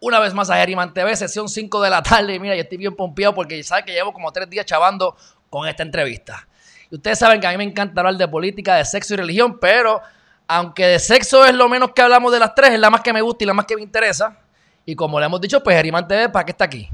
una 0.00 0.18
vez 0.18 0.34
más 0.34 0.50
a 0.50 0.60
Herriman 0.60 0.92
TV, 0.92 1.16
sesión 1.16 1.48
5 1.48 1.80
de 1.80 1.90
la 1.90 2.02
tarde. 2.02 2.38
Mira, 2.38 2.54
yo 2.54 2.62
estoy 2.62 2.78
bien 2.78 2.94
pompeado 2.94 3.34
porque 3.34 3.62
sabes 3.62 3.84
que 3.84 3.92
llevo 3.92 4.12
como 4.12 4.30
tres 4.32 4.48
días 4.48 4.66
chavando 4.66 5.16
con 5.50 5.66
esta 5.68 5.82
entrevista. 5.82 6.46
Y 6.90 6.96
ustedes 6.96 7.18
saben 7.18 7.40
que 7.40 7.46
a 7.46 7.50
mí 7.50 7.56
me 7.56 7.64
encanta 7.64 8.00
hablar 8.00 8.16
de 8.16 8.28
política, 8.28 8.76
de 8.76 8.84
sexo 8.84 9.14
y 9.14 9.16
religión, 9.16 9.58
pero 9.58 10.00
aunque 10.46 10.86
de 10.86 10.98
sexo 10.98 11.44
es 11.44 11.54
lo 11.54 11.68
menos 11.68 11.92
que 11.92 12.02
hablamos 12.02 12.32
de 12.32 12.38
las 12.38 12.54
tres, 12.54 12.70
es 12.70 12.78
la 12.78 12.90
más 12.90 13.00
que 13.00 13.12
me 13.12 13.20
gusta 13.20 13.44
y 13.44 13.46
la 13.46 13.54
más 13.54 13.66
que 13.66 13.76
me 13.76 13.82
interesa. 13.82 14.38
Y 14.84 14.94
como 14.94 15.18
le 15.18 15.26
hemos 15.26 15.40
dicho, 15.40 15.62
pues 15.62 15.76
Herriman 15.76 16.06
TV, 16.06 16.28
¿para 16.28 16.44
qué 16.44 16.52
está 16.52 16.64
aquí? 16.64 16.88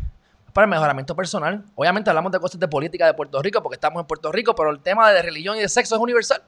Para 0.52 0.65
el 0.65 0.71
mejoramiento 0.71 1.15
personal. 1.15 1.62
Obviamente 1.74 2.09
hablamos 2.09 2.32
de 2.32 2.38
cosas 2.38 2.59
de 2.59 2.69
política 2.69 3.07
de 3.07 3.15
Puerto 3.15 3.43
Rico 3.43 3.62
porque 3.62 3.74
estamos 3.74 4.01
en 4.01 4.07
Puerto 4.07 4.32
Rico, 4.32 4.55
pero 4.55 4.71
el 4.71 4.80
tema 4.80 5.10
de 5.12 5.21
religión 5.21 5.57
y 5.57 5.60
de 5.60 5.69
sexo 5.69 5.96
es 5.96 6.01
universal. 6.01 6.43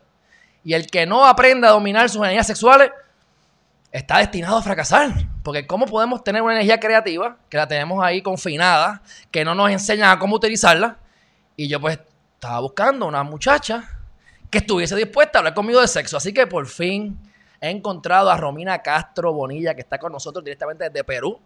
Y 0.62 0.72
el 0.72 0.86
que 0.86 1.04
no 1.04 1.26
aprenda 1.26 1.68
a 1.68 1.72
dominar 1.72 2.08
sus 2.08 2.22
energías 2.22 2.46
sexuales 2.46 2.90
está 3.94 4.18
destinado 4.18 4.56
a 4.56 4.62
fracasar. 4.62 5.12
Porque 5.42 5.66
¿cómo 5.66 5.86
podemos 5.86 6.24
tener 6.24 6.42
una 6.42 6.54
energía 6.54 6.80
creativa 6.80 7.38
que 7.48 7.56
la 7.56 7.68
tenemos 7.68 8.04
ahí 8.04 8.22
confinada, 8.22 9.02
que 9.30 9.44
no 9.44 9.54
nos 9.54 9.70
enseñan 9.70 10.10
a 10.10 10.18
cómo 10.18 10.36
utilizarla? 10.36 10.98
Y 11.56 11.68
yo 11.68 11.80
pues 11.80 12.00
estaba 12.34 12.58
buscando 12.60 13.06
una 13.06 13.22
muchacha 13.22 13.88
que 14.50 14.58
estuviese 14.58 14.96
dispuesta 14.96 15.38
a 15.38 15.40
hablar 15.40 15.54
conmigo 15.54 15.80
de 15.80 15.86
sexo. 15.86 16.16
Así 16.16 16.34
que 16.34 16.46
por 16.48 16.66
fin 16.66 17.16
he 17.60 17.70
encontrado 17.70 18.30
a 18.30 18.36
Romina 18.36 18.82
Castro 18.82 19.32
Bonilla, 19.32 19.74
que 19.74 19.82
está 19.82 19.98
con 19.98 20.10
nosotros 20.10 20.44
directamente 20.44 20.90
desde 20.90 21.04
Perú, 21.04 21.38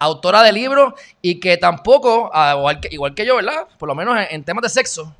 autora 0.00 0.42
de 0.42 0.52
libros 0.52 0.94
y 1.20 1.38
que 1.38 1.56
tampoco, 1.56 2.30
ah, 2.34 2.56
igual 2.58 2.80
que, 2.80 2.88
igual 2.90 3.14
que 3.14 3.24
yo, 3.24 3.36
¿verdad? 3.36 3.68
Por 3.78 3.88
lo 3.88 3.94
menos 3.94 4.18
en, 4.18 4.26
en 4.28 4.44
temas 4.44 4.62
de 4.62 4.70
sexo, 4.70 5.14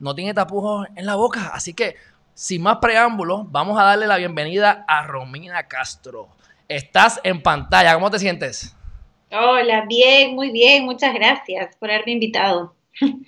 no 0.00 0.16
tiene 0.16 0.34
tapujos 0.34 0.88
en 0.96 1.06
la 1.06 1.14
boca. 1.14 1.52
Así 1.54 1.74
que 1.74 1.94
sin 2.34 2.62
más 2.62 2.78
preámbulos, 2.78 3.50
vamos 3.50 3.78
a 3.78 3.84
darle 3.84 4.06
la 4.06 4.16
bienvenida 4.16 4.84
a 4.88 5.06
Romina 5.06 5.62
Castro. 5.68 6.28
Estás 6.68 7.20
en 7.22 7.40
pantalla, 7.42 7.94
¿cómo 7.94 8.10
te 8.10 8.18
sientes? 8.18 8.74
Hola, 9.30 9.84
bien, 9.88 10.34
muy 10.34 10.50
bien, 10.50 10.84
muchas 10.84 11.14
gracias 11.14 11.76
por 11.76 11.90
haberme 11.90 12.12
invitado. 12.12 12.74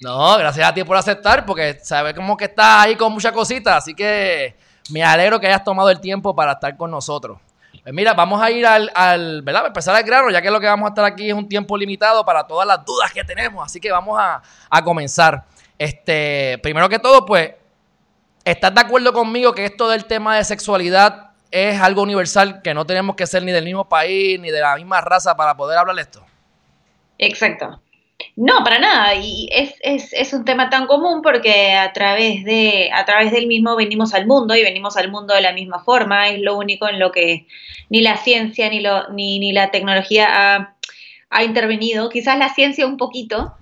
No, 0.01 0.37
gracias 0.39 0.69
a 0.69 0.75
ti 0.75 0.85
por 0.85 0.97
aceptar, 0.97 1.45
porque 1.47 1.79
sabes 1.83 2.15
como 2.15 2.37
que 2.37 2.47
estás 2.47 2.85
ahí 2.85 2.97
con 2.97 3.13
muchas 3.13 3.33
cositas, 3.33 3.77
así 3.77 3.95
que 3.95 4.57
me 4.91 5.03
alegro 5.03 5.41
que 5.41 5.47
hayas 5.47 5.65
tomado 5.65 5.91
el 5.91 6.01
tiempo 6.01 6.35
para 6.35 6.53
estar 6.53 6.77
con 6.77 6.91
nosotros. 6.91 7.39
Pues 7.83 7.95
mira, 7.95 8.15
vamos 8.15 8.43
a 8.43 8.51
ir 8.51 8.67
al, 8.67 8.91
al 8.95 9.43
¿verdad? 9.43 9.67
Empezar 9.67 9.95
al 9.95 10.03
grano, 10.03 10.31
ya 10.31 10.43
que 10.43 10.51
lo 10.51 10.59
que 10.59 10.67
vamos 10.67 10.87
a 10.87 10.89
estar 10.91 11.05
aquí 11.05 11.29
es 11.29 11.35
un 11.35 11.49
tiempo 11.49 11.77
limitado 11.77 12.25
para 12.25 12.45
todas 12.45 12.67
las 12.67 12.85
dudas 12.85 13.13
que 13.13 13.23
tenemos, 13.23 13.65
así 13.65 13.79
que 13.79 13.93
vamos 13.93 14.19
a, 14.19 14.43
a 14.69 14.83
comenzar. 14.83 15.45
Este, 15.79 16.59
primero 16.63 16.89
que 16.89 16.99
todo, 16.99 17.25
pues, 17.25 17.53
¿Estás 18.47 18.73
de 18.73 18.81
acuerdo 18.81 19.13
conmigo 19.13 19.55
que 19.55 19.65
esto 19.65 19.89
del 19.89 20.05
tema 20.05 20.37
de 20.37 20.45
sexualidad 20.45 21.31
es 21.51 21.81
algo 21.81 22.03
universal, 22.03 22.63
que 22.63 22.75
no 22.75 22.87
tenemos 22.87 23.17
que 23.17 23.27
ser 23.27 23.43
ni 23.43 23.51
del 23.51 23.65
mismo 23.65 23.89
país 23.89 24.39
ni 24.39 24.53
de 24.53 24.61
la 24.61 24.77
misma 24.77 25.01
raza 25.01 25.37
para 25.37 25.57
poder 25.57 25.77
hablar 25.77 25.97
de 25.97 26.03
esto? 26.03 26.25
Exacto. 27.19 27.83
No, 28.37 28.63
para 28.63 28.79
nada. 28.79 29.17
Y 29.17 29.49
es, 29.51 29.75
es, 29.81 30.13
es, 30.13 30.33
un 30.33 30.45
tema 30.45 30.71
tan 30.71 30.87
común 30.87 31.23
porque 31.23 31.73
a 31.73 31.93
través, 31.93 32.45
de, 32.45 32.89
a 32.95 33.05
través 33.05 33.33
del 33.33 33.49
mismo 33.49 33.75
venimos 33.75 34.15
al 34.15 34.29
mundo 34.29 34.55
y 34.55 34.63
venimos 34.63 34.97
al 34.97 35.11
mundo 35.11 35.35
de 35.35 35.41
la 35.41 35.53
misma 35.53 35.83
forma. 35.83 36.29
Es 36.29 36.41
lo 36.41 36.57
único 36.57 36.89
en 36.89 37.01
lo 37.01 37.11
que 37.11 37.49
ni 37.89 38.01
la 38.01 38.17
ciencia 38.17 38.71
ni, 38.71 38.79
lo, 38.79 39.09
ni, 39.09 39.41
ni 39.41 39.53
la 39.53 39.73
tecnología 39.73 40.77
ha, 41.31 41.43
intervenido. 41.43 42.11
Quizás 42.11 42.39
la 42.39 42.55
ciencia 42.55 42.87
un 42.87 42.97
poquito, 42.97 43.57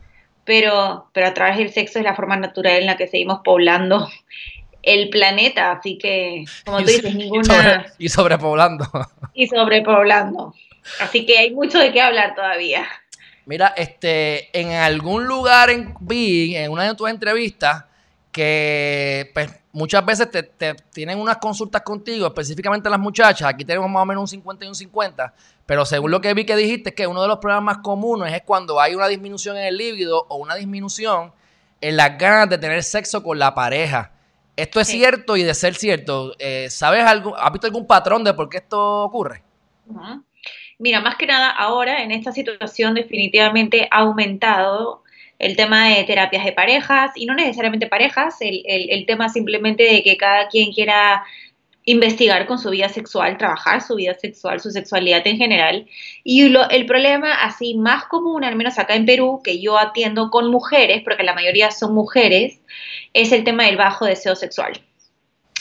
pero, 0.45 1.09
pero 1.15 1.29
a 1.29 1.33
través 1.33 1.57
del 1.57 1.73
sexo 1.73 2.01
es 2.01 2.05
la 2.05 2.15
forma 2.15 2.37
natural 2.37 2.77
en 2.77 2.87
la 2.87 2.99
que 2.99 3.07
seguimos 3.07 3.41
poblando 3.43 4.11
el 4.87 5.11
planeta, 5.11 5.73
así 5.73 5.99
que, 5.99 6.45
como 6.65 6.79
tú 6.79 6.87
dices, 6.87 7.15
ninguna... 7.15 7.43
Y, 7.43 7.47
sobre, 7.47 7.85
y 7.99 8.09
sobrepoblando. 8.09 8.87
Y 9.35 9.47
sobrepoblando. 9.49 10.55
Así 11.01 11.27
que 11.27 11.39
hay 11.39 11.53
mucho 11.53 11.79
de 11.79 11.93
qué 11.93 12.01
hablar 12.01 12.35
todavía. 12.35 12.87
Mira, 13.47 13.75
este, 13.77 14.49
en 14.59 14.73
algún 14.73 15.27
lugar 15.27 15.71
en, 15.71 15.95
vi, 16.01 16.57
en 16.57 16.71
una 16.71 16.85
de 16.85 16.95
tus 16.95 17.11
entrevistas, 17.11 17.85
que 18.31 19.31
pues, 19.35 19.51
muchas 19.73 20.05
veces 20.05 20.31
te, 20.31 20.43
te, 20.43 20.75
tienen 20.93 21.19
unas 21.19 21.37
consultas 21.39 21.83
contigo, 21.83 22.27
específicamente 22.27 22.89
las 22.91 22.99
muchachas, 22.99 23.49
aquí 23.49 23.65
tenemos 23.65 23.89
más 23.91 24.03
o 24.03 24.07
menos 24.07 24.23
un 24.23 24.29
50 24.29 24.65
y 24.65 24.69
un 24.69 24.75
50, 24.75 25.35
pero 25.67 25.85
según 25.85 26.11
lo 26.11 26.21
que 26.21 26.35
vi 26.35 26.45
que 26.45 26.57
dijiste, 26.57 26.91
es 26.91 26.95
que 26.97 27.07
uno 27.07 27.23
de 27.23 27.29
los 27.29 27.39
problemas 27.39 27.65
más 27.65 27.79
comunes 27.79 28.33
es 28.33 28.43
cuando 28.43 28.81
hay 28.81 28.95
una 28.95 29.09
disminución 29.09 29.57
en 29.57 29.65
el 29.65 29.77
líbido 29.77 30.27
o 30.29 30.37
una 30.37 30.55
disminución 30.55 31.33
en 31.81 31.97
las 31.97 32.19
ganas 32.19 32.49
de 32.49 32.59
tener 32.59 32.83
sexo 32.83 33.23
con 33.23 33.39
la 33.39 33.55
pareja. 33.55 34.11
Esto 34.57 34.81
es 34.81 34.89
sí. 34.89 34.99
cierto 34.99 35.37
y 35.37 35.43
de 35.43 35.55
ser 35.55 35.75
cierto, 35.75 36.35
eh, 36.39 36.69
¿sabes 36.71 37.05
algo, 37.05 37.37
has 37.37 37.53
visto 37.53 37.67
algún 37.67 37.87
patrón 37.87 38.23
de 38.23 38.35
por 38.35 38.49
qué 38.49 38.59
esto 38.59 39.05
ocurre? 39.05 39.43
Uh 39.87 39.95
-huh. 39.95 40.25
Mira, 40.79 41.01
más 41.01 41.17
que 41.17 41.27
nada 41.27 41.51
ahora 41.51 42.03
en 42.03 42.11
esta 42.11 42.33
situación 42.33 42.95
definitivamente 42.95 43.89
ha 43.91 43.99
aumentado 43.99 45.03
el 45.39 45.57
tema 45.57 45.89
de 45.89 46.05
terapias 46.05 46.45
de 46.45 46.53
parejas 46.53 47.13
y 47.17 47.27
no 47.27 47.35
necesariamente 47.35 47.87
parejas, 47.87 48.41
el, 48.41 48.63
el, 48.67 48.91
el 48.91 49.07
tema 49.07 49.29
simplemente 49.29 49.83
de 49.83 50.03
que 50.03 50.17
cada 50.17 50.49
quien 50.49 50.73
quiera 50.73 51.25
investigar 51.85 52.47
con 52.47 52.59
su 52.59 52.71
vida 52.71 52.89
sexual, 52.89 53.37
trabajar 53.37 53.83
su 53.83 53.97
vida 53.97 54.15
sexual, 54.15 54.61
su 54.61 54.71
sexualidad 54.71 55.27
en 55.27 55.37
general. 55.37 55.87
Y 56.23 56.49
lo, 56.49 56.69
el 56.71 56.87
problema 56.87 57.35
así 57.35 57.75
más 57.75 58.05
común, 58.05 58.45
al 58.45 58.57
menos 58.57 58.79
acá 58.79 58.95
en 58.95 59.05
Perú, 59.05 59.41
que 59.45 59.61
yo 59.61 59.79
atiendo 59.79 60.31
con 60.31 60.51
mujeres, 60.51 61.03
porque 61.05 61.23
la 61.23 61.35
mayoría 61.35 61.71
son 61.71 61.95
mujeres, 61.95 62.61
es 63.13 63.33
el 63.33 63.45
tema 63.45 63.65
del 63.65 63.77
bajo 63.77 64.07
deseo 64.07 64.35
sexual. 64.35 64.81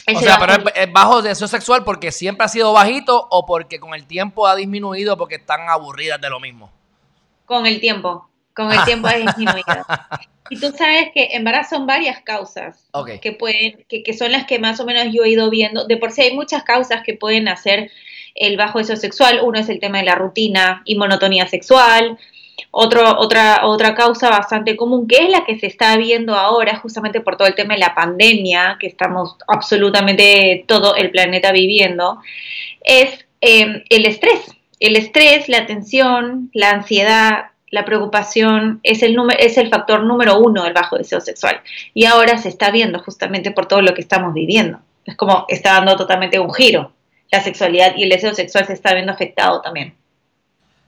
Ese 0.06 0.17
o 0.17 0.22
sea, 0.22 0.38
bajo... 0.38 0.63
pero 0.63 0.75
es 0.75 0.91
bajo 0.91 1.22
deseo 1.22 1.47
sexual 1.47 1.84
porque 1.84 2.11
siempre 2.11 2.45
ha 2.45 2.50
sido 2.50 2.72
bajito 2.72 3.28
o 3.29 3.45
porque 3.45 3.79
con 3.79 3.94
el 3.94 4.05
tiempo 4.05 4.47
ha 4.47 4.55
disminuido 4.55 5.17
porque 5.17 5.35
están 5.35 5.69
aburridas 5.69 6.22
de 6.22 6.29
lo 6.29 6.40
mismo. 6.40 6.72
Con 7.45 7.66
el 7.66 7.81
tiempo, 7.81 8.29
con 8.56 8.72
el 8.72 8.84
tiempo 8.86 9.08
ha 9.08 9.16
disminuido. 9.16 9.64
Y 10.50 10.59
tú 10.59 10.72
sabes 10.78 11.09
que 11.14 11.30
en 11.31 11.46
verdad 11.46 11.66
son 11.68 11.88
varias 11.88 12.22
causas 12.22 12.88
okay. 12.91 13.19
que 13.19 13.31
pueden, 13.31 13.86
que, 13.88 14.03
que, 14.03 14.14
son 14.14 14.31
las 14.31 14.46
que 14.46 14.59
más 14.59 14.80
o 14.80 14.86
menos 14.86 15.08
yo 15.12 15.24
he 15.24 15.30
ido 15.30 15.50
viendo. 15.50 15.86
De 15.88 15.97
por 15.97 16.12
sí 16.12 16.22
hay 16.22 16.36
muchas 16.36 16.64
causas 16.64 17.02
que 17.03 17.14
pueden 17.14 17.47
hacer 17.47 17.90
el 18.36 18.58
bajo 18.58 18.80
deseo 18.80 18.97
sexual. 18.97 19.40
Uno 19.41 19.59
es 19.59 19.69
el 19.69 19.80
tema 19.80 20.00
de 20.00 20.06
la 20.06 20.16
rutina 20.16 20.81
y 20.86 20.96
monotonía 20.96 21.47
sexual. 21.47 22.18
Otro, 22.72 23.19
otra, 23.19 23.66
otra 23.66 23.96
causa 23.96 24.30
bastante 24.30 24.75
común, 24.75 25.08
que 25.08 25.24
es 25.24 25.30
la 25.30 25.46
que 25.46 25.58
se 25.58 25.68
está 25.68 25.97
viendo 25.97 26.35
ahora, 26.35 26.78
justamente 26.78 27.22
por 27.22 27.38
todo 27.38 27.47
el 27.47 27.56
tema 27.56 27.74
de 27.74 27.80
la 27.80 27.96
pandemia, 27.96 28.78
que 28.80 28.88
estamos 28.88 29.38
absolutamente 29.47 30.66
todo 30.68 30.96
el 30.96 31.09
planeta 31.09 31.52
viviendo, 31.52 32.20
es 32.84 33.25
eh, 33.41 33.84
el 33.90 34.06
estrés. 34.06 34.56
El 34.80 34.96
estrés, 34.97 35.50
la 35.50 35.66
tensión, 35.66 36.50
la 36.53 36.72
ansiedad, 36.72 37.53
la 37.73 37.85
preocupación 37.85 38.79
es 38.84 39.01
el, 39.01 39.17
es 39.39 39.57
el 39.57 39.67
factor 39.69 40.03
número 40.03 40.38
uno 40.38 40.63
del 40.63 40.73
bajo 40.73 40.95
deseo 40.95 41.19
sexual. 41.19 41.59
Y 41.95 42.06
ahora 42.06 42.38
se 42.38 42.47
está 42.47 42.69
viendo 42.69 43.00
justamente 43.00 43.50
por 43.50 43.66
todo 43.66 43.81
lo 43.81 43.95
que 43.95 44.01
estamos 44.01 44.31
viviendo. 44.31 44.78
Es 45.06 45.16
como 45.16 45.45
está 45.47 45.73
dando 45.73 45.97
totalmente 45.97 46.38
un 46.38 46.53
giro. 46.53 46.94
La 47.31 47.41
sexualidad 47.41 47.95
y 47.97 48.03
el 48.03 48.09
deseo 48.09 48.35
sexual 48.35 48.67
se 48.67 48.73
está 48.73 48.94
viendo 48.94 49.11
afectado 49.11 49.59
también. 49.59 49.95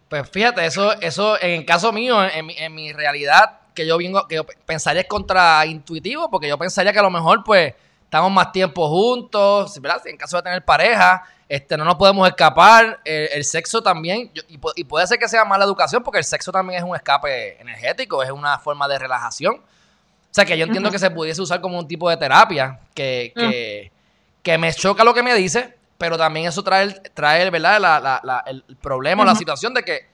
Pues 0.09 0.29
fíjate, 0.29 0.63
eso, 0.63 0.93
eso 1.01 1.41
en 1.41 1.61
el 1.61 1.65
caso 1.65 1.91
mío, 1.91 2.23
en, 2.23 2.51
en 2.51 2.75
mi 2.75 2.93
realidad, 2.93 3.61
que 3.73 3.87
yo 3.87 3.97
vengo, 3.97 4.27
que 4.27 4.35
yo 4.35 4.45
pensaría 4.67 5.01
es 5.01 5.07
contraintuitivo, 5.07 6.29
porque 6.29 6.47
yo 6.47 6.59
pensaría 6.59 6.93
que 6.93 6.99
a 6.99 7.01
lo 7.01 7.09
mejor, 7.09 7.43
pues, 7.43 7.73
estamos 8.15 8.31
más 8.31 8.53
tiempo 8.53 8.87
juntos, 8.87 9.77
¿verdad? 9.81 10.01
En 10.07 10.15
caso 10.15 10.37
de 10.37 10.43
tener 10.43 10.63
pareja, 10.63 11.21
este, 11.49 11.75
no 11.75 11.83
nos 11.83 11.95
podemos 11.95 12.25
escapar. 12.25 13.01
El, 13.03 13.27
el 13.33 13.43
sexo 13.43 13.83
también, 13.83 14.31
y, 14.33 14.57
y, 14.75 14.83
puede 14.85 15.05
ser 15.05 15.19
que 15.19 15.27
sea 15.27 15.43
mala 15.43 15.65
educación, 15.65 16.01
porque 16.01 16.19
el 16.19 16.23
sexo 16.23 16.49
también 16.49 16.79
es 16.79 16.89
un 16.89 16.95
escape 16.95 17.59
energético, 17.59 18.23
es 18.23 18.31
una 18.31 18.57
forma 18.57 18.87
de 18.87 18.97
relajación. 18.99 19.55
O 19.55 20.31
sea, 20.31 20.45
que 20.45 20.57
yo 20.57 20.63
entiendo 20.65 20.87
uh 20.87 20.91
-huh. 20.91 20.93
que 20.93 20.99
se 20.99 21.11
pudiese 21.11 21.41
usar 21.41 21.59
como 21.59 21.77
un 21.77 21.87
tipo 21.89 22.09
de 22.09 22.15
terapia, 22.15 22.79
que, 22.93 23.33
que, 23.35 23.45
uh 23.45 23.49
-huh. 23.49 23.91
que 24.41 24.57
me 24.57 24.73
choca 24.73 25.03
lo 25.03 25.13
que 25.13 25.21
me 25.21 25.33
dice, 25.35 25.77
pero 25.97 26.17
también 26.17 26.47
eso 26.47 26.63
trae, 26.63 26.93
trae 27.13 27.49
¿verdad? 27.49 27.81
La, 27.81 27.99
la, 27.99 28.21
la, 28.23 28.43
el 28.47 28.63
problema 28.81 29.23
o 29.23 29.25
uh 29.25 29.27
-huh. 29.27 29.33
la 29.33 29.37
situación 29.37 29.73
de 29.73 29.83
que 29.83 30.07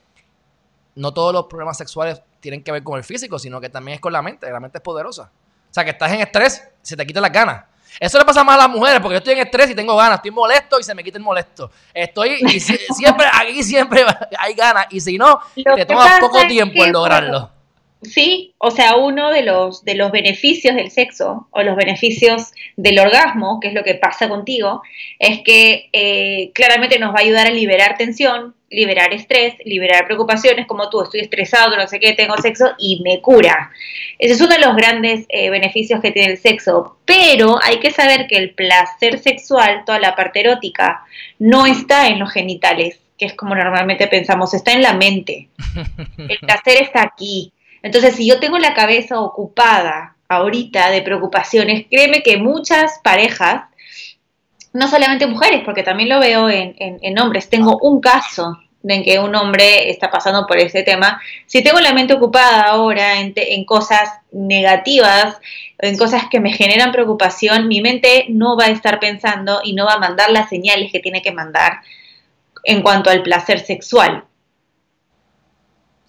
no 0.95 1.13
todos 1.13 1.33
los 1.33 1.45
problemas 1.45 1.77
sexuales 1.77 2.19
tienen 2.39 2.63
que 2.63 2.71
ver 2.71 2.81
con 2.81 2.97
el 2.97 3.03
físico, 3.03 3.37
sino 3.37 3.61
que 3.61 3.69
también 3.69 3.95
es 3.95 4.01
con 4.01 4.11
la 4.11 4.23
mente. 4.23 4.49
La 4.51 4.59
mente 4.59 4.79
es 4.79 4.83
poderosa. 4.83 5.29
O 5.69 5.73
sea, 5.73 5.83
que 5.83 5.91
estás 5.91 6.11
en 6.11 6.21
estrés, 6.21 6.67
se 6.81 6.97
te 6.97 7.05
quitan 7.05 7.21
las 7.21 7.31
ganas. 7.31 7.70
Eso 7.99 8.17
le 8.17 8.25
pasa 8.25 8.43
más 8.43 8.55
a 8.55 8.59
las 8.59 8.69
mujeres, 8.69 8.99
porque 8.99 9.13
yo 9.13 9.17
estoy 9.17 9.33
en 9.33 9.39
estrés 9.39 9.69
y 9.69 9.75
tengo 9.75 9.95
ganas, 9.95 10.17
estoy 10.17 10.31
molesto 10.31 10.79
y 10.79 10.83
se 10.83 10.95
me 10.95 11.03
quita 11.03 11.17
el 11.17 11.23
molesto. 11.23 11.71
Estoy, 11.93 12.39
y 12.41 12.59
si, 12.59 12.77
siempre, 12.95 13.27
aquí 13.33 13.63
siempre 13.63 14.05
hay 14.37 14.53
ganas, 14.53 14.87
y 14.89 14.99
si 14.99 15.17
no, 15.17 15.39
Lo 15.55 15.75
te 15.75 15.85
toma 15.85 16.17
poco 16.19 16.45
tiempo 16.47 16.83
en 16.83 16.93
lograrlo. 16.93 17.60
Sí, 18.03 18.55
o 18.57 18.71
sea, 18.71 18.95
uno 18.95 19.29
de 19.29 19.43
los, 19.43 19.85
de 19.85 19.93
los 19.93 20.11
beneficios 20.11 20.75
del 20.75 20.89
sexo 20.89 21.47
o 21.51 21.61
los 21.61 21.75
beneficios 21.75 22.51
del 22.75 22.97
orgasmo, 22.97 23.59
que 23.59 23.67
es 23.67 23.75
lo 23.75 23.83
que 23.83 23.93
pasa 23.93 24.27
contigo, 24.27 24.81
es 25.19 25.41
que 25.41 25.89
eh, 25.93 26.49
claramente 26.55 26.97
nos 26.97 27.13
va 27.13 27.19
a 27.19 27.21
ayudar 27.21 27.45
a 27.45 27.51
liberar 27.51 27.97
tensión, 27.97 28.55
liberar 28.71 29.13
estrés, 29.13 29.53
liberar 29.65 30.07
preocupaciones, 30.07 30.65
como 30.65 30.89
tú, 30.89 31.03
estoy 31.03 31.19
estresado, 31.19 31.77
no 31.77 31.87
sé 31.87 31.99
qué, 31.99 32.13
tengo 32.13 32.35
sexo 32.37 32.71
y 32.79 33.01
me 33.03 33.21
cura. 33.21 33.69
Ese 34.17 34.33
es 34.33 34.41
uno 34.41 34.55
de 34.55 34.65
los 34.65 34.75
grandes 34.75 35.27
eh, 35.29 35.51
beneficios 35.51 36.01
que 36.01 36.11
tiene 36.11 36.31
el 36.31 36.37
sexo, 36.39 36.97
pero 37.05 37.59
hay 37.61 37.79
que 37.79 37.91
saber 37.91 38.25
que 38.25 38.37
el 38.37 38.55
placer 38.55 39.19
sexual, 39.19 39.83
toda 39.85 39.99
la 39.99 40.15
parte 40.15 40.39
erótica, 40.39 41.03
no 41.37 41.67
está 41.67 42.07
en 42.07 42.17
los 42.17 42.31
genitales, 42.31 42.99
que 43.19 43.27
es 43.27 43.35
como 43.35 43.53
normalmente 43.53 44.07
pensamos, 44.07 44.55
está 44.55 44.71
en 44.71 44.81
la 44.81 44.93
mente. 44.93 45.49
El 46.17 46.39
placer 46.39 46.81
está 46.81 47.03
aquí 47.03 47.53
entonces, 47.83 48.15
si 48.15 48.27
yo 48.27 48.39
tengo 48.39 48.57
la 48.59 48.73
cabeza 48.73 49.19
ocupada 49.19 50.15
ahorita 50.27 50.91
de 50.91 51.01
preocupaciones, 51.01 51.85
créeme 51.89 52.23
que 52.23 52.37
muchas 52.37 52.99
parejas, 53.03 53.63
no 54.73 54.87
solamente 54.87 55.27
mujeres, 55.27 55.63
porque 55.65 55.83
también 55.83 56.09
lo 56.09 56.19
veo 56.19 56.49
en, 56.49 57.19
hombres, 57.19 57.49
tengo 57.49 57.77
un 57.81 57.99
caso 57.99 58.59
en 58.83 59.03
que 59.03 59.19
un 59.19 59.35
hombre 59.35 59.89
está 59.89 60.09
pasando 60.09 60.47
por 60.47 60.57
ese 60.57 60.83
tema, 60.83 61.21
si 61.45 61.61
tengo 61.61 61.79
la 61.79 61.93
mente 61.93 62.13
ocupada 62.13 62.63
ahora 62.63 63.19
en, 63.19 63.33
en, 63.35 63.65
cosas 63.65 64.09
negativas, 64.31 65.37
en 65.79 65.97
cosas 65.97 66.23
que 66.31 66.39
me 66.39 66.51
generan 66.51 66.91
preocupación, 66.91 67.67
mi 67.67 67.81
mente 67.81 68.25
no 68.29 68.57
va 68.57 68.65
a 68.65 68.69
estar 68.69 68.99
pensando 68.99 69.61
y 69.63 69.73
no 69.73 69.85
va 69.85 69.93
a 69.93 69.99
mandar 69.99 70.31
las 70.31 70.49
señales 70.49 70.91
que 70.91 70.99
tiene 70.99 71.21
que 71.21 71.31
mandar 71.31 71.81
en 72.63 72.81
cuanto 72.81 73.09
al 73.09 73.21
placer 73.21 73.59
sexual. 73.59 74.23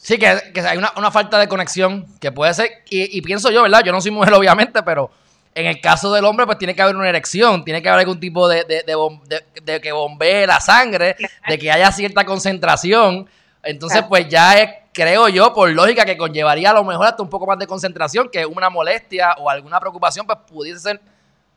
Sí, 0.03 0.19
que, 0.19 0.27
hay 0.27 0.79
una, 0.79 1.11
falta 1.13 1.39
de 1.39 1.47
conexión 1.47 2.05
que 2.19 2.33
puede 2.33 2.53
ser, 2.55 2.83
y, 2.91 3.23
pienso 3.23 3.53
yo, 3.53 3.63
¿verdad? 3.63 3.85
Yo 3.85 3.93
no 3.93 4.01
soy 4.01 4.11
mujer, 4.11 4.35
obviamente, 4.35 4.83
pero 4.83 5.13
en 5.55 5.67
el 5.67 5.81
caso 5.81 6.13
del 6.13 6.25
hombre, 6.25 6.45
pues 6.45 6.59
tiene 6.59 6.75
que 6.75 6.83
haber 6.83 6.97
una 6.97 7.09
erección, 7.09 7.65
tiene 7.65 7.81
que 7.81 7.89
haber 7.89 8.01
algún 8.01 8.19
tipo 8.19 8.49
de, 8.49 8.65
de, 8.65 9.81
que 9.81 9.93
bombee 9.93 10.45
la 10.45 10.59
sangre, 10.59 11.15
de 11.47 11.57
que 11.57 11.71
haya 11.71 11.93
cierta 11.93 12.25
concentración. 12.25 13.31
Entonces, 13.63 14.03
pues 14.09 14.29
ya 14.29 14.59
es, 14.59 14.71
creo 14.93 15.29
yo, 15.29 15.55
por 15.55 15.71
lógica, 15.71 16.05
que 16.05 16.17
conllevaría 16.17 16.71
a 16.71 16.75
lo 16.75 16.83
mejor 16.83 17.07
hasta 17.07 17.23
un 17.23 17.31
poco 17.31 17.47
más 17.47 17.61
de 17.61 17.69
concentración, 17.69 18.29
que 18.29 18.45
una 18.45 18.71
molestia 18.71 19.37
o 19.39 19.49
alguna 19.49 19.79
preocupación, 19.79 20.27
pues 20.27 20.39
pudiese 20.49 20.81
ser, 20.81 21.01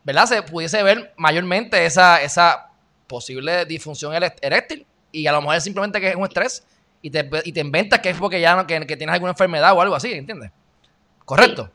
¿verdad? 0.03 0.27
Se 0.27 0.43
pudiese 0.43 0.83
ver 0.83 1.15
mayormente 1.17 1.83
esa, 1.83 2.21
esa 2.21 2.67
posible 3.07 3.65
disfunción 3.65 4.13
eréctil, 4.13 4.85
y 5.11 5.25
a 5.25 5.31
lo 5.31 5.41
mejor 5.41 5.55
es 5.55 5.63
simplemente 5.63 5.99
que 5.99 6.09
es 6.09 6.15
un 6.15 6.25
estrés 6.25 6.63
y 7.05 7.11
te, 7.11 7.29
y 7.43 7.51
te 7.51 7.59
inventas 7.59 7.99
que 7.99 8.09
es 8.09 8.17
porque 8.17 8.41
ya 8.41 8.55
no, 8.55 8.65
que, 8.65 8.83
tienes 8.83 9.13
alguna 9.13 9.33
enfermedad 9.33 9.73
o 9.73 9.81
algo 9.81 9.93
así, 9.93 10.11
¿entiendes? 10.11 10.49
¿Correcto? 11.23 11.69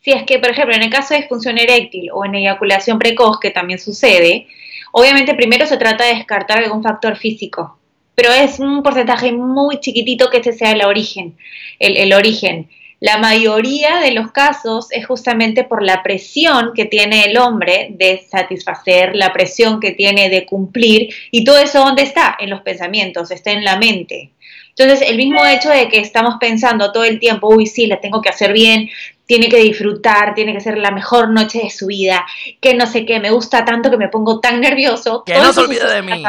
Si 0.00 0.10
es 0.10 0.22
que, 0.22 0.38
por 0.38 0.48
ejemplo, 0.48 0.74
en 0.74 0.84
el 0.84 0.90
caso 0.90 1.12
de 1.12 1.20
disfunción 1.20 1.58
eréctil 1.58 2.08
o 2.14 2.24
en 2.24 2.34
eyaculación 2.34 2.98
precoz, 2.98 3.38
que 3.40 3.50
también 3.50 3.78
sucede, 3.78 4.46
obviamente 4.92 5.34
primero 5.34 5.66
se 5.66 5.76
trata 5.76 6.04
de 6.04 6.14
descartar 6.14 6.64
algún 6.64 6.82
factor 6.82 7.18
físico, 7.18 7.78
pero 8.14 8.32
es 8.32 8.58
un 8.58 8.82
porcentaje 8.82 9.32
muy 9.32 9.80
chiquitito 9.80 10.30
que 10.30 10.38
ese 10.38 10.54
sea 10.54 10.72
el 10.72 10.82
origen, 10.82 11.36
el, 11.78 11.98
el 11.98 12.14
origen. 12.14 12.70
La 13.00 13.18
mayoría 13.18 14.00
de 14.00 14.10
los 14.10 14.32
casos 14.32 14.88
es 14.90 15.06
justamente 15.06 15.62
por 15.62 15.84
la 15.84 16.02
presión 16.02 16.72
que 16.74 16.84
tiene 16.84 17.26
el 17.26 17.38
hombre 17.38 17.88
de 17.90 18.26
satisfacer, 18.28 19.14
la 19.14 19.32
presión 19.32 19.78
que 19.78 19.92
tiene 19.92 20.28
de 20.28 20.44
cumplir, 20.44 21.14
y 21.30 21.44
todo 21.44 21.58
eso 21.58 21.78
¿dónde 21.78 22.02
está? 22.02 22.36
En 22.40 22.50
los 22.50 22.62
pensamientos, 22.62 23.30
está 23.30 23.52
en 23.52 23.64
la 23.64 23.78
mente. 23.78 24.32
Entonces, 24.70 25.08
el 25.08 25.16
mismo 25.16 25.44
hecho 25.46 25.70
de 25.70 25.88
que 25.88 26.00
estamos 26.00 26.36
pensando 26.40 26.90
todo 26.90 27.04
el 27.04 27.20
tiempo, 27.20 27.48
uy, 27.48 27.66
sí, 27.66 27.86
la 27.86 28.00
tengo 28.00 28.20
que 28.20 28.30
hacer 28.30 28.52
bien, 28.52 28.88
tiene 29.26 29.48
que 29.48 29.58
disfrutar, 29.58 30.34
tiene 30.34 30.52
que 30.52 30.60
ser 30.60 30.78
la 30.78 30.90
mejor 30.90 31.30
noche 31.30 31.60
de 31.62 31.70
su 31.70 31.86
vida, 31.86 32.26
que 32.60 32.74
no 32.74 32.86
sé 32.86 33.06
qué, 33.06 33.20
me 33.20 33.30
gusta 33.30 33.64
tanto 33.64 33.90
que 33.90 33.96
me 33.96 34.08
pongo 34.08 34.40
tan 34.40 34.60
nervioso. 34.60 35.22
Que 35.24 35.34
no 35.34 35.52
se 35.52 35.60
olvide 35.60 35.88
de 35.88 36.02
mí. 36.02 36.24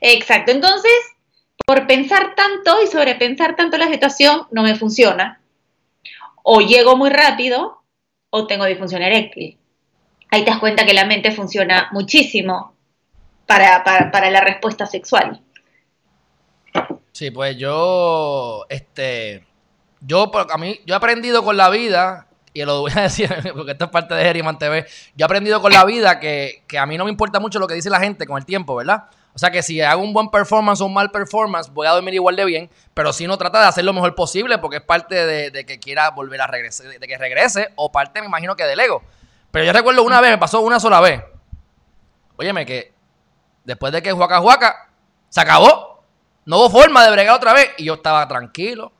Exacto, 0.00 0.50
entonces, 0.50 0.92
por 1.66 1.86
pensar 1.86 2.34
tanto 2.34 2.82
y 2.82 2.86
sobrepensar 2.86 3.54
tanto 3.54 3.76
la 3.76 3.88
situación, 3.88 4.42
no 4.50 4.62
me 4.62 4.74
funciona 4.74 5.40
o 6.50 6.62
llego 6.62 6.96
muy 6.96 7.10
rápido 7.10 7.82
o 8.30 8.46
tengo 8.46 8.64
disfunción 8.64 9.02
eréctil. 9.02 9.58
Ahí 10.30 10.44
te 10.44 10.50
das 10.50 10.60
cuenta 10.60 10.86
que 10.86 10.94
la 10.94 11.04
mente 11.04 11.30
funciona 11.30 11.90
muchísimo 11.92 12.74
para, 13.44 14.30
la 14.30 14.40
respuesta 14.40 14.86
sexual. 14.86 15.42
Sí, 17.12 17.30
pues 17.30 17.58
yo, 17.58 18.64
este, 18.70 19.44
yo, 20.00 20.32
a 20.50 20.56
mí, 20.56 20.80
yo 20.86 20.94
he 20.94 20.96
aprendido 20.96 21.44
con 21.44 21.58
la 21.58 21.68
vida, 21.68 22.28
y 22.54 22.64
lo 22.64 22.80
voy 22.80 22.92
a 22.96 23.02
decir 23.02 23.28
porque 23.54 23.72
esto 23.72 23.84
es 23.84 23.90
parte 23.90 24.14
de 24.14 24.24
Geriman 24.24 24.58
TV, 24.58 24.86
yo 25.16 25.24
he 25.24 25.26
aprendido 25.26 25.60
con 25.60 25.70
la 25.70 25.84
vida 25.84 26.18
que, 26.18 26.62
que 26.66 26.78
a 26.78 26.86
mí 26.86 26.96
no 26.96 27.04
me 27.04 27.10
importa 27.10 27.40
mucho 27.40 27.58
lo 27.58 27.68
que 27.68 27.74
dice 27.74 27.90
la 27.90 28.00
gente 28.00 28.26
con 28.26 28.38
el 28.38 28.46
tiempo, 28.46 28.74
¿verdad? 28.74 29.04
O 29.38 29.40
sea 29.40 29.52
que 29.52 29.62
si 29.62 29.80
hago 29.80 30.02
un 30.02 30.12
buen 30.12 30.30
performance 30.30 30.80
o 30.80 30.86
un 30.86 30.92
mal 30.92 31.12
performance, 31.12 31.72
voy 31.72 31.86
a 31.86 31.90
dormir 31.90 32.12
igual 32.12 32.34
de 32.34 32.44
bien, 32.44 32.68
pero 32.92 33.12
si 33.12 33.24
no 33.24 33.38
trata 33.38 33.60
de 33.60 33.66
hacer 33.68 33.84
lo 33.84 33.92
mejor 33.92 34.16
posible 34.16 34.58
porque 34.58 34.78
es 34.78 34.82
parte 34.82 35.14
de, 35.14 35.64
que 35.64 35.78
quiera 35.78 36.10
volver 36.10 36.40
a 36.40 36.48
regresar, 36.48 36.88
de 36.98 37.06
que 37.06 37.16
regrese, 37.16 37.68
o 37.76 37.92
parte, 37.92 38.20
me 38.20 38.26
imagino 38.26 38.56
que 38.56 38.64
del 38.64 38.80
ego. 38.80 39.00
Pero 39.52 39.64
yo 39.64 39.72
recuerdo 39.72 40.02
una 40.02 40.20
vez, 40.20 40.32
me 40.32 40.38
pasó 40.38 40.60
una 40.60 40.80
sola 40.80 41.00
vez. 41.00 41.22
Óyeme, 42.36 42.66
que 42.66 42.92
después 43.62 43.92
de 43.92 44.02
que 44.02 44.10
Juaca 44.10 44.40
Juaca 44.40 44.90
se 45.28 45.40
acabó, 45.40 46.02
no 46.44 46.58
hubo 46.58 46.70
forma 46.70 47.04
de 47.04 47.12
bregar 47.12 47.36
otra 47.36 47.52
vez 47.52 47.70
y 47.76 47.84
yo 47.84 47.94
estaba 47.94 48.26
tranquilo. 48.26 48.90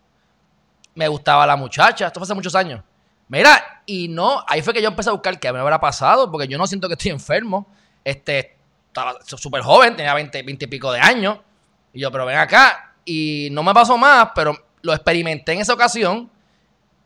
Me 0.94 1.08
gustaba 1.08 1.48
la 1.48 1.56
muchacha, 1.56 2.06
esto 2.06 2.20
fue 2.20 2.26
hace 2.26 2.34
muchos 2.34 2.54
años. 2.54 2.80
Mira, 3.26 3.82
y 3.86 4.06
no, 4.06 4.44
ahí 4.46 4.62
fue 4.62 4.72
que 4.72 4.82
yo 4.82 4.88
empecé 4.88 5.08
a 5.08 5.14
buscar 5.14 5.40
qué 5.40 5.52
me 5.52 5.58
habrá 5.58 5.80
pasado, 5.80 6.30
porque 6.30 6.46
yo 6.46 6.58
no 6.58 6.68
siento 6.68 6.86
que 6.86 6.94
estoy 6.94 7.10
enfermo. 7.10 7.66
Este, 8.04 8.57
estaba 8.88 9.18
súper 9.24 9.62
joven, 9.62 9.96
tenía 9.96 10.14
20, 10.14 10.42
20 10.42 10.64
y 10.64 10.68
pico 10.68 10.92
de 10.92 11.00
años. 11.00 11.38
Y 11.92 12.00
yo, 12.00 12.10
pero 12.10 12.26
ven 12.26 12.36
acá. 12.36 12.94
Y 13.04 13.48
no 13.52 13.62
me 13.62 13.72
pasó 13.72 13.96
más, 13.96 14.30
pero 14.34 14.56
lo 14.82 14.92
experimenté 14.92 15.52
en 15.52 15.60
esa 15.60 15.74
ocasión. 15.74 16.30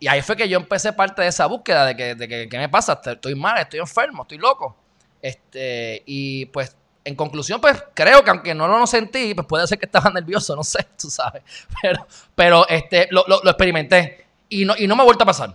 Y 0.01 0.09
ahí 0.09 0.23
fue 0.23 0.37
que 0.37 0.49
yo 0.49 0.59
empecé 0.59 0.93
parte 0.93 1.23
de 1.23 1.29
esa 1.29 1.47
búsqueda 1.47 1.87
de 1.87 1.97
que, 1.97 2.15
de 2.15 2.27
que 2.27 2.49
¿qué 2.49 2.59
me 2.59 2.69
pasa? 2.69 3.01
Estoy 3.05 3.35
mal, 3.35 3.59
estoy 3.59 3.81
enfermo, 3.81 4.23
estoy 4.23 4.39
loco. 4.39 4.77
Este, 5.21 6.03
y 6.07 6.47
pues, 6.47 6.77
en 7.05 7.15
conclusión, 7.15 7.61
pues 7.61 7.83
creo 7.95 8.23
que 8.25 8.31
aunque 8.31 8.55
no 8.55 8.67
lo 8.67 8.87
sentí, 8.87 9.35
pues 9.35 9.47
puede 9.47 9.67
ser 9.67 9.79
que 9.79 9.87
estaba 9.87 10.11
nervioso, 10.15 10.57
no 10.57 10.65
sé, 10.65 10.87
tú 11.01 11.09
sabes. 11.11 11.43
Pero, 11.81 12.07
pero 12.35 12.69
este, 12.69 13.09
lo, 13.11 13.25
lo, 13.27 13.43
experimenté 13.45 14.27
y 14.49 14.65
no, 14.65 14.75
y 14.77 14.87
no 14.87 14.97
me 14.97 15.03
ha 15.03 15.05
vuelto 15.05 15.25
a 15.25 15.27
pasar. 15.27 15.55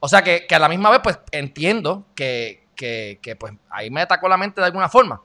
O 0.00 0.08
sea 0.08 0.22
que, 0.22 0.46
que 0.46 0.54
a 0.54 0.58
la 0.58 0.68
misma 0.68 0.90
vez, 0.90 1.00
pues 1.02 1.18
entiendo 1.32 2.06
que, 2.14 2.66
que, 2.76 3.18
que, 3.22 3.34
pues 3.34 3.54
ahí 3.70 3.90
me 3.90 4.02
atacó 4.02 4.28
la 4.28 4.36
mente 4.36 4.60
de 4.60 4.66
alguna 4.66 4.88
forma. 4.88 5.22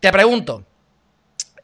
Te 0.00 0.10
pregunto, 0.10 0.64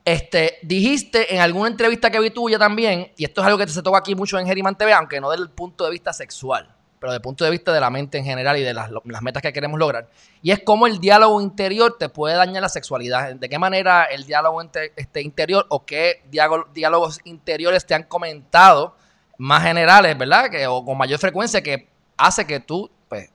este, 0.04 0.58
dijiste 0.62 1.34
en 1.34 1.40
alguna 1.40 1.68
entrevista 1.68 2.10
que 2.10 2.20
vi 2.20 2.30
tuya 2.30 2.58
también, 2.58 3.10
y 3.16 3.24
esto 3.24 3.40
es 3.40 3.46
algo 3.46 3.58
que 3.58 3.66
se 3.66 3.82
toca 3.82 3.98
aquí 3.98 4.14
mucho 4.14 4.38
en 4.38 4.46
Geriman 4.46 4.76
TV, 4.76 4.92
aunque 4.92 5.20
no 5.20 5.30
desde 5.30 5.44
el 5.44 5.50
punto 5.50 5.84
de 5.84 5.90
vista 5.90 6.12
sexual, 6.12 6.68
pero 7.00 7.12
desde 7.12 7.16
el 7.16 7.22
punto 7.22 7.44
de 7.44 7.50
vista 7.50 7.72
de 7.72 7.80
la 7.80 7.88
mente 7.88 8.18
en 8.18 8.24
general 8.24 8.58
y 8.58 8.62
de 8.62 8.74
las, 8.74 8.90
metas 9.22 9.42
que 9.42 9.54
queremos 9.54 9.80
lograr, 9.80 10.10
y 10.42 10.50
es 10.50 10.60
cómo 10.62 10.86
el 10.86 11.00
diálogo 11.00 11.40
interior 11.40 11.96
te 11.98 12.10
puede 12.10 12.36
dañar 12.36 12.62
la 12.62 12.68
sexualidad. 12.68 13.34
¿De 13.34 13.48
qué 13.48 13.58
manera 13.58 14.04
el 14.04 14.26
diálogo 14.26 14.62
este, 14.62 15.22
interior 15.22 15.64
o 15.70 15.86
qué 15.86 16.22
diálogos 16.30 17.20
interiores 17.24 17.86
te 17.86 17.94
han 17.94 18.02
comentado 18.02 18.96
más 19.38 19.62
generales, 19.62 20.16
¿verdad? 20.16 20.50
Que, 20.50 20.66
o 20.66 20.84
con 20.84 20.98
mayor 20.98 21.18
frecuencia 21.18 21.62
que 21.62 21.88
hace 22.18 22.46
que 22.46 22.60
tú 22.60 22.90
pues, 23.08 23.30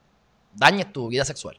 dañes 0.54 0.94
tu 0.94 1.08
vida 1.10 1.26
sexual. 1.26 1.58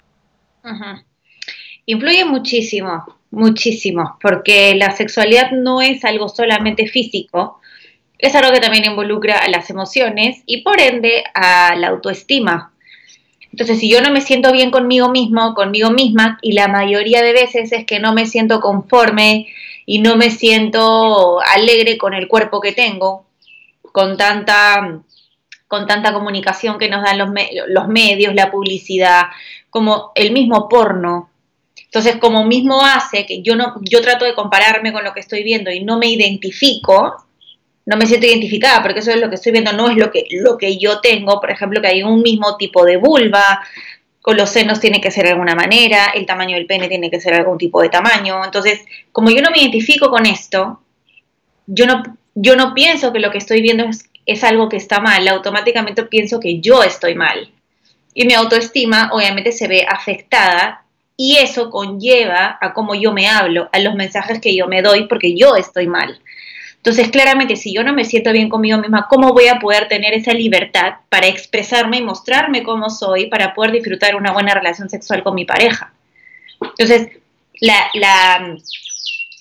Influye 1.85 2.25
muchísimo 2.25 3.21
muchísimo, 3.33 4.19
porque 4.21 4.75
la 4.77 4.95
sexualidad 4.95 5.51
no 5.51 5.81
es 5.81 6.05
algo 6.05 6.29
solamente 6.29 6.87
físico, 6.87 7.61
es 8.19 8.37
algo 8.37 8.53
que 8.53 8.61
también 8.61 8.85
involucra 8.85 9.39
a 9.39 9.49
las 9.49 9.69
emociones 9.71 10.43
y 10.47 10.63
por 10.63 10.81
ende 10.81 11.25
a 11.35 11.75
la 11.75 11.89
autoestima. 11.89 12.73
Entonces, 13.51 13.81
si 13.81 13.91
yo 13.91 14.01
no 14.01 14.13
me 14.13 14.21
siento 14.21 14.53
bien 14.53 14.71
conmigo 14.71 15.09
mismo, 15.09 15.55
conmigo 15.55 15.91
misma, 15.91 16.39
y 16.41 16.53
la 16.53 16.69
mayoría 16.69 17.23
de 17.23 17.33
veces 17.33 17.73
es 17.73 17.85
que 17.85 17.99
no 17.99 18.13
me 18.13 18.27
siento 18.27 18.61
conforme 18.61 19.49
y 19.87 19.99
no 19.99 20.17
me 20.17 20.31
siento 20.31 21.41
alegre 21.41 21.99
con 21.99 22.15
el 22.15 22.29
cuerpo 22.29 22.61
que 22.61 22.73
tengo, 22.73 23.27
con 23.81 24.17
tanta, 24.17 25.01
con 25.67 25.87
tanta 25.87 26.13
comunicación 26.13 26.79
que 26.79 26.89
nos 26.89 27.03
dan 27.03 27.19
los, 27.19 27.31
los 27.69 27.89
medios, 27.89 28.35
la 28.35 28.51
publicidad, 28.51 29.25
como 29.69 30.13
el 30.15 30.33
mismo 30.33 30.69
porno, 30.69 31.32
entonces, 31.93 32.17
como 32.17 32.47
mismo 32.47 32.83
hace 32.83 33.27
que 33.27 33.43
yo 33.43 33.55
no, 33.55 33.75
yo 33.83 34.01
trato 34.01 34.25
de 34.25 34.33
compararme 34.33 34.95
con 34.95 35.05
lo 35.05 35.13
que 35.13 35.21
estoy 35.21 35.43
viendo 35.43 35.71
y 35.71 35.85
no 35.85 35.99
me 35.99 36.07
identifico, 36.07 37.23
no 37.85 37.99
me 37.99 38.07
siento 38.07 38.27
identificada, 38.27 38.83
porque 38.83 39.01
eso 39.01 39.11
es 39.11 39.21
lo 39.21 39.29
que 39.29 39.35
estoy 39.35 39.53
viendo, 39.53 39.75
no 39.75 39.91
es 39.91 39.99
lo 39.99 40.11
que, 40.11 40.25
lo 40.31 40.57
que 40.57 40.79
yo 40.79 41.01
tengo, 41.01 41.39
por 41.39 41.51
ejemplo, 41.51 41.83
que 41.83 41.89
hay 41.89 42.03
un 42.03 42.23
mismo 42.23 42.57
tipo 42.57 42.87
de 42.87 42.97
vulva, 42.97 43.61
con 44.23 44.39
los 44.39 44.49
senos 44.49 44.81
tiene 44.81 45.03
que 45.03 45.11
ser 45.11 45.25
de 45.25 45.33
alguna 45.33 45.55
manera, 45.55 46.13
el 46.15 46.25
tamaño 46.25 46.57
del 46.57 46.65
pene 46.65 46.89
tiene 46.89 47.11
que 47.11 47.21
ser 47.21 47.35
algún 47.35 47.59
tipo 47.59 47.83
de 47.83 47.91
tamaño. 47.91 48.43
Entonces, 48.43 48.81
como 49.13 49.29
yo 49.29 49.43
no 49.43 49.51
me 49.51 49.61
identifico 49.61 50.09
con 50.09 50.25
esto, 50.25 50.81
yo 51.67 51.85
no, 51.85 52.03
yo 52.35 52.57
no 52.57 52.73
pienso 52.73 53.13
que 53.13 53.21
lo 53.21 53.31
que 53.31 53.37
estoy 53.37 53.61
viendo 53.61 53.85
es, 53.85 54.09
es 54.25 54.43
algo 54.45 54.71
que 54.71 54.79
está 54.79 55.01
mal, 55.01 55.29
automáticamente 55.29 56.05
pienso 56.05 56.41
que 56.41 56.59
yo 56.61 56.83
estoy 56.83 57.17
mal. 57.17 57.51
Y 58.15 58.25
mi 58.25 58.33
autoestima 58.33 59.11
obviamente 59.13 59.53
se 59.53 59.69
ve 59.69 59.85
afectada 59.87 60.82
y 61.17 61.37
eso 61.37 61.71
conlleva 61.71 62.59
a 62.61 62.73
cómo 62.73 62.95
yo 62.95 63.13
me 63.13 63.29
hablo, 63.29 63.69
a 63.73 63.79
los 63.79 63.95
mensajes 63.95 64.41
que 64.41 64.57
yo 64.57 64.67
me 64.67 64.83
doy 64.83 65.07
porque 65.07 65.37
yo 65.37 65.57
estoy 65.57 65.87
mal. 65.87 66.21
Entonces, 66.77 67.11
claramente, 67.11 67.55
si 67.55 67.73
yo 67.73 67.85
no 67.85 67.93
me 67.93 68.05
siento 68.05 68.33
bien 68.33 68.49
conmigo 68.49 68.77
misma, 68.79 69.07
¿cómo 69.09 69.33
voy 69.33 69.47
a 69.47 69.61
poder 69.61 69.87
tener 69.87 70.15
esa 70.15 70.33
libertad 70.33 70.95
para 71.09 71.29
expresarme 71.29 71.99
y 71.99 72.03
mostrarme 72.03 72.65
cómo 72.65 72.91
soy 72.91 73.27
para 73.27 73.55
poder 73.55 73.71
disfrutar 73.71 74.17
una 74.17 74.33
buena 74.33 74.53
relación 74.53 74.91
sexual 74.91 75.23
con 75.23 75.37
mi 75.37 75.45
pareja? 75.45 75.93
Entonces, 76.61 77.09
la, 77.61 78.57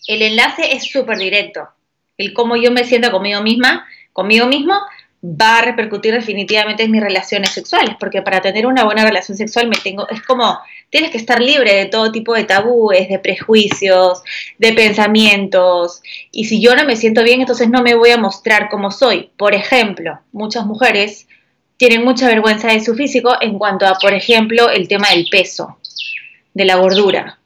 el 0.07 0.21
enlace 0.21 0.75
es 0.75 0.83
súper 0.91 1.17
directo. 1.17 1.67
El 2.15 2.33
cómo 2.33 2.55
yo 2.57 2.69
me 2.69 2.83
siento 2.83 3.11
conmigo 3.11 3.41
misma, 3.41 3.87
conmigo 4.13 4.45
mismo, 4.45 4.79
va 5.23 5.59
a 5.59 5.61
repercutir 5.61 6.13
definitivamente 6.13 6.83
en 6.83 6.91
mis 6.91 7.01
relaciones 7.01 7.51
sexuales, 7.51 7.95
porque 7.99 8.21
para 8.21 8.41
tener 8.41 8.65
una 8.65 8.83
buena 8.83 9.05
relación 9.05 9.37
sexual 9.37 9.67
me 9.67 9.75
tengo, 9.75 10.09
es 10.09 10.21
como, 10.23 10.57
tienes 10.89 11.11
que 11.11 11.17
estar 11.17 11.39
libre 11.39 11.75
de 11.75 11.85
todo 11.85 12.11
tipo 12.11 12.33
de 12.33 12.43
tabúes, 12.43 13.07
de 13.07 13.19
prejuicios, 13.19 14.23
de 14.57 14.73
pensamientos, 14.73 16.01
y 16.31 16.45
si 16.45 16.59
yo 16.59 16.75
no 16.75 16.85
me 16.85 16.95
siento 16.95 17.23
bien, 17.23 17.41
entonces 17.41 17.69
no 17.69 17.83
me 17.83 17.95
voy 17.95 18.09
a 18.09 18.17
mostrar 18.17 18.69
como 18.69 18.89
soy. 18.89 19.29
Por 19.37 19.53
ejemplo, 19.53 20.19
muchas 20.31 20.65
mujeres 20.65 21.27
tienen 21.77 22.03
mucha 22.03 22.27
vergüenza 22.27 22.69
de 22.69 22.83
su 22.83 22.95
físico 22.95 23.35
en 23.41 23.59
cuanto 23.59 23.85
a, 23.85 23.95
por 23.95 24.13
ejemplo, 24.13 24.69
el 24.69 24.87
tema 24.87 25.09
del 25.09 25.27
peso, 25.29 25.77
de 26.53 26.65
la 26.65 26.75
gordura 26.77 27.40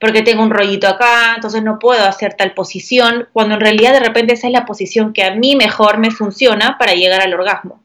porque 0.00 0.22
tengo 0.22 0.42
un 0.42 0.50
rollito 0.50 0.88
acá, 0.88 1.34
entonces 1.36 1.62
no 1.62 1.78
puedo 1.78 2.04
hacer 2.04 2.34
tal 2.34 2.54
posición, 2.54 3.28
cuando 3.34 3.54
en 3.54 3.60
realidad 3.60 3.92
de 3.92 4.00
repente 4.00 4.32
esa 4.32 4.46
es 4.46 4.52
la 4.52 4.64
posición 4.64 5.12
que 5.12 5.22
a 5.22 5.34
mí 5.34 5.56
mejor 5.56 5.98
me 5.98 6.10
funciona 6.10 6.78
para 6.78 6.94
llegar 6.94 7.20
al 7.20 7.34
orgasmo. 7.34 7.82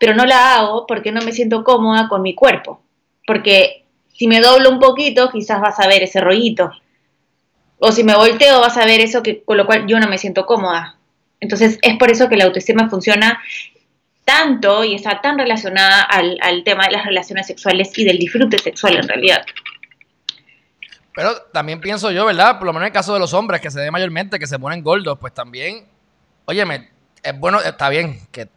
Pero 0.00 0.14
no 0.14 0.24
la 0.24 0.56
hago 0.56 0.86
porque 0.86 1.12
no 1.12 1.20
me 1.20 1.32
siento 1.32 1.62
cómoda 1.62 2.08
con 2.08 2.22
mi 2.22 2.34
cuerpo, 2.34 2.80
porque 3.26 3.84
si 4.14 4.26
me 4.26 4.40
doblo 4.40 4.70
un 4.70 4.80
poquito, 4.80 5.30
quizás 5.30 5.60
vas 5.60 5.78
a 5.78 5.86
ver 5.86 6.02
ese 6.02 6.22
rollito. 6.22 6.72
O 7.78 7.92
si 7.92 8.02
me 8.02 8.16
volteo, 8.16 8.60
vas 8.60 8.78
a 8.78 8.86
ver 8.86 9.00
eso 9.00 9.22
que, 9.22 9.42
con 9.42 9.58
lo 9.58 9.66
cual 9.66 9.86
yo 9.86 10.00
no 10.00 10.08
me 10.08 10.16
siento 10.16 10.46
cómoda. 10.46 10.96
Entonces 11.38 11.78
es 11.82 11.98
por 11.98 12.10
eso 12.10 12.30
que 12.30 12.38
la 12.38 12.44
autoestima 12.44 12.88
funciona 12.88 13.38
tanto 14.24 14.84
y 14.84 14.94
está 14.94 15.20
tan 15.20 15.38
relacionada 15.38 16.00
al, 16.00 16.38
al 16.40 16.64
tema 16.64 16.86
de 16.86 16.92
las 16.92 17.04
relaciones 17.04 17.46
sexuales 17.46 17.96
y 17.98 18.04
del 18.04 18.18
disfrute 18.18 18.58
sexual 18.58 18.96
en 18.96 19.06
realidad. 19.06 19.44
Pero 21.16 21.34
también 21.50 21.80
pienso 21.80 22.10
yo, 22.10 22.26
¿verdad? 22.26 22.58
Por 22.58 22.66
lo 22.66 22.74
menos 22.74 22.82
en 22.82 22.88
el 22.88 22.92
caso 22.92 23.14
de 23.14 23.18
los 23.18 23.32
hombres, 23.32 23.62
que 23.62 23.70
se 23.70 23.80
ve 23.80 23.90
mayormente, 23.90 24.38
que 24.38 24.46
se 24.46 24.58
ponen 24.58 24.82
gordos, 24.82 25.18
pues 25.18 25.32
también, 25.32 25.88
óyeme, 26.44 26.90
es 27.22 27.38
bueno, 27.40 27.58
está 27.58 27.88
bien, 27.88 28.20
que 28.30 28.50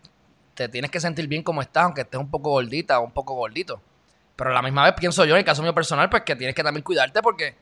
te 0.56 0.68
tienes 0.68 0.92
que 0.92 1.00
sentir 1.00 1.25
bien 1.28 1.42
como 1.42 1.62
estás, 1.62 1.86
aunque 1.86 2.01
estés 2.01 2.20
un 2.20 2.30
poco 2.30 2.50
gordita 2.50 3.00
o 3.00 3.06
un 3.06 3.13
poco 3.13 3.34
gordito. 3.34 3.82
Pero 4.36 4.50
a 4.50 4.54
la 4.54 4.62
misma 4.62 4.84
vez 4.84 4.94
pienso 5.00 5.24
yo, 5.24 5.36
en 5.36 5.39
el 5.39 5.46
caso 5.46 5.63
mío 5.63 5.74
personal, 5.74 6.10
pues 6.10 6.24
que 6.24 6.36
tienes 6.36 6.54
que 6.54 6.62
también 6.62 6.84
cuidarte 6.84 7.22
porque 7.22 7.56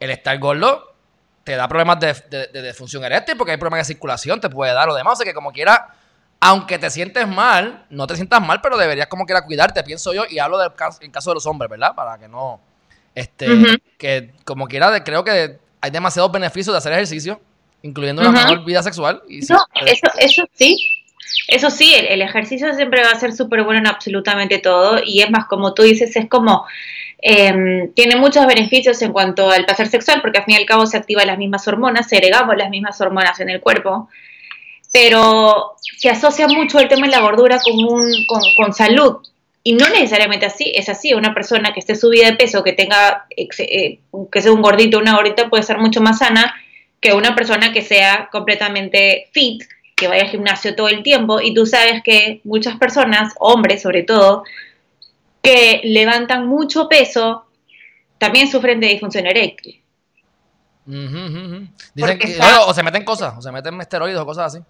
el 0.00 0.10
estar 0.10 0.36
gordo 0.40 0.96
te 1.44 1.54
da 1.54 1.68
problemas 1.68 2.00
de, 2.00 2.48
de, 2.52 2.74
función 2.74 3.04
eréctil, 3.04 3.36
porque 3.36 3.52
hay 3.52 3.56
problemas 3.56 3.86
de 3.86 3.94
circulación, 3.94 4.40
te 4.40 4.50
puede 4.50 4.72
dar 4.72 4.88
o 4.88 4.96
demás. 4.96 5.12
O 5.12 5.16
sea 5.16 5.26
que 5.26 5.32
como 5.32 5.52
quiera, 5.52 5.94
aunque 6.40 6.76
te 6.80 6.90
sientes 6.90 7.28
mal, 7.28 7.86
no 7.88 8.08
te 8.08 8.16
sientas 8.16 8.44
mal, 8.44 8.60
pero 8.60 8.76
deberías 8.76 9.06
como 9.06 9.26
quiera 9.26 9.42
cuidarte, 9.42 9.84
pienso 9.84 10.12
yo, 10.12 10.24
y 10.28 10.40
hablo 10.40 10.58
del 10.58 10.74
caso, 10.74 10.98
en 11.02 11.12
caso 11.12 11.30
de 11.30 11.34
los 11.34 11.46
hombres, 11.46 11.70
¿verdad? 11.70 11.94
Para 11.94 12.18
que 12.18 12.26
no 12.26 12.60
este, 13.14 13.46
que 13.98 14.30
como 14.44 14.66
quiera, 14.66 15.02
creo 15.04 15.24
que 15.24 15.58
hay 15.80 15.90
demasiados 15.90 16.30
beneficios 16.32 16.74
de 16.74 16.78
hacer 16.78 16.92
ejercicio, 16.92 17.40
incluyendo 17.82 18.22
una 18.22 18.30
mejor 18.30 18.64
vida 18.64 18.82
sexual. 18.82 19.22
Y 19.28 19.40
no, 19.40 19.58
eso, 19.86 20.06
eso 20.18 20.44
sí. 20.54 20.76
Eso 21.46 21.70
sí, 21.70 21.94
el, 21.94 22.22
ejercicio 22.22 22.72
siempre 22.74 23.02
va 23.02 23.10
a 23.10 23.20
ser 23.20 23.32
súper 23.32 23.62
bueno 23.62 23.80
en 23.80 23.86
absolutamente 23.86 24.58
todo 24.58 25.00
y 25.04 25.20
es 25.20 25.30
más, 25.30 25.46
como 25.46 25.74
tú 25.74 25.82
dices, 25.82 26.14
es 26.16 26.28
como, 26.28 26.66
em, 27.20 27.92
tiene 27.94 28.16
muchos 28.16 28.46
beneficios 28.46 29.00
en 29.02 29.12
cuanto 29.12 29.50
al 29.50 29.64
placer 29.64 29.88
sexual 29.88 30.20
porque 30.20 30.38
al 30.38 30.44
fin 30.44 30.54
y 30.54 30.58
al 30.58 30.66
cabo 30.66 30.86
se 30.86 30.96
activan 30.96 31.26
las 31.26 31.38
mismas 31.38 31.66
hormonas, 31.68 32.08
segregamos 32.08 32.56
las 32.56 32.70
mismas 32.70 33.00
hormonas 33.00 33.40
en 33.40 33.50
el 33.50 33.60
cuerpo, 33.60 34.08
pero 34.92 35.76
se 35.96 36.10
asocia 36.10 36.48
mucho 36.48 36.78
el 36.80 36.88
tema 36.88 37.06
de 37.06 37.12
la 37.12 37.20
gordura 37.20 37.58
con, 37.62 37.74
un, 37.74 38.26
con, 38.26 38.40
con 38.56 38.72
salud, 38.72 39.18
y 39.62 39.74
no 39.74 39.88
necesariamente 39.88 40.46
así, 40.46 40.72
es 40.74 40.88
así. 40.88 41.14
Una 41.14 41.34
persona 41.34 41.72
que 41.72 41.80
esté 41.80 41.94
subida 41.94 42.30
de 42.30 42.36
peso, 42.36 42.62
que 42.62 42.72
tenga, 42.72 43.26
eh, 43.36 43.98
que 44.30 44.42
sea 44.42 44.52
un 44.52 44.62
gordito, 44.62 44.98
una 44.98 45.14
gordita, 45.14 45.50
puede 45.50 45.62
ser 45.62 45.78
mucho 45.78 46.00
más 46.00 46.18
sana 46.18 46.54
que 47.00 47.12
una 47.12 47.34
persona 47.34 47.72
que 47.72 47.82
sea 47.82 48.28
completamente 48.30 49.28
fit, 49.32 49.62
que 49.94 50.08
vaya 50.08 50.22
al 50.22 50.30
gimnasio 50.30 50.74
todo 50.74 50.88
el 50.88 51.02
tiempo. 51.02 51.40
Y 51.40 51.54
tú 51.54 51.66
sabes 51.66 52.02
que 52.02 52.40
muchas 52.44 52.76
personas, 52.76 53.34
hombres 53.38 53.82
sobre 53.82 54.04
todo, 54.04 54.44
que 55.42 55.80
levantan 55.84 56.46
mucho 56.46 56.88
peso, 56.88 57.46
también 58.18 58.50
sufren 58.50 58.80
de 58.80 58.88
disfunción 58.88 59.26
eréctil. 59.26 59.80
Dicen 60.86 62.18
que, 62.18 62.38
o 62.66 62.72
se 62.72 62.82
meten 62.82 63.04
cosas, 63.04 63.34
o 63.36 63.42
se 63.42 63.52
meten 63.52 63.78
esteroides 63.80 64.18
o 64.18 64.24
cosas 64.24 64.54
así. 64.54 64.64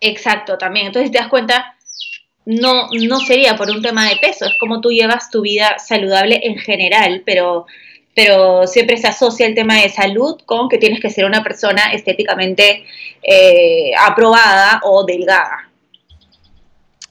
Exacto, 0.00 0.58
también. 0.58 0.88
Entonces 0.88 1.10
te 1.10 1.18
das 1.18 1.28
cuenta 1.28 1.75
no, 2.46 2.86
no 2.92 3.20
sería 3.20 3.56
por 3.56 3.68
un 3.70 3.82
tema 3.82 4.08
de 4.08 4.16
peso, 4.16 4.46
es 4.46 4.54
como 4.58 4.80
tú 4.80 4.90
llevas 4.90 5.30
tu 5.30 5.42
vida 5.42 5.78
saludable 5.78 6.40
en 6.44 6.56
general, 6.56 7.22
pero, 7.26 7.66
pero 8.14 8.68
siempre 8.68 8.96
se 8.96 9.08
asocia 9.08 9.46
el 9.46 9.54
tema 9.54 9.74
de 9.74 9.88
salud 9.88 10.40
con 10.46 10.68
que 10.68 10.78
tienes 10.78 11.00
que 11.00 11.10
ser 11.10 11.24
una 11.24 11.42
persona 11.42 11.92
estéticamente 11.92 12.86
eh, 13.22 13.90
aprobada 14.00 14.80
o 14.84 15.04
delgada. 15.04 15.68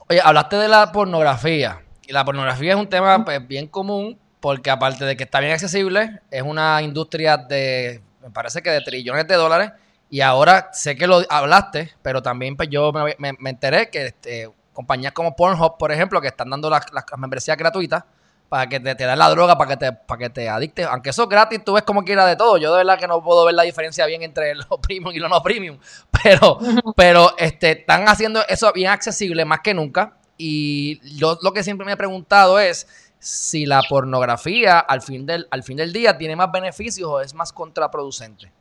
Oye, 0.07 0.21
hablaste 0.23 0.55
de 0.55 0.69
la 0.69 0.91
pornografía, 0.93 1.81
y 2.07 2.13
la 2.13 2.23
pornografía 2.23 2.71
es 2.71 2.79
un 2.79 2.87
tema 2.87 3.25
pues, 3.25 3.45
bien 3.45 3.67
común, 3.67 4.17
porque 4.39 4.69
aparte 4.69 5.03
de 5.03 5.17
que 5.17 5.23
está 5.23 5.41
bien 5.41 5.51
accesible, 5.51 6.21
es 6.31 6.43
una 6.43 6.81
industria 6.81 7.35
de, 7.35 7.99
me 8.21 8.29
parece 8.29 8.61
que 8.61 8.69
de 8.69 8.81
trillones 8.81 9.27
de 9.27 9.35
dólares, 9.35 9.71
y 10.09 10.21
ahora 10.21 10.69
sé 10.71 10.95
que 10.95 11.07
lo 11.07 11.23
hablaste, 11.29 11.91
pero 12.01 12.21
también 12.21 12.55
pues 12.55 12.69
yo 12.69 12.93
me, 12.93 13.15
me 13.17 13.49
enteré 13.49 13.89
que 13.89 14.05
este, 14.05 14.49
compañías 14.75 15.13
como 15.13 15.35
Pornhub, 15.35 15.77
por 15.77 15.91
ejemplo, 15.91 16.21
que 16.21 16.27
están 16.27 16.51
dando 16.51 16.69
las, 16.69 16.85
membresías 17.17 17.57
gratuitas 17.57 18.03
para 18.49 18.69
que 18.69 18.79
te, 18.79 18.93
te 18.93 19.07
den 19.07 19.17
la 19.17 19.29
droga, 19.29 19.57
para 19.57 19.71
que 19.71 19.77
te, 19.77 19.91
para 19.91 20.19
que 20.19 20.29
te 20.29 20.47
adictes. 20.47 20.85
Aunque 20.85 21.09
eso 21.09 21.23
es 21.23 21.29
gratis, 21.29 21.63
tú 21.65 21.73
ves 21.73 21.83
como 21.83 22.03
quiera 22.03 22.25
de 22.27 22.35
todo. 22.35 22.57
Yo 22.57 22.71
de 22.71 22.77
verdad 22.77 22.99
que 22.99 23.07
no 23.07 23.23
puedo 23.23 23.43
ver 23.45 23.55
la 23.55 23.63
diferencia 23.63 24.05
bien 24.05 24.21
entre 24.21 24.53
los 24.53 24.67
premium 24.81 25.15
y 25.15 25.19
los 25.19 25.29
no 25.29 25.41
premium. 25.41 25.79
Pero, 26.23 26.59
pero 26.95 27.35
este, 27.37 27.71
están 27.71 28.07
haciendo 28.07 28.45
eso 28.47 28.71
bien 28.73 28.91
accesible 28.91 29.45
más 29.45 29.61
que 29.61 29.73
nunca. 29.73 30.17
Y 30.37 30.99
yo 31.17 31.39
lo 31.41 31.53
que 31.53 31.63
siempre 31.63 31.85
me 31.85 31.93
he 31.93 31.97
preguntado 31.97 32.59
es 32.59 32.87
si 33.19 33.65
la 33.65 33.81
pornografía 33.89 34.79
al 34.79 35.01
fin 35.01 35.25
del, 35.25 35.47
al 35.49 35.63
fin 35.63 35.77
del 35.77 35.91
día 35.91 36.17
tiene 36.17 36.35
más 36.35 36.51
beneficios 36.51 37.09
o 37.09 37.21
es 37.21 37.33
más 37.33 37.51
contraproducente. 37.51 38.51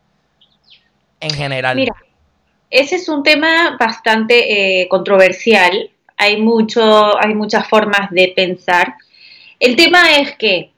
En 1.21 1.31
general. 1.31 1.77
Mira, 1.77 1.95
ese 2.71 2.97
es 2.97 3.09
un 3.09 3.23
tema 3.23 3.77
bastante 3.79 4.83
eh, 4.83 4.89
controversial 4.89 5.91
hay, 6.25 6.41
mucho, 6.41 7.21
hay 7.23 7.35
muchas 7.35 7.69
formas 7.69 8.11
de 8.11 8.33
pensar. 8.35 8.95
El 9.61 9.77
tema 9.77 10.17
es 10.17 10.37
que 10.37 10.71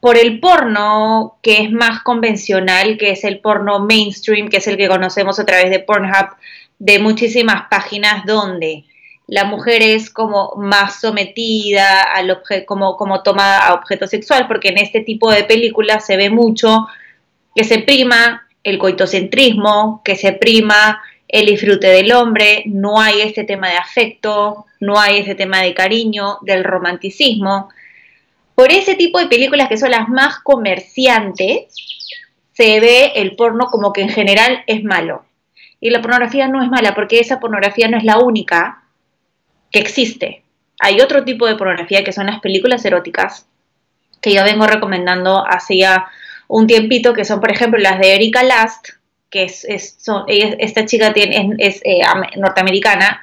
por 0.00 0.18
el 0.18 0.38
porno, 0.38 1.38
que 1.42 1.62
es 1.62 1.72
más 1.72 2.02
convencional, 2.02 2.98
que 2.98 3.12
es 3.12 3.24
el 3.24 3.40
porno 3.40 3.80
mainstream, 3.80 4.48
que 4.48 4.58
es 4.58 4.66
el 4.66 4.76
que 4.76 4.88
conocemos 4.88 5.38
a 5.38 5.46
través 5.46 5.70
de 5.70 5.78
Pornhub, 5.78 6.36
de 6.78 6.98
muchísimas 6.98 7.68
páginas 7.70 8.26
donde 8.26 8.84
la 9.26 9.44
mujer 9.44 9.82
es 9.82 10.10
como 10.10 10.52
más 10.56 11.00
sometida 11.00 12.02
al 12.02 12.42
como, 12.66 12.96
como 12.98 13.22
tomada 13.22 13.66
a 13.66 13.74
objeto 13.74 14.06
sexual, 14.06 14.46
porque 14.46 14.68
en 14.68 14.78
este 14.78 15.00
tipo 15.00 15.30
de 15.30 15.44
películas 15.44 16.04
se 16.04 16.18
ve 16.18 16.28
mucho 16.28 16.86
que 17.54 17.64
se 17.64 17.78
prima 17.78 18.46
el 18.62 18.78
coitocentrismo, 18.78 20.02
que 20.04 20.16
se 20.16 20.32
prima 20.32 21.00
el 21.28 21.46
disfrute 21.46 21.88
del 21.88 22.12
hombre, 22.12 22.62
no 22.66 23.00
hay 23.00 23.22
este 23.22 23.44
tema 23.44 23.68
de 23.70 23.76
afecto, 23.76 24.66
no 24.80 24.98
hay 24.98 25.18
este 25.18 25.34
tema 25.34 25.62
de 25.62 25.74
cariño, 25.74 26.38
del 26.42 26.64
romanticismo. 26.64 27.70
Por 28.54 28.70
ese 28.70 28.94
tipo 28.94 29.18
de 29.18 29.26
películas 29.26 29.68
que 29.68 29.76
son 29.76 29.90
las 29.90 30.08
más 30.08 30.38
comerciantes, 30.40 31.74
se 32.52 32.80
ve 32.80 33.12
el 33.16 33.34
porno 33.36 33.66
como 33.66 33.92
que 33.92 34.02
en 34.02 34.10
general 34.10 34.62
es 34.66 34.84
malo. 34.84 35.24
Y 35.80 35.90
la 35.90 36.00
pornografía 36.00 36.48
no 36.48 36.62
es 36.62 36.70
mala 36.70 36.94
porque 36.94 37.18
esa 37.18 37.40
pornografía 37.40 37.88
no 37.88 37.98
es 37.98 38.04
la 38.04 38.18
única 38.18 38.84
que 39.70 39.80
existe. 39.80 40.44
Hay 40.78 41.00
otro 41.00 41.24
tipo 41.24 41.46
de 41.46 41.56
pornografía 41.56 42.04
que 42.04 42.12
son 42.12 42.26
las 42.26 42.40
películas 42.40 42.84
eróticas, 42.84 43.46
que 44.20 44.32
yo 44.32 44.44
vengo 44.44 44.66
recomendando 44.66 45.44
hace 45.46 45.78
ya 45.78 46.06
un 46.48 46.66
tiempito, 46.66 47.12
que 47.12 47.24
son 47.24 47.40
por 47.40 47.50
ejemplo 47.50 47.78
las 47.80 47.98
de 47.98 48.14
Erika 48.14 48.42
Last, 48.42 48.90
que 49.34 49.42
es, 49.42 49.66
esta 49.66 50.86
chica 50.86 51.12
tiene, 51.12 51.56
es, 51.58 51.80
eh, 51.82 52.02
norteamericana, 52.36 53.20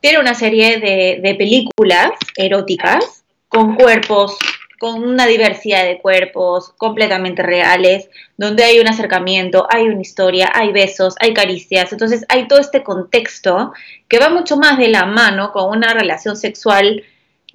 tiene 0.00 0.20
una 0.20 0.34
serie 0.34 0.78
de, 0.78 1.34
películas 1.34 2.12
eróticas 2.36 3.24
con 3.48 3.74
cuerpos 3.74 4.38
con 4.78 5.02
una 5.02 5.26
diversidad 5.26 5.84
de 5.84 5.98
cuerpos 5.98 6.72
completamente 6.76 7.42
reales, 7.42 8.08
donde 8.36 8.62
hay 8.62 8.78
un 8.78 8.86
acercamiento, 8.86 9.66
hay 9.68 9.88
una 9.88 10.00
historia, 10.00 10.52
hay 10.54 10.70
besos, 10.70 11.16
hay 11.18 11.34
caricias. 11.34 11.90
Entonces 11.90 12.24
hay 12.28 12.46
todo 12.46 12.60
este 12.60 12.84
contexto 12.84 13.72
que 14.06 14.20
va 14.20 14.28
mucho 14.28 14.56
más 14.56 14.78
de 14.78 14.86
la 14.86 15.04
mano 15.04 15.50
con 15.50 15.76
una 15.76 15.94
relación 15.94 16.36
sexual 16.36 17.02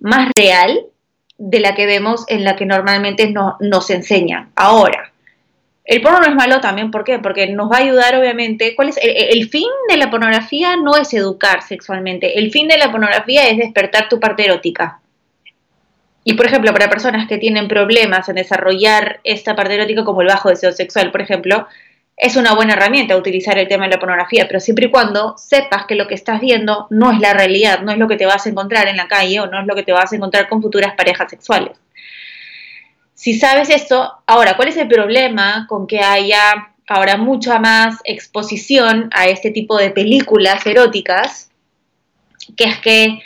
más 0.01 0.31
real 0.35 0.85
de 1.37 1.61
la 1.61 1.75
que 1.75 1.85
vemos 1.85 2.25
en 2.27 2.43
la 2.43 2.57
que 2.57 2.65
normalmente 2.65 3.31
no, 3.31 3.55
nos 3.61 3.89
enseñan. 3.89 4.51
Ahora, 4.57 5.12
el 5.85 6.01
porno 6.01 6.19
no 6.19 6.27
es 6.27 6.35
malo 6.35 6.61
también, 6.61 6.91
¿por 6.91 7.03
qué? 7.03 7.19
Porque 7.19 7.47
nos 7.47 7.69
va 7.69 7.77
a 7.77 7.81
ayudar, 7.81 8.15
obviamente. 8.15 8.75
¿Cuál 8.75 8.89
es 8.89 8.97
el, 8.97 9.11
el, 9.37 9.49
fin 9.49 9.67
de 9.89 9.97
la 9.97 10.09
pornografía? 10.09 10.77
No 10.77 10.95
es 10.95 11.13
educar 11.13 11.61
sexualmente. 11.61 12.39
El 12.39 12.51
fin 12.51 12.67
de 12.69 12.77
la 12.77 12.89
pornografía 12.89 13.49
es 13.49 13.57
despertar 13.57 14.07
tu 14.07 14.19
parte 14.19 14.45
erótica. 14.45 15.01
Y, 16.23 16.33
por 16.33 16.45
ejemplo, 16.45 16.71
para 16.71 16.89
personas 16.89 17.27
que 17.27 17.37
tienen 17.37 17.67
problemas 17.67 18.29
en 18.29 18.35
desarrollar 18.35 19.19
esta 19.25 19.55
parte 19.55 19.75
erótica, 19.75 20.05
como 20.05 20.21
el 20.21 20.27
bajo 20.27 20.49
deseo 20.49 20.71
sexual, 20.71 21.11
por 21.11 21.21
ejemplo, 21.21 21.67
es 22.15 22.37
una 22.37 22.53
buena 22.53 22.73
herramienta 22.73 23.17
utilizar 23.17 23.57
el 23.57 23.67
tema 23.67 23.85
de 23.85 23.91
la 23.91 23.99
pornografía, 23.99 24.47
pero 24.47 24.61
siempre 24.61 24.85
y 24.85 24.91
cuando 24.91 25.35
sepas 25.37 25.85
que 25.85 25.95
lo 25.95 26.07
que 26.07 26.15
estás 26.15 26.39
viendo 26.39 26.87
no 26.91 27.11
es 27.11 27.19
la 27.19 27.33
realidad, 27.33 27.81
no 27.81 27.91
es 27.91 27.97
lo 27.97 28.07
que 28.07 28.15
te 28.15 28.25
vas 28.25 28.45
a 28.45 28.49
encontrar 28.49 28.87
en 28.87 28.97
la 28.97 29.07
calle 29.07 29.41
o 29.41 29.47
no 29.47 29.59
es 29.59 29.67
lo 29.67 29.75
que 29.75 29.83
te 29.83 29.91
vas 29.91 30.13
a 30.13 30.15
encontrar 30.15 30.47
con 30.47 30.61
futuras 30.61 30.93
parejas 30.95 31.29
sexuales. 31.29 31.77
Si 33.23 33.39
sabes 33.39 33.69
esto, 33.69 34.21
ahora, 34.27 34.57
¿cuál 34.57 34.67
es 34.67 34.75
el 34.75 34.89
problema 34.89 35.65
con 35.69 35.87
que 35.87 36.01
haya 36.01 36.73
ahora 36.85 37.15
mucha 37.15 37.57
más 37.57 38.01
exposición 38.03 39.09
a 39.13 39.27
este 39.27 39.49
tipo 39.51 39.77
de 39.77 39.91
películas 39.91 40.65
eróticas? 40.65 41.49
Que 42.57 42.65
es 42.65 42.79
que 42.79 43.21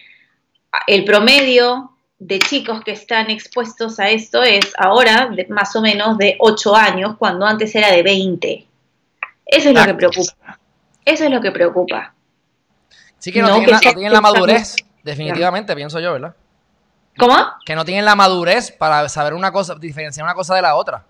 el 0.86 1.04
promedio 1.04 1.94
de 2.20 2.38
chicos 2.38 2.84
que 2.84 2.92
están 2.92 3.32
expuestos 3.32 4.00
a 4.00 4.12
esto 4.12 4.44
es 4.44 4.72
ahora 4.78 5.32
de 5.36 5.48
más 5.48 5.76
o 5.76 5.82
menos 5.82 6.20
de 6.20 6.36
8 6.42 6.76
años, 6.76 7.16
cuando 7.18 7.48
antes 7.48 7.74
era 7.74 7.92
de 7.92 8.04
20. 8.04 8.68
Eso 9.48 9.70
es 9.70 9.74
lo 9.74 9.84
que 9.84 9.96
preocupa. 9.96 10.60
Eso 11.04 11.24
es 11.24 11.32
lo 11.32 11.42
que 11.42 11.52
preocupa. 11.52 12.14
Sí, 13.18 13.32
que 13.32 13.42
no, 13.42 13.64
tienen, 13.80 14.14
la, 14.14 14.22
madurez, 14.22 14.76
definitivamente, 15.02 15.76
pienso 15.76 16.00
yo, 16.00 16.14
¿verdad? 16.14 16.36
¿Cómo? 17.18 17.36
Que 17.66 17.76
no 17.76 17.86
tienen 17.86 18.06
la 18.06 18.16
madurez 18.16 18.72
para 18.72 19.10
saber 19.10 19.34
una 19.34 19.52
cosa, 19.52 19.76
diferenciar 19.76 20.24
una 20.24 20.36
cosa 20.36 20.56
de 20.56 20.62
la 20.62 20.76
otra. 20.76 21.06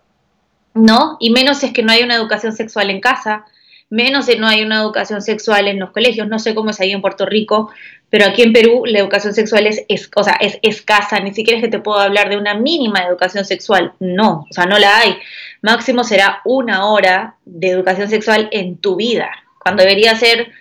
No, 0.73 1.17
y 1.19 1.31
menos 1.31 1.63
es 1.63 1.73
que 1.73 1.83
no 1.83 1.91
hay 1.91 2.03
una 2.03 2.15
educación 2.15 2.53
sexual 2.53 2.89
en 2.89 3.01
casa, 3.01 3.45
menos 3.89 4.25
si 4.25 4.37
no 4.37 4.47
hay 4.47 4.63
una 4.63 4.81
educación 4.81 5.21
sexual 5.21 5.67
en 5.67 5.79
los 5.79 5.91
colegios. 5.91 6.27
No 6.27 6.39
sé 6.39 6.53
cómo 6.53 6.69
es 6.69 6.79
ahí 6.79 6.91
en 6.91 7.01
Puerto 7.01 7.25
Rico, 7.25 7.71
pero 8.09 8.25
aquí 8.25 8.43
en 8.43 8.53
Perú 8.53 8.83
la 8.85 8.99
educación 8.99 9.33
sexual 9.33 9.67
es, 9.67 9.83
es, 9.87 10.09
o 10.15 10.23
sea, 10.23 10.33
es 10.39 10.59
escasa. 10.61 11.19
Ni 11.19 11.33
siquiera 11.33 11.59
es 11.59 11.63
que 11.63 11.71
te 11.71 11.79
puedo 11.79 11.99
hablar 11.99 12.29
de 12.29 12.37
una 12.37 12.53
mínima 12.53 13.03
educación 13.03 13.45
sexual. 13.45 13.93
No, 13.99 14.45
o 14.49 14.53
sea, 14.53 14.65
no 14.65 14.77
la 14.77 14.99
hay. 14.99 15.17
Máximo 15.61 16.03
será 16.03 16.41
una 16.45 16.85
hora 16.85 17.35
de 17.45 17.69
educación 17.69 18.09
sexual 18.09 18.49
en 18.51 18.77
tu 18.77 18.95
vida, 18.95 19.31
cuando 19.59 19.83
debería 19.83 20.15
ser 20.15 20.51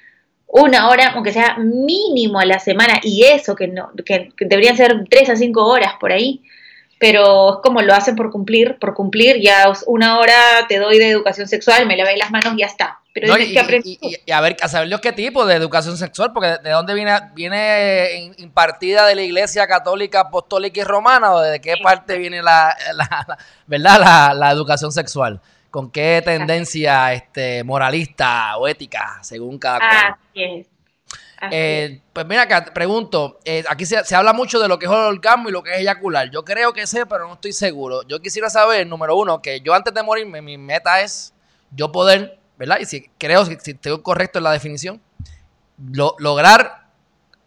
una 0.47 0.89
hora, 0.89 1.13
aunque 1.15 1.33
sea 1.33 1.57
mínimo 1.59 2.39
a 2.39 2.45
la 2.45 2.59
semana, 2.59 3.01
y 3.03 3.25
eso 3.25 3.55
que, 3.55 3.69
no, 3.69 3.91
que, 4.05 4.31
que 4.37 4.45
deberían 4.45 4.77
ser 4.77 5.05
tres 5.11 5.29
a 5.31 5.37
cinco 5.37 5.67
horas 5.67 5.95
por 6.01 6.13
ahí 6.13 6.43
pero 6.99 7.55
es 7.55 7.59
como 7.63 7.83
lo 7.83 7.95
hacen 7.95 8.17
por 8.17 8.31
cumplir, 8.31 8.79
por 8.79 8.95
cumplir, 8.95 9.41
ya 9.41 9.71
una 9.87 10.19
hora 10.19 10.67
te 10.69 10.79
doy 10.79 10.99
de 10.99 11.11
educación 11.11 11.47
sexual, 11.47 11.87
me 11.87 11.97
lavé 11.97 12.17
las 12.17 12.31
manos 12.31 12.55
y 12.55 12.61
ya 12.61 12.67
está. 12.67 13.01
Pero 13.13 13.39
y, 13.39 13.53
que 13.53 14.33
a 14.33 14.41
ver, 14.43 14.57
a 14.61 14.69
saber 14.69 14.91
qué 15.01 15.13
tipo 15.13 15.47
de 15.47 15.55
educación 15.55 15.97
sexual, 15.97 16.33
porque 16.35 16.57
de 16.63 16.71
dónde 16.71 16.95
viene, 16.95 17.13
viene 17.35 18.33
impartida 18.39 19.07
de 19.07 19.15
la 19.15 19.23
iglesia 19.23 19.67
católica, 19.67 20.21
apostólica 20.21 20.81
y 20.81 20.85
romana, 20.85 21.33
o 21.33 21.41
de 21.41 21.61
qué 21.61 21.77
parte 21.83 22.19
viene 22.19 22.43
la, 22.43 22.77
¿verdad? 23.67 24.35
La, 24.35 24.51
educación 24.51 24.93
sexual. 24.93 25.41
¿Con 25.77 25.91
qué 25.91 26.23
tendencia 26.25 27.13
este, 27.13 27.63
moralista 27.63 28.57
o 28.57 28.67
ética, 28.67 29.19
según 29.21 29.59
cada 29.59 29.79
cual? 29.79 30.17
Así 30.31 30.43
es. 30.43 30.67
Eh, 31.51 32.01
pues 32.15 32.25
mira, 32.25 32.45
acá 32.45 32.65
pregunto, 32.73 33.41
eh, 33.45 33.63
aquí 33.69 33.85
se, 33.85 34.15
habla 34.15 34.33
mucho 34.33 34.59
de 34.59 34.69
lo 34.69 34.79
que 34.79 34.87
es 34.87 34.91
el 34.91 34.97
orgasmo 34.97 35.51
y 35.51 35.53
lo 35.53 35.63
que 35.63 35.75
es 35.75 35.81
eyacular. 35.81 36.31
Yo 36.31 36.47
creo 36.47 36.73
que 36.73 36.87
sé, 36.87 37.05
pero 37.05 37.29
no 37.29 37.35
estoy 37.35 37.53
seguro. 37.53 38.05
Yo 38.05 38.23
quisiera 38.23 38.49
saber, 38.49 38.87
número 38.87 39.17
uno, 39.17 39.43
que 39.43 39.61
yo 39.61 39.75
antes 39.75 39.93
de 39.93 40.03
morirme, 40.03 40.41
mi 40.41 40.57
meta 40.57 41.03
es 41.03 41.35
yo 41.73 41.93
poder, 41.93 42.39
¿verdad? 42.57 42.79
Y 42.81 42.87
si 42.87 43.11
creo, 43.19 43.45
si, 43.45 43.73
estoy 43.73 44.01
correcto 44.01 44.39
en 44.39 44.45
la 44.45 44.53
definición, 44.53 45.03
lograr 46.19 46.87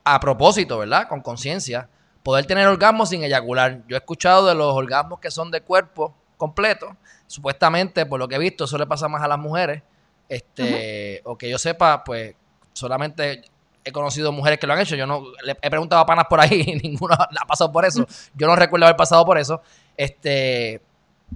a 0.04 0.20
propósito, 0.20 0.78
¿verdad? 0.78 1.08
Con 1.08 1.22
conciencia, 1.22 1.89
poder 2.22 2.46
tener 2.46 2.68
orgasmo 2.68 3.08
sin 3.08 3.24
eyacular. 3.24 3.82
Yo 3.88 3.96
he 3.96 4.00
escuchado 4.00 4.46
de 4.46 4.54
los 4.54 4.72
orgasmos 4.72 5.20
que 5.20 5.32
son 5.32 5.50
de 5.50 5.62
cuerpo 5.62 6.13
completo. 6.39 6.95
Supuestamente, 7.28 8.06
por 8.08 8.17
lo 8.17 8.28
que 8.28 8.36
he 8.36 8.39
visto, 8.39 8.63
eso 8.63 8.78
le 8.78 8.88
pasa 8.88 9.08
más 9.08 9.21
a 9.21 9.28
las 9.28 9.38
mujeres. 9.38 9.84
Este, 10.28 11.21
o 11.25 11.38
que 11.38 11.49
yo 11.49 11.58
sepa, 11.58 12.04
pues 12.04 12.34
solamente 12.73 13.43
he 13.84 13.91
conocido 13.91 14.32
mujeres 14.32 14.58
que 14.58 14.65
lo 14.65 14.73
han 14.73 14.80
hecho. 14.80 14.95
Yo 14.95 15.06
no 15.06 15.25
le 15.43 15.56
he 15.62 15.69
preguntado 15.69 16.02
a 16.02 16.06
panas 16.06 16.25
por 16.28 16.39
ahí 16.39 16.63
y 16.65 16.75
ninguno 16.88 17.13
ha 17.13 17.45
pasado 17.45 17.71
por 17.71 17.86
eso. 17.86 18.08
Yo 18.34 18.47
no 18.47 18.56
recuerdo 18.56 18.86
haber 18.86 18.97
pasado 18.97 19.25
por 19.25 19.38
eso. 19.38 19.62
Este, 19.97 20.82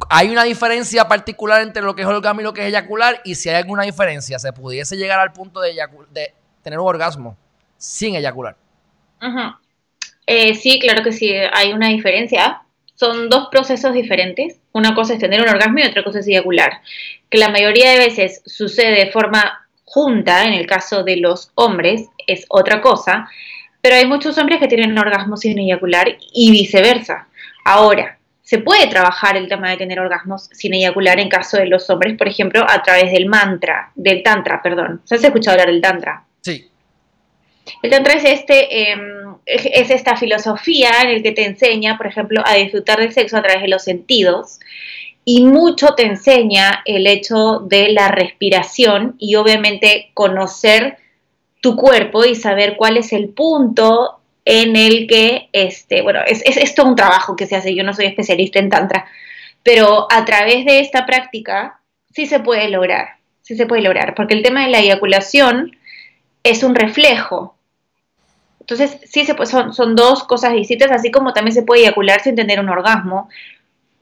hay 0.09 0.29
una 0.29 0.43
diferencia 0.43 1.07
particular 1.07 1.61
entre 1.61 1.83
lo 1.83 1.93
que 1.95 2.03
es 2.03 2.07
orgasmo 2.07 2.41
y 2.41 2.43
lo 2.45 2.53
que 2.53 2.61
es 2.61 2.67
eyacular. 2.67 3.21
Y 3.25 3.35
si 3.35 3.49
hay 3.49 3.55
alguna 3.55 3.83
diferencia, 3.83 4.39
se 4.39 4.53
pudiese 4.53 4.95
llegar 4.95 5.19
al 5.19 5.33
punto 5.33 5.59
de, 5.59 5.75
de 6.11 6.33
tener 6.63 6.79
un 6.79 6.87
orgasmo 6.87 7.37
sin 7.77 8.15
eyacular. 8.15 8.55
Eh, 10.25 10.55
sí, 10.55 10.79
claro 10.79 11.03
que 11.03 11.11
sí, 11.11 11.33
hay 11.51 11.73
una 11.73 11.89
diferencia. 11.89 12.62
Son 13.03 13.27
dos 13.27 13.49
procesos 13.51 13.93
diferentes. 13.93 14.61
Una 14.71 14.95
cosa 14.95 15.11
es 15.11 15.19
tener 15.19 15.41
un 15.41 15.49
orgasmo 15.49 15.79
y 15.79 15.83
otra 15.83 16.05
cosa 16.05 16.19
es 16.19 16.27
eyacular. 16.29 16.79
Que 17.29 17.37
la 17.37 17.49
mayoría 17.49 17.91
de 17.91 17.97
veces 17.97 18.41
sucede 18.45 18.91
de 18.91 19.11
forma 19.11 19.67
junta, 19.83 20.45
en 20.45 20.53
el 20.53 20.65
caso 20.65 21.03
de 21.03 21.17
los 21.17 21.51
hombres, 21.55 22.07
es 22.27 22.45
otra 22.47 22.79
cosa, 22.79 23.27
pero 23.81 23.97
hay 23.97 24.07
muchos 24.07 24.37
hombres 24.37 24.61
que 24.61 24.69
tienen 24.69 24.97
orgasmos 24.97 25.41
sin 25.41 25.59
eyacular 25.59 26.15
y 26.33 26.51
viceversa. 26.51 27.27
Ahora, 27.65 28.17
se 28.41 28.59
puede 28.59 28.87
trabajar 28.87 29.35
el 29.35 29.49
tema 29.49 29.69
de 29.71 29.75
tener 29.75 29.99
orgasmos 29.99 30.49
sin 30.53 30.73
eyacular 30.73 31.19
en 31.19 31.27
caso 31.27 31.57
de 31.57 31.65
los 31.65 31.89
hombres, 31.89 32.17
por 32.17 32.29
ejemplo, 32.29 32.65
a 32.65 32.81
través 32.83 33.11
del 33.11 33.25
mantra, 33.25 33.91
del 33.95 34.23
tantra, 34.23 34.61
perdón. 34.61 35.01
¿Se 35.03 35.15
has 35.15 35.23
escuchado 35.25 35.55
hablar 35.55 35.73
del 35.73 35.81
tantra? 35.81 36.23
Sí. 36.39 36.69
El 37.81 37.89
tantra 37.91 38.13
es, 38.13 38.23
este, 38.23 38.91
em, 38.91 39.12
es 39.45 39.89
esta 39.89 40.15
filosofía 40.15 40.89
en 41.03 41.09
el 41.09 41.23
que 41.23 41.31
te 41.31 41.45
enseña, 41.45 41.97
por 41.97 42.07
ejemplo, 42.07 42.41
a 42.45 42.55
disfrutar 42.55 42.99
del 42.99 43.13
sexo 43.13 43.37
a 43.37 43.41
través 43.41 43.61
de 43.61 43.67
los 43.67 43.83
sentidos 43.83 44.59
y 45.25 45.43
mucho 45.45 45.95
te 45.95 46.05
enseña 46.05 46.81
el 46.85 47.07
hecho 47.07 47.59
de 47.59 47.89
la 47.89 48.09
respiración 48.09 49.15
y 49.19 49.35
obviamente 49.35 50.11
conocer 50.13 50.97
tu 51.61 51.75
cuerpo 51.77 52.25
y 52.25 52.35
saber 52.35 52.75
cuál 52.75 52.97
es 52.97 53.13
el 53.13 53.29
punto 53.29 54.19
en 54.45 54.75
el 54.75 55.07
que, 55.07 55.47
este, 55.53 56.01
bueno, 56.01 56.19
es, 56.27 56.41
es, 56.45 56.57
es 56.57 56.75
todo 56.75 56.87
un 56.87 56.97
trabajo 56.97 57.35
que 57.35 57.47
se 57.47 57.55
hace, 57.55 57.73
yo 57.73 57.83
no 57.83 57.93
soy 57.93 58.05
especialista 58.05 58.59
en 58.59 58.69
tantra, 58.69 59.05
pero 59.63 60.07
a 60.11 60.25
través 60.25 60.65
de 60.65 60.79
esta 60.79 61.05
práctica 61.05 61.79
sí 62.13 62.25
se 62.25 62.41
puede 62.41 62.67
lograr, 62.67 63.15
sí 63.41 63.55
se 63.55 63.65
puede 63.65 63.81
lograr, 63.81 64.15
porque 64.15 64.33
el 64.33 64.43
tema 64.43 64.65
de 64.65 64.71
la 64.71 64.79
eyaculación 64.79 65.77
es 66.43 66.63
un 66.63 66.75
reflejo. 66.75 67.52
Entonces, 68.63 68.97
sí 69.03 69.25
se 69.25 69.35
son, 69.45 69.73
son 69.73 69.93
dos 69.93 70.23
cosas 70.23 70.53
distintas, 70.53 70.89
así 70.89 71.11
como 71.11 71.33
también 71.33 71.53
se 71.53 71.63
puede 71.63 71.81
eyacular 71.81 72.21
sin 72.21 72.35
tener 72.35 72.61
un 72.61 72.69
orgasmo, 72.69 73.27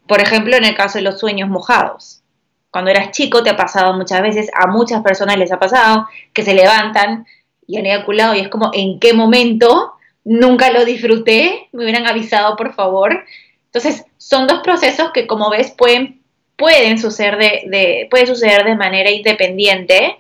por 0.06 0.22
ejemplo, 0.22 0.56
en 0.56 0.66
el 0.66 0.76
caso 0.76 1.00
de 1.00 1.04
los 1.04 1.20
sueños 1.20 1.50
mojados. 1.50 2.22
Cuando 2.70 2.92
eras 2.92 3.10
chico 3.10 3.42
te 3.42 3.50
ha 3.50 3.58
pasado 3.58 3.94
muchas 3.94 4.22
veces, 4.22 4.52
a 4.54 4.68
muchas 4.68 5.02
personas 5.02 5.38
les 5.38 5.52
ha 5.52 5.58
pasado, 5.60 6.08
que 6.32 6.44
se 6.44 6.54
levantan 6.54 7.26
y 7.66 7.78
han 7.78 7.88
eyaculado 7.88 8.36
y 8.36 8.42
es 8.42 8.50
como, 8.50 8.70
¿en 8.74 9.00
qué 9.00 9.14
momento? 9.14 9.94
Nunca 10.24 10.70
lo 10.70 10.86
disfruté, 10.86 11.70
me 11.72 11.84
hubieran 11.84 12.06
avisado, 12.06 12.56
por 12.56 12.76
favor. 12.76 13.26
Entonces, 13.66 14.06
son 14.18 14.46
dos 14.46 14.60
procesos 14.62 15.10
que, 15.12 15.26
como 15.26 15.50
ves, 15.50 15.72
pueden, 15.72 16.22
pueden, 16.56 17.00
suceder, 17.00 17.38
de, 17.40 18.08
puede 18.12 18.28
suceder 18.28 18.64
de 18.64 18.76
manera 18.76 19.10
independiente, 19.10 20.18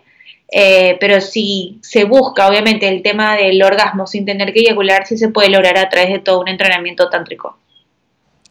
eh, 0.52 0.98
pero 1.00 1.22
si 1.22 1.80
se 1.82 2.04
busca, 2.04 2.48
obviamente, 2.48 2.88
el 2.88 3.02
tema 3.02 3.36
del 3.36 3.62
orgasmo 3.64 4.06
sin 4.06 4.26
tener 4.26 4.54
que 4.54 4.60
eyacular, 4.60 5.08
sí 5.08 5.18
se 5.18 5.30
puede 5.30 5.50
lograr 5.50 5.78
a 5.78 5.90
través 5.90 6.10
de 6.10 6.20
todo 6.20 6.42
un 6.42 6.50
entrenamiento 6.50 7.10
tántrico. 7.10 7.58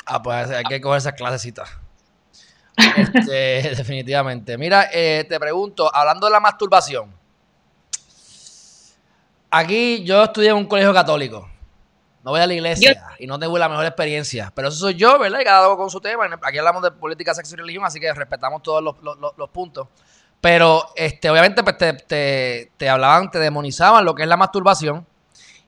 Ah, 0.06 0.22
pues 0.22 0.50
hay 0.50 0.64
que 0.64 0.80
coger 0.80 0.98
esas 0.98 1.12
clasecitas. 1.12 1.70
Este, 2.96 3.74
definitivamente. 3.76 4.56
Mira, 4.58 4.88
eh, 4.92 5.24
te 5.28 5.38
pregunto, 5.38 5.94
hablando 5.94 6.26
de 6.26 6.32
la 6.32 6.40
masturbación. 6.40 7.14
Aquí 9.50 10.04
yo 10.04 10.24
estudié 10.24 10.50
en 10.50 10.56
un 10.56 10.66
colegio 10.66 10.94
católico. 10.94 11.48
No 12.22 12.32
voy 12.32 12.40
a 12.40 12.46
la 12.46 12.54
iglesia 12.54 13.02
y 13.18 13.26
no 13.26 13.38
tengo 13.38 13.56
la 13.58 13.68
mejor 13.68 13.86
experiencia. 13.86 14.52
Pero 14.54 14.68
eso 14.68 14.76
soy 14.76 14.94
yo, 14.94 15.18
¿verdad? 15.18 15.40
Y 15.40 15.44
cada 15.44 15.66
uno 15.66 15.76
con 15.76 15.90
su 15.90 16.00
tema. 16.00 16.28
Aquí 16.42 16.58
hablamos 16.58 16.82
de 16.82 16.92
política, 16.92 17.34
sexo 17.34 17.54
y 17.54 17.58
religión, 17.58 17.84
así 17.84 17.98
que 17.98 18.12
respetamos 18.12 18.62
todos 18.62 18.82
los, 18.82 19.50
puntos. 19.50 19.88
Pero 20.40 20.86
este, 20.96 21.28
obviamente 21.28 21.62
pues, 21.62 21.76
te, 21.76 22.70
te, 22.76 22.88
hablaban, 22.88 23.30
te 23.30 23.38
demonizaban 23.38 24.04
lo 24.04 24.14
que 24.14 24.22
es 24.22 24.28
la 24.28 24.36
masturbación. 24.36 25.06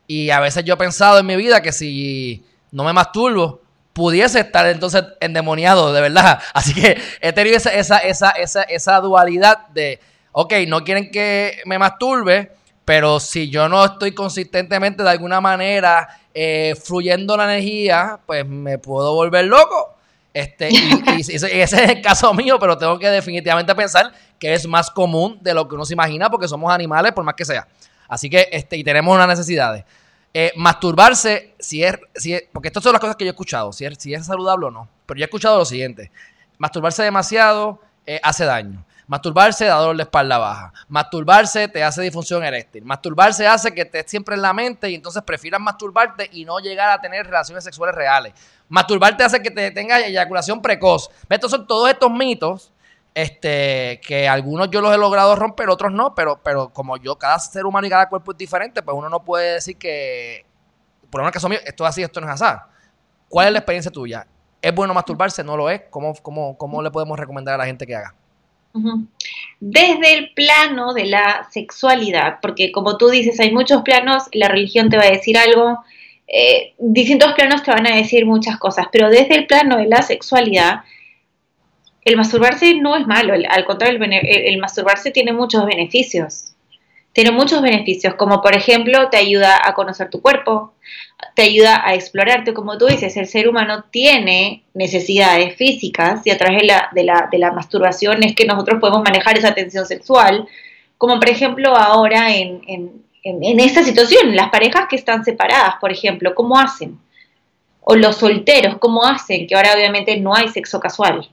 Y 0.06 0.30
a 0.30 0.40
veces 0.40 0.64
yo 0.64 0.74
he 0.74 0.78
pensado 0.78 1.18
en 1.18 1.26
mi 1.26 1.36
vida 1.36 1.60
que 1.60 1.72
si 1.72 2.44
no 2.70 2.84
me 2.84 2.92
masturbo, 2.92 3.60
pudiese 3.92 4.40
estar 4.40 4.66
entonces 4.66 5.04
endemoniado, 5.20 5.92
de 5.92 6.00
verdad. 6.00 6.40
Así 6.54 6.74
que 6.74 7.00
he 7.20 7.32
tenido 7.32 7.56
esa, 7.56 7.72
esa, 7.72 7.98
esa, 7.98 8.30
esa, 8.30 8.62
esa 8.62 9.00
dualidad 9.00 9.68
de, 9.68 10.00
ok, 10.32 10.54
no 10.66 10.82
quieren 10.84 11.10
que 11.10 11.60
me 11.66 11.78
masturbe, 11.78 12.52
pero 12.84 13.20
si 13.20 13.48
yo 13.50 13.68
no 13.68 13.84
estoy 13.84 14.12
consistentemente 14.12 15.02
de 15.02 15.10
alguna 15.10 15.40
manera 15.40 16.08
eh, 16.34 16.74
fluyendo 16.82 17.36
la 17.36 17.44
energía, 17.44 18.18
pues 18.26 18.46
me 18.46 18.78
puedo 18.78 19.14
volver 19.14 19.44
loco. 19.44 19.96
Este, 20.34 20.70
y, 20.70 21.20
ese 21.20 21.62
es 21.62 21.72
el 21.74 22.00
caso 22.00 22.32
mío, 22.32 22.58
pero 22.58 22.78
tengo 22.78 22.98
que 22.98 23.10
definitivamente 23.10 23.74
pensar 23.74 24.12
que 24.42 24.52
es 24.52 24.66
más 24.66 24.90
común 24.90 25.38
de 25.40 25.54
lo 25.54 25.68
que 25.68 25.76
uno 25.76 25.84
se 25.84 25.92
imagina 25.92 26.28
porque 26.28 26.48
somos 26.48 26.72
animales, 26.72 27.12
por 27.12 27.22
más 27.22 27.36
que 27.36 27.44
sea. 27.44 27.68
Así 28.08 28.28
que, 28.28 28.48
este, 28.50 28.76
y 28.76 28.82
tenemos 28.82 29.14
unas 29.14 29.28
necesidades. 29.28 29.84
Eh, 30.34 30.50
masturbarse, 30.56 31.54
si 31.60 31.84
es, 31.84 31.96
si 32.16 32.36
porque 32.52 32.66
estas 32.66 32.82
son 32.82 32.90
las 32.90 33.00
cosas 33.00 33.14
que 33.14 33.24
yo 33.24 33.28
he 33.28 33.34
escuchado, 33.34 33.72
si 33.72 33.84
es, 33.84 33.96
si 34.00 34.12
es 34.12 34.26
saludable 34.26 34.66
o 34.66 34.70
no. 34.72 34.88
Pero 35.06 35.18
yo 35.18 35.22
he 35.22 35.26
escuchado 35.26 35.58
lo 35.58 35.64
siguiente: 35.64 36.10
masturbarse 36.58 37.04
demasiado 37.04 37.78
eh, 38.04 38.18
hace 38.20 38.44
daño. 38.44 38.84
Masturbarse 39.06 39.66
da 39.66 39.76
dolor 39.76 39.96
de 39.96 40.02
espalda 40.02 40.38
baja. 40.38 40.72
Masturbarse 40.88 41.68
te 41.68 41.84
hace 41.84 42.02
disfunción 42.02 42.42
eréctil. 42.42 42.84
Masturbarse 42.84 43.46
hace 43.46 43.72
que 43.72 43.82
estés 43.82 44.06
siempre 44.08 44.34
en 44.34 44.42
la 44.42 44.52
mente 44.52 44.90
y 44.90 44.96
entonces 44.96 45.22
prefieras 45.22 45.60
masturbarte 45.60 46.28
y 46.32 46.44
no 46.44 46.58
llegar 46.58 46.90
a 46.90 47.00
tener 47.00 47.26
relaciones 47.26 47.62
sexuales 47.62 47.94
reales. 47.94 48.32
Masturbarte 48.68 49.22
hace 49.22 49.40
que 49.40 49.52
te 49.52 49.70
tengas 49.70 50.02
eyaculación 50.02 50.60
precoz. 50.60 51.10
Estos 51.28 51.52
son 51.52 51.64
todos 51.64 51.88
estos 51.88 52.10
mitos 52.10 52.71
este, 53.14 54.00
que 54.06 54.28
algunos 54.28 54.70
yo 54.70 54.80
los 54.80 54.94
he 54.94 54.98
logrado 54.98 55.36
romper, 55.36 55.68
otros 55.68 55.92
no, 55.92 56.14
pero, 56.14 56.40
pero 56.42 56.72
como 56.72 56.96
yo, 56.96 57.16
cada 57.16 57.38
ser 57.38 57.66
humano 57.66 57.86
y 57.86 57.90
cada 57.90 58.08
cuerpo 58.08 58.32
es 58.32 58.38
diferente, 58.38 58.82
pues 58.82 58.96
uno 58.96 59.08
no 59.08 59.22
puede 59.24 59.54
decir 59.54 59.76
que, 59.76 60.44
por 61.10 61.20
un 61.20 61.30
caso 61.30 61.48
mío, 61.48 61.58
esto 61.64 61.84
es 61.84 61.90
así, 61.90 62.02
esto 62.02 62.20
no 62.20 62.32
es 62.32 62.40
así. 62.40 62.58
¿Cuál 63.28 63.48
es 63.48 63.52
la 63.52 63.58
experiencia 63.58 63.90
tuya? 63.90 64.26
¿Es 64.60 64.74
bueno 64.74 64.94
masturbarse? 64.94 65.42
¿No 65.42 65.56
lo 65.56 65.68
es? 65.68 65.82
¿Cómo, 65.90 66.14
cómo, 66.22 66.56
cómo 66.56 66.82
le 66.82 66.90
podemos 66.90 67.18
recomendar 67.18 67.54
a 67.54 67.58
la 67.58 67.66
gente 67.66 67.86
que 67.86 67.96
haga? 67.96 68.14
Desde 69.60 70.14
el 70.14 70.32
plano 70.34 70.94
de 70.94 71.06
la 71.06 71.46
sexualidad, 71.50 72.38
porque 72.40 72.72
como 72.72 72.96
tú 72.96 73.10
dices, 73.10 73.38
hay 73.40 73.52
muchos 73.52 73.82
planos, 73.82 74.24
la 74.32 74.48
religión 74.48 74.88
te 74.88 74.96
va 74.96 75.04
a 75.04 75.10
decir 75.10 75.36
algo, 75.36 75.78
eh, 76.26 76.74
distintos 76.78 77.32
planos 77.34 77.62
te 77.62 77.70
van 77.70 77.86
a 77.86 77.94
decir 77.94 78.24
muchas 78.24 78.58
cosas, 78.58 78.86
pero 78.90 79.10
desde 79.10 79.34
el 79.34 79.46
plano 79.46 79.76
de 79.76 79.86
la 79.86 80.00
sexualidad, 80.02 80.80
el 82.04 82.16
masturbarse 82.16 82.74
no 82.74 82.96
es 82.96 83.06
malo, 83.06 83.34
al 83.34 83.64
contrario, 83.64 84.00
el, 84.02 84.58
masturbarse 84.58 85.12
tiene 85.12 85.32
muchos 85.32 85.64
beneficios. 85.64 86.48
Tiene 87.12 87.30
muchos 87.30 87.60
beneficios, 87.60 88.14
como 88.14 88.40
por 88.40 88.56
ejemplo 88.56 89.10
te 89.10 89.18
ayuda 89.18 89.60
a 89.62 89.74
conocer 89.74 90.08
tu 90.08 90.22
cuerpo, 90.22 90.72
te 91.36 91.42
ayuda 91.42 91.86
a 91.86 91.94
explorarte, 91.94 92.54
como 92.54 92.78
tú 92.78 92.86
dices, 92.86 93.16
el 93.18 93.26
ser 93.26 93.48
humano 93.48 93.84
tiene 93.90 94.64
necesidades 94.72 95.54
físicas 95.56 96.26
y 96.26 96.30
a 96.30 96.38
través 96.38 96.62
de 96.62 96.66
la, 96.66 96.88
de 96.92 97.04
la, 97.04 97.28
de 97.30 97.38
la 97.38 97.52
masturbación 97.52 98.24
es 98.24 98.34
que 98.34 98.46
nosotros 98.46 98.80
podemos 98.80 99.02
manejar 99.02 99.36
esa 99.36 99.54
tensión 99.54 99.84
sexual, 99.86 100.48
como 100.96 101.20
por 101.20 101.28
ejemplo 101.28 101.76
ahora 101.76 102.34
en, 102.34 102.62
en, 102.66 103.02
en 103.22 103.60
esta 103.60 103.84
situación, 103.84 104.34
las 104.34 104.48
parejas 104.48 104.86
que 104.88 104.96
están 104.96 105.22
separadas, 105.22 105.74
por 105.80 105.92
ejemplo, 105.92 106.34
¿cómo 106.34 106.58
hacen? 106.58 106.98
O 107.82 107.94
los 107.94 108.16
solteros, 108.16 108.78
¿cómo 108.78 109.04
hacen? 109.04 109.46
Que 109.46 109.54
ahora 109.54 109.74
obviamente 109.74 110.16
no 110.16 110.34
hay 110.34 110.48
sexo 110.48 110.80
casual 110.80 111.28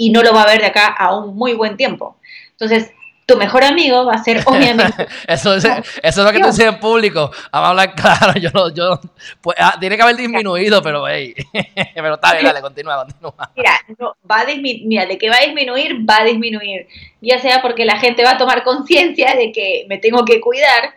y 0.00 0.08
no 0.08 0.22
lo 0.22 0.32
va 0.32 0.44
a 0.44 0.46
ver 0.46 0.60
de 0.62 0.66
acá 0.66 0.86
a 0.86 1.14
un 1.14 1.36
muy 1.36 1.52
buen 1.52 1.76
tiempo. 1.76 2.16
Entonces, 2.52 2.90
tu 3.26 3.36
mejor 3.36 3.62
amigo 3.62 4.06
va 4.06 4.14
a 4.14 4.24
ser 4.24 4.42
obviamente. 4.46 5.06
eso, 5.28 5.54
es, 5.54 5.62
eso 5.66 5.82
es 6.02 6.16
lo 6.16 6.32
que 6.32 6.40
te 6.40 6.46
dice 6.46 6.64
en 6.64 6.80
público. 6.80 7.30
Vamos 7.52 7.66
a 7.66 7.68
hablar 7.68 7.94
claro. 7.94 8.32
Yo, 8.40 8.50
yo, 8.74 8.98
pues, 9.42 9.58
ah, 9.60 9.76
tiene 9.78 9.96
que 9.96 10.02
haber 10.02 10.16
disminuido, 10.16 10.82
pero 10.82 11.06
hey. 11.06 11.34
pero 11.94 12.14
está 12.14 12.32
bien, 12.32 12.46
dale, 12.46 12.62
continúa, 12.62 13.04
continúa. 13.04 13.50
Mira, 13.54 13.72
no, 13.98 14.16
va 14.28 14.40
a 14.40 14.46
mira, 14.56 15.04
de 15.04 15.18
que 15.18 15.28
va 15.28 15.36
a 15.36 15.44
disminuir, 15.44 15.98
va 16.08 16.22
a 16.22 16.24
disminuir. 16.24 16.88
Ya 17.20 17.38
sea 17.40 17.60
porque 17.60 17.84
la 17.84 17.98
gente 17.98 18.24
va 18.24 18.30
a 18.30 18.38
tomar 18.38 18.64
conciencia 18.64 19.34
de 19.34 19.52
que 19.52 19.84
me 19.86 19.98
tengo 19.98 20.24
que 20.24 20.40
cuidar, 20.40 20.94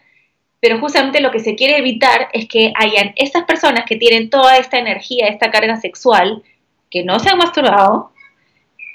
pero 0.62 0.80
justamente 0.80 1.20
lo 1.20 1.30
que 1.30 1.42
se 1.42 1.56
quiere 1.56 1.78
evitar 1.78 2.30
es 2.32 2.48
que 2.48 2.72
hayan 2.80 3.12
estas 3.18 3.44
personas 3.44 3.84
que 3.86 3.98
tienen 3.98 4.30
toda 4.30 4.56
esta 4.56 4.80
energía, 4.80 5.28
esta 5.28 5.52
carga 5.52 5.76
sexual, 5.76 6.42
que 6.89 7.04
no 7.04 7.20
se 7.20 7.30
han 7.30 7.38
masturbado, 7.38 8.13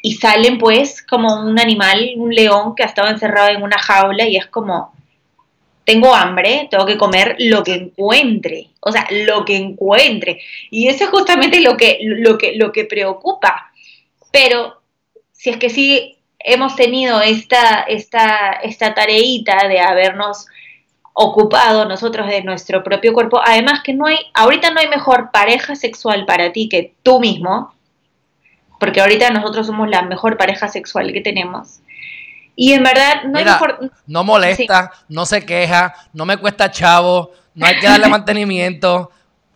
y 0.02 0.12
salen 0.12 0.58
pues 0.58 1.02
como 1.02 1.42
un 1.42 1.58
animal, 1.58 2.12
un 2.16 2.34
león 2.34 2.74
que 2.74 2.82
ha 2.82 2.86
estado 2.86 3.08
encerrado 3.08 3.48
en 3.48 3.62
una 3.62 3.78
jaula 3.78 4.26
y 4.26 4.36
es 4.36 4.46
como, 4.46 4.92
tengo 5.84 6.14
hambre, 6.14 6.68
tengo 6.70 6.86
que 6.86 6.98
comer 6.98 7.36
lo 7.38 7.64
que 7.64 7.74
encuentre, 7.74 8.68
o 8.80 8.92
sea, 8.92 9.06
lo 9.10 9.44
que 9.44 9.56
encuentre. 9.56 10.40
Y 10.70 10.88
eso 10.88 11.04
es 11.04 11.10
justamente 11.10 11.60
lo 11.60 11.76
que, 11.76 11.98
lo 12.02 12.36
que, 12.36 12.56
lo 12.56 12.72
que 12.72 12.84
preocupa. 12.84 13.72
Pero 14.30 14.82
si 15.32 15.50
es 15.50 15.56
que 15.56 15.70
sí 15.70 16.18
hemos 16.38 16.76
tenido 16.76 17.20
esta, 17.22 17.80
esta, 17.88 18.58
esta 18.62 18.94
tareita 18.94 19.66
de 19.66 19.80
habernos 19.80 20.46
ocupado 21.14 21.86
nosotros 21.86 22.28
de 22.28 22.42
nuestro 22.42 22.84
propio 22.84 23.12
cuerpo, 23.12 23.40
además 23.44 23.82
que 23.82 23.94
no 23.94 24.06
hay, 24.06 24.18
ahorita 24.34 24.70
no 24.70 24.80
hay 24.80 24.88
mejor 24.88 25.30
pareja 25.32 25.74
sexual 25.74 26.26
para 26.26 26.52
ti 26.52 26.68
que 26.68 26.94
tú 27.02 27.18
mismo, 27.18 27.72
porque 28.78 29.00
ahorita 29.00 29.30
nosotros 29.30 29.66
somos 29.66 29.88
la 29.88 30.02
mejor 30.02 30.36
pareja 30.36 30.68
sexual 30.68 31.12
que 31.12 31.20
tenemos. 31.20 31.80
Y 32.56 32.72
en 32.72 32.82
verdad 32.82 33.22
no 33.24 33.40
mejor... 33.40 33.92
No 34.06 34.24
molesta, 34.24 34.90
no 35.08 35.26
se 35.26 35.44
queja, 35.44 35.94
no 36.12 36.24
me 36.24 36.36
cuesta 36.36 36.70
chavo, 36.70 37.32
no 37.54 37.66
hay 37.66 37.78
que 37.78 37.86
darle 37.86 38.08
mantenimiento. 38.08 39.10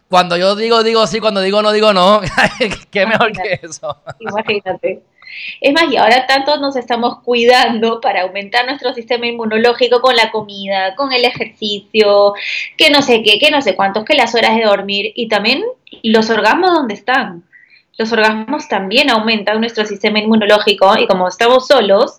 Cuando 0.08 0.36
yo 0.36 0.54
digo, 0.54 0.82
digo 0.82 1.06
sí, 1.06 1.20
cuando 1.20 1.40
digo 1.40 1.62
no, 1.62 1.72
digo 1.72 1.92
no. 1.92 2.20
¿Qué 2.90 3.06
mejor 3.06 3.32
que 3.32 3.60
eso? 3.62 3.96
Imagínate. 4.20 5.02
Es 5.60 5.72
más, 5.72 5.90
y 5.90 5.96
ahora 5.96 6.26
tanto 6.26 6.58
nos 6.58 6.76
estamos 6.76 7.20
cuidando 7.20 8.00
para 8.00 8.22
aumentar 8.22 8.66
nuestro 8.66 8.92
sistema 8.92 9.26
inmunológico 9.26 10.00
con 10.00 10.14
la 10.14 10.30
comida, 10.30 10.94
con 10.94 11.12
el 11.12 11.24
ejercicio, 11.24 12.34
que 12.76 12.90
no 12.90 13.02
sé 13.02 13.22
qué, 13.22 13.38
que 13.38 13.50
no 13.50 13.62
sé 13.62 13.74
cuántos, 13.74 14.04
que 14.04 14.14
las 14.14 14.34
horas 14.34 14.54
de 14.56 14.64
dormir 14.64 15.12
y 15.14 15.28
también 15.28 15.64
los 16.02 16.28
orgasmos 16.30 16.72
donde 16.72 16.94
están 16.94 17.44
los 17.98 18.10
orgasmos 18.12 18.68
también 18.68 19.10
aumentan 19.10 19.60
nuestro 19.60 19.84
sistema 19.84 20.18
inmunológico 20.18 20.98
y 20.98 21.06
como 21.06 21.28
estamos 21.28 21.66
solos, 21.66 22.16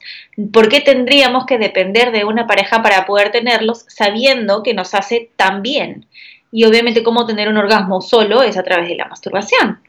¿por 0.51 0.69
qué 0.69 0.81
tendríamos 0.81 1.45
que 1.45 1.57
depender 1.57 2.11
de 2.11 2.25
una 2.25 2.45
pareja 2.45 2.83
para 2.83 3.05
poder 3.05 3.31
tenerlos 3.31 3.85
sabiendo 3.87 4.61
que 4.61 4.73
nos 4.73 4.93
hace 4.93 5.31
tan 5.35 5.61
bien? 5.63 6.05
Y 6.51 6.65
obviamente 6.65 7.03
cómo 7.03 7.25
tener 7.25 7.49
un 7.49 7.57
orgasmo 7.57 8.01
solo 8.01 8.43
es 8.43 8.57
a 8.57 8.63
través 8.63 8.87
de 8.87 8.95
la 8.95 9.05
masturbación. 9.05 9.79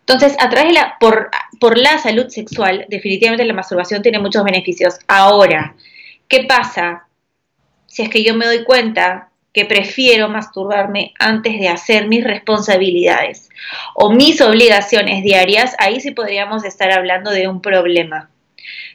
Entonces, 0.00 0.34
a 0.40 0.48
través 0.48 0.72
de 0.72 0.80
la, 0.80 0.96
por, 0.98 1.30
por 1.60 1.78
la 1.78 1.98
salud 1.98 2.28
sexual, 2.28 2.86
definitivamente 2.88 3.44
la 3.44 3.52
masturbación 3.52 4.02
tiene 4.02 4.18
muchos 4.18 4.42
beneficios. 4.42 4.98
Ahora, 5.06 5.76
¿qué 6.26 6.44
pasa 6.44 7.06
si 7.86 8.02
es 8.02 8.08
que 8.08 8.24
yo 8.24 8.34
me 8.34 8.46
doy 8.46 8.64
cuenta 8.64 9.31
que 9.52 9.64
prefiero 9.64 10.28
masturbarme 10.28 11.12
antes 11.18 11.58
de 11.58 11.68
hacer 11.68 12.08
mis 12.08 12.24
responsabilidades 12.24 13.50
o 13.94 14.10
mis 14.10 14.40
obligaciones 14.40 15.22
diarias, 15.22 15.74
ahí 15.78 16.00
sí 16.00 16.12
podríamos 16.12 16.64
estar 16.64 16.90
hablando 16.90 17.30
de 17.30 17.48
un 17.48 17.60
problema. 17.60 18.30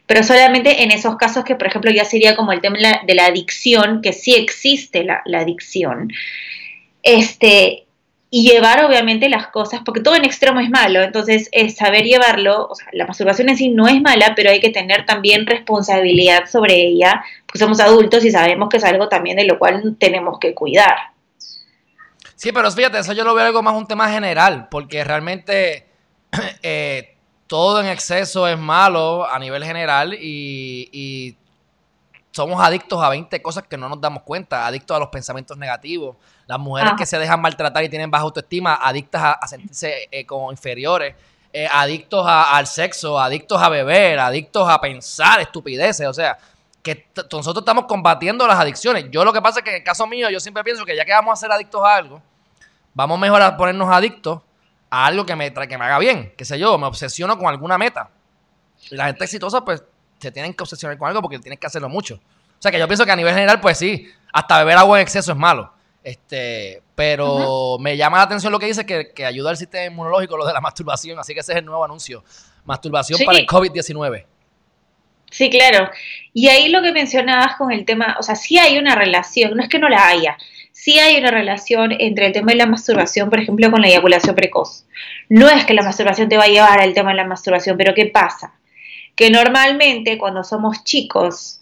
Pero 0.05 0.23
solamente 0.23 0.83
en 0.83 0.91
esos 0.91 1.17
casos 1.17 1.43
que, 1.43 1.55
por 1.55 1.67
ejemplo, 1.67 1.91
ya 1.91 2.05
sería 2.05 2.35
como 2.35 2.53
el 2.53 2.61
tema 2.61 2.77
de 3.05 3.13
la 3.13 3.25
adicción, 3.25 4.01
que 4.01 4.13
sí 4.13 4.35
existe 4.35 5.03
la, 5.03 5.21
la 5.25 5.39
adicción. 5.41 6.11
Este, 7.03 7.86
y 8.29 8.49
llevar 8.49 8.83
obviamente 8.83 9.29
las 9.29 9.47
cosas, 9.47 9.81
porque 9.85 10.01
todo 10.01 10.15
en 10.15 10.25
extremo 10.25 10.59
es 10.59 10.69
malo, 10.69 11.01
entonces 11.01 11.47
es 11.53 11.77
saber 11.77 12.03
llevarlo, 12.03 12.67
o 12.67 12.75
sea, 12.75 12.87
la 12.91 13.07
masturbación 13.07 13.47
en 13.49 13.57
sí 13.57 13.69
no 13.69 13.87
es 13.87 14.01
mala, 14.01 14.33
pero 14.35 14.49
hay 14.49 14.59
que 14.59 14.69
tener 14.69 15.05
también 15.05 15.45
responsabilidad 15.45 16.45
sobre 16.49 16.75
ella, 16.75 17.23
porque 17.45 17.59
somos 17.59 17.79
adultos 17.79 18.25
y 18.25 18.31
sabemos 18.31 18.67
que 18.67 18.77
es 18.77 18.83
algo 18.83 19.07
también 19.07 19.37
de 19.37 19.45
lo 19.45 19.57
cual 19.57 19.95
tenemos 19.97 20.39
que 20.39 20.53
cuidar. 20.53 20.95
Sí, 22.35 22.51
pero 22.51 22.69
fíjate, 22.69 22.99
eso 22.99 23.13
yo 23.13 23.23
lo 23.23 23.33
veo 23.33 23.45
algo 23.45 23.63
más 23.63 23.75
un 23.75 23.87
tema 23.87 24.09
general, 24.11 24.67
porque 24.69 25.05
realmente 25.05 25.87
eh, 26.61 27.15
todo 27.47 27.79
en 27.79 27.87
exceso 27.87 28.45
es 28.47 28.57
malo 28.57 29.25
a 29.25 29.39
nivel 29.39 29.63
general 29.63 30.13
y, 30.13 30.89
y 30.91 31.37
somos 32.31 32.61
adictos 32.61 33.01
a 33.01 33.09
20 33.09 33.41
cosas 33.41 33.63
que 33.63 33.77
no 33.77 33.87
nos 33.87 34.01
damos 34.01 34.23
cuenta, 34.23 34.67
adictos 34.67 34.97
a 34.97 34.99
los 34.99 35.09
pensamientos 35.09 35.57
negativos, 35.57 36.17
las 36.47 36.59
mujeres 36.59 36.93
que 36.97 37.05
se 37.05 37.19
dejan 37.19 37.41
maltratar 37.41 37.83
y 37.83 37.89
tienen 37.89 38.09
baja 38.09 38.23
autoestima, 38.23 38.75
adictas 38.75 39.35
a, 39.39 39.47
sentirse 39.47 40.07
eh, 40.09 40.25
como 40.25 40.49
inferiores, 40.49 41.13
eh, 41.51 41.67
adictos 41.69 42.25
al 42.27 42.65
sexo, 42.67 43.19
adictos 43.19 43.61
a 43.61 43.69
beber, 43.69 44.19
adictos 44.19 44.67
a 44.69 44.79
pensar 44.79 45.41
estupideces, 45.41 46.07
o 46.07 46.13
sea, 46.13 46.37
que 46.81 47.07
nosotros 47.15 47.57
estamos 47.57 47.85
combatiendo 47.85 48.47
las 48.47 48.57
adicciones. 48.59 49.07
Yo 49.11 49.25
lo 49.25 49.33
que 49.33 49.41
pasa 49.41 49.59
es 49.59 49.63
que 49.63 49.71
en 49.71 49.75
el 49.77 49.83
caso 49.83 50.07
mío, 50.07 50.29
yo 50.29 50.39
siempre 50.39 50.63
pienso 50.63 50.85
que 50.85 50.95
ya 50.95 51.03
que 51.03 51.11
vamos 51.11 51.33
a 51.33 51.35
ser 51.35 51.51
adictos 51.51 51.83
a 51.83 51.95
algo, 51.95 52.21
vamos 52.93 53.19
mejor 53.19 53.41
a 53.41 53.57
ponernos 53.57 53.93
adictos 53.93 54.41
a 54.89 55.05
algo 55.05 55.25
que 55.25 55.35
me, 55.35 55.53
que 55.53 55.77
me 55.77 55.85
haga 55.85 55.99
bien, 55.99 56.33
qué 56.37 56.45
sé 56.45 56.57
yo, 56.57 56.77
me 56.77 56.87
obsesiono 56.87 57.37
con 57.37 57.47
alguna 57.47 57.77
meta. 57.77 58.09
Y 58.89 58.95
la 58.95 59.07
gente 59.07 59.25
exitosa, 59.25 59.65
pues, 59.65 59.83
se 60.19 60.31
tienen 60.31 60.53
que 60.53 60.63
obsesionar 60.63 60.97
con 60.97 61.09
algo 61.09 61.21
porque 61.21 61.39
tienen 61.39 61.59
que 61.59 61.67
hacerlo 61.67 61.89
mucho. 61.89 62.15
O 62.15 62.61
sea 62.61 62.71
que 62.71 62.79
yo 62.79 62.87
pienso 62.87 63.05
que 63.05 63.11
a 63.11 63.15
nivel 63.15 63.33
general, 63.33 63.59
pues 63.59 63.77
sí, 63.77 64.09
hasta 64.31 64.59
beber 64.59 64.77
agua 64.77 64.97
en 64.97 65.03
exceso 65.03 65.31
es 65.31 65.37
malo. 65.37 65.73
Este, 66.07 66.81
Pero 66.95 67.77
me 67.81 67.97
llama 67.97 68.15
la 68.15 68.23
atención 68.23 68.49
lo 68.53 68.59
que 68.59 68.67
dice 68.67 68.85
que, 68.85 69.11
que, 69.13 69.25
ayuda 69.25 69.49
al 69.49 69.57
sistema 69.57 69.87
inmunológico 69.87 70.37
lo 70.37 70.47
de 70.47 70.53
la 70.53 70.61
masturbación, 70.61 71.19
así 71.19 71.33
que 71.33 71.41
ese 71.41 71.51
es 71.51 71.57
el 71.57 71.65
nuevo 71.65 71.83
anuncio. 71.83 72.23
Masturbación 72.63 73.19
para 73.25 73.39
el 73.39 73.45
COVID-19. 73.45 74.23
Sí, 75.29 75.49
claro. 75.49 75.91
Y 76.33 76.47
ahí 76.47 76.69
lo 76.69 76.81
que 76.81 76.93
mencionabas 76.93 77.57
con 77.57 77.73
el 77.73 77.83
tema, 77.83 78.15
o 78.21 78.23
sea, 78.23 78.35
sí 78.35 78.57
hay 78.57 78.77
una 78.77 78.95
relación, 78.95 79.57
no 79.57 79.61
es 79.61 79.67
que 79.67 79.79
no 79.79 79.89
la 79.89 80.07
haya, 80.07 80.37
sí 80.71 80.97
hay 80.97 81.17
una 81.17 81.29
relación 81.29 81.91
entre 81.99 82.27
el 82.27 82.31
tema 82.31 82.53
de 82.53 82.59
la 82.59 82.67
masturbación, 82.67 83.29
por 83.29 83.41
ejemplo, 83.41 83.69
con 83.69 83.81
la 83.81 83.89
eyaculación 83.89 84.33
precoz. 84.33 84.85
No 85.27 85.49
es 85.49 85.65
que 85.65 85.73
la 85.73 85.83
masturbación 85.83 86.29
te 86.29 86.37
va 86.37 86.45
a 86.45 86.47
llevar 86.47 86.79
al 86.79 86.93
tema 86.93 87.09
de 87.09 87.17
la 87.17 87.25
masturbación, 87.25 87.75
pero 87.75 87.93
¿qué 87.93 88.05
pasa? 88.05 88.53
Que 89.13 89.29
normalmente 89.29 90.17
cuando 90.17 90.45
somos 90.45 90.85
chicos 90.85 91.59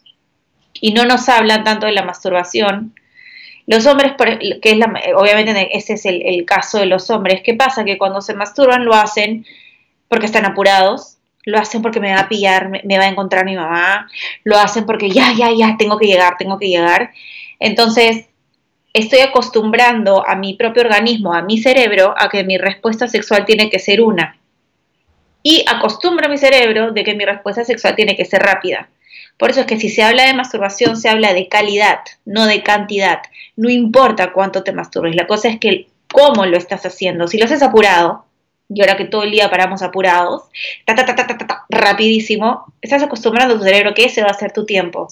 y 0.75 0.93
no 0.93 1.03
nos 1.03 1.29
hablan 1.29 1.63
tanto 1.63 1.88
de 1.88 1.93
la 1.93 2.03
masturbación, 2.03 2.93
los 3.67 3.86
hombres, 3.86 4.13
que 4.62 4.71
es 4.71 4.78
la, 4.78 4.93
obviamente 5.15 5.75
ese 5.75 5.93
es 5.93 6.06
el, 6.06 6.21
el 6.25 6.45
caso 6.45 6.80
de 6.80 6.86
los 6.86 7.10
hombres, 7.10 7.41
¿qué 7.43 7.54
pasa? 7.56 7.84
Que 7.84 7.97
cuando 7.97 8.21
se 8.21 8.34
masturban 8.34 8.86
lo 8.86 8.93
hacen 8.93 9.45
porque 10.08 10.28
están 10.28 10.45
apurados, 10.45 11.17
lo 11.45 11.60
hacen 11.60 11.82
porque 11.82 11.99
me 11.99 12.13
va 12.13 12.21
a 12.21 12.30
pillar, 12.30 12.69
me, 12.69 12.97
va 12.97 13.06
a 13.06 13.08
encontrar 13.08 13.45
mi 13.45 13.56
mamá, 13.56 14.10
lo 14.43 14.58
hacen 14.58 14.86
porque 14.86 15.10
ya, 15.10 15.34
ya, 15.34 15.51
ya, 15.51 15.78
tengo 15.78 15.97
que 15.97 16.08
llegar, 16.08 16.38
tengo 16.38 16.58
que 16.60 16.67
llegar. 16.67 17.12
Entonces, 17.60 18.25
estoy 18.93 19.19
acostumbrando 19.19 20.28
a 20.28 20.36
mi 20.36 20.56
propio 20.56 20.84
organismo, 20.84 21.34
a 21.34 21.41
mi 21.41 21.60
cerebro, 21.60 22.13
a 22.17 22.30
que 22.30 22.43
mi 22.43 22.58
respuesta 22.58 23.08
sexual 23.08 23.45
tiene 23.45 23.69
que 23.69 23.80
ser 23.80 24.01
una. 24.01 24.38
Y 25.43 25.63
acostumbro 25.67 26.25
a 26.25 26.30
mi 26.30 26.38
cerebro 26.38 26.91
de 26.91 27.04
que 27.04 27.13
mi 27.13 27.23
respuesta 27.23 27.63
sexual 27.63 27.95
tiene 27.95 28.15
que 28.15 28.25
ser 28.25 28.41
rápida. 28.41 28.89
Por 29.37 29.51
eso 29.51 29.61
es 29.61 29.65
que 29.65 29.79
si 29.79 29.89
se 29.89 30.03
habla 30.03 30.25
de 30.25 30.33
masturbación, 30.33 30.95
se 30.95 31.09
habla 31.09 31.33
de 31.33 31.47
calidad, 31.47 31.99
no 32.25 32.45
de 32.45 32.63
cantidad. 32.63 33.19
No 33.55 33.69
importa 33.69 34.31
cuánto 34.31 34.63
te 34.63 34.71
masturbes, 34.71 35.15
la 35.15 35.27
cosa 35.27 35.49
es 35.49 35.59
que 35.59 35.87
cómo 36.11 36.45
lo 36.45 36.57
estás 36.57 36.85
haciendo. 36.85 37.27
Si 37.27 37.37
lo 37.37 37.45
haces 37.45 37.61
apurado, 37.61 38.25
y 38.69 38.81
ahora 38.81 38.97
que 38.97 39.05
todo 39.05 39.23
el 39.23 39.31
día 39.31 39.49
paramos 39.49 39.81
apurados, 39.81 40.43
ta, 40.85 40.95
ta, 40.95 41.05
ta, 41.05 41.15
ta, 41.15 41.37
ta, 41.37 41.65
rapidísimo, 41.69 42.73
estás 42.81 43.03
acostumbrando 43.03 43.55
a 43.55 43.57
tu 43.57 43.63
cerebro 43.63 43.93
que 43.93 44.05
ese 44.05 44.23
va 44.23 44.29
a 44.29 44.33
ser 44.33 44.51
tu 44.51 44.65
tiempo. 44.65 45.07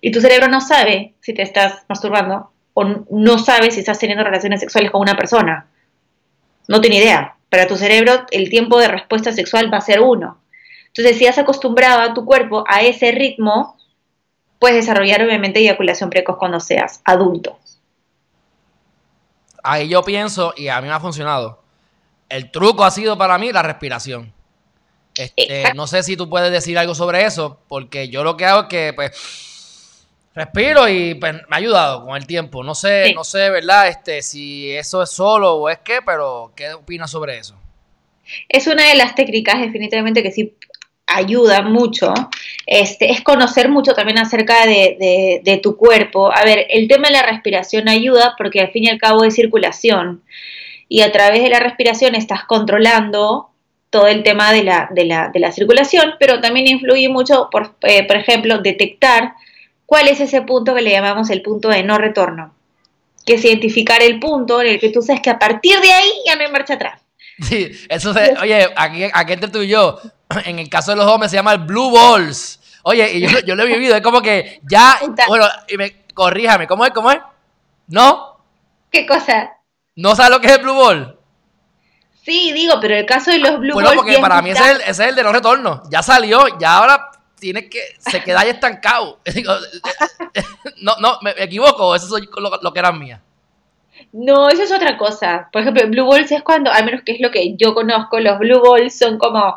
Y 0.00 0.10
tu 0.10 0.20
cerebro 0.20 0.48
no 0.48 0.60
sabe 0.60 1.14
si 1.20 1.32
te 1.32 1.42
estás 1.42 1.84
masturbando 1.88 2.50
o 2.74 2.84
no 2.84 3.38
sabe 3.38 3.70
si 3.70 3.80
estás 3.80 3.98
teniendo 3.98 4.24
relaciones 4.24 4.60
sexuales 4.60 4.90
con 4.90 5.00
una 5.00 5.16
persona. 5.16 5.66
No 6.68 6.80
tiene 6.80 6.96
idea. 6.96 7.36
Para 7.48 7.66
tu 7.66 7.76
cerebro 7.76 8.26
el 8.30 8.48
tiempo 8.48 8.78
de 8.78 8.88
respuesta 8.88 9.32
sexual 9.32 9.72
va 9.72 9.78
a 9.78 9.82
ser 9.82 10.00
uno. 10.00 10.38
Entonces, 10.94 11.18
si 11.18 11.26
has 11.26 11.38
acostumbrado 11.38 12.00
a 12.00 12.14
tu 12.14 12.24
cuerpo 12.24 12.64
a 12.68 12.82
ese 12.82 13.12
ritmo, 13.12 13.76
puedes 14.58 14.76
desarrollar 14.76 15.22
obviamente 15.22 15.60
eyaculación 15.60 16.10
precoz 16.10 16.36
cuando 16.36 16.60
seas 16.60 17.00
adulto. 17.04 17.58
Ahí 19.62 19.88
yo 19.88 20.02
pienso, 20.02 20.54
y 20.56 20.68
a 20.68 20.80
mí 20.80 20.88
me 20.88 20.94
ha 20.94 21.00
funcionado, 21.00 21.62
el 22.28 22.50
truco 22.50 22.84
ha 22.84 22.90
sido 22.90 23.18
para 23.18 23.38
mí 23.38 23.52
la 23.52 23.62
respiración. 23.62 24.32
Este, 25.14 25.74
no 25.74 25.86
sé 25.86 26.02
si 26.02 26.16
tú 26.16 26.30
puedes 26.30 26.50
decir 26.50 26.78
algo 26.78 26.94
sobre 26.94 27.24
eso, 27.24 27.60
porque 27.68 28.08
yo 28.08 28.24
lo 28.24 28.36
que 28.36 28.46
hago 28.46 28.62
es 28.62 28.66
que 28.68 28.92
pues 28.94 30.06
respiro 30.34 30.88
y 30.88 31.14
pues, 31.14 31.34
me 31.34 31.40
ha 31.50 31.56
ayudado 31.56 32.04
con 32.04 32.16
el 32.16 32.26
tiempo. 32.26 32.62
No 32.62 32.74
sé, 32.74 33.12
no 33.14 33.24
sé, 33.24 33.50
¿verdad? 33.50 33.88
Este, 33.88 34.22
si 34.22 34.70
eso 34.70 35.02
es 35.02 35.10
solo 35.10 35.54
o 35.54 35.68
es 35.68 35.78
qué, 35.78 36.00
pero 36.04 36.52
¿qué 36.54 36.72
opinas 36.72 37.10
sobre 37.10 37.38
eso? 37.38 37.56
Es 38.48 38.66
una 38.66 38.88
de 38.88 38.94
las 38.94 39.14
técnicas 39.14 39.60
definitivamente 39.60 40.22
que 40.22 40.30
sí 40.30 40.56
ayuda 41.14 41.62
mucho. 41.62 42.12
Este, 42.66 43.10
es 43.10 43.20
conocer 43.22 43.68
mucho 43.68 43.94
también 43.94 44.18
acerca 44.18 44.66
de, 44.66 45.40
de 45.42 45.56
tu 45.58 45.76
cuerpo. 45.76 46.32
A 46.32 46.44
ver, 46.44 46.66
el 46.70 46.88
tema 46.88 47.08
de 47.08 47.14
la 47.14 47.22
respiración 47.22 47.88
ayuda 47.88 48.34
porque 48.38 48.60
al 48.60 48.70
fin 48.70 48.84
y 48.84 48.88
al 48.88 48.98
cabo 48.98 49.24
es 49.24 49.34
circulación 49.34 50.22
y 50.90 51.02
a 51.02 51.12
través 51.12 51.42
de 51.42 51.48
la 51.48 51.60
respiración 51.60 52.16
estás 52.16 52.44
controlando 52.44 53.50
todo 53.90 54.08
el 54.08 54.22
tema 54.24 54.52
de 54.52 54.64
la, 54.64 54.88
de 54.90 55.04
la, 55.04 55.30
la 55.32 55.52
circulación, 55.52 56.14
pero 56.18 56.40
también 56.40 56.66
influye 56.66 57.08
mucho, 57.08 57.48
por, 57.50 57.76
eh, 57.82 58.06
por 58.06 58.16
ejemplo, 58.16 58.58
detectar 58.58 59.34
cuál 59.86 60.08
es 60.08 60.20
ese 60.20 60.42
punto 60.42 60.74
que 60.74 60.82
le 60.82 60.90
llamamos 60.90 61.30
el 61.30 61.42
punto 61.42 61.68
de 61.68 61.84
no 61.84 61.96
retorno, 61.96 62.54
que 63.24 63.34
es 63.34 63.44
identificar 63.44 64.02
el 64.02 64.18
punto 64.18 64.60
en 64.60 64.66
el 64.68 64.80
que 64.80 64.90
tú 64.90 65.00
sabes 65.00 65.22
que 65.22 65.30
a 65.30 65.38
partir 65.38 65.78
de 65.80 65.92
ahí 65.92 66.10
ya 66.26 66.34
no 66.34 66.42
hay 66.42 66.50
marcha 66.50 66.74
atrás. 66.74 66.99
Sí, 67.48 67.72
eso 67.88 68.12
se, 68.12 68.34
oye, 68.40 68.68
aquí, 68.76 69.04
aquí 69.12 69.32
entre 69.32 69.50
tú 69.50 69.62
y 69.62 69.68
yo, 69.68 69.98
en 70.44 70.58
el 70.58 70.68
caso 70.68 70.90
de 70.90 70.98
los 70.98 71.06
hombres 71.06 71.30
se 71.30 71.36
llama 71.36 71.52
el 71.52 71.60
blue 71.60 71.90
balls. 71.90 72.60
Oye, 72.82 73.12
y 73.12 73.20
yo, 73.20 73.38
yo 73.46 73.54
lo 73.54 73.62
he 73.62 73.66
vivido, 73.66 73.96
es 73.96 74.02
como 74.02 74.20
que 74.20 74.60
ya, 74.62 74.98
bueno, 75.28 75.46
y 75.68 75.76
me, 75.76 76.04
corríjame, 76.14 76.66
¿cómo 76.66 76.84
es? 76.84 76.90
¿Cómo 76.92 77.10
es? 77.10 77.18
¿No? 77.88 78.38
¿Qué 78.90 79.06
cosa? 79.06 79.52
¿No 79.96 80.14
sabes 80.14 80.30
lo 80.30 80.40
que 80.40 80.48
es 80.48 80.54
el 80.54 80.62
Blue 80.62 80.74
Ball? 80.74 81.16
Sí, 82.24 82.52
digo, 82.52 82.74
pero 82.80 82.96
el 82.96 83.06
caso 83.06 83.30
de 83.30 83.38
los 83.38 83.58
Blue 83.58 83.72
Bueno, 83.72 83.90
porque 83.94 84.18
para 84.18 84.42
mí 84.42 84.50
ese 84.50 84.62
es, 84.62 84.70
el, 84.70 84.80
ese 84.82 84.90
es 84.90 85.08
el 85.08 85.14
de 85.14 85.22
no 85.22 85.32
retorno. 85.32 85.82
Ya 85.90 86.02
salió, 86.02 86.58
ya 86.58 86.76
ahora 86.76 87.10
tiene 87.38 87.68
que. 87.68 87.80
Se 87.98 88.22
queda 88.22 88.40
ahí 88.40 88.50
estancado. 88.50 89.18
no, 90.82 90.96
no, 91.00 91.18
me 91.22 91.34
equivoco, 91.38 91.94
eso 91.94 92.16
es 92.16 92.28
lo, 92.62 92.72
que 92.72 92.78
era 92.78 92.92
mía. 92.92 93.20
No, 94.12 94.48
eso 94.48 94.62
es 94.62 94.72
otra 94.72 94.96
cosa. 94.98 95.48
Por 95.52 95.62
ejemplo, 95.62 95.86
Blue 95.88 96.06
Balls 96.06 96.32
es 96.32 96.42
cuando, 96.42 96.70
al 96.72 96.84
menos 96.84 97.02
que 97.02 97.12
es 97.12 97.20
lo 97.20 97.30
que 97.30 97.54
yo 97.56 97.74
conozco, 97.74 98.18
los 98.18 98.38
Blue 98.38 98.60
Balls 98.60 98.98
son 98.98 99.18
como 99.18 99.54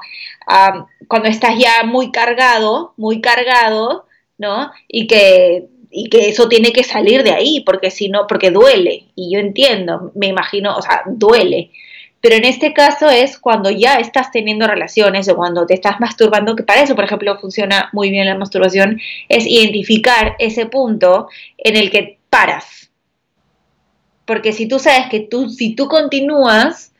cuando 1.07 1.29
estás 1.29 1.57
ya 1.57 1.83
muy 1.83 2.11
cargado, 2.11 2.93
muy 2.97 3.21
cargado, 3.21 4.05
¿no? 4.37 4.71
Y 4.87 5.07
que 5.07 5.69
y 5.95 6.09
que 6.09 6.27
eso 6.29 6.49
tiene 6.49 6.73
que 6.73 6.83
salir 6.83 7.23
de 7.23 7.31
ahí, 7.31 7.61
porque 7.63 7.91
si 7.91 8.09
no, 8.09 8.25
porque 8.27 8.49
duele, 8.49 9.05
y 9.15 9.31
yo 9.31 9.39
entiendo, 9.39 10.11
me 10.15 10.27
imagino, 10.27 10.75
o 10.75 10.81
sea, 10.81 11.03
duele. 11.05 11.69
Pero 12.19 12.35
en 12.35 12.45
este 12.45 12.73
caso 12.73 13.09
es 13.09 13.37
cuando 13.37 13.69
ya 13.69 13.97
estás 13.97 14.31
teniendo 14.31 14.65
relaciones 14.65 15.29
o 15.29 15.35
cuando 15.35 15.67
te 15.67 15.75
estás 15.75 15.99
masturbando, 15.99 16.55
que 16.55 16.63
para 16.63 16.81
eso, 16.81 16.95
por 16.95 17.03
ejemplo, 17.03 17.37
funciona 17.37 17.89
muy 17.93 18.09
bien 18.09 18.25
la 18.25 18.35
masturbación, 18.35 18.99
es 19.29 19.45
identificar 19.45 20.35
ese 20.39 20.65
punto 20.65 21.27
en 21.57 21.75
el 21.75 21.91
que 21.91 22.17
paras. 22.29 22.89
Porque 24.25 24.53
si 24.53 24.67
tú 24.67 24.79
sabes 24.79 25.07
que 25.09 25.19
tú, 25.19 25.49
si 25.49 25.75
tú 25.75 25.87
continúas, 25.87 26.93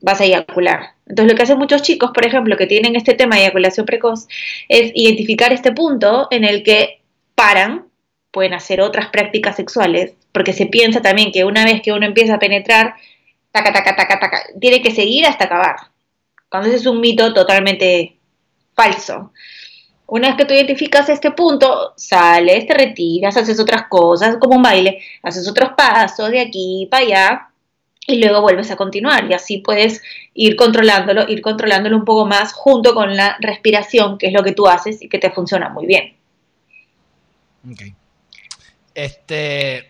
vas 0.00 0.20
a 0.20 0.24
eyacular. 0.24 0.94
Entonces, 1.06 1.32
lo 1.32 1.36
que 1.36 1.42
hacen 1.42 1.58
muchos 1.58 1.82
chicos, 1.82 2.10
por 2.14 2.26
ejemplo, 2.26 2.56
que 2.56 2.66
tienen 2.66 2.96
este 2.96 3.14
tema 3.14 3.36
de 3.36 3.42
eyaculación 3.42 3.86
precoz, 3.86 4.26
es 4.68 4.92
identificar 4.94 5.52
este 5.52 5.72
punto 5.72 6.28
en 6.30 6.44
el 6.44 6.62
que 6.62 7.00
paran 7.34 7.86
pueden 8.30 8.54
hacer 8.54 8.80
otras 8.80 9.08
prácticas 9.08 9.56
sexuales, 9.56 10.14
porque 10.32 10.52
se 10.52 10.66
piensa 10.66 11.02
también 11.02 11.32
que 11.32 11.44
una 11.44 11.64
vez 11.64 11.82
que 11.82 11.92
uno 11.92 12.06
empieza 12.06 12.34
a 12.34 12.38
penetrar, 12.38 12.94
taca, 13.50 13.72
taca, 13.72 13.96
taca, 13.96 14.20
taca, 14.20 14.42
tiene 14.60 14.80
que 14.82 14.92
seguir 14.92 15.26
hasta 15.26 15.46
acabar. 15.46 15.76
Cuando 16.48 16.68
ese 16.68 16.78
es 16.78 16.86
un 16.86 17.00
mito 17.00 17.34
totalmente 17.34 18.16
falso. 18.74 19.32
Una 20.10 20.28
vez 20.28 20.36
que 20.36 20.44
tú 20.44 20.54
identificas 20.54 21.08
este 21.08 21.30
punto, 21.30 21.94
sales, 21.96 22.66
te 22.66 22.74
retiras, 22.74 23.36
haces 23.36 23.60
otras 23.60 23.86
cosas, 23.88 24.38
como 24.40 24.56
un 24.56 24.62
baile, 24.62 25.00
haces 25.22 25.48
otros 25.48 25.70
pasos 25.76 26.30
de 26.30 26.40
aquí 26.40 26.88
para 26.90 27.04
allá 27.04 27.48
y 28.08 28.20
luego 28.20 28.42
vuelves 28.42 28.72
a 28.72 28.76
continuar 28.76 29.30
y 29.30 29.34
así 29.34 29.58
puedes 29.58 30.02
ir 30.34 30.56
controlándolo, 30.56 31.28
ir 31.28 31.40
controlándolo 31.40 31.96
un 31.96 32.04
poco 32.04 32.26
más 32.26 32.52
junto 32.52 32.92
con 32.92 33.14
la 33.14 33.36
respiración, 33.38 34.18
que 34.18 34.26
es 34.26 34.32
lo 34.32 34.42
que 34.42 34.50
tú 34.50 34.66
haces 34.66 35.00
y 35.00 35.08
que 35.08 35.18
te 35.18 35.30
funciona 35.30 35.68
muy 35.68 35.86
bien. 35.86 36.16
Okay. 37.72 37.94
Este, 38.92 39.86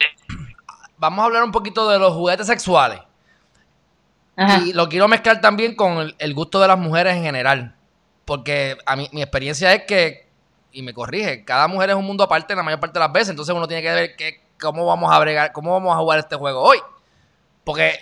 vamos 0.98 1.22
a 1.22 1.26
hablar 1.26 1.44
un 1.44 1.52
poquito 1.52 1.88
de 1.88 1.98
los 1.98 2.12
juguetes 2.12 2.46
sexuales. 2.46 3.00
Y 4.66 4.74
lo 4.74 4.88
quiero 4.88 5.08
mezclar 5.08 5.40
también 5.40 5.74
con 5.74 6.14
el, 6.18 6.34
gusto 6.34 6.60
de 6.60 6.68
las 6.68 6.78
mujeres 6.78 7.16
en 7.16 7.22
general. 7.22 7.74
Porque 8.30 8.78
a 8.86 8.94
mí, 8.94 9.08
mi 9.10 9.22
experiencia 9.22 9.74
es 9.74 9.82
que, 9.82 10.28
y 10.70 10.82
me 10.82 10.94
corrige, 10.94 11.44
cada 11.44 11.66
mujer 11.66 11.90
es 11.90 11.96
un 11.96 12.04
mundo 12.04 12.22
aparte 12.22 12.54
la 12.54 12.62
mayor 12.62 12.78
parte 12.78 12.96
de 12.96 13.04
las 13.04 13.12
veces. 13.12 13.30
Entonces 13.30 13.52
uno 13.52 13.66
tiene 13.66 13.82
que 13.82 13.92
ver 13.92 14.14
que, 14.14 14.40
cómo 14.60 14.86
vamos 14.86 15.12
a 15.12 15.18
bregar, 15.18 15.50
cómo 15.50 15.72
vamos 15.72 15.92
a 15.92 15.98
jugar 15.98 16.20
este 16.20 16.36
juego 16.36 16.60
hoy. 16.62 16.78
Porque 17.64 17.98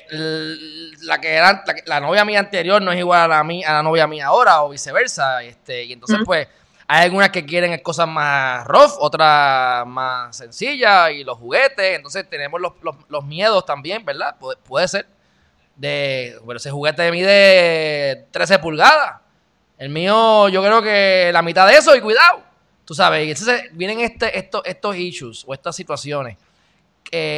la 1.01 1.19
que 1.19 1.33
era 1.33 1.65
la, 1.87 2.01
novia 2.01 2.27
mía 2.27 2.41
anterior 2.41 2.83
no 2.83 2.93
es 2.93 2.99
igual 2.99 3.23
a 3.23 3.27
la, 3.27 3.39
a 3.41 3.73
la 3.73 3.83
novia 3.83 4.07
mía 4.07 4.27
ahora, 4.27 4.63
o 4.65 4.69
viceversa. 4.69 5.43
Este, 5.43 5.85
y 5.85 5.95
entonces, 5.95 6.19
pues, 6.27 6.47
hay 6.87 7.05
algunas 7.07 7.31
que 7.31 7.47
quieren 7.47 7.79
cosas 7.79 8.07
más 8.07 8.67
rough, 8.67 8.99
otras 8.99 9.87
más 9.87 10.37
sencillas 10.37 11.11
y 11.11 11.25
los 11.25 11.39
juguetes. 11.39 11.97
Entonces 11.97 12.29
tenemos 12.29 12.61
los, 12.61 13.25
miedos 13.25 13.65
también, 13.65 14.05
¿verdad? 14.05 14.37
puede 14.39 14.89
ser. 14.89 15.07
De, 15.75 16.39
bueno, 16.45 16.59
ese 16.59 16.71
juguete 16.71 17.11
mide 17.13 18.27
13 18.31 18.59
pulgadas. 18.59 19.23
El 19.79 19.91
mío, 19.91 20.49
yo 20.49 20.61
creo 20.63 20.83
que 20.83 21.31
la 21.33 21.41
mitad 21.41 21.67
de 21.67 21.75
eso 21.75 21.95
y 21.95 22.01
cuidado. 22.01 22.43
Tú 22.85 22.95
sabes, 22.95 23.27
y 23.27 23.31
entonces 23.31 23.65
vienen 23.73 24.01
este, 24.01 24.37
estos, 24.37 24.63
estos 24.65 24.97
issues 24.97 25.45
o 25.47 25.55
estas 25.55 25.77
situaciones. 25.77 26.37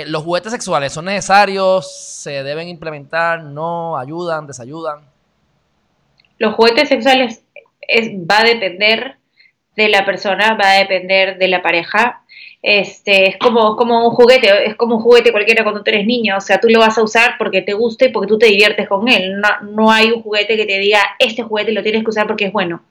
los 0.06 0.22
juguetes 0.22 0.52
sexuales 0.52 0.92
son 0.92 1.04
necesarios, 1.04 1.92
se 2.22 2.42
deben 2.42 2.68
implementar, 2.68 3.42
no, 3.42 3.98
ayudan, 3.98 4.46
desayudan. 4.46 5.00
Los 6.38 6.54
juguetes 6.54 6.88
sexuales 6.88 7.44
es, 7.80 8.08
va 8.10 8.38
a 8.38 8.44
depender 8.44 9.19
de 9.76 9.88
la 9.88 10.04
persona, 10.04 10.54
va 10.54 10.72
a 10.72 10.78
depender 10.78 11.38
de 11.38 11.48
la 11.48 11.62
pareja. 11.62 12.22
Este, 12.62 13.28
es 13.28 13.36
como, 13.38 13.76
como 13.76 14.06
un 14.06 14.14
juguete, 14.14 14.66
es 14.66 14.76
como 14.76 14.96
un 14.96 15.02
juguete 15.02 15.32
cualquiera 15.32 15.62
cuando 15.62 15.82
tú 15.82 15.90
eres 15.90 16.06
niño, 16.06 16.36
o 16.36 16.40
sea, 16.40 16.60
tú 16.60 16.68
lo 16.68 16.80
vas 16.80 16.98
a 16.98 17.02
usar 17.02 17.36
porque 17.38 17.62
te 17.62 17.72
guste 17.72 18.06
y 18.06 18.08
porque 18.10 18.28
tú 18.28 18.38
te 18.38 18.46
diviertes 18.46 18.88
con 18.88 19.08
él. 19.08 19.40
No, 19.40 19.48
no 19.72 19.90
hay 19.90 20.10
un 20.10 20.22
juguete 20.22 20.56
que 20.56 20.66
te 20.66 20.78
diga, 20.78 21.00
este 21.18 21.42
juguete 21.42 21.72
lo 21.72 21.82
tienes 21.82 22.04
que 22.04 22.10
usar 22.10 22.26
porque 22.26 22.46
es 22.46 22.52
bueno. 22.52 22.82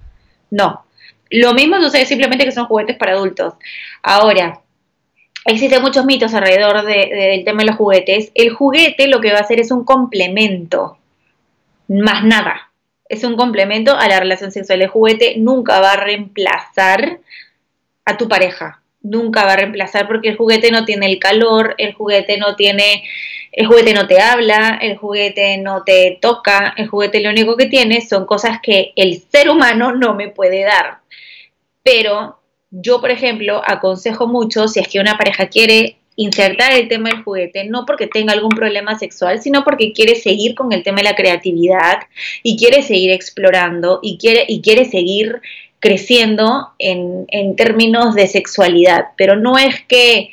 No. 0.49 0.85
Lo 1.29 1.53
mismo 1.53 1.79
sucede 1.79 2.05
simplemente 2.05 2.45
que 2.45 2.51
son 2.51 2.65
juguetes 2.65 2.97
para 2.97 3.11
adultos. 3.11 3.53
Ahora, 4.01 4.61
existen 5.45 5.81
muchos 5.81 6.05
mitos 6.05 6.33
alrededor 6.33 6.83
del 6.83 7.43
tema 7.43 7.59
de 7.59 7.67
los 7.67 7.75
juguetes. 7.75 8.31
El 8.33 8.49
juguete 8.51 9.07
lo 9.07 9.21
que 9.21 9.31
va 9.31 9.39
a 9.39 9.41
hacer 9.41 9.59
es 9.59 9.71
un 9.71 9.83
complemento, 9.83 10.97
más 11.87 12.23
nada. 12.23 12.68
Es 13.09 13.23
un 13.23 13.35
complemento 13.35 13.97
a 13.97 14.07
la 14.07 14.19
relación 14.19 14.51
sexual. 14.51 14.81
El 14.81 14.87
juguete 14.87 15.35
nunca 15.37 15.81
va 15.81 15.93
a 15.93 15.97
reemplazar 15.97 17.19
a 18.05 18.17
tu 18.17 18.27
pareja. 18.29 18.81
Nunca 19.01 19.45
va 19.45 19.53
a 19.53 19.57
reemplazar 19.57 20.07
porque 20.07 20.29
el 20.29 20.37
juguete 20.37 20.71
no 20.71 20.85
tiene 20.85 21.07
el 21.07 21.19
calor, 21.19 21.75
el 21.77 21.93
juguete 21.93 22.37
no 22.37 22.55
tiene, 22.55 23.03
el 23.51 23.67
juguete 23.67 23.93
no 23.93 24.07
te 24.07 24.21
habla, 24.21 24.77
el 24.81 24.97
juguete 24.97 25.57
no 25.57 25.83
te 25.83 26.17
toca, 26.21 26.73
el 26.77 26.87
juguete 26.87 27.21
lo 27.21 27.29
único 27.29 27.57
que 27.57 27.65
tiene 27.65 28.01
son 28.01 28.25
cosas 28.25 28.59
que 28.61 28.93
el 28.95 29.21
ser 29.21 29.49
humano 29.49 29.93
no 29.93 30.15
me 30.15 30.29
puede 30.29 30.63
dar. 30.63 30.99
Pero 31.81 32.39
yo, 32.71 33.01
por 33.01 33.11
ejemplo, 33.11 33.61
aconsejo 33.65 34.27
mucho 34.27 34.67
si 34.67 34.79
es 34.79 34.87
que 34.87 34.99
una 34.99 35.17
pareja 35.17 35.47
quiere 35.47 35.98
insertar 36.19 36.73
el 36.73 36.89
tema 36.89 37.09
del 37.09 37.23
juguete, 37.23 37.63
no 37.63 37.85
porque 37.85 38.07
tenga 38.07 38.33
algún 38.33 38.49
problema 38.49 38.99
sexual, 38.99 39.41
sino 39.41 39.63
porque 39.63 39.93
quiere 39.93 40.15
seguir 40.15 40.53
con 40.53 40.73
el 40.73 40.83
tema 40.83 40.97
de 40.97 41.05
la 41.05 41.15
creatividad 41.15 41.99
y 42.43 42.57
quiere 42.57 42.83
seguir 42.83 43.11
explorando 43.11 43.99
y 44.03 44.17
quiere, 44.17 44.43
y 44.45 44.61
quiere 44.61 44.83
seguir 44.83 45.39
creciendo 45.79 46.71
en, 46.77 47.25
en 47.29 47.55
términos 47.55 48.15
de 48.15 48.27
sexualidad. 48.27 49.05
Pero 49.15 49.37
no 49.37 49.57
es 49.57 49.81
que 49.87 50.31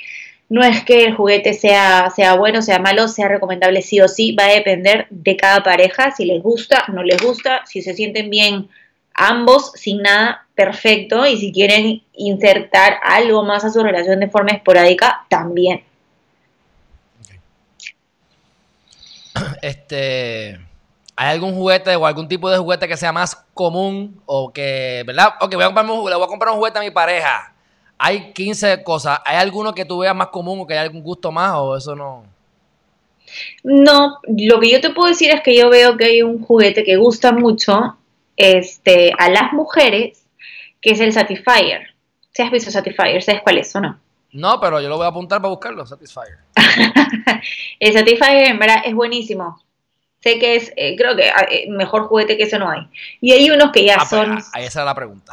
no 0.48 0.62
es 0.64 0.84
que 0.84 1.04
el 1.04 1.14
juguete 1.14 1.54
sea, 1.54 2.10
sea 2.14 2.34
bueno, 2.34 2.62
sea 2.62 2.80
malo, 2.80 3.06
sea 3.06 3.28
recomendable 3.28 3.80
sí 3.80 4.00
o 4.00 4.08
sí, 4.08 4.32
va 4.32 4.46
a 4.46 4.54
depender 4.54 5.06
de 5.10 5.36
cada 5.36 5.62
pareja, 5.62 6.10
si 6.10 6.24
les 6.24 6.42
gusta, 6.42 6.84
no 6.92 7.04
les 7.04 7.22
gusta, 7.22 7.62
si 7.64 7.80
se 7.82 7.94
sienten 7.94 8.28
bien 8.28 8.68
ambos 9.16 9.72
sin 9.74 10.02
nada 10.02 10.46
perfecto 10.54 11.26
y 11.26 11.38
si 11.38 11.52
quieren 11.52 12.02
insertar 12.14 12.98
algo 13.02 13.42
más 13.42 13.64
a 13.64 13.70
su 13.70 13.82
relación 13.82 14.20
de 14.20 14.28
forma 14.28 14.52
esporádica, 14.52 15.24
también. 15.28 15.82
Este, 19.60 20.58
¿hay 21.14 21.28
algún 21.28 21.54
juguete 21.54 21.94
o 21.96 22.06
algún 22.06 22.28
tipo 22.28 22.48
de 22.50 22.58
juguete 22.58 22.88
que 22.88 22.96
sea 22.96 23.12
más 23.12 23.34
común 23.52 24.20
o 24.24 24.52
que, 24.52 25.02
¿verdad? 25.06 25.34
Ok, 25.40 25.54
voy 25.54 25.64
a 25.64 25.66
comprar 25.66 25.90
un, 25.90 26.08
le 26.08 26.16
voy 26.16 26.24
a 26.24 26.28
comprar 26.28 26.52
un 26.52 26.58
juguete 26.58 26.78
a 26.78 26.82
mi 26.82 26.90
pareja. 26.90 27.52
Hay 27.98 28.32
15 28.32 28.82
cosas. 28.82 29.20
¿Hay 29.24 29.36
alguno 29.36 29.74
que 29.74 29.84
tú 29.84 29.98
veas 29.98 30.14
más 30.14 30.28
común 30.28 30.60
o 30.60 30.66
que 30.66 30.74
hay 30.74 30.80
algún 30.80 31.02
gusto 31.02 31.32
más 31.32 31.52
o 31.56 31.76
eso 31.76 31.94
no? 31.94 32.24
No, 33.62 34.18
lo 34.26 34.60
que 34.60 34.70
yo 34.70 34.80
te 34.80 34.90
puedo 34.90 35.08
decir 35.08 35.30
es 35.30 35.42
que 35.42 35.56
yo 35.56 35.68
veo 35.68 35.96
que 35.96 36.04
hay 36.04 36.22
un 36.22 36.42
juguete 36.42 36.84
que 36.84 36.96
gusta 36.96 37.32
mucho 37.32 37.96
este, 38.36 39.12
a 39.18 39.28
las 39.30 39.52
mujeres, 39.52 40.26
que 40.80 40.90
es 40.90 41.00
el 41.00 41.12
Satisfyer. 41.12 41.94
¿Se 42.32 42.42
has 42.42 42.50
visto 42.50 42.70
Satisfyer? 42.70 43.22
¿Sabes 43.22 43.42
cuál 43.42 43.58
es 43.58 43.74
o 43.74 43.80
no? 43.80 43.98
No, 44.32 44.60
pero 44.60 44.80
yo 44.80 44.88
lo 44.88 44.96
voy 44.96 45.06
a 45.06 45.08
apuntar 45.08 45.40
para 45.40 45.50
buscarlo, 45.50 45.86
Satisfyer. 45.86 46.38
el 47.80 47.92
Satisfyer 47.92 48.48
en 48.48 48.58
verdad 48.58 48.82
es 48.84 48.94
buenísimo. 48.94 49.62
Sé 50.20 50.38
que 50.38 50.56
es, 50.56 50.72
eh, 50.76 50.96
creo 50.96 51.16
que 51.16 51.28
ah, 51.28 51.46
eh, 51.50 51.70
mejor 51.70 52.08
juguete 52.08 52.36
que 52.36 52.44
eso 52.44 52.58
no 52.58 52.70
hay. 52.70 52.80
Y 53.20 53.32
hay 53.32 53.50
unos 53.50 53.70
que 53.72 53.84
ya 53.84 53.94
ah, 53.94 54.06
pues, 54.08 54.08
son... 54.10 54.38
ahí 54.52 54.64
esa 54.64 54.80
era 54.80 54.86
la 54.86 54.94
pregunta. 54.94 55.32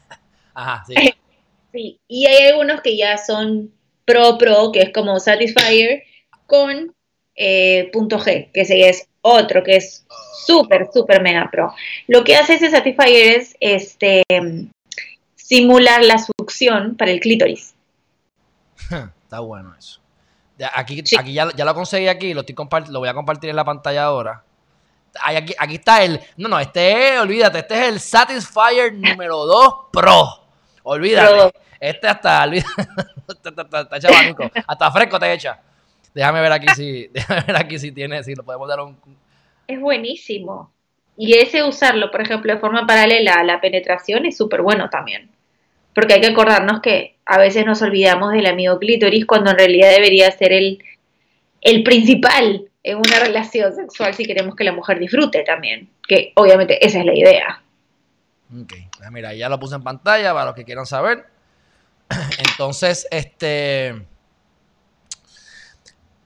Ajá, 0.54 0.84
sí. 0.86 0.94
sí. 1.72 2.00
Y 2.08 2.26
hay 2.26 2.48
algunos 2.48 2.80
que 2.80 2.96
ya 2.96 3.16
son 3.16 3.72
pro 4.04 4.36
pro, 4.36 4.72
que 4.72 4.80
es 4.80 4.92
como 4.92 5.18
Satisfyer, 5.20 6.02
con 6.46 6.94
eh, 7.36 7.90
punto 7.92 8.18
G, 8.18 8.50
que 8.52 8.60
es 8.62 9.08
otro 9.22 9.62
que 9.62 9.76
es 9.76 10.04
súper, 10.46 10.88
súper 10.92 11.22
mega 11.22 11.48
pro. 11.50 11.74
Lo 12.06 12.24
que 12.24 12.36
hace 12.36 12.54
ese 12.54 12.70
Satisfyer 12.70 13.40
es 13.40 13.56
este, 13.60 14.22
simular 15.34 16.02
la 16.04 16.18
succión 16.18 16.96
para 16.96 17.10
el 17.10 17.20
clítoris. 17.20 17.74
Está 19.24 19.40
bueno 19.40 19.74
eso. 19.78 20.00
Aquí, 20.74 21.02
aquí 21.18 21.32
ya, 21.32 21.46
lo 21.46 21.74
conseguí 21.74 22.06
aquí, 22.06 22.32
lo, 22.32 22.42
estoy 22.42 22.54
lo 22.90 23.00
voy 23.00 23.08
a 23.08 23.14
compartir 23.14 23.50
en 23.50 23.56
la 23.56 23.64
pantalla 23.64 24.04
ahora. 24.04 24.42
Aquí, 25.22 25.54
aquí 25.58 25.74
está 25.76 26.04
el. 26.04 26.20
No, 26.36 26.48
no, 26.48 26.58
este 26.58 27.14
es, 27.14 27.20
olvídate, 27.20 27.60
este 27.60 27.74
es 27.74 27.88
el 27.88 28.00
Satisfyer 28.00 28.92
número 28.92 29.46
2 29.46 29.74
Pro. 29.92 30.44
Olvídate. 30.82 31.52
Este 31.80 32.08
hasta, 32.08 32.44
está, 32.46 33.50
está, 33.50 34.50
hasta 34.66 34.92
fresco 34.92 35.18
te 35.18 35.32
echa. 35.32 35.60
Déjame 36.14 36.40
ver 36.40 36.52
aquí 36.52 36.68
si, 36.74 37.08
déjame 37.12 37.42
ver 37.46 37.56
aquí 37.56 37.78
si 37.78 37.92
tiene, 37.92 38.22
si 38.22 38.34
lo 38.34 38.44
podemos 38.44 38.68
dar 38.68 38.80
un. 38.80 38.96
Es 39.66 39.80
buenísimo. 39.80 40.72
Y 41.16 41.34
ese 41.34 41.62
usarlo, 41.62 42.10
por 42.10 42.22
ejemplo, 42.22 42.52
de 42.52 42.60
forma 42.60 42.86
paralela 42.86 43.34
a 43.34 43.44
la 43.44 43.60
penetración 43.60 44.26
es 44.26 44.36
súper 44.36 44.62
bueno 44.62 44.90
también. 44.90 45.30
Porque 45.94 46.14
hay 46.14 46.20
que 46.20 46.28
acordarnos 46.28 46.80
que 46.80 47.16
a 47.24 47.38
veces 47.38 47.64
nos 47.64 47.82
olvidamos 47.82 48.32
del 48.32 48.46
amigo 48.46 48.78
clítoris 48.78 49.26
cuando 49.26 49.50
en 49.52 49.58
realidad 49.58 49.90
debería 49.90 50.30
ser 50.32 50.52
el, 50.52 50.82
el 51.60 51.84
principal 51.84 52.68
en 52.82 52.96
una 52.96 53.20
relación 53.20 53.72
sexual 53.72 54.12
si 54.14 54.24
queremos 54.24 54.56
que 54.56 54.64
la 54.64 54.72
mujer 54.72 54.98
disfrute 54.98 55.44
también. 55.44 55.88
Que 56.06 56.32
obviamente 56.34 56.84
esa 56.84 56.98
es 56.98 57.06
la 57.06 57.14
idea. 57.14 57.62
Ok, 58.60 58.74
mira, 59.12 59.34
ya 59.34 59.48
lo 59.48 59.58
puse 59.60 59.76
en 59.76 59.84
pantalla 59.84 60.32
para 60.32 60.46
los 60.46 60.54
que 60.54 60.64
quieran 60.64 60.86
saber. 60.86 61.26
Entonces, 62.50 63.06
este 63.10 64.04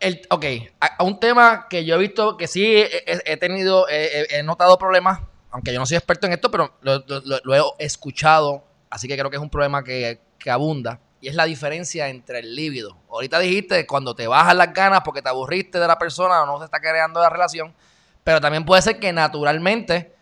el, 0.01 0.23
ok, 0.31 0.45
a, 0.81 1.03
un 1.03 1.19
tema 1.19 1.67
que 1.69 1.85
yo 1.85 1.97
he 1.97 1.99
visto 1.99 2.37
que 2.37 2.47
sí 2.47 2.65
he, 2.67 3.37
tenido, 3.37 3.87
he, 3.89 4.43
notado 4.43 4.79
problemas, 4.79 5.21
aunque 5.51 5.73
yo 5.73 5.79
no 5.79 5.87
soy 5.87 5.97
experto 5.97 6.27
en 6.27 6.35
esto, 6.35 6.51
pero 6.51 6.73
lo, 6.83 7.77
he 7.79 7.85
escuchado, 7.85 8.65
así 8.91 9.09
que 9.09 9.17
creo 9.17 9.31
que 9.31 9.37
es 9.37 9.43
un 9.43 9.51
problema 9.51 9.83
que, 9.83 10.21
abunda, 10.49 11.01
y 11.21 11.29
es 11.29 11.35
la 11.35 11.45
diferencia 11.45 12.09
entre 12.09 12.39
el 12.39 12.55
líbido. 12.55 12.97
Ahorita 13.11 13.39
dijiste 13.41 13.87
cuando 13.87 14.15
te 14.15 14.27
bajan 14.27 14.57
las 14.57 14.73
ganas 14.73 15.01
porque 15.05 15.21
te 15.21 15.29
aburriste 15.29 15.79
de 15.79 15.87
la 15.87 15.99
persona 15.99 16.43
o 16.43 16.47
no 16.47 16.59
se 16.59 16.67
está 16.67 16.81
creando 16.81 17.21
la 17.21 17.29
relación, 17.29 17.75
pero 18.23 18.41
también 18.41 18.65
puede 18.65 18.83
ser 18.83 18.99
que 18.99 19.13
naturalmente, 19.13 20.15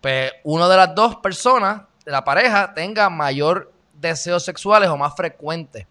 pues, 0.00 0.32
uno 0.44 0.68
de 0.68 0.76
las 0.76 0.94
dos 0.94 1.16
personas 1.16 1.82
de 2.04 2.12
la 2.12 2.24
pareja 2.24 2.72
tenga 2.74 3.10
mayor 3.10 3.72
deseos 3.92 4.44
sexuales 4.44 4.88
o 4.88 4.96
más 4.96 5.14
frecuentes. 5.14 5.86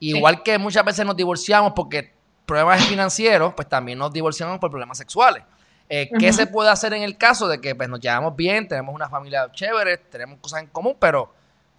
Igual 0.00 0.42
que 0.42 0.58
muchas 0.58 0.84
veces 0.84 1.04
nos 1.04 1.16
divorciamos 1.16 1.72
porque 1.74 2.17
problemas 2.48 2.84
financieros, 2.86 3.52
pues 3.54 3.68
también 3.68 3.98
nos 3.98 4.12
divorciamos 4.12 4.58
por 4.58 4.70
problemas 4.70 4.98
sexuales. 4.98 5.44
Eh, 5.90 6.10
¿Qué 6.18 6.32
se 6.32 6.46
puede 6.46 6.70
hacer 6.70 6.92
en 6.94 7.02
el 7.02 7.16
caso 7.16 7.46
de 7.46 7.60
que 7.60 7.74
pues, 7.74 7.88
nos 7.88 8.00
llevamos 8.00 8.34
bien, 8.34 8.66
tenemos 8.66 8.94
una 8.94 9.08
familia 9.08 9.48
chévere, 9.52 9.98
tenemos 9.98 10.38
cosas 10.40 10.62
en 10.62 10.66
común, 10.68 10.96
pero 10.98 11.32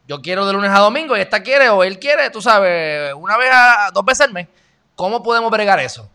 yo 0.08 0.22
quiero 0.22 0.46
de 0.46 0.54
lunes 0.54 0.72
a 0.72 0.80
domingo 0.80 1.18
y 1.18 1.22
esta 1.22 1.44
quiere 1.44 1.70
o 1.70 1.84
él 1.84 2.00
quiere, 2.00 2.30
tú 2.30 2.42
sabes, 2.42 3.14
una 3.16 3.38
vez 3.38 3.50
a 3.52 3.90
dos 3.94 4.06
veces 4.06 4.28
al 4.28 4.34
mes? 4.34 4.48
¿Cómo 4.96 5.22
podemos 5.22 5.52
bregar 5.52 5.80
eso? 5.80 6.10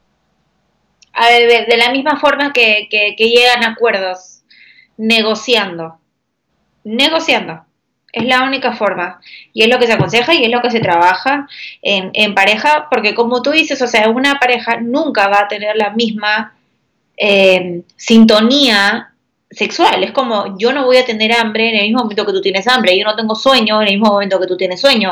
A 1.13 1.29
ver, 1.29 1.67
de, 1.67 1.77
la 1.77 1.91
misma 1.91 2.19
forma 2.19 2.53
que, 2.53 2.89
que, 2.91 3.15
que 3.17 3.29
llegan 3.29 3.65
acuerdos, 3.65 4.43
negociando. 4.97 5.99
Negociando. 6.83 7.65
Es 8.15 8.25
la 8.25 8.45
única 8.45 8.73
forma. 8.73 9.21
Y 9.53 9.65
es 9.65 9.69
lo 9.69 9.81
que 9.81 9.87
se 9.89 9.95
aconseja 9.95 10.33
y 10.35 10.45
es 10.45 10.51
lo 10.51 10.63
que 10.63 10.71
se 10.71 10.79
trabaja 10.79 11.49
en, 11.83 12.35
pareja, 12.35 12.87
porque 12.89 13.13
como 13.13 13.43
tú 13.43 13.51
dices, 13.51 13.83
o 13.83 13.89
sea, 13.89 14.09
una 14.09 14.39
pareja 14.39 14.81
nunca 14.81 15.27
va 15.27 15.41
a 15.41 15.49
tener 15.49 15.75
la 15.77 15.91
misma 15.91 16.55
eh, 17.17 17.83
sintonía 17.97 19.13
sexual. 19.51 20.05
Es 20.05 20.13
como 20.13 20.57
yo 20.59 20.73
no 20.73 20.85
voy 20.85 20.99
a 20.99 21.05
tener 21.05 21.33
hambre 21.33 21.71
en 21.71 21.75
el 21.75 21.83
mismo 21.87 22.03
momento 22.03 22.25
que 22.25 22.33
tú 22.33 22.41
tienes 22.41 22.69
hambre, 22.69 22.97
yo 22.97 23.05
no 23.05 23.17
tengo 23.17 23.35
sueño 23.35 23.83
en 23.83 23.89
el 23.89 23.95
mismo 23.95 24.13
momento 24.13 24.39
que 24.39 24.47
tú 24.47 24.57
tienes 24.57 24.81
sueño. 24.81 25.11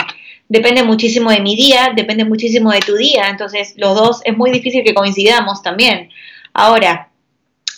Depende 0.49 0.85
muchísimo 0.85 1.31
de 1.31 1.41
mi 1.41 1.57
día, 1.57 1.93
depende 1.97 2.25
muchísimo 2.25 2.71
de 2.71 2.81
tu 2.81 2.95
día, 2.95 3.29
entonces 3.29 3.75
los 3.79 3.97
dos 3.97 4.21
es 4.25 4.37
muy 4.37 4.53
difícil 4.53 4.85
que 4.85 4.95
coincidamos 4.95 5.61
también. 5.61 6.09
Ahora, 6.55 7.09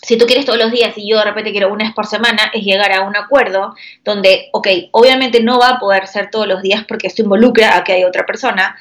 si 0.05 0.19
tú 0.19 0.27
quieres 0.27 0.45
todos 0.45 0.59
los 0.59 0.71
días 0.71 0.93
y 0.97 1.09
yo 1.09 1.19
de 1.19 1.25
repente 1.25 1.51
quiero 1.51 1.73
una 1.73 1.85
vez 1.85 1.95
por 1.95 2.07
semana, 2.07 2.51
es 2.53 2.62
llegar 2.62 2.93
a 2.93 3.03
un 3.03 3.17
acuerdo 3.17 3.75
donde, 4.05 4.51
ok, 4.53 4.69
obviamente 4.93 5.43
no 5.43 5.59
va 5.59 5.71
a 5.71 5.79
poder 5.79 6.07
ser 6.07 6.31
todos 6.31 6.47
los 6.47 6.62
días 6.62 6.85
porque 6.87 7.07
esto 7.07 7.23
involucra 7.23 7.77
a 7.77 7.85
que 7.85 7.92
hay 7.92 8.05
otra 8.05 8.27
persona. 8.27 8.77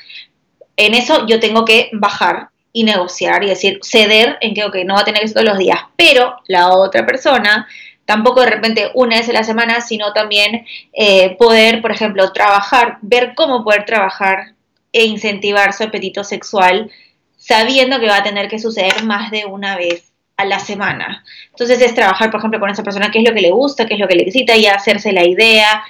En 0.76 0.94
eso 0.94 1.26
yo 1.26 1.40
tengo 1.40 1.66
que 1.66 1.90
bajar 1.94 2.50
y 2.74 2.84
negociar 2.84 3.44
y 3.44 3.48
decir, 3.48 3.80
ceder 3.84 4.38
en 4.42 4.54
que, 4.54 4.66
ok, 4.66 4.78
no 4.86 4.96
va 4.96 5.02
a 5.02 5.06
tener 5.06 5.22
que 5.22 5.28
ser 5.28 5.36
todos 5.36 5.50
los 5.50 5.58
días, 5.58 5.80
pero 5.96 6.38
la 6.48 6.70
otra 6.70 7.06
persona 7.06 7.68
tampoco 8.06 8.42
de 8.42 8.50
repente 8.50 8.92
una 8.96 9.18
vez 9.18 9.30
a 9.30 9.34
la 9.34 9.44
semana, 9.44 9.80
sino 9.80 10.12
también 10.12 10.66
eh, 10.92 11.38
poder, 11.38 11.82
por 11.82 11.92
ejemplo, 11.92 12.34
trabajar, 12.34 12.98
ver 13.02 13.34
cómo 13.36 13.64
poder 13.64 13.86
trabajar 13.86 14.54
e 14.92 15.06
incentivar 15.06 15.74
su 15.74 15.84
apetito 15.84 16.24
sexual 16.24 16.92
sabiendo 17.38 18.00
que 18.00 18.08
va 18.08 18.18
a 18.18 18.24
tener 18.24 18.48
que 18.48 18.60
suceder 18.60 19.04
más 19.04 19.32
de 19.32 19.46
una 19.46 19.76
vez 19.76 20.13
a 20.44 20.46
la 20.46 20.60
semana. 20.60 21.24
Entonces 21.50 21.82
es 21.82 21.96
trabajar, 21.96 22.30
por 22.30 22.40
ejemplo, 22.40 22.60
con 22.60 22.70
esa 22.70 22.84
persona 22.84 23.10
qué 23.12 23.20
es 23.20 23.28
lo 23.28 23.34
que 23.34 23.42
le 23.42 23.52
gusta, 23.52 23.86
qué 23.86 23.96
es 23.96 24.00
lo 24.00 24.08
que 24.08 24.16
le 24.16 24.24
excita 24.24 24.56
y 24.56 24.68
hacerse 24.68 25.12
la 25.12 25.26
idea. 25.26 25.84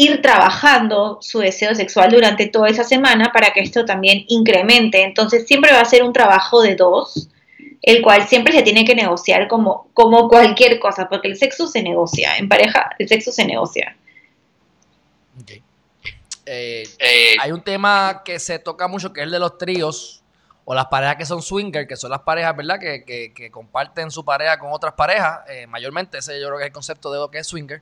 ir 0.00 0.22
trabajando 0.22 1.18
su 1.20 1.40
deseo 1.40 1.74
sexual 1.74 2.12
durante 2.12 2.46
toda 2.46 2.68
esa 2.68 2.84
semana 2.84 3.32
para 3.32 3.52
que 3.52 3.60
esto 3.60 3.84
también 3.84 4.24
incremente. 4.28 5.02
Entonces 5.02 5.46
siempre 5.46 5.72
va 5.72 5.80
a 5.80 5.84
ser 5.84 6.04
un 6.04 6.12
trabajo 6.12 6.62
de 6.62 6.76
dos, 6.76 7.28
el 7.82 8.00
cual 8.00 8.28
siempre 8.28 8.52
se 8.52 8.62
tiene 8.62 8.84
que 8.84 8.94
negociar 8.94 9.48
como, 9.48 9.88
como 9.94 10.28
cualquier 10.28 10.78
cosa, 10.78 11.08
porque 11.08 11.26
el 11.26 11.36
sexo 11.36 11.66
se 11.66 11.82
negocia, 11.82 12.36
en 12.36 12.48
pareja 12.48 12.90
el 12.98 13.08
sexo 13.08 13.32
se 13.32 13.44
negocia. 13.44 13.96
Eh, 16.46 16.84
eh, 16.98 17.36
hay 17.40 17.52
un 17.52 17.60
tema 17.60 18.22
que 18.24 18.38
se 18.38 18.58
toca 18.58 18.88
mucho 18.88 19.12
que 19.12 19.20
es 19.20 19.24
el 19.24 19.32
de 19.32 19.38
los 19.38 19.58
tríos 19.58 20.17
o 20.70 20.74
las 20.74 20.84
parejas 20.88 21.16
que 21.16 21.24
son 21.24 21.40
swinger, 21.40 21.88
que 21.88 21.96
son 21.96 22.10
las 22.10 22.20
parejas, 22.20 22.54
¿verdad? 22.54 22.78
Que, 22.78 23.32
que, 23.34 23.50
comparten 23.50 24.10
su 24.10 24.22
pareja 24.22 24.58
con 24.58 24.70
otras 24.70 24.92
parejas, 24.92 25.40
eh, 25.48 25.66
mayormente 25.66 26.18
ese 26.18 26.38
yo 26.38 26.48
creo 26.48 26.58
que 26.58 26.64
es 26.64 26.66
el 26.66 26.74
concepto 26.74 27.10
de 27.10 27.18
lo 27.18 27.30
que 27.30 27.38
es 27.38 27.46
swinger. 27.46 27.80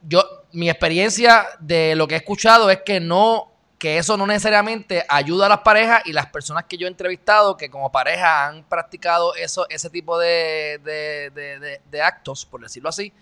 Yo, 0.00 0.24
mi 0.52 0.70
experiencia 0.70 1.46
de 1.58 1.94
lo 1.94 2.08
que 2.08 2.14
he 2.14 2.16
escuchado 2.16 2.70
es 2.70 2.80
que 2.80 2.98
no, 2.98 3.52
que 3.78 3.98
eso 3.98 4.16
no 4.16 4.26
necesariamente 4.26 5.04
ayuda 5.06 5.44
a 5.44 5.48
las 5.50 5.58
parejas 5.58 6.00
y 6.06 6.14
las 6.14 6.28
personas 6.28 6.64
que 6.64 6.78
yo 6.78 6.86
he 6.86 6.90
entrevistado 6.90 7.58
que 7.58 7.68
como 7.68 7.92
pareja 7.92 8.46
han 8.46 8.64
practicado 8.64 9.34
eso, 9.34 9.66
ese 9.68 9.90
tipo 9.90 10.18
de, 10.18 10.80
de 11.90 12.02
actos, 12.02 12.46
por 12.46 12.62
decirlo 12.62 12.88
así, 12.88 13.12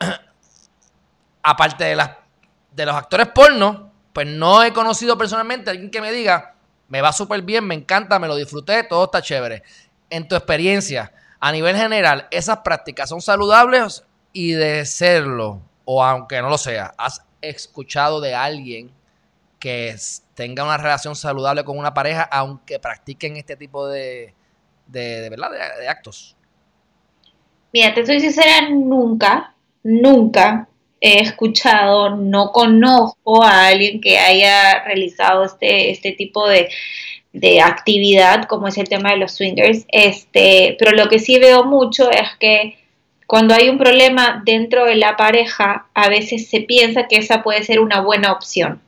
aparte 1.40 1.84
de 1.84 2.10
de 2.72 2.84
los 2.84 2.96
actores 2.96 3.28
porno, 3.28 3.92
pues 4.12 4.26
no 4.26 4.64
he 4.64 4.72
conocido 4.72 5.16
personalmente 5.16 5.70
a 5.70 5.72
alguien 5.72 5.88
que 5.88 6.00
me 6.00 6.10
diga, 6.10 6.55
me 6.88 7.00
va 7.00 7.12
súper 7.12 7.42
bien, 7.42 7.66
me 7.66 7.74
encanta, 7.74 8.18
me 8.18 8.28
lo 8.28 8.36
disfruté, 8.36 8.84
todo 8.84 9.04
está 9.04 9.22
chévere. 9.22 9.62
En 10.10 10.28
tu 10.28 10.36
experiencia, 10.36 11.12
a 11.40 11.52
nivel 11.52 11.76
general, 11.76 12.28
¿esas 12.30 12.58
prácticas 12.58 13.08
son 13.08 13.20
saludables 13.20 14.04
y 14.32 14.52
de 14.52 14.84
serlo? 14.86 15.60
O 15.84 16.02
aunque 16.02 16.40
no 16.40 16.48
lo 16.48 16.58
sea, 16.58 16.94
¿has 16.98 17.24
escuchado 17.40 18.20
de 18.20 18.34
alguien 18.34 18.90
que 19.58 19.96
tenga 20.34 20.64
una 20.64 20.76
relación 20.76 21.16
saludable 21.16 21.64
con 21.64 21.78
una 21.78 21.94
pareja 21.94 22.22
aunque 22.22 22.78
practiquen 22.78 23.36
este 23.36 23.56
tipo 23.56 23.88
de, 23.88 24.34
de, 24.86 25.28
¿verdad? 25.30 25.50
de 25.80 25.88
actos? 25.88 26.36
Mira, 27.72 27.94
te 27.94 28.06
soy 28.06 28.20
sincera, 28.20 28.68
nunca, 28.70 29.54
nunca 29.82 30.68
he 31.14 31.20
escuchado, 31.20 32.16
no 32.16 32.52
conozco 32.52 33.42
a 33.42 33.68
alguien 33.68 34.00
que 34.00 34.18
haya 34.18 34.84
realizado 34.84 35.44
este, 35.44 35.90
este 35.90 36.12
tipo 36.12 36.48
de, 36.48 36.68
actividad 37.62 38.44
como 38.44 38.66
es 38.66 38.78
el 38.78 38.88
tema 38.88 39.10
de 39.10 39.18
los 39.18 39.32
swingers, 39.32 39.84
este, 39.88 40.74
pero 40.78 40.92
lo 40.92 41.08
que 41.10 41.18
sí 41.18 41.38
veo 41.38 41.64
mucho 41.64 42.10
es 42.10 42.28
que 42.40 42.78
cuando 43.26 43.54
hay 43.54 43.68
un 43.68 43.76
problema 43.76 44.42
dentro 44.44 44.86
de 44.86 44.94
la 44.96 45.16
pareja, 45.16 45.86
a 45.92 46.08
veces 46.08 46.48
se 46.48 46.60
piensa 46.60 47.08
que 47.08 47.16
esa 47.16 47.42
puede 47.42 47.62
ser 47.62 47.80
una 47.80 48.00
buena 48.00 48.32
opción. 48.32 48.80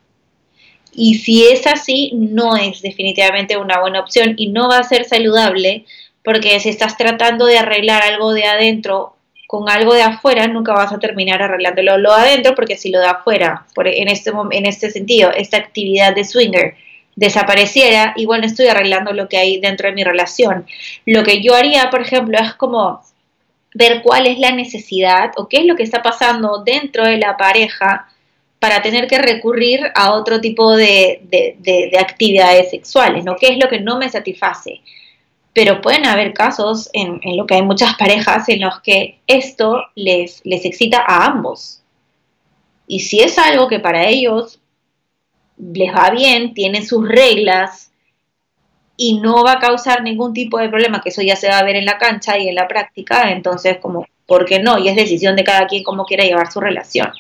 Y 0.93 1.17
si 1.17 1.45
es 1.45 1.67
así, 1.67 2.13
no 2.15 2.57
es 2.57 2.81
definitivamente 2.81 3.59
una 3.59 3.81
buena 3.81 4.01
opción 4.01 4.35
y 4.39 4.49
no 4.49 4.69
va 4.69 4.79
a 4.79 4.85
ser 4.85 5.05
saludable 5.05 5.85
porque 6.25 6.59
si 6.61 6.71
estás 6.71 6.97
tratando 6.97 7.47
de 7.47 7.59
arreglar 7.59 8.03
algo 8.03 8.33
de 8.33 8.45
adentro 8.45 9.18
con 9.49 9.71
algo 9.71 9.95
de 9.95 10.03
afuera 10.03 10.47
nunca 10.47 10.75
vas 10.75 10.93
a 10.93 10.99
terminar 10.99 11.41
arreglándolo 11.41 11.97
lo 11.97 12.15
de 12.15 12.21
adentro, 12.21 12.55
porque 12.55 12.77
si 12.77 12.91
lo 12.91 13.01
de 13.01 13.07
afuera, 13.07 13.65
por, 13.75 13.89
en, 13.89 14.09
este, 14.09 14.31
en 14.51 14.67
este 14.67 14.91
sentido, 14.91 15.31
esta 15.31 15.57
actividad 15.57 16.15
de 16.15 16.23
swinger 16.23 16.75
desapareciera, 17.17 18.13
igual 18.17 18.43
no 18.43 18.47
estoy 18.47 18.67
arreglando 18.67 19.15
lo 19.15 19.27
que 19.27 19.39
hay 19.39 19.59
dentro 19.59 19.89
de 19.89 19.95
mi 19.95 20.05
relación. 20.05 20.67
Lo 21.07 21.23
que 21.25 21.41
yo 21.43 21.55
haría, 21.55 21.89
por 21.89 22.03
ejemplo, 22.03 22.39
es 22.39 22.53
como 22.57 23.01
ver 23.73 24.03
cuál 24.03 24.27
es 24.27 24.39
la 24.39 24.53
necesidad 24.53 25.31
o 25.39 25.49
qué 25.49 25.61
es 25.61 25.65
lo 25.65 25.77
que 25.77 25.83
está 25.83 26.03
pasando 26.03 26.63
dentro 26.63 27.05
de 27.05 27.17
la 27.17 27.39
pareja 27.39 28.07
para 28.59 28.83
tener 28.83 29.07
que 29.07 29.17
recurrir 29.17 29.81
a 29.95 30.13
otro 30.13 30.43
tipo 30.43 30.77
de, 30.77 31.23
de 31.23 31.99
actividades 31.99 32.69
sexuales, 32.69 33.25
¿no? 33.25 33.37
¿Qué 33.37 33.47
es 33.49 33.57
lo 33.57 33.71
que 33.71 33.81
no 33.81 33.99
me 33.99 34.11
satisface? 34.11 34.83
Pero 35.59 35.81
pueden 35.81 36.07
haber 36.07 36.35
casos 36.35 36.89
en, 36.93 37.19
lo 37.37 37.45
que 37.45 37.57
hay 37.57 37.63
muchas 37.63 37.97
parejas 37.97 38.49
en 38.49 38.61
los 38.61 38.79
que 38.81 39.19
esto 39.27 39.87
les, 39.97 40.41
les 40.45 40.65
excita 40.65 41.03
a 41.05 41.27
ambos. 41.27 41.83
Y 42.87 43.01
si 43.01 43.19
es 43.19 43.37
algo 43.39 43.67
que 43.67 43.81
para 43.81 44.07
ellos 44.07 44.61
les 45.57 45.93
va 45.93 46.11
bien, 46.11 46.55
tienen 46.55 46.87
sus 46.87 47.09
reglas 47.09 47.91
y 48.97 49.19
no 49.19 49.43
va 49.43 49.55
a 49.55 49.59
causar 49.59 50.05
ningún 50.05 50.33
tipo 50.33 50.59
de 50.59 50.69
problema, 50.69 51.01
que 51.01 51.09
eso 51.09 51.23
ya 51.23 51.35
se 51.35 51.49
va 51.49 51.59
a 51.59 51.65
ver 51.65 51.75
en 51.75 51.87
la 51.87 51.99
cancha 51.99 52.39
y 52.39 52.47
en 52.49 52.55
la 52.55 52.69
práctica, 52.69 53.33
entonces 53.33 53.79
como, 53.79 54.07
¿por 54.27 54.45
qué 54.45 54.61
no? 54.61 54.79
Y 54.79 54.87
es 54.87 54.95
decisión 54.95 55.35
de 55.35 55.43
cada 55.43 55.67
quien 55.67 55.83
cómo 55.83 56.05
quiera 56.05 56.23
llevar 56.23 56.53
su 56.53 56.61
relación. 56.61 57.11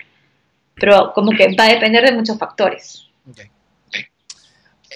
Pero 0.77 1.13
como 1.13 1.33
que 1.33 1.57
va 1.57 1.65
a 1.65 1.75
depender 1.75 2.05
de 2.05 2.13
muchos 2.13 2.39
factores. 2.39 3.09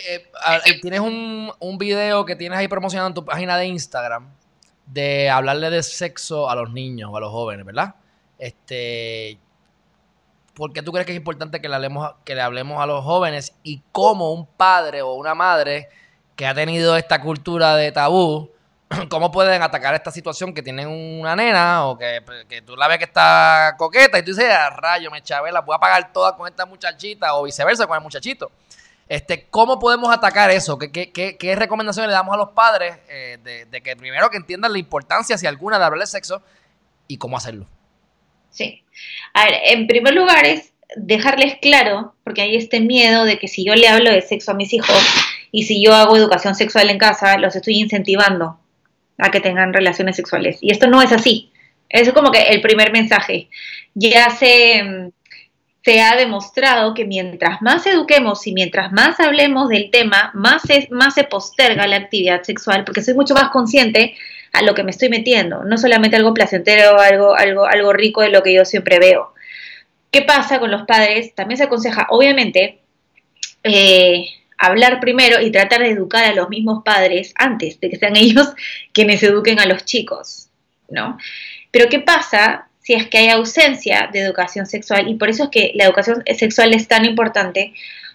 Eh, 0.09 0.80
tienes 0.80 1.00
un, 1.00 1.53
un 1.59 1.78
video 1.78 2.24
que 2.24 2.36
tienes 2.36 2.59
ahí 2.59 2.68
promocionado 2.68 3.09
en 3.09 3.14
tu 3.14 3.24
página 3.24 3.57
de 3.57 3.66
Instagram 3.66 4.28
de 4.86 5.30
hablarle 5.30 5.70
de 5.70 5.82
sexo 5.82 6.50
a 6.50 6.55
los 6.55 6.72
niños 6.72 7.11
o 7.12 7.16
a 7.16 7.20
los 7.20 7.30
jóvenes, 7.30 7.64
¿verdad? 7.64 7.94
Este, 8.38 9.38
¿Por 10.55 10.72
qué 10.72 10.82
tú 10.82 10.92
crees 10.92 11.07
que 11.07 11.12
es 11.12 11.16
importante 11.16 11.61
que 11.61 11.68
le 11.68 11.74
hablemos, 11.76 12.14
que 12.24 12.34
le 12.34 12.42
hablemos 12.42 12.82
a 12.82 12.86
los 12.86 13.05
jóvenes 13.05 13.55
y 13.62 13.82
cómo 13.90 14.32
un 14.32 14.46
padre 14.46 15.03
o 15.03 15.14
una 15.14 15.34
madre 15.34 15.88
que 16.36 16.46
ha 16.46 16.55
tenido 16.55 16.96
esta 16.96 17.20
cultura 17.20 17.76
de 17.76 17.90
tabú, 17.92 18.50
cómo 19.09 19.30
pueden 19.30 19.62
atacar 19.62 19.94
esta 19.94 20.11
situación 20.11 20.53
que 20.53 20.62
tienen 20.62 20.88
una 20.88 21.34
nena 21.34 21.86
o 21.86 21.96
que, 21.96 22.22
tú 22.66 22.76
la 22.76 22.88
ves 22.88 22.98
que 22.98 23.05
está 23.05 23.74
coqueta 23.78 24.18
y 24.18 24.22
tú 24.22 24.32
dices, 24.32 24.50
ah, 24.50 24.70
rayo, 24.70 25.11
me 25.11 25.22
chavé, 25.22 25.50
la 25.50 25.61
voy 25.61 25.74
a 25.74 25.78
pagar 25.78 26.12
toda 26.12 26.36
con 26.36 26.46
esta 26.46 26.66
muchachita 26.66 27.34
o 27.34 27.44
viceversa 27.44 27.86
con 27.86 27.96
el 27.96 28.03
muchachito? 28.03 28.50
Este, 29.09 29.46
¿Cómo 29.50 29.78
podemos 29.78 30.12
atacar 30.14 30.50
eso? 30.50 30.78
¿Qué, 30.78 31.55
recomendaciones 31.57 32.09
le 32.09 32.14
damos 32.14 32.34
a 32.34 32.38
los 32.38 32.50
padres 32.50 32.96
eh, 33.09 33.38
de, 33.70 33.80
que 33.82 33.96
primero 33.96 34.30
que 34.30 34.36
entiendan 34.36 34.72
la 34.72 34.78
importancia, 34.78 35.36
si 35.36 35.46
alguna, 35.46 35.78
de 35.78 35.84
hablar 35.84 36.00
de 36.00 36.07
sexo 36.07 36.42
y 37.09 37.18
cómo 37.18 37.36
hacerlo? 37.36 37.66
Sí. 38.50 38.82
A 39.34 39.44
ver, 39.44 39.55
en 39.66 39.86
primer 39.86 40.14
lugar 40.14 40.46
es 40.46 40.72
dejarles 40.96 41.57
claro, 41.61 42.14
porque 42.24 42.42
hay 42.42 42.57
este 42.57 42.80
miedo 42.80 43.24
de 43.24 43.38
que 43.38 43.48
si 43.48 43.64
yo 43.64 43.74
le 43.74 43.88
hablo 43.88 44.11
de 44.11 44.22
sexo 44.22 44.53
a 44.53 44.55
mis 44.55 44.72
hijos 44.72 44.96
y 45.50 45.64
si 45.64 45.84
yo 45.84 45.94
hago 45.94 46.16
educación 46.16 46.55
sexual 46.55 46.90
en 46.90 46.98
casa, 46.98 47.38
los 47.38 47.57
estoy 47.57 47.78
incentivando 47.78 48.59
a 49.18 49.30
que 49.30 49.40
tengan 49.40 49.72
relaciones 49.72 50.16
sexuales. 50.16 50.59
Y 50.61 50.70
esto 50.70 50.86
no 50.86 51.03
es 51.03 51.12
así. 51.12 51.53
Eso 51.88 52.11
es 52.11 52.14
como 52.14 52.30
que 52.30 52.42
el 52.42 52.62
primer 52.62 52.92
mensaje. 52.92 53.50
Ya 53.94 54.30
se 54.30 55.12
se 55.85 56.01
ha 56.01 56.16
demostrado 56.16 56.95
que 56.95 57.05
mientras 57.05 57.61
más 57.61 57.87
eduquemos 57.87 58.47
y 58.47 58.53
mientras 58.53 58.93
más 58.93 59.18
hablemos 59.18 59.68
del 59.68 59.91
tema, 59.91 60.30
más, 60.35 60.62
más 60.91 61.14
se 61.14 61.24
posterga 61.24 61.87
la 61.87 61.97
actividad 61.97 62.43
sexual, 62.43 62.85
porque 62.85 63.03
soy 63.03 63.14
mucho 63.14 63.35
más 63.35 63.51
consciente 63.51 64.14
a 64.53 64.62
lo 64.62 64.74
que 64.74 64.85
me 64.85 64.91
estoy 64.91 65.09
metiendo, 65.09 65.64
no 65.64 65.78
solamente 65.78 66.16
algo 66.16 66.35
placentero, 66.35 67.01
algo, 67.01 67.35
algo, 67.35 67.66
algo 67.66 67.93
rico 67.93 68.20
de 68.20 68.30
lo 68.30 68.43
que 68.43 68.55
yo 68.55 68.64
siempre 68.64 68.99
veo. 68.99 69.33
¿Qué 70.11 70.22
pasa 70.22 70.61
con 70.61 70.70
los 70.70 70.83
padres? 70.83 71.35
También 71.35 71.59
se 71.59 71.64
aconseja, 71.64 72.07
obviamente, 72.11 72.80
eh, 73.64 74.26
hablar 74.59 75.01
primero 75.01 75.41
y 75.41 75.51
tratar 75.51 75.80
de 75.80 75.91
educar 75.91 76.24
a 76.24 76.35
los 76.35 76.49
mismos 76.49 76.85
padres 76.85 77.33
antes 77.37 77.80
de 77.80 77.91
que 77.91 77.97
sean 77.97 78.16
ellos 78.16 78.53
quienes 78.93 79.22
eduquen 79.22 79.59
a 79.59 79.66
los 79.66 79.85
chicos, 79.85 80.49
¿no? 80.89 81.18
Pero 81.70 81.89
¿qué 81.89 81.99
pasa 81.99 82.68
si 82.83 82.95
es 82.95 83.09
que 83.09 83.18
hay 83.18 83.28
ausencia 83.28 84.11
de 84.12 84.20
educación 84.20 84.66
sexual 84.66 85.09
y 85.09 85.14
por 85.14 85.30
eso 85.30 85.45
es 85.45 85.51
que 85.51 85.72
la 85.74 85.85
educación 85.85 86.22
sexual 86.37 86.74
es 86.74 86.89
tan 86.89 87.05
importante, 87.05 87.72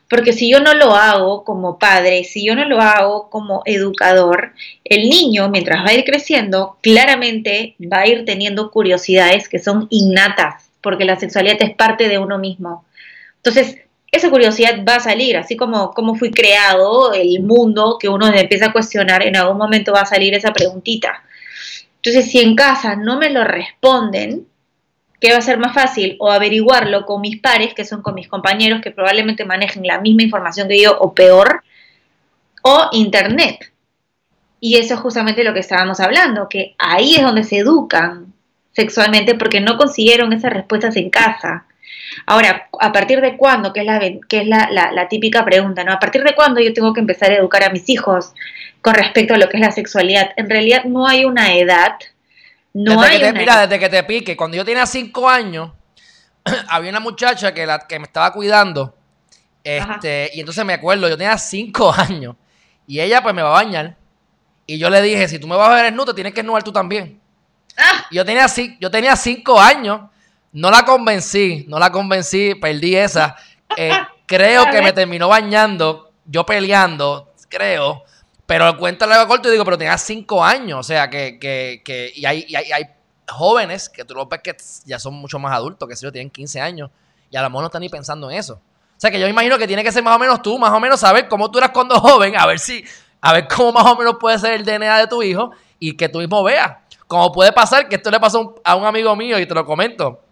porque 0.09 0.33
si 0.33 0.49
yo 0.49 0.59
no 0.59 0.73
lo 0.73 0.95
hago 0.95 1.43
como 1.43 1.79
padre, 1.79 2.23
si 2.23 2.45
yo 2.45 2.55
no 2.55 2.65
lo 2.65 2.79
hago 2.79 3.29
como 3.29 3.61
educador, 3.65 4.53
el 4.83 5.09
niño 5.09 5.49
mientras 5.49 5.85
va 5.85 5.89
a 5.89 5.93
ir 5.93 6.05
creciendo, 6.05 6.77
claramente 6.81 7.75
va 7.91 7.99
a 7.99 8.07
ir 8.07 8.25
teniendo 8.25 8.71
curiosidades 8.71 9.49
que 9.49 9.59
son 9.59 9.87
innatas, 9.89 10.69
porque 10.81 11.05
la 11.05 11.19
sexualidad 11.19 11.57
es 11.61 11.75
parte 11.75 12.07
de 12.07 12.19
uno 12.19 12.37
mismo. 12.37 12.85
Entonces, 13.37 13.77
esa 14.11 14.29
curiosidad 14.29 14.83
va 14.87 14.95
a 14.95 14.99
salir, 15.01 15.35
así 15.37 15.57
como 15.57 15.91
cómo 15.91 16.15
fui 16.15 16.31
creado, 16.31 17.13
el 17.13 17.41
mundo 17.41 17.97
que 17.99 18.07
uno 18.07 18.33
empieza 18.33 18.67
a 18.67 18.73
cuestionar, 18.73 19.23
en 19.23 19.35
algún 19.35 19.57
momento 19.57 19.91
va 19.91 20.01
a 20.01 20.05
salir 20.05 20.33
esa 20.33 20.53
preguntita. 20.53 21.23
Entonces, 21.97 22.31
si 22.31 22.39
en 22.39 22.55
casa 22.55 22.95
no 22.95 23.17
me 23.17 23.29
lo 23.29 23.43
responden, 23.43 24.47
¿Qué 25.19 25.31
va 25.31 25.37
a 25.37 25.41
ser 25.41 25.57
más 25.57 25.73
fácil? 25.73 26.15
O 26.19 26.31
averiguarlo 26.31 27.05
con 27.05 27.21
mis 27.21 27.39
pares, 27.39 27.73
que 27.73 27.85
son 27.85 28.01
con 28.01 28.13
mis 28.13 28.27
compañeros 28.27 28.81
que 28.81 28.91
probablemente 28.91 29.45
manejen 29.45 29.85
la 29.85 29.99
misma 29.99 30.23
información 30.23 30.67
que 30.67 30.81
yo 30.81 30.97
o 30.99 31.13
peor, 31.13 31.63
o 32.61 32.89
Internet. 32.91 33.71
Y 34.59 34.77
eso 34.77 34.95
es 34.95 34.99
justamente 34.99 35.43
lo 35.43 35.53
que 35.53 35.59
estábamos 35.59 35.99
hablando, 35.99 36.49
que 36.49 36.75
ahí 36.77 37.15
es 37.15 37.23
donde 37.23 37.43
se 37.43 37.57
educan 37.57 38.33
sexualmente 38.73 39.35
porque 39.35 39.59
no 39.59 39.77
consiguieron 39.77 40.33
esas 40.33 40.53
respuestas 40.53 40.95
en 40.95 41.09
casa. 41.09 41.65
Ahora, 42.25 42.69
¿a 42.79 42.91
partir 42.91 43.21
de 43.21 43.37
cuándo? 43.37 43.73
Que 43.73 43.81
es, 43.81 43.85
la, 43.85 43.99
que 43.99 44.41
es 44.41 44.47
la, 44.47 44.69
la, 44.71 45.07
típica 45.07 45.45
pregunta, 45.45 45.83
¿no? 45.83 45.93
¿A 45.93 45.99
partir 45.99 46.23
de 46.23 46.35
cuándo 46.35 46.59
yo 46.61 46.73
tengo 46.73 46.93
que 46.93 46.99
empezar 46.99 47.31
a 47.31 47.37
educar 47.37 47.63
a 47.63 47.69
mis 47.69 47.89
hijos 47.89 48.33
con 48.81 48.93
respecto 48.93 49.33
a 49.33 49.37
lo 49.37 49.49
que 49.49 49.57
es 49.57 49.61
la 49.61 49.71
sexualidad? 49.71 50.29
En 50.35 50.49
realidad 50.49 50.85
no 50.85 51.07
hay 51.07 51.25
una 51.25 51.55
edad 51.55 51.93
no 52.73 53.01
desde 53.01 53.19
que 53.19 53.25
te, 53.25 53.33
Mira, 53.33 53.67
desde 53.67 53.79
que 53.79 53.89
te 53.89 54.03
pique. 54.03 54.37
Cuando 54.37 54.57
yo 54.57 54.65
tenía 54.65 54.85
cinco 54.85 55.29
años, 55.29 55.71
había 56.69 56.91
una 56.91 56.99
muchacha 56.99 57.53
que, 57.53 57.65
la, 57.65 57.79
que 57.79 57.99
me 57.99 58.05
estaba 58.05 58.31
cuidando. 58.31 58.95
Este, 59.63 60.31
y 60.33 60.39
entonces 60.39 60.63
me 60.63 60.73
acuerdo, 60.73 61.09
yo 61.09 61.17
tenía 61.17 61.37
cinco 61.37 61.93
años. 61.97 62.35
Y 62.85 62.99
ella 62.99 63.21
pues 63.21 63.35
me 63.35 63.41
va 63.41 63.49
a 63.49 63.63
bañar. 63.63 63.97
Y 64.65 64.77
yo 64.77 64.89
le 64.89 65.01
dije, 65.01 65.27
si 65.27 65.39
tú 65.39 65.47
me 65.47 65.55
vas 65.55 65.69
a 65.69 65.75
ver 65.75 65.93
el 65.93 66.05
te 66.05 66.13
tienes 66.13 66.33
que 66.33 66.41
esnudar 66.41 66.63
tú 66.63 66.71
también. 66.71 67.19
Ah. 67.77 68.05
Yo, 68.11 68.25
tenía, 68.25 68.47
yo 68.79 68.91
tenía 68.91 69.15
cinco 69.15 69.59
años. 69.59 70.01
No 70.51 70.71
la 70.71 70.83
convencí, 70.83 71.65
no 71.67 71.79
la 71.79 71.91
convencí, 71.91 72.55
perdí 72.55 72.95
esa. 72.95 73.35
Eh, 73.75 73.91
creo 74.25 74.63
que 74.71 74.81
me 74.81 74.93
terminó 74.93 75.27
bañando, 75.27 76.13
yo 76.25 76.45
peleando, 76.45 77.33
creo. 77.49 78.05
Pero 78.47 78.77
cuento 78.77 79.05
le 79.05 79.27
corto 79.27 79.49
y 79.49 79.51
digo, 79.51 79.65
pero 79.65 79.77
tenía 79.77 79.97
cinco 79.97 80.43
años. 80.43 80.79
O 80.79 80.83
sea, 80.83 81.09
que, 81.09 81.37
que, 81.37 81.81
que 81.83 82.11
y 82.15 82.25
hay, 82.25 82.45
y 82.47 82.55
hay, 82.55 82.71
hay 82.71 82.83
jóvenes 83.29 83.89
que 83.89 84.05
tú 84.05 84.15
lo 84.15 84.25
ves 84.25 84.39
que 84.41 84.55
ya 84.85 84.97
son 84.99 85.13
mucho 85.15 85.37
más 85.37 85.53
adultos, 85.53 85.87
que 85.87 85.95
si 85.95 86.05
yo 86.05 86.11
tienen 86.11 86.29
15 86.29 86.61
años, 86.61 86.89
y 87.29 87.35
a 87.35 87.41
lo 87.41 87.49
mejor 87.49 87.63
no 87.63 87.67
están 87.67 87.81
ni 87.81 87.89
pensando 87.89 88.31
en 88.31 88.37
eso. 88.37 88.53
O 88.53 88.99
sea 88.99 89.11
que 89.11 89.19
yo 89.19 89.27
imagino 89.27 89.57
que 89.57 89.67
tiene 89.67 89.83
que 89.83 89.91
ser 89.91 90.01
más 90.01 90.15
o 90.15 90.19
menos 90.19 90.41
tú, 90.41 90.57
más 90.57 90.71
o 90.71 90.79
menos 90.79 91.01
saber 91.01 91.27
cómo 91.27 91.51
tú 91.51 91.59
eras 91.59 91.71
cuando 91.71 91.95
joven, 91.99 92.37
a 92.37 92.45
ver 92.45 92.59
si, 92.59 92.83
a 93.19 93.33
ver 93.33 93.47
cómo 93.47 93.73
más 93.73 93.85
o 93.85 93.97
menos 93.97 94.15
puede 94.17 94.39
ser 94.39 94.53
el 94.53 94.63
DNA 94.63 94.99
de 94.99 95.07
tu 95.07 95.21
hijo 95.21 95.51
y 95.77 95.97
que 95.97 96.07
tú 96.07 96.19
mismo 96.19 96.41
veas. 96.41 96.77
Como 97.05 97.31
puede 97.33 97.51
pasar 97.51 97.89
que 97.89 97.97
esto 97.97 98.09
le 98.09 98.19
pasó 98.19 98.55
a 98.63 98.75
un 98.75 98.85
amigo 98.85 99.13
mío 99.15 99.37
y 99.39 99.45
te 99.45 99.53
lo 99.53 99.65
comento. 99.65 100.23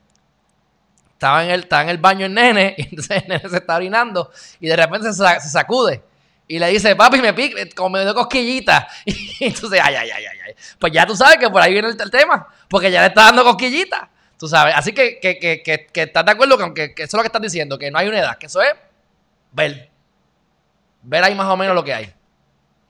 Estaba 1.12 1.44
en 1.44 1.52
el, 1.52 1.60
estaba 1.62 1.84
en 1.84 1.90
el 1.90 1.98
baño 1.98 2.26
el 2.26 2.34
nene, 2.34 2.76
y 2.78 2.84
entonces 2.84 3.24
el 3.24 3.28
nene 3.28 3.50
se 3.50 3.58
está 3.58 3.76
orinando 3.76 4.32
y 4.62 4.68
de 4.68 4.76
repente 4.78 5.12
se 5.12 5.50
sacude. 5.50 6.02
Y 6.48 6.60
le 6.60 6.68
dice, 6.68 6.96
papi, 6.96 7.20
me 7.22 7.34
pica, 7.34 7.60
como 7.76 7.92
me 7.92 8.04
dio 8.04 8.14
cosquillita. 8.14 8.88
Y 9.06 9.46
entonces, 9.46 9.80
ay, 9.84 9.96
ay, 9.96 10.10
ay, 10.12 10.26
ay, 10.26 10.54
Pues 10.80 10.94
ya 10.94 11.06
tú 11.06 11.16
sabes 11.16 11.38
que 11.38 11.50
por 11.50 11.62
ahí 11.62 11.74
viene 11.74 11.90
el, 11.90 12.12
tema, 12.12 12.48
porque 12.70 12.92
ya 12.92 13.02
le 13.02 13.08
está 13.08 13.24
dando 13.24 13.44
cosquillita. 13.44 14.10
Tú 14.38 14.48
sabes. 14.48 14.76
Así 14.76 14.94
que, 14.94 15.20
que, 15.20 15.40
que, 15.40 15.62
que, 15.64 16.02
estás 16.02 16.26
de 16.26 16.32
acuerdo 16.32 16.58
con 16.58 16.74
que, 16.74 16.94
eso 16.96 17.04
es 17.04 17.14
lo 17.14 17.22
que 17.22 17.28
estás 17.28 17.42
diciendo, 17.42 17.80
que 17.80 17.90
no 17.90 17.98
hay 17.98 18.08
una 18.08 18.20
edad, 18.20 18.38
que 18.38 18.46
eso 18.46 18.62
es 18.62 18.74
ver. 19.52 19.90
Ver 21.02 21.24
ahí 21.24 21.36
más 21.36 21.48
o 21.48 21.58
menos 21.58 21.76
lo 21.76 21.84
que 21.84 21.94
hay. 21.94 22.14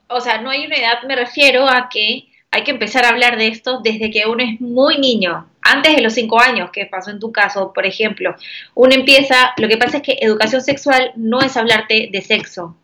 O 0.08 0.20
sea, 0.20 0.40
no 0.40 0.50
hay 0.50 0.66
una 0.66 0.76
edad, 0.76 1.02
me 1.06 1.16
refiero 1.16 1.68
a 1.68 1.88
que 1.88 2.28
hay 2.50 2.64
que 2.64 2.70
empezar 2.70 3.04
a 3.04 3.08
hablar 3.08 3.36
de 3.36 3.48
esto 3.48 3.80
desde 3.82 4.10
que 4.10 4.26
uno 4.26 4.42
es 4.42 4.60
muy 4.60 4.98
niño, 4.98 5.48
antes 5.62 5.96
de 5.96 6.02
los 6.02 6.14
cinco 6.14 6.40
años, 6.40 6.70
que 6.70 6.86
pasó 6.86 7.10
en 7.10 7.18
tu 7.18 7.32
caso, 7.32 7.72
por 7.72 7.86
ejemplo. 7.86 8.34
Uno 8.74 8.94
empieza, 8.94 9.52
lo 9.56 9.68
que 9.68 9.76
pasa 9.76 9.98
es 9.98 10.02
que 10.02 10.18
educación 10.20 10.62
sexual 10.62 11.12
no 11.16 11.40
es 11.40 11.56
hablarte 11.56 12.08
de 12.12 12.22
sexo, 12.22 12.76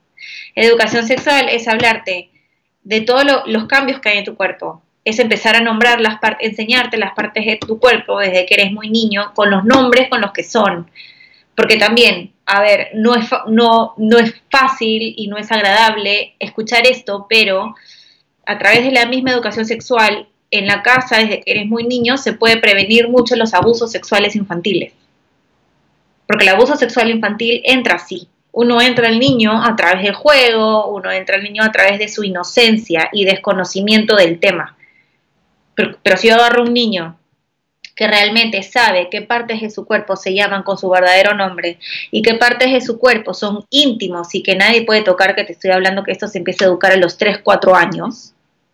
Educación 0.54 1.06
sexual 1.06 1.48
es 1.48 1.68
hablarte 1.68 2.30
de 2.84 3.00
todos 3.00 3.24
los 3.46 3.66
cambios 3.66 4.00
que 4.00 4.10
hay 4.10 4.18
en 4.18 4.24
tu 4.24 4.34
cuerpo. 4.34 4.82
Es 5.04 5.18
empezar 5.18 5.56
a 5.56 5.60
nombrar 5.60 6.00
las 6.00 6.18
partes, 6.20 6.48
enseñarte 6.48 6.96
las 6.96 7.12
partes 7.14 7.44
de 7.44 7.56
tu 7.56 7.78
cuerpo 7.78 8.18
desde 8.18 8.46
que 8.46 8.54
eres 8.54 8.72
muy 8.72 8.88
niño, 8.90 9.32
con 9.34 9.50
los 9.50 9.64
nombres 9.64 10.08
con 10.08 10.20
los 10.20 10.32
que 10.32 10.44
son. 10.44 10.90
Porque 11.56 11.76
también, 11.76 12.32
a 12.46 12.60
ver, 12.60 12.90
no 12.94 13.14
es, 13.14 13.28
no, 13.48 13.94
no 13.96 14.18
es 14.18 14.34
fácil 14.50 15.14
y 15.16 15.26
no 15.28 15.36
es 15.36 15.50
agradable 15.50 16.34
escuchar 16.38 16.86
esto, 16.86 17.26
pero 17.28 17.74
a 18.46 18.58
través 18.58 18.84
de 18.84 18.92
la 18.92 19.06
misma 19.06 19.32
educación 19.32 19.66
sexual 19.66 20.28
en 20.50 20.66
la 20.66 20.82
casa, 20.82 21.16
desde 21.16 21.40
que 21.40 21.50
eres 21.50 21.66
muy 21.66 21.84
niño, 21.84 22.16
se 22.16 22.34
puede 22.34 22.58
prevenir 22.58 23.08
mucho 23.08 23.36
los 23.36 23.54
abusos 23.54 23.90
sexuales 23.90 24.36
infantiles. 24.36 24.92
Porque 26.26 26.44
el 26.44 26.50
abuso 26.50 26.76
sexual 26.76 27.10
infantil 27.10 27.62
entra 27.64 27.96
así, 27.96 28.28
uno 28.52 28.80
entra 28.80 29.08
al 29.08 29.18
niño 29.18 29.62
a 29.64 29.74
través 29.74 30.02
del 30.02 30.14
juego, 30.14 30.88
uno 30.88 31.10
entra 31.10 31.36
al 31.36 31.42
niño 31.42 31.62
a 31.62 31.72
través 31.72 31.98
de 31.98 32.08
su 32.08 32.22
inocencia 32.22 33.08
y 33.12 33.24
desconocimiento 33.24 34.14
del 34.14 34.38
tema. 34.38 34.76
Pero, 35.74 36.16
si 36.18 36.28
yo 36.28 36.34
agarro 36.34 36.64
un 36.64 36.74
niño 36.74 37.18
que 37.96 38.06
realmente 38.06 38.62
sabe 38.62 39.08
qué 39.10 39.22
partes 39.22 39.60
de 39.60 39.70
su 39.70 39.86
cuerpo 39.86 40.16
se 40.16 40.34
llaman 40.34 40.62
con 40.62 40.78
su 40.78 40.88
verdadero 40.88 41.34
nombre 41.34 41.78
y 42.10 42.22
qué 42.22 42.34
partes 42.34 42.72
de 42.72 42.80
su 42.80 42.98
cuerpo 42.98 43.34
son 43.34 43.64
íntimos 43.70 44.34
y 44.34 44.42
que 44.42 44.54
nadie 44.54 44.82
puede 44.82 45.02
tocar, 45.02 45.34
que 45.34 45.44
te 45.44 45.52
estoy 45.52 45.70
hablando 45.70 46.04
que 46.04 46.12
esto 46.12 46.28
se 46.28 46.38
empieza 46.38 46.64
a 46.64 46.68
educar 46.68 46.92
a 46.92 46.96
los 46.96 47.16
3, 47.16 47.38
4 47.42 47.74
años, 47.74 48.32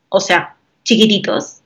o 0.08 0.20
sea, 0.20 0.56
chiquititos, 0.84 1.60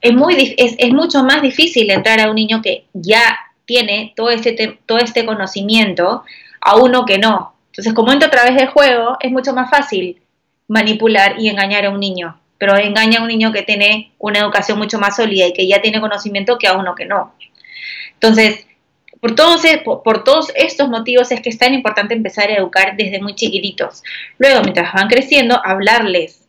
es, 0.00 0.12
muy, 0.12 0.54
es, 0.56 0.74
es, 0.78 0.92
mucho 0.92 1.24
más 1.24 1.42
difícil 1.42 1.90
entrar 1.90 2.20
a 2.20 2.28
un 2.28 2.36
niño 2.36 2.60
que 2.62 2.84
ya 2.92 3.38
tiene 3.64 4.12
todo 4.16 4.30
este, 4.30 4.78
todo 4.86 4.98
este 4.98 5.24
conocimiento 5.24 6.24
a 6.62 6.76
uno 6.76 7.04
que 7.04 7.18
no. 7.18 7.54
Entonces, 7.66 7.92
como 7.92 8.12
entra 8.12 8.28
a 8.28 8.30
través 8.30 8.56
del 8.56 8.68
juego, 8.68 9.16
es 9.20 9.30
mucho 9.30 9.52
más 9.52 9.68
fácil 9.70 10.22
manipular 10.68 11.38
y 11.38 11.48
engañar 11.48 11.84
a 11.84 11.90
un 11.90 12.00
niño, 12.00 12.38
pero 12.58 12.76
engaña 12.76 13.18
a 13.18 13.22
un 13.22 13.28
niño 13.28 13.52
que 13.52 13.62
tiene 13.62 14.12
una 14.18 14.38
educación 14.38 14.78
mucho 14.78 14.98
más 14.98 15.16
sólida 15.16 15.46
y 15.46 15.52
que 15.52 15.66
ya 15.66 15.82
tiene 15.82 16.00
conocimiento 16.00 16.58
que 16.58 16.68
a 16.68 16.74
uno 16.74 16.94
que 16.94 17.04
no. 17.04 17.34
Entonces, 18.14 18.66
por 19.20 19.34
todos, 19.34 19.64
e, 19.64 19.78
por 19.78 20.24
todos 20.24 20.52
estos 20.54 20.88
motivos 20.88 21.30
es 21.32 21.40
que 21.40 21.48
es 21.48 21.58
tan 21.58 21.74
importante 21.74 22.14
empezar 22.14 22.50
a 22.50 22.56
educar 22.56 22.96
desde 22.96 23.20
muy 23.20 23.34
chiquititos. 23.34 24.02
Luego, 24.38 24.62
mientras 24.62 24.92
van 24.92 25.08
creciendo, 25.08 25.60
hablarles 25.64 26.41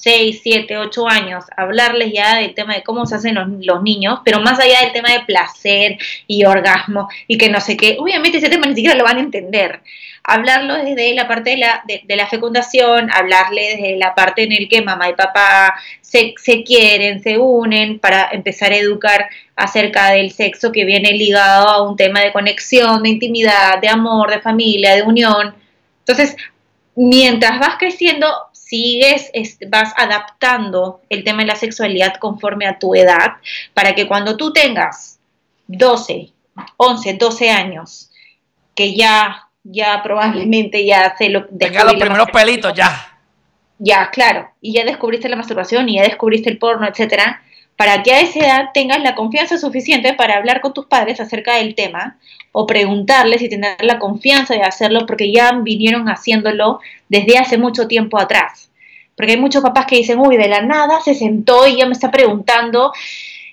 6, 0.00 0.40
7, 0.42 0.78
8 0.78 1.08
años, 1.08 1.44
hablarles 1.56 2.12
ya 2.12 2.36
del 2.36 2.54
tema 2.54 2.74
de 2.74 2.84
cómo 2.84 3.04
se 3.04 3.16
hacen 3.16 3.34
los, 3.34 3.82
niños, 3.82 4.20
pero 4.24 4.40
más 4.40 4.58
allá 4.60 4.80
del 4.82 4.92
tema 4.92 5.10
de 5.10 5.20
placer 5.20 5.98
y 6.26 6.44
orgasmo 6.44 7.08
y 7.26 7.36
que 7.36 7.48
no 7.48 7.60
sé 7.60 7.76
qué, 7.76 7.96
obviamente 7.98 8.38
ese 8.38 8.48
tema 8.48 8.66
ni 8.66 8.74
siquiera 8.74 8.96
lo 8.96 9.04
van 9.04 9.16
a 9.16 9.20
entender. 9.20 9.80
Hablarlo 10.22 10.74
desde 10.74 11.14
la 11.14 11.26
parte 11.26 11.50
de 11.50 11.56
la, 11.56 11.82
de, 11.86 12.16
la 12.16 12.26
fecundación, 12.26 13.10
hablarle 13.10 13.76
desde 13.76 13.96
la 13.96 14.14
parte 14.14 14.42
en 14.42 14.52
el 14.52 14.68
que 14.68 14.82
mamá 14.82 15.08
y 15.08 15.14
papá 15.14 15.74
se, 16.00 16.34
se 16.36 16.62
quieren, 16.62 17.22
se 17.22 17.38
unen 17.38 17.98
para 17.98 18.28
empezar 18.32 18.72
a 18.72 18.76
educar 18.76 19.28
acerca 19.56 20.10
del 20.10 20.30
sexo 20.30 20.70
que 20.70 20.84
viene 20.84 21.12
ligado 21.12 21.68
a 21.68 21.88
un 21.88 21.96
tema 21.96 22.20
de 22.20 22.32
conexión, 22.32 23.02
de 23.02 23.08
intimidad, 23.08 23.80
de 23.80 23.88
amor, 23.88 24.30
de 24.30 24.40
familia, 24.40 24.94
de 24.94 25.02
unión. 25.02 25.54
Entonces, 26.00 26.36
mientras 26.94 27.58
vas 27.60 27.76
creciendo, 27.78 28.26
sigues, 28.68 29.30
vas 29.68 29.94
adaptando 29.96 31.00
el 31.08 31.24
tema 31.24 31.40
de 31.40 31.46
la 31.46 31.56
sexualidad 31.56 32.16
conforme 32.16 32.66
a 32.66 32.78
tu 32.78 32.94
edad, 32.94 33.36
para 33.72 33.94
que 33.94 34.06
cuando 34.06 34.36
tú 34.36 34.52
tengas 34.52 35.18
12, 35.68 36.32
11, 36.76 37.14
12 37.14 37.50
años, 37.50 38.10
que 38.74 38.94
ya, 38.94 39.48
ya 39.64 40.02
probablemente 40.02 40.84
ya 40.84 41.16
se 41.16 41.30
lo... 41.30 41.46
Tenga 41.46 41.84
los 41.84 41.94
primeros 41.94 42.30
pelitos, 42.30 42.74
ya. 42.74 43.18
Ya, 43.78 44.10
claro, 44.10 44.50
y 44.60 44.74
ya 44.74 44.84
descubriste 44.84 45.30
la 45.30 45.36
masturbación 45.36 45.88
y 45.88 45.96
ya 45.96 46.02
descubriste 46.02 46.50
el 46.50 46.58
porno, 46.58 46.86
etcétera, 46.86 47.42
para 47.76 48.02
que 48.02 48.12
a 48.12 48.20
esa 48.20 48.40
edad 48.40 48.64
tengas 48.74 49.00
la 49.00 49.14
confianza 49.14 49.56
suficiente 49.56 50.12
para 50.12 50.36
hablar 50.36 50.60
con 50.60 50.74
tus 50.74 50.86
padres 50.86 51.20
acerca 51.20 51.54
del 51.54 51.74
tema 51.74 52.18
o 52.60 52.66
preguntarles 52.66 53.40
y 53.40 53.48
tener 53.48 53.76
la 53.84 54.00
confianza 54.00 54.52
de 54.52 54.62
hacerlo 54.62 55.06
porque 55.06 55.30
ya 55.30 55.52
vinieron 55.62 56.08
haciéndolo 56.08 56.80
desde 57.08 57.38
hace 57.38 57.56
mucho 57.56 57.86
tiempo 57.86 58.18
atrás. 58.18 58.68
Porque 59.16 59.34
hay 59.34 59.40
muchos 59.40 59.62
papás 59.62 59.86
que 59.86 59.94
dicen, 59.94 60.18
uy, 60.18 60.36
de 60.36 60.48
la 60.48 60.62
nada 60.62 61.00
se 61.00 61.14
sentó 61.14 61.68
y 61.68 61.76
ya 61.76 61.86
me 61.86 61.92
está 61.92 62.10
preguntando 62.10 62.92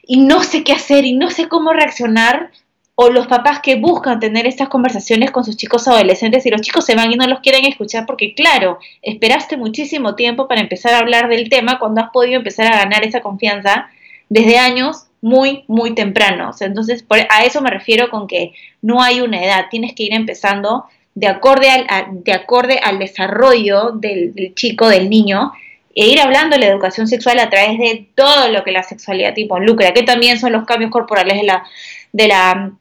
y 0.08 0.22
no 0.22 0.42
sé 0.42 0.64
qué 0.64 0.74
hacer 0.74 1.06
y 1.06 1.14
no 1.14 1.30
sé 1.30 1.48
cómo 1.48 1.72
reaccionar. 1.72 2.50
O 2.96 3.12
los 3.12 3.28
papás 3.28 3.60
que 3.60 3.76
buscan 3.76 4.20
tener 4.20 4.48
estas 4.48 4.70
conversaciones 4.70 5.30
con 5.30 5.44
sus 5.44 5.56
chicos 5.56 5.88
adolescentes 5.88 6.44
y 6.48 6.50
los 6.50 6.62
chicos 6.62 6.84
se 6.84 6.96
van 6.96 7.12
y 7.12 7.16
no 7.16 7.28
los 7.28 7.42
quieren 7.42 7.66
escuchar 7.66 8.08
porque, 8.08 8.34
claro, 8.34 8.80
esperaste 9.04 9.56
muchísimo 9.56 10.16
tiempo 10.16 10.48
para 10.48 10.62
empezar 10.62 10.96
a 10.96 11.00
hablar 11.00 11.30
del 11.30 11.50
tema 11.50 11.78
cuando 11.78 12.02
has 12.02 12.10
podido 12.10 12.38
empezar 12.38 12.74
a 12.74 12.78
ganar 12.78 13.06
esa 13.06 13.22
confianza 13.22 13.88
desde 14.30 14.58
años 14.58 15.06
muy, 15.26 15.64
muy 15.68 15.96
tempranos. 15.96 16.62
Entonces, 16.62 17.04
a 17.32 17.46
eso 17.46 17.60
me 17.60 17.72
refiero 17.72 18.12
con 18.12 18.28
que 18.28 18.54
no 18.84 19.02
hay 19.02 19.22
una 19.22 19.44
edad, 19.44 19.66
tienes 19.72 19.96
que 19.96 20.04
ir 20.04 20.14
empezando 20.14 20.86
de 21.16 21.26
acorde 21.26 21.68
al, 21.68 22.24
de 22.24 22.32
acorde 22.32 22.78
al 22.78 23.00
desarrollo 23.00 23.90
del, 23.90 24.54
chico, 24.54 24.88
del 24.88 25.10
niño, 25.10 25.52
e 25.96 26.06
ir 26.06 26.22
hablando 26.22 26.56
de 26.56 26.60
la 26.60 26.68
educación 26.68 27.08
sexual 27.08 27.40
a 27.40 27.50
través 27.50 27.80
de 27.80 28.08
todo 28.14 28.50
lo 28.50 28.64
que 28.64 28.72
la 28.72 28.84
sexualidad 28.84 29.36
involucra, 29.36 29.96
que 29.96 30.04
también 30.04 30.40
son 30.40 30.52
los 30.52 30.64
cambios 30.64 30.92
corporales 30.92 31.38
de, 31.38 31.44
la, 31.44 31.66
de, 32.12 32.28
la, 32.28 32.72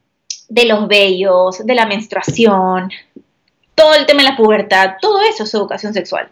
de 0.51 0.65
los 0.67 0.87
vellos, 0.87 1.65
de 1.65 1.75
la 1.75 1.87
menstruación, 1.87 2.91
todo 3.75 3.95
el 3.95 4.05
tema 4.05 4.23
de 4.23 4.29
la 4.29 4.37
pubertad, 4.37 4.97
todo 5.01 5.23
eso 5.23 5.45
es 5.45 5.55
educación 5.55 5.95
sexual. 5.95 6.29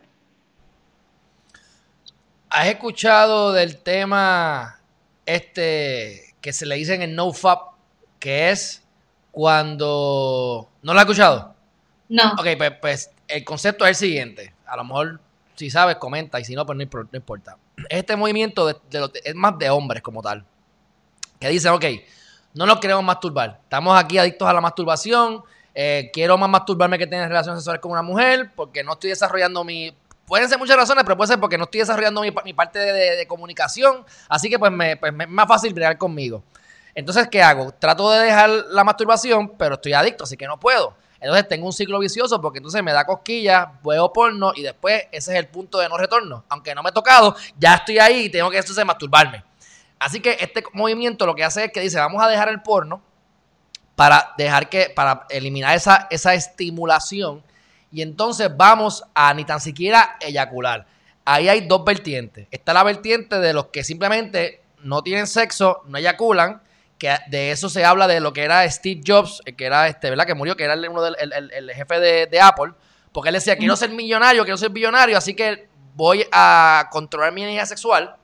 ¿Has 2.51 2.67
escuchado 2.67 3.55
del 3.55 3.79
tema 3.79 4.82
este 5.27 6.33
que 6.41 6.53
se 6.53 6.67
le 6.67 6.75
dice 6.75 6.95
en 6.95 7.03
el 7.03 7.15
NoFap, 7.15 7.73
que 8.19 8.51
es 8.51 8.83
cuando... 9.31 10.69
¿No 10.83 10.93
lo 10.93 10.99
has 10.99 11.05
escuchado? 11.05 11.55
No. 12.09 12.33
Ok, 12.33 12.47
pues, 12.59 12.73
pues, 12.81 13.11
el 13.29 13.45
concepto 13.45 13.85
es 13.85 13.91
el 13.91 14.09
siguiente. 14.09 14.55
A 14.67 14.77
lo 14.77 14.85
mejor, 14.85 15.21
si 15.55 15.71
sabes, 15.71 15.97
comenta, 15.97 16.39
y 16.41 16.45
si 16.45 16.55
no, 16.55 16.67
pues 16.67 16.77
no, 16.77 16.83
importa. 16.83 17.57
Este 17.89 18.17
movimiento 18.17 18.67
de, 18.67 18.77
es 19.25 19.35
más 19.35 19.59
de 19.59 19.71
hombres 19.71 20.03
como 20.03 20.21
tal. 20.21 20.45
Que 21.41 21.49
dice, 21.49 21.71
ok, 21.71 21.85
no 22.55 22.67
nos 22.67 22.81
queremos 22.81 23.05
masturbar. 23.05 23.61
Estamos 23.63 23.99
aquí 23.99 24.19
adictos 24.19 24.47
a 24.47 24.53
la 24.53 24.61
masturbación. 24.61 25.43
Eh, 25.75 26.11
quiero 26.13 26.37
más 26.37 26.51
masturbarme 26.51 26.99
que 26.99 27.07
tener 27.07 27.29
relaciones 27.29 27.61
sexuales 27.61 27.81
con 27.81 27.93
una 27.93 28.03
mujer 28.03 28.51
porque 28.55 28.85
no 28.85 28.93
estoy 28.93 29.11
desarrollando 29.11 29.65
mi 29.65 29.97
Pueden 30.27 30.49
ser 30.49 30.59
muchas 30.59 30.77
razones, 30.77 31.05
pero 31.05 31.17
puede 31.17 31.29
ser 31.29 31.41
porque 31.41 31.59
no 31.59 31.65
estoy 31.65 31.81
desarrollando 31.81 32.23
mi, 32.23 32.53
parte 32.53 32.79
de, 32.79 33.27
comunicación. 33.27 34.05
Así 34.29 34.49
que 34.49 34.59
pues, 34.59 34.73
me, 34.73 34.97
pues, 34.97 35.13
es 35.19 35.29
más 35.29 35.49
fácil 35.49 35.75
bregar 35.75 35.99
conmigo. 35.99 36.43
Entonces, 36.95 37.29
¿qué 37.29 37.43
hago? 37.43 37.73
Trato 37.73 38.11
de 38.11 38.21
dejar 38.21 38.51
la 38.51 38.85
masturbación, 38.85 39.57
pero 39.57 39.75
estoy 39.75 39.95
adicto, 39.95 40.25
así 40.25 40.37
que 40.37 40.47
no 40.47 40.61
puedo. 40.61 40.95
Entonces 41.23 41.47
tengo 41.47 41.67
un 41.67 41.73
ciclo 41.73 42.01
vicioso 42.01 42.41
porque 42.41 42.59
entonces 42.59 42.83
me 42.83 42.93
da 42.93 43.07
cosquillas, 43.07 43.69
veo 43.85 44.13
porno 44.13 44.53
y 44.57 44.63
después 44.63 45.05
ese 45.13 45.33
es 45.33 45.39
el 45.39 45.47
punto 45.47 45.79
de 45.79 45.89
no 45.89 45.97
retorno. 45.97 46.45
Aunque 46.49 46.75
no 46.75 46.83
me 46.83 46.91
he 46.91 46.93
tocado, 46.93 47.37
ya 47.57 47.77
estoy 47.77 48.01
ahí 48.01 48.25
y 48.25 48.29
tengo 48.29 48.51
que 48.51 48.59
entonces 48.59 48.85
masturbarme. 48.85 49.45
Así 50.01 50.21
que 50.21 50.37
este 50.41 50.65
movimiento 50.73 51.25
lo 51.25 51.37
que 51.37 51.45
hace 51.45 51.67
es 51.67 51.73
que 51.73 51.81
dice, 51.81 51.99
vamos 51.99 52.21
a 52.21 52.27
dejar 52.27 52.49
el 52.49 52.61
porno 52.61 53.01
para 53.95 54.35
dejar 54.37 54.69
que, 54.69 54.91
para 54.91 55.27
eliminar 55.31 55.77
esa, 55.77 56.09
esa 56.11 56.35
estimulación 56.35 57.45
y 57.93 58.03
entonces 58.03 58.51
vamos 58.57 59.05
a 59.15 59.33
ni 59.35 59.45
tan 59.45 59.61
siquiera 59.61 60.17
eyacular. 60.21 60.87
Ahí 61.25 61.49
hay 61.49 61.61
dos 61.61 61.85
vertientes. 61.85 62.49
Está 62.51 62.73
la 62.73 62.83
vertiente 62.83 63.39
de 63.39 63.53
los 63.53 63.67
que 63.67 63.85
simplemente 63.85 64.63
no 64.83 65.03
tienen 65.03 65.27
sexo, 65.27 65.83
no 65.87 65.99
eyaculan, 65.99 66.63
que 66.99 67.15
de 67.29 67.51
eso 67.51 67.69
se 67.69 67.85
habla 67.85 68.09
de 68.09 68.21
lo 68.21 68.33
que 68.33 68.43
era 68.43 68.69
Steve 68.71 69.03
Jobs, 69.07 69.43
eh, 69.45 69.55
que 69.55 69.67
era 69.67 69.89
este, 69.89 70.09
¿verdad? 70.09 70.27
Que 70.27 70.35
murió, 70.35 70.57
que 70.57 70.65
era 70.65 70.75
el, 70.75 70.89
uno 70.89 71.03
del 71.03 71.17
el, 71.21 71.71
jefe 71.73 72.01
de, 72.01 72.41
Apple, 72.41 72.73
porque 73.13 73.29
él 73.29 73.35
decía, 73.35 73.57
quiero 73.57 73.77
ser 73.77 73.91
millonario, 73.91 74.43
quiero 74.45 74.57
ser 74.57 74.71
billonario, 74.71 75.19
así 75.19 75.35
que 75.35 75.69
voy 75.95 76.25
a 76.33 76.89
controlar 76.91 77.33
mi 77.33 77.43
energía 77.43 77.67
sexual 77.67 78.17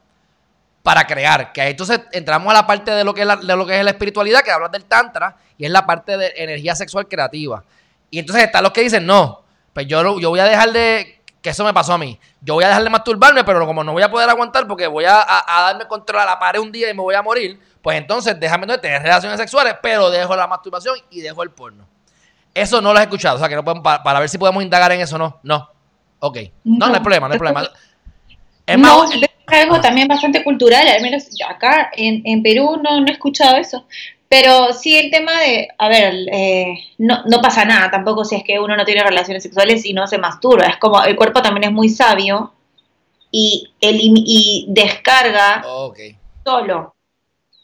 para 0.83 1.07
crear. 1.07 1.53
Que 1.53 1.69
entonces 1.69 2.01
entramos 2.13 2.51
a 2.51 2.55
la 2.55 2.67
parte 2.67 2.93
de 2.93 3.05
lo 3.05 3.13
que 3.13 3.21
es 3.21 3.27
la, 3.27 3.37
de 3.37 3.57
lo 3.57 3.67
que 3.67 3.79
es 3.79 3.85
la 3.85 3.91
espiritualidad, 3.91 4.43
que 4.43 4.51
habla 4.51 4.69
del 4.69 4.87
tantra, 4.87 5.37
y 5.59 5.67
es 5.67 5.71
la 5.71 5.85
parte 5.85 6.17
de 6.17 6.33
energía 6.37 6.75
sexual 6.75 7.07
creativa. 7.07 7.63
Y 8.11 8.21
entonces 8.21 8.45
están 8.45 8.63
los 8.63 8.73
que 8.73 8.81
dicen, 8.81 9.05
no, 9.05 9.45
pues 9.79 9.87
yo, 9.87 10.19
yo 10.19 10.31
voy 10.31 10.41
a 10.41 10.45
dejar 10.45 10.73
de 10.73 11.21
que 11.41 11.51
eso 11.51 11.65
me 11.65 11.73
pasó 11.73 11.93
a 11.93 11.99
mí. 11.99 12.19
Yo 12.41 12.55
voy 12.55 12.65
a 12.65 12.67
dejar 12.67 12.83
de 12.83 12.91
masturbarme, 12.91 13.45
pero 13.45 13.65
como 13.65 13.85
no 13.85 13.93
voy 13.93 14.03
a 14.03 14.11
poder 14.11 14.29
aguantar 14.29 14.67
porque 14.67 14.89
voy 14.89 15.05
a, 15.05 15.25
darme 15.47 15.87
control 15.87 16.23
a 16.23 16.25
la 16.25 16.37
pared 16.37 16.59
un 16.59 16.73
día 16.73 16.91
y 16.91 16.95
me 16.95 17.01
voy 17.01 17.15
a 17.15 17.23
morir, 17.23 17.61
pues 17.81 17.97
entonces 17.97 18.41
déjame 18.41 18.67
no 18.67 18.77
tener 18.81 19.01
relaciones 19.01 19.39
sexuales, 19.39 19.77
pero 19.81 20.11
dejo 20.11 20.35
la 20.35 20.49
masturbación 20.49 20.97
y 21.11 21.21
dejo 21.21 21.45
el 21.45 21.53
porno. 21.53 21.87
Eso 22.53 22.81
no 22.81 22.93
lo 22.93 22.99
he 22.99 23.03
escuchado, 23.03 23.37
o 23.37 23.39
sea 23.39 23.49
que 23.49 23.55
no 23.55 23.63
podemos, 23.65 23.85
para, 23.85 24.19
ver 24.19 24.29
si 24.29 24.37
podemos 24.37 24.65
indagar 24.65 24.91
en 24.91 25.01
eso, 25.01 25.17
no, 25.17 25.39
no. 25.45 25.71
Ok, 26.19 26.39
no, 26.65 26.89
no, 26.89 26.95
hay 26.95 27.01
problema, 27.01 27.29
no 27.29 27.35
hay 27.35 27.39
problema. 27.39 27.63
Es 28.67 28.79
no, 28.79 29.05
es 29.05 29.29
algo 29.47 29.81
también 29.81 30.09
bastante 30.09 30.43
cultural, 30.43 30.89
al 30.89 31.03
menos 31.03 31.23
acá 31.49 31.91
en, 31.97 32.21
en 32.25 32.43
Perú 32.43 32.83
no, 32.83 33.01
no 33.01 33.07
he 33.07 33.13
escuchado 33.13 33.57
eso. 33.57 33.87
Pero 34.29 34.75
sí, 34.75 34.97
el 34.97 35.11
tema 35.11 35.41
de, 35.41 35.69
a 35.79 35.89
ver, 35.89 36.15
eh, 36.31 36.79
no, 36.99 37.23
no 37.25 37.41
pasa 37.41 37.65
nada 37.65 37.91
tampoco 37.91 38.25
si 38.25 38.37
es 38.37 38.45
que 38.45 38.61
uno 38.61 38.77
no 38.77 38.85
tiene 38.85 39.03
relaciones 39.03 39.43
sexuales 39.43 39.87
y 39.87 39.95
no 39.95 40.07
se 40.07 40.19
masturba. 40.19 40.67
Es 40.67 40.77
como, 40.77 41.03
el 41.03 41.17
cuerpo 41.17 41.41
también 41.41 41.65
es 41.65 41.73
muy 41.73 41.89
sabio 41.89 42.53
y, 43.31 43.73
y 43.81 44.67
descarga 44.69 45.65
solo. 46.45 46.95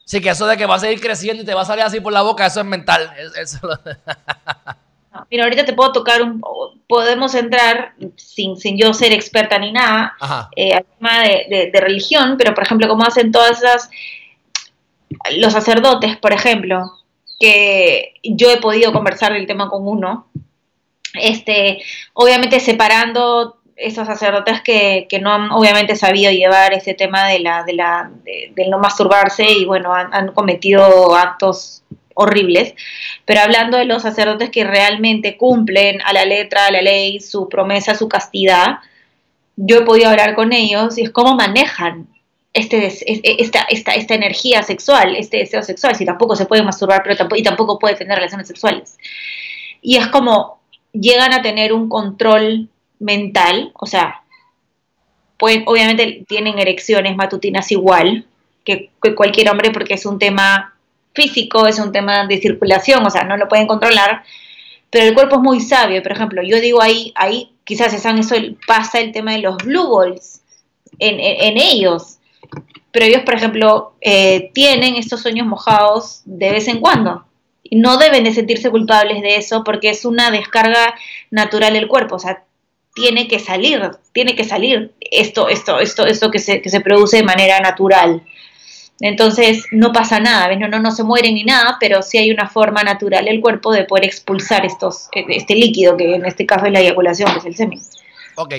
Sí, 0.07 0.21
que 0.21 0.31
eso 0.31 0.47
de 0.47 0.57
que 0.57 0.67
va 0.67 0.77
a 0.77 0.79
seguir 0.81 1.01
creciendo 1.01 1.43
y 1.43 1.47
te 1.47 1.55
va 1.55 1.62
a 1.62 1.67
salir 1.67 1.85
así 1.85 2.01
por 2.01 2.12
la 2.12 2.23
boca, 2.23 2.47
eso 2.47 2.61
es 2.61 2.67
mental. 2.67 3.11
Eso... 3.41 3.59
mira, 5.31 5.45
ahorita 5.45 5.67
te 5.67 5.73
puedo 5.75 5.93
tocar 5.93 6.23
un... 6.23 6.43
Podemos 6.87 7.35
entrar, 7.35 7.95
sin, 8.17 8.57
sin 8.57 8.79
yo 8.79 8.93
ser 8.93 9.12
experta 9.12 9.59
ni 9.59 9.73
nada, 9.73 10.15
eh, 10.55 10.75
al 10.75 10.85
tema 10.85 11.23
de, 11.23 11.71
de 11.73 11.81
religión, 11.81 12.37
pero 12.39 12.55
por 12.55 12.65
ejemplo, 12.65 12.89
cómo 12.89 13.05
hacen 13.05 13.33
todas 13.33 13.59
esas 13.59 13.91
los 15.37 15.53
sacerdotes, 15.53 16.17
por 16.17 16.33
ejemplo, 16.33 16.93
que 17.39 18.15
yo 18.23 18.51
he 18.51 18.59
podido 18.59 18.93
conversar 18.93 19.33
del 19.33 19.47
tema 19.47 19.69
con 19.69 19.87
uno, 19.87 20.29
este, 21.15 21.83
obviamente 22.12 22.61
separando 22.61 23.59
esos 23.77 24.07
sacerdotes 24.07 24.61
que, 24.62 25.09
no 25.21 25.33
han 25.33 25.51
obviamente 25.51 25.97
sabido 25.97 26.31
llevar 26.31 26.73
ese 26.75 26.95
tema 26.95 27.27
de 27.27 27.41
la, 27.41 27.65
de 27.65 27.73
la, 27.73 28.11
de, 28.25 28.69
no 28.69 28.79
masturbarse 28.79 29.51
y 29.51 29.65
bueno, 29.65 29.93
han, 29.93 30.33
cometido 30.33 31.15
actos 31.15 31.83
horribles, 32.15 32.75
pero 33.25 33.41
hablando 33.41 33.77
de 33.77 33.87
los 33.87 34.03
sacerdotes 34.03 34.51
que 34.51 34.62
realmente 34.62 35.37
cumplen 35.37 36.01
a 36.03 36.12
la 36.12 36.25
letra, 36.25 36.67
a 36.67 36.71
la 36.71 36.81
ley, 36.81 37.19
su 37.19 37.49
promesa, 37.49 37.97
su 37.97 38.09
castidad, 38.09 38.79
yo 39.57 39.79
he 39.79 39.83
podido 39.83 40.11
hablar 40.11 40.35
con 40.35 40.53
ellos 40.53 40.97
y 40.99 41.03
es 41.03 41.11
cómo 41.11 41.35
manejan 41.35 42.07
este, 42.55 42.86
esta, 42.86 43.62
esta, 43.68 43.92
esta 43.92 44.14
energía 44.14 44.62
sexual, 44.62 45.16
este 45.16 45.38
deseo 45.38 45.62
sexual, 45.62 45.96
si 45.96 46.07
tampoco 46.07 46.36
se 46.36 46.46
puede 46.46 46.62
masturbar 46.62 47.02
pero 47.02 47.16
tampoco, 47.16 47.40
y 47.40 47.42
tampoco 47.42 47.78
puede 47.80 47.96
tener 47.96 48.16
relaciones 48.16 48.46
sexuales. 48.46 48.96
Y 49.82 49.96
es 49.96 50.07
como 50.07 50.61
llegan 50.92 51.32
a 51.32 51.42
tener 51.42 51.72
un 51.72 51.88
control 51.88 52.68
mental, 53.00 53.72
o 53.74 53.86
sea, 53.86 54.22
pueden, 55.36 55.64
obviamente 55.66 56.24
tienen 56.28 56.61
erecciones 56.61 57.16
matutinas 57.16 57.72
igual 57.72 58.24
que, 58.64 58.90
cualquier 59.16 59.50
hombre 59.50 59.72
porque 59.72 59.94
es 59.94 60.07
un 60.07 60.20
tema 60.20 60.74
físico, 61.12 61.66
es 61.66 61.80
un 61.80 61.90
tema 61.90 62.26
de 62.28 62.38
circulación, 62.38 63.05
o 63.05 63.11
sea, 63.11 63.24
no 63.24 63.36
lo 63.36 63.48
pueden 63.48 63.66
controlar, 63.66 64.22
pero 64.90 65.07
el 65.07 65.14
cuerpo 65.14 65.36
es 65.36 65.42
muy 65.42 65.61
sabio. 65.61 66.02
Por 66.05 66.12
ejemplo, 66.12 66.40
yo 66.42 66.61
digo 66.61 66.80
ahí, 66.80 67.12
ahí 67.16 67.50
quizás 67.64 67.92
eso 67.92 68.09
pasa 68.64 69.00
el 69.00 69.11
tema 69.11 69.32
de 69.32 69.38
los 69.38 69.57
blue 69.57 69.96
balls 69.96 70.40
en, 71.00 71.18
en 71.18 71.59
ellos 71.59 72.14
pero 72.95 73.07
ellos, 73.07 73.22
por 73.24 73.34
ejemplo, 73.34 73.97
eh, 74.01 74.53
tienen 74.55 74.95
estos 74.95 75.20
sueños 75.20 75.49
mojados 75.49 76.22
de 76.26 76.53
vez 76.53 76.68
en 76.68 76.78
cuando. 76.78 77.24
Y 77.64 77.74
no 77.74 77.97
deben 77.97 78.22
de 78.22 78.32
sentirse 78.32 78.70
culpables 78.70 79.20
de 79.20 79.34
eso 79.34 79.64
porque 79.64 79.90
es 79.90 80.05
una 80.05 80.30
descarga 80.30 80.95
natural 81.32 81.72
del 81.72 81.88
cuerpo, 81.88 82.14
o 82.14 82.18
sea, 82.20 82.45
tiene 82.95 83.26
que 83.26 83.40
salir, 83.40 83.90
tiene 84.12 84.36
que 84.36 84.45
salir 84.45 84.92
esto, 85.01 85.49
esto, 85.49 85.80
esto, 85.80 86.07
esto 86.07 86.30
que 86.30 86.38
se, 86.38 86.62
que 86.62 86.68
se 86.68 86.80
produce 86.80 87.16
de 87.16 87.24
manera 87.24 87.59
natural. 87.59 88.22
Entonces 89.01 89.64
no 89.72 89.90
pasa 89.90 90.20
nada, 90.20 90.55
No, 90.55 90.68
no, 90.68 90.78
no 90.78 90.92
se 90.92 91.03
mueren 91.03 91.34
ni 91.34 91.42
nada, 91.42 91.78
pero 91.80 92.01
sí 92.01 92.18
hay 92.18 92.30
una 92.30 92.49
forma 92.49 92.84
natural 92.84 93.24
del 93.24 93.40
cuerpo 93.40 93.72
de 93.72 93.82
poder 93.82 94.05
expulsar 94.05 94.64
estos, 94.64 95.09
este 95.12 95.57
líquido, 95.57 95.97
que 95.97 96.14
en 96.14 96.26
este 96.26 96.47
caso 96.47 96.66
es 96.66 96.72
la 96.72 96.78
eyaculación, 96.78 97.32
que 97.32 97.40
es 97.40 97.45
el 97.47 97.57
semen. 97.57 97.80
Ok, 98.36 98.55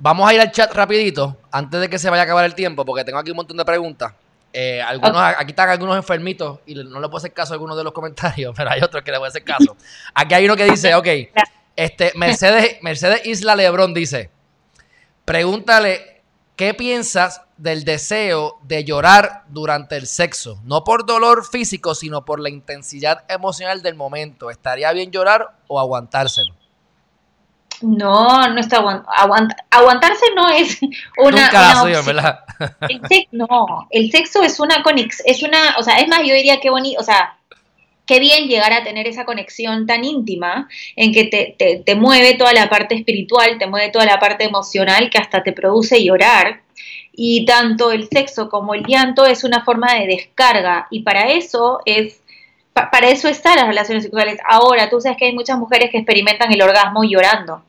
Vamos 0.00 0.30
a 0.30 0.34
ir 0.34 0.40
al 0.40 0.52
chat 0.52 0.72
rapidito, 0.72 1.36
antes 1.50 1.80
de 1.80 1.90
que 1.90 1.98
se 1.98 2.08
vaya 2.08 2.22
a 2.22 2.24
acabar 2.24 2.44
el 2.44 2.54
tiempo, 2.54 2.84
porque 2.84 3.04
tengo 3.04 3.18
aquí 3.18 3.30
un 3.30 3.36
montón 3.36 3.56
de 3.56 3.64
preguntas. 3.64 4.12
Eh, 4.52 4.80
algunos, 4.80 5.16
Aquí 5.16 5.50
están 5.50 5.68
algunos 5.68 5.96
enfermitos 5.96 6.60
y 6.66 6.74
no 6.74 7.00
le 7.00 7.08
puedo 7.08 7.18
hacer 7.18 7.32
caso 7.32 7.52
a 7.52 7.54
algunos 7.54 7.76
de 7.76 7.84
los 7.84 7.92
comentarios, 7.92 8.54
pero 8.56 8.70
hay 8.70 8.80
otros 8.80 9.02
que 9.02 9.10
le 9.10 9.18
voy 9.18 9.26
a 9.26 9.28
hacer 9.28 9.42
caso. 9.42 9.76
Aquí 10.14 10.34
hay 10.34 10.44
uno 10.44 10.56
que 10.56 10.64
dice, 10.64 10.94
ok, 10.94 11.06
este, 11.74 12.12
Mercedes, 12.14 12.78
Mercedes 12.82 13.26
Isla 13.26 13.56
Lebrón 13.56 13.92
dice, 13.92 14.30
pregúntale, 15.24 16.22
¿qué 16.54 16.74
piensas 16.74 17.42
del 17.56 17.84
deseo 17.84 18.58
de 18.62 18.84
llorar 18.84 19.44
durante 19.48 19.96
el 19.96 20.06
sexo? 20.06 20.60
No 20.64 20.84
por 20.84 21.06
dolor 21.06 21.44
físico, 21.44 21.96
sino 21.96 22.24
por 22.24 22.38
la 22.38 22.50
intensidad 22.50 23.24
emocional 23.28 23.82
del 23.82 23.96
momento. 23.96 24.48
¿Estaría 24.50 24.92
bien 24.92 25.10
llorar 25.10 25.56
o 25.66 25.80
aguantárselo? 25.80 26.57
No, 27.80 28.48
no 28.48 28.60
está 28.60 28.78
aguantarse 29.70 30.26
no 30.34 30.48
es 30.48 30.80
una, 31.16 31.84
¿verdad? 32.04 32.40
el 32.88 33.00
sexo, 33.06 33.28
no, 33.32 33.88
el 33.90 34.10
sexo 34.10 34.42
es 34.42 34.58
una 34.58 34.82
conexión, 34.82 35.26
es 35.26 35.42
una, 35.42 35.76
o 35.78 35.82
sea, 35.82 35.98
es 35.98 36.08
más, 36.08 36.20
yo 36.20 36.34
diría 36.34 36.60
que 36.60 36.70
bonito, 36.70 37.00
o 37.00 37.04
sea, 37.04 37.38
qué 38.08 38.18
bien 38.18 38.48
llegar 38.48 38.72
a 38.72 38.82
tener 38.82 39.06
esa 39.06 39.24
conexión 39.24 39.86
tan 39.86 40.02
íntima 40.02 40.66
en 40.96 41.12
que 41.12 41.24
te, 41.24 41.82
te, 41.84 41.94
mueve 41.94 42.34
toda 42.34 42.54
la 42.54 42.70
parte 42.70 42.94
espiritual, 42.94 43.58
te 43.58 43.66
mueve 43.66 43.90
toda 43.90 44.06
la 44.06 44.18
parte 44.18 44.44
emocional 44.44 45.10
que 45.10 45.18
hasta 45.18 45.42
te 45.42 45.52
produce 45.52 46.02
llorar. 46.02 46.62
Y 47.12 47.44
tanto 47.44 47.92
el 47.92 48.08
sexo 48.08 48.48
como 48.48 48.74
el 48.74 48.84
llanto 48.86 49.26
es 49.26 49.44
una 49.44 49.64
forma 49.64 49.92
de 49.94 50.06
descarga 50.06 50.86
y 50.90 51.02
para 51.02 51.32
eso 51.32 51.80
es 51.84 52.22
para 52.72 53.08
eso 53.08 53.28
están 53.28 53.56
las 53.56 53.66
relaciones 53.66 54.04
sexuales. 54.04 54.38
Ahora, 54.48 54.88
tú 54.88 55.00
sabes 55.00 55.18
que 55.18 55.26
hay 55.26 55.34
muchas 55.34 55.58
mujeres 55.58 55.90
que 55.90 55.98
experimentan 55.98 56.52
el 56.52 56.62
orgasmo 56.62 57.02
llorando. 57.02 57.62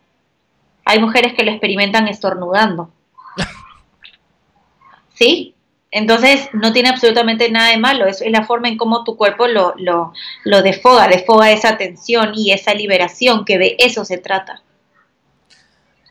Hay 0.90 1.00
mujeres 1.00 1.34
que 1.36 1.44
lo 1.44 1.52
experimentan 1.52 2.08
estornudando. 2.08 2.90
¿Sí? 5.14 5.54
Entonces 5.92 6.50
no 6.52 6.74
tiene 6.74 6.90
absolutamente 6.90 7.52
nada 7.52 7.70
de 7.70 7.78
malo, 7.78 8.08
es, 8.08 8.22
es 8.22 8.32
la 8.32 8.44
forma 8.44 8.70
en 8.70 8.78
cómo 8.78 9.04
tu 9.04 9.16
cuerpo 9.16 9.48
lo, 9.48 9.76
lo, 9.78 10.14
lo 10.46 10.62
defoga, 10.64 11.08
defoga 11.08 11.52
esa 11.52 11.78
tensión 11.78 12.32
y 12.36 12.54
esa 12.54 12.74
liberación, 12.74 13.46
que 13.46 13.60
de 13.60 13.76
eso 13.78 14.04
se 14.04 14.18
trata. 14.18 14.64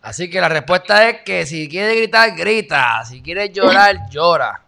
Así 0.01 0.31
que 0.31 0.41
la 0.41 0.49
respuesta 0.49 1.09
es 1.09 1.22
que 1.22 1.45
si 1.45 1.68
quieres 1.68 1.97
gritar, 1.97 2.37
grita, 2.37 3.05
si 3.05 3.20
quieres 3.20 3.53
llorar, 3.53 3.97
llora. 4.11 4.62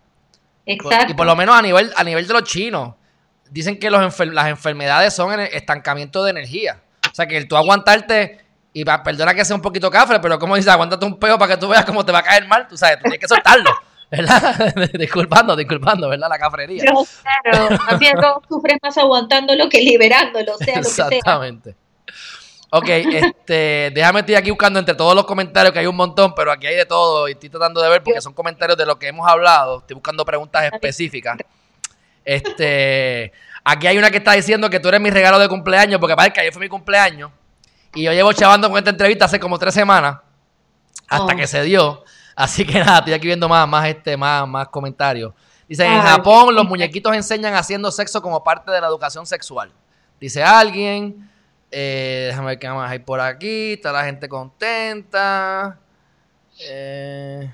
Exacto. 0.67 1.13
Y 1.13 1.15
por 1.15 1.27
lo 1.27 1.37
menos 1.37 1.55
a 1.55 1.63
nivel, 1.63 1.93
a 1.95 2.03
nivel 2.03 2.27
de 2.27 2.33
los 2.33 2.43
chinos, 2.43 2.95
dicen 3.49 3.79
que 3.79 3.91
los 3.91 4.19
las 4.19 4.49
enfermedades 4.49 5.15
son 5.15 5.39
el 5.39 5.47
estancamiento 5.53 6.25
de 6.25 6.33
energía. 6.33 6.81
O 7.09 7.15
sea 7.15 7.29
que 7.29 7.37
el 7.37 7.47
tú 7.47 7.57
aguantarte 7.57 8.50
y 8.73 8.85
perdona 8.85 9.35
que 9.35 9.45
sea 9.45 9.57
un 9.57 9.63
poquito 9.63 9.91
cafre, 9.91 10.21
pero 10.21 10.39
como 10.39 10.57
dices, 10.57 10.71
aguántate 10.73 11.05
un 11.05 11.19
peo 11.19 11.39
para 11.39 11.55
que 11.55 11.61
tú 11.61 11.69
veas 11.69 11.85
cómo 11.85 12.05
te 12.05 12.13
va 12.13 12.19
a 12.21 12.23
caer 12.23 12.47
mal, 12.47 12.69
tú 12.69 12.77
sabes, 12.77 12.99
tú 12.99 13.03
tienes 13.03 13.19
que 13.19 13.29
soltarlo, 13.29 13.71
¿verdad? 14.11 14.75
disculpando, 14.99 15.57
disculpando, 15.57 16.09
¿verdad? 16.09 16.29
La 16.29 16.39
cafrería. 16.39 16.83
Pero, 16.85 17.05
claro, 17.43 17.79
también 17.89 18.17
no 18.17 18.41
sufres 18.49 18.79
más 18.83 18.97
aguantándolo 18.97 19.69
que 19.69 19.81
liberándolo, 19.81 20.57
sea 20.59 20.77
lo 20.77 20.83
que 20.83 20.89
sea. 20.89 21.07
Exactamente. 21.07 21.75
Ok, 22.73 22.89
este, 22.89 23.91
déjame 23.93 24.21
estoy 24.21 24.37
aquí 24.37 24.51
buscando 24.51 24.79
entre 24.79 24.95
todos 24.95 25.17
los 25.17 25.27
comentarios, 25.27 25.73
que 25.73 25.81
hay 25.81 25.87
un 25.87 25.97
montón, 25.97 26.33
pero 26.37 26.53
aquí 26.53 26.69
hay 26.69 26.77
de 26.77 26.87
todo 26.87 27.29
y 27.29 27.33
estoy 27.33 27.49
tratando 27.49 27.83
de 27.83 27.89
ver 27.89 28.01
porque 28.01 28.21
son 28.21 28.33
comentarios 28.33 28.79
de 28.79 28.87
lo 28.87 28.97
que 28.97 29.09
hemos 29.09 29.29
hablado. 29.29 29.81
Estoy 29.81 29.95
buscando 29.95 30.25
preguntas 30.25 30.71
específicas. 30.73 31.37
Este, 32.25 33.33
aquí 33.65 33.89
hay 33.89 33.99
una 33.99 34.09
que 34.13 34.19
está 34.19 34.35
diciendo 34.35 34.71
que 34.71 34.79
tú 34.79 34.87
eres 34.89 35.01
mi 35.01 35.11
regalo 35.11 35.41
de 35.41 35.49
cumpleaños, 35.49 35.99
porque 35.99 36.15
parece 36.15 36.35
que 36.35 36.41
ayer 36.43 36.53
fue 36.53 36.63
mi 36.63 36.69
cumpleaños. 36.69 37.33
Y 37.95 38.05
yo 38.05 38.13
llevo 38.13 38.33
chavando 38.33 38.69
con 38.69 38.79
esta 38.79 38.91
entrevista 38.91 39.25
hace 39.25 39.41
como 39.41 39.59
tres 39.59 39.75
semanas, 39.75 40.19
hasta 41.09 41.33
Oh. 41.33 41.37
que 41.37 41.47
se 41.47 41.63
dio. 41.63 42.05
Así 42.37 42.65
que 42.65 42.79
nada, 42.85 42.99
estoy 42.99 43.15
aquí 43.15 43.27
viendo 43.27 43.49
más, 43.49 43.67
más, 43.69 43.87
este, 43.89 44.17
más, 44.17 44.47
más 44.47 44.69
comentarios. 44.69 45.35
Dice, 45.69 45.85
en 45.85 46.01
Japón 46.01 46.55
los 46.55 46.67
muñequitos 46.67 47.15
enseñan 47.15 47.55
haciendo 47.55 47.93
sexo 47.93 48.21
como 48.21 48.43
parte 48.43 48.73
de 48.73 48.81
la 48.81 48.89
educación 48.89 49.25
sexual. 49.27 49.73
Dice 50.21 50.43
alguien. 50.43 51.31
Eh, 51.71 52.27
déjame 52.31 52.49
ver 52.49 52.59
qué 52.59 52.69
más 52.69 52.91
hay 52.91 52.99
por 52.99 53.21
aquí. 53.21 53.75
Está 53.75 53.93
la 53.93 54.05
gente 54.05 54.29
contenta. 54.29 55.79
Eh, 56.61 57.53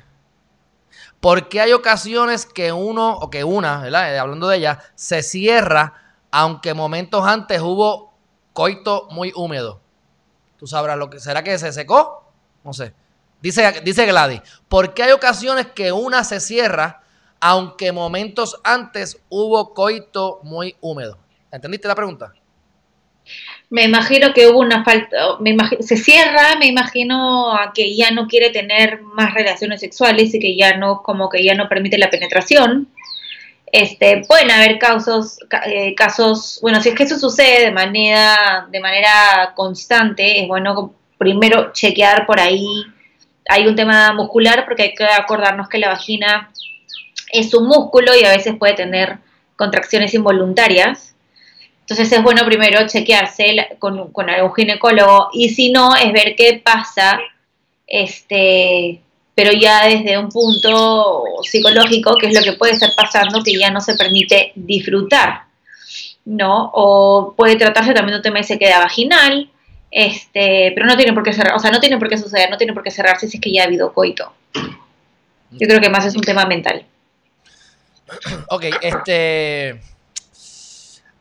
¿Por 1.21 1.49
qué 1.49 1.61
hay 1.61 1.73
ocasiones 1.73 2.47
que 2.47 2.73
uno, 2.73 3.17
o 3.19 3.29
que 3.29 3.45
una, 3.45 3.83
¿verdad? 3.83 4.15
Eh, 4.15 4.19
hablando 4.19 4.49
de 4.49 4.59
ella, 4.59 4.79
se 4.95 5.23
cierra, 5.23 5.93
aunque 6.31 6.73
momentos 6.73 7.27
antes 7.27 7.61
hubo 7.61 8.15
coito 8.55 9.09
muy 9.11 9.33
húmedo? 9.35 9.81
Tú 10.59 10.67
sabrás 10.67 10.97
lo 10.99 11.11
que. 11.11 11.21
¿Será 11.21 11.43
que 11.43 11.59
se 11.59 11.73
secó? 11.73 12.31
No 12.65 12.73
sé. 12.73 12.93
Dice, 13.41 13.81
dice 13.85 14.07
Gladys, 14.07 14.41
¿por 14.69 14.95
qué 14.95 15.05
hay 15.05 15.13
ocasiones 15.13 15.67
que 15.67 15.93
una 15.93 16.25
se 16.25 16.41
cierra, 16.41 17.03
aunque 17.39 17.93
momentos 17.93 18.59
antes 18.65 19.21
hubo 19.29 19.75
coito 19.75 20.41
muy 20.43 20.75
húmedo? 20.81 21.19
¿Entendiste 21.53 21.87
la 21.87 21.95
pregunta? 21.95 22.33
Me 23.69 23.85
imagino 23.85 24.33
que 24.33 24.47
hubo 24.47 24.61
una 24.61 24.85
falta, 24.85 25.17
se 25.81 25.97
cierra, 25.97 26.57
me 26.59 26.67
imagino 26.67 27.53
a 27.53 27.73
que 27.75 27.97
ya 27.97 28.13
no 28.13 28.29
quiere 28.29 28.51
tener 28.51 29.03
más 29.03 29.35
relaciones 29.35 29.81
sexuales 29.81 30.33
y 30.35 30.39
que 30.39 30.57
ya 30.57 30.77
no, 30.77 31.03
como 31.03 31.29
que 31.29 31.45
ya 31.45 31.55
no 31.55 31.69
permite 31.69 31.99
la 31.99 32.11
penetración. 32.11 32.89
Este, 33.79 34.25
pueden 34.27 34.51
haber 34.51 34.79
casos, 34.79 35.39
ca- 35.51 35.65
eh, 35.67 35.95
casos, 35.95 36.59
bueno, 36.63 36.81
si 36.81 36.89
es 36.89 36.95
que 36.95 37.03
eso 37.03 37.19
sucede 37.19 37.67
de 37.67 37.73
manera, 37.73 38.67
de 38.71 38.81
manera 38.81 39.53
constante, 39.55 40.41
es 40.41 40.49
bueno 40.49 40.95
primero 41.19 41.73
chequear 41.75 42.25
por 42.25 42.41
ahí. 42.41 42.65
Hay 43.49 43.67
un 43.67 43.77
tema 43.77 44.15
muscular 44.15 44.65
porque 44.65 44.83
hay 44.85 44.95
que 44.95 45.05
acordarnos 45.05 45.69
que 45.69 45.77
la 45.79 45.89
vagina 45.89 46.51
es 47.31 47.53
un 47.53 47.67
músculo 47.67 48.17
y 48.17 48.25
a 48.25 48.31
veces 48.31 48.55
puede 48.59 48.73
tener 48.73 49.19
contracciones 49.57 50.15
involuntarias. 50.15 51.15
Entonces 51.81 52.11
es 52.11 52.23
bueno 52.23 52.47
primero 52.47 52.87
chequearse 52.87 53.77
con, 53.79 54.11
con 54.11 54.31
algún 54.31 54.55
ginecólogo 54.55 55.29
y 55.35 55.51
si 55.51 55.71
no 55.71 55.95
es 55.97 56.13
ver 56.15 56.35
qué 56.35 56.63
pasa, 56.65 57.21
este, 57.87 59.01
pero 59.37 59.53
ya 59.53 59.87
desde 59.87 60.17
un 60.17 60.31
punto 60.31 61.23
psicológico, 61.43 62.17
que 62.17 62.29
es 62.29 62.35
lo 62.35 62.43
que 62.43 62.57
puede 62.57 62.73
estar 62.73 62.95
pasando, 62.97 63.43
que 63.45 63.57
ya 63.57 63.71
no 63.71 63.83
se 63.83 63.95
permite 63.95 64.53
disfrutar, 64.55 65.43
¿no? 66.25 66.71
O 66.73 67.35
puede 67.37 67.57
tratarse 67.57 67.93
también 67.93 68.15
de 68.15 68.17
un 68.17 68.23
tema 68.23 68.39
de 68.39 68.45
sequedad 68.45 68.81
vaginal, 68.81 69.51
este, 69.91 70.73
pero 70.75 70.87
no 70.87 70.97
tiene 70.97 71.13
por 71.13 71.23
qué 71.23 71.35
cerrar, 71.35 71.55
o 71.55 71.59
sea, 71.59 71.71
no 71.71 71.81
tiene 71.81 71.99
por 71.99 72.09
qué 72.09 72.17
suceder, 72.17 72.49
no 72.51 72.57
tiene 72.57 72.73
por 72.73 72.83
qué 72.83 72.91
cerrarse 72.91 73.29
si 73.29 73.37
es 73.37 73.41
que 73.43 73.53
ya 73.53 73.63
ha 73.63 73.67
habido 73.67 73.93
coito. 73.93 74.33
Yo 75.51 75.67
creo 75.69 75.81
que 75.83 75.91
más 75.91 76.07
es 76.07 76.17
un 76.17 76.23
tema 76.23 76.47
mental. 76.47 76.87
Ok, 78.49 78.65
este. 78.81 79.81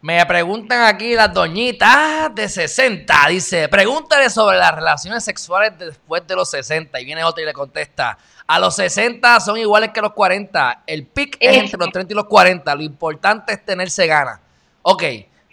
Me 0.05 0.23
preguntan 0.27 0.83
aquí 0.83 1.15
las 1.15 1.33
doñitas 1.33 2.29
de 2.35 2.47
60. 2.47 3.27
Dice, 3.29 3.67
pregúntale 3.69 4.29
sobre 4.29 4.55
las 4.59 4.71
relaciones 4.75 5.23
sexuales 5.23 5.73
después 5.79 6.27
de 6.27 6.35
los 6.35 6.47
60. 6.51 6.99
Y 6.99 7.05
viene 7.05 7.23
otra 7.23 7.41
y 7.41 7.45
le 7.47 7.53
contesta, 7.53 8.15
a 8.45 8.59
los 8.59 8.75
60 8.75 9.39
son 9.39 9.57
iguales 9.57 9.89
que 9.91 10.01
los 10.01 10.13
40. 10.13 10.83
El 10.85 11.07
pic 11.07 11.37
es 11.39 11.57
entre 11.57 11.79
los 11.79 11.91
30 11.91 12.13
y 12.13 12.15
los 12.15 12.25
40. 12.25 12.75
Lo 12.75 12.83
importante 12.83 13.53
es 13.53 13.65
tenerse 13.65 14.05
ganas. 14.05 14.39
Ok, 14.83 15.01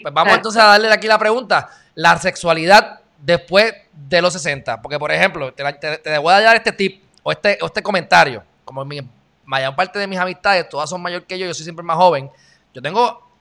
pues 0.03 0.13
vamos 0.13 0.35
entonces 0.35 0.61
a 0.61 0.67
darle 0.67 0.93
aquí 0.93 1.07
la 1.07 1.19
pregunta. 1.19 1.71
La 1.95 2.19
sexualidad 2.19 3.01
después 3.17 3.73
de 3.95 4.21
los 4.21 4.35
60. 4.35 4.83
Porque, 4.83 4.99
por 4.99 5.11
ejemplo, 5.13 5.55
te, 5.55 5.63
la- 5.63 5.81
te- 5.81 5.97
te 5.97 6.19
voy 6.19 6.35
a 6.35 6.43
dar 6.43 6.57
este 6.57 6.73
tip 6.73 7.03
o 7.23 7.33
este, 7.33 7.57
o 7.63 7.67
este 7.67 7.83
comentario. 7.83 8.45
Como 8.67 8.85
mi 8.85 9.01
mayor 9.47 9.75
parte 9.75 9.99
de 9.99 10.07
mis 10.07 10.19
amistades, 10.19 10.69
todas 10.69 10.91
son 10.91 11.01
mayor 11.01 11.25
que 11.25 11.39
yo, 11.39 11.47
yo 11.47 11.55
soy 11.55 11.65
siempre 11.65 11.83
más 11.83 11.97
joven. 11.97 12.31
Yo 12.75 12.83
tengo 12.83 13.32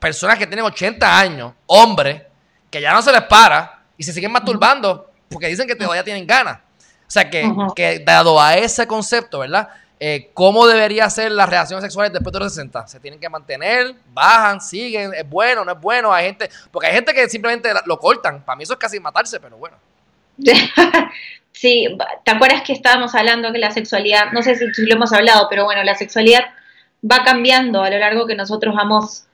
personas 0.00 0.38
que 0.38 0.46
tienen 0.46 0.64
80 0.64 1.18
años, 1.18 1.52
hombres, 1.66 2.22
que 2.70 2.80
ya 2.80 2.92
no 2.92 3.02
se 3.02 3.12
les 3.12 3.22
para 3.22 3.82
y 3.96 4.02
se 4.02 4.12
siguen 4.12 4.32
masturbando 4.32 5.10
porque 5.28 5.46
dicen 5.46 5.68
que 5.68 5.76
todavía 5.76 6.02
tienen 6.02 6.26
ganas. 6.26 6.58
O 6.58 7.12
sea 7.12 7.28
que, 7.28 8.02
dado 8.04 8.40
a 8.40 8.56
ese 8.56 8.86
concepto, 8.86 9.40
¿verdad? 9.40 9.68
Eh, 9.98 10.30
¿Cómo 10.32 10.66
debería 10.66 11.10
ser 11.10 11.32
las 11.32 11.48
relaciones 11.48 11.82
sexuales 11.82 12.12
después 12.12 12.32
de 12.32 12.38
los 12.38 12.54
60? 12.54 12.86
¿Se 12.86 13.00
tienen 13.00 13.20
que 13.20 13.28
mantener? 13.28 13.94
¿Bajan? 14.12 14.60
¿Siguen? 14.60 15.12
¿Es 15.12 15.28
bueno? 15.28 15.64
¿No 15.64 15.72
es 15.72 15.80
bueno? 15.80 16.12
Hay 16.12 16.26
gente, 16.26 16.48
porque 16.70 16.86
hay 16.86 16.94
gente 16.94 17.12
que 17.12 17.28
simplemente 17.28 17.70
lo 17.84 17.98
cortan. 17.98 18.42
Para 18.44 18.56
mí 18.56 18.62
eso 18.62 18.72
es 18.72 18.78
casi 18.78 18.98
matarse, 18.98 19.38
pero 19.38 19.56
bueno. 19.56 19.76
Sí, 21.52 21.86
¿te 22.24 22.30
acuerdas 22.30 22.62
que 22.62 22.72
estábamos 22.72 23.14
hablando 23.14 23.52
que 23.52 23.58
la 23.58 23.70
sexualidad, 23.70 24.32
no 24.32 24.40
sé 24.40 24.54
si 24.54 24.72
si 24.72 24.86
lo 24.86 24.94
hemos 24.94 25.12
hablado, 25.12 25.48
pero 25.50 25.64
bueno, 25.64 25.82
la 25.82 25.94
sexualidad 25.94 26.44
va 27.04 27.22
cambiando 27.22 27.82
a 27.82 27.90
lo 27.90 27.98
largo 27.98 28.26
que 28.26 28.34
nosotros 28.34 28.74
vamos 28.74 29.24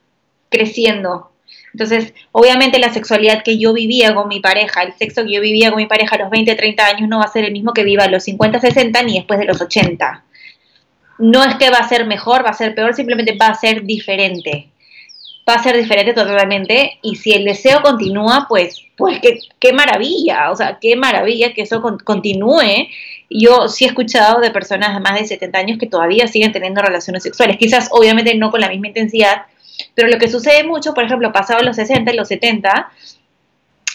creciendo. 0.49 1.31
Entonces, 1.73 2.13
obviamente 2.31 2.79
la 2.79 2.91
sexualidad 2.91 3.43
que 3.43 3.57
yo 3.59 3.73
vivía 3.73 4.15
con 4.15 4.27
mi 4.27 4.39
pareja, 4.39 4.83
el 4.83 4.93
sexo 4.93 5.23
que 5.23 5.33
yo 5.33 5.41
vivía 5.41 5.69
con 5.69 5.77
mi 5.77 5.85
pareja 5.85 6.15
a 6.15 6.19
los 6.19 6.29
20, 6.29 6.55
30 6.55 6.87
años 6.87 7.09
no 7.09 7.19
va 7.19 7.25
a 7.25 7.31
ser 7.31 7.45
el 7.45 7.51
mismo 7.51 7.73
que 7.73 7.83
viva 7.83 8.03
a 8.05 8.09
los 8.09 8.23
50, 8.23 8.59
60 8.59 9.03
ni 9.03 9.15
después 9.15 9.39
de 9.39 9.45
los 9.45 9.61
80. 9.61 10.23
No 11.19 11.43
es 11.43 11.55
que 11.55 11.69
va 11.69 11.77
a 11.77 11.87
ser 11.89 12.05
mejor, 12.05 12.45
va 12.45 12.49
a 12.49 12.53
ser 12.53 12.73
peor, 12.75 12.93
simplemente 12.93 13.37
va 13.39 13.47
a 13.47 13.55
ser 13.55 13.83
diferente. 13.83 14.69
Va 15.47 15.55
a 15.55 15.63
ser 15.63 15.77
diferente 15.77 16.13
totalmente 16.13 16.99
y 17.01 17.15
si 17.15 17.31
el 17.31 17.45
deseo 17.45 17.81
continúa, 17.81 18.47
pues, 18.49 18.81
pues 18.97 19.19
qué, 19.21 19.39
qué 19.59 19.71
maravilla, 19.71 20.51
o 20.51 20.55
sea, 20.55 20.77
qué 20.81 20.95
maravilla 20.95 21.53
que 21.53 21.61
eso 21.61 21.81
con- 21.81 21.99
continúe. 21.99 22.87
Yo 23.29 23.67
sí 23.69 23.85
he 23.85 23.87
escuchado 23.87 24.41
de 24.41 24.51
personas 24.51 24.93
de 24.93 24.99
más 24.99 25.19
de 25.19 25.25
70 25.25 25.57
años 25.57 25.77
que 25.79 25.87
todavía 25.87 26.27
siguen 26.27 26.51
teniendo 26.51 26.81
relaciones 26.81 27.23
sexuales, 27.23 27.57
quizás 27.57 27.87
obviamente 27.91 28.35
no 28.35 28.51
con 28.51 28.61
la 28.61 28.69
misma 28.69 28.87
intensidad, 28.87 29.43
pero 29.93 30.07
lo 30.07 30.17
que 30.17 30.29
sucede 30.29 30.63
mucho, 30.63 30.93
por 30.93 31.03
ejemplo, 31.03 31.31
pasado 31.31 31.61
los 31.63 31.75
60 31.75 32.11
y 32.11 32.15
los 32.15 32.27
70, 32.27 32.91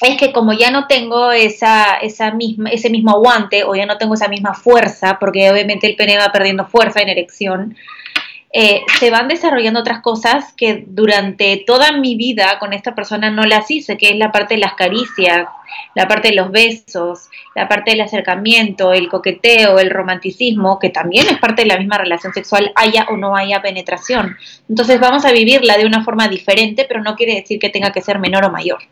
es 0.03 0.17
que 0.17 0.33
como 0.33 0.53
ya 0.53 0.71
no 0.71 0.87
tengo 0.87 1.31
esa, 1.33 1.97
esa 1.97 2.33
misma, 2.33 2.71
ese 2.71 2.91
mismo 2.91 3.13
aguante 3.13 3.65
o 3.65 3.75
ya 3.75 3.87
no 3.87 3.99
tengo 3.99 4.15
esa 4.15 4.29
misma 4.29 4.55
fuerza, 4.55 5.19
porque 5.19 5.51
obviamente 5.51 5.87
el 5.87 5.97
pene 5.97 6.19
va 6.19 6.33
perdiendo 6.33 6.67
fuerza 6.67 7.01
en 7.01 7.09
erección, 7.09 7.77
eh, 8.55 8.83
se 9.01 9.11
van 9.11 9.29
desarrollando 9.29 9.81
otras 9.81 10.01
cosas 10.01 10.53
que 10.53 10.85
durante 10.87 11.65
toda 11.67 11.93
mi 11.93 12.17
vida 12.17 12.59
con 12.59 12.75
esta 12.75 12.95
persona 12.95 13.31
no 13.31 13.47
las 13.47 13.71
hice, 13.71 13.97
que 13.97 14.11
es 14.11 14.17
la 14.17 14.31
parte 14.31 14.55
de 14.55 14.61
las 14.61 14.75
caricias, 14.75 15.49
la 15.95 16.07
parte 16.07 16.29
de 16.29 16.35
los 16.35 16.51
besos, 16.51 17.31
la 17.55 17.67
parte 17.67 17.93
del 17.93 18.03
acercamiento, 18.03 18.93
el 18.93 19.09
coqueteo, 19.09 19.79
el 19.79 19.89
romanticismo, 19.89 20.79
que 20.79 20.91
también 20.91 21.29
es 21.29 21.39
parte 21.39 21.63
de 21.63 21.69
la 21.69 21.79
misma 21.79 21.97
relación 21.97 22.35
sexual, 22.35 22.73
haya 22.75 23.07
o 23.09 23.17
no 23.17 23.35
haya 23.35 23.63
penetración. 23.63 24.37
Entonces 24.69 25.01
vamos 25.01 25.25
a 25.25 25.33
vivirla 25.33 25.79
de 25.79 25.87
una 25.87 26.05
forma 26.05 26.29
diferente, 26.29 26.85
pero 26.87 27.03
no 27.03 27.17
quiere 27.17 27.37
decir 27.37 27.59
que 27.59 27.71
tenga 27.71 27.91
que 27.91 28.03
ser 28.03 28.19
menor 28.19 28.45
o 28.45 28.51
mayor. 28.51 28.83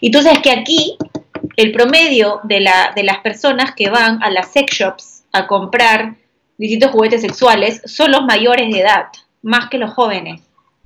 Y 0.00 0.12
tú 0.12 0.22
sabes 0.22 0.40
que 0.42 0.52
aquí 0.52 0.96
el 1.56 1.72
promedio 1.72 2.40
de, 2.44 2.60
la, 2.60 2.92
de 2.94 3.02
las 3.02 3.18
personas 3.18 3.74
que 3.74 3.90
van 3.90 4.22
a 4.22 4.30
las 4.30 4.52
sex 4.52 4.72
shops 4.72 5.24
a 5.32 5.48
comprar 5.48 6.19
distintos 6.60 6.90
juguetes 6.90 7.22
sexuales 7.22 7.80
son 7.86 8.12
los 8.12 8.22
mayores 8.24 8.70
de 8.70 8.80
edad, 8.80 9.06
más 9.40 9.70
que 9.70 9.78
los 9.78 9.94
jóvenes. 9.94 10.42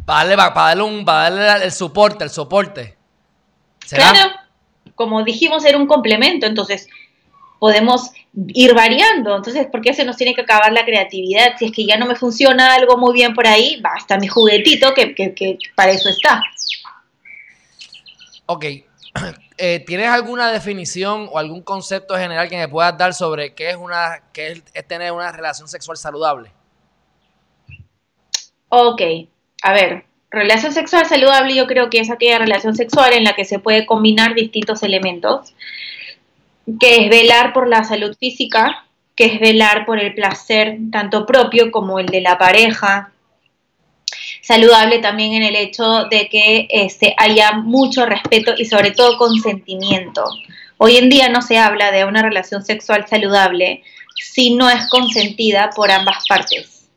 Para 0.07 0.21
darle, 0.21 0.37
para 0.37 0.69
darle, 0.69 0.83
un, 0.85 1.05
para 1.05 1.31
darle 1.31 1.65
el 1.65 1.73
soporte, 1.73 2.23
el 2.23 2.31
soporte. 2.31 2.97
¿Será? 3.85 4.13
Claro, 4.13 4.31
como 4.95 5.25
dijimos, 5.25 5.65
era 5.65 5.77
un 5.77 5.89
complemento, 5.89 6.47
entonces 6.47 6.89
podemos 7.59 8.13
ir 8.49 8.73
variando. 8.73 9.37
Entonces, 9.37 9.67
¿por 9.67 9.81
qué 9.81 9.95
se 9.95 10.05
nos 10.05 10.17
tiene 10.17 10.35
que 10.35 10.43
acabar 10.43 10.73
la 10.73 10.85
creatividad? 10.85 11.57
Si 11.59 11.65
es 11.67 11.73
que 11.73 11.85
ya 11.85 11.97
no 11.97 12.07
me 12.07 12.15
funciona 12.15 12.73
algo 12.75 12.97
muy 12.97 13.13
bien 13.13 13.35
por 13.35 13.49
ahí, 13.49 13.81
basta 13.81 14.17
mi 14.17 14.29
juguetito, 14.29 14.95
que, 14.95 15.13
que, 15.13 15.35
que 15.35 15.59
para 15.75 15.91
eso 15.91 16.09
está. 16.09 16.41
Ok. 18.47 18.65
Eh, 19.57 19.85
¿Tienes 19.87 20.09
alguna 20.09 20.51
definición 20.51 21.29
o 21.31 21.39
algún 21.39 21.63
concepto 21.63 22.17
general 22.17 22.49
que 22.49 22.57
me 22.57 22.69
puedas 22.69 22.99
dar 22.99 23.15
sobre 23.15 23.55
qué 23.55 23.71
es 23.71 23.77
una 23.77 24.21
qué 24.33 24.49
es, 24.49 24.63
es 24.75 24.89
tener 24.89 25.13
una 25.13 25.31
relación 25.31 25.69
sexual 25.69 25.97
saludable? 25.97 26.51
Ok, 28.69 29.01
a 29.63 29.73
ver, 29.73 30.05
relación 30.31 30.73
sexual 30.73 31.07
saludable 31.07 31.55
yo 31.55 31.69
creo 31.69 31.89
que 31.89 32.01
es 32.01 32.11
aquella 32.11 32.39
relación 32.39 32.75
sexual 32.75 33.13
en 33.13 33.23
la 33.23 33.35
que 33.35 33.45
se 33.45 33.61
puede 33.61 33.87
combinar 33.87 34.35
distintos 34.35 34.83
elementos, 34.83 35.55
que 36.81 37.05
es 37.05 37.11
velar 37.11 37.53
por 37.53 37.69
la 37.69 37.85
salud 37.85 38.17
física, 38.19 38.85
que 39.15 39.27
es 39.27 39.41
velar 39.41 39.87
por 39.87 40.01
el 40.01 40.15
placer 40.15 40.79
tanto 40.91 41.25
propio 41.27 41.71
como 41.71 42.01
el 42.01 42.07
de 42.07 42.21
la 42.21 42.37
pareja, 42.39 43.13
saludable 44.45 44.99
también 44.99 45.33
en 45.33 45.43
el 45.43 45.57
hecho 45.57 46.05
de 46.11 46.29
que 46.29 46.67
este, 46.69 47.15
haya 47.17 47.53
mucho 47.53 48.05
respeto 48.05 48.53
y 48.57 48.67
sobre 48.67 48.91
todo 48.91 49.17
consentimiento. 49.17 50.23
Hoy 50.77 50.97
en 50.97 51.09
día 51.09 51.31
no 51.31 51.41
se 51.41 51.57
habla 51.57 51.91
de 51.91 52.05
una 52.05 52.21
relación 52.21 52.63
sexual 52.63 53.07
saludable 53.09 53.83
si 54.17 54.55
no 54.55 54.69
es 54.69 54.89
consentida 54.91 55.71
por 55.75 55.91
ambas 55.91 56.25
partes. 56.29 56.89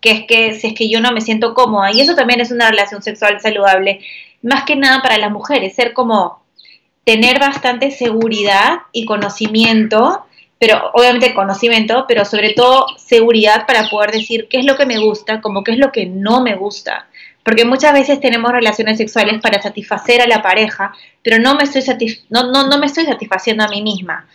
que 0.00 0.10
es 0.10 0.24
que 0.26 0.54
si 0.54 0.66
es 0.66 0.74
que 0.74 0.90
yo 0.90 1.00
no 1.00 1.12
me 1.12 1.22
siento 1.22 1.54
cómoda, 1.54 1.90
y 1.90 2.00
eso 2.00 2.14
también 2.14 2.40
es 2.40 2.50
una 2.50 2.68
relación 2.68 3.00
sexual 3.00 3.40
saludable, 3.40 4.00
más 4.42 4.64
que 4.64 4.76
nada 4.76 5.00
para 5.00 5.16
las 5.16 5.30
mujeres, 5.30 5.74
ser 5.74 5.94
como 5.94 6.44
tener 7.04 7.38
bastante 7.38 7.90
seguridad 7.90 8.80
y 8.92 9.06
conocimiento, 9.06 10.26
pero 10.58 10.90
obviamente 10.92 11.34
conocimiento, 11.34 12.04
pero 12.06 12.24
sobre 12.24 12.54
todo 12.54 12.86
seguridad 12.96 13.66
para 13.66 13.88
poder 13.88 14.12
decir 14.12 14.46
qué 14.48 14.58
es 14.58 14.64
lo 14.64 14.76
que 14.76 14.86
me 14.86 14.98
gusta, 14.98 15.40
como 15.40 15.64
qué 15.64 15.72
es 15.72 15.78
lo 15.78 15.92
que 15.92 16.06
no 16.06 16.42
me 16.42 16.54
gusta. 16.54 17.06
Porque 17.42 17.64
muchas 17.64 17.92
veces 17.92 18.20
tenemos 18.20 18.52
relaciones 18.52 18.96
sexuales 18.96 19.40
para 19.42 19.60
satisfacer 19.60 20.22
a 20.22 20.26
la 20.26 20.40
pareja, 20.40 20.94
pero 21.22 21.38
no 21.38 21.54
me 21.54 21.64
estoy, 21.64 21.82
no, 22.30 22.50
no, 22.50 22.68
no 22.68 22.78
me 22.78 22.86
estoy 22.86 23.04
satisfaciendo 23.04 23.64
a 23.64 23.68
mí 23.68 23.82
misma. 23.82 24.26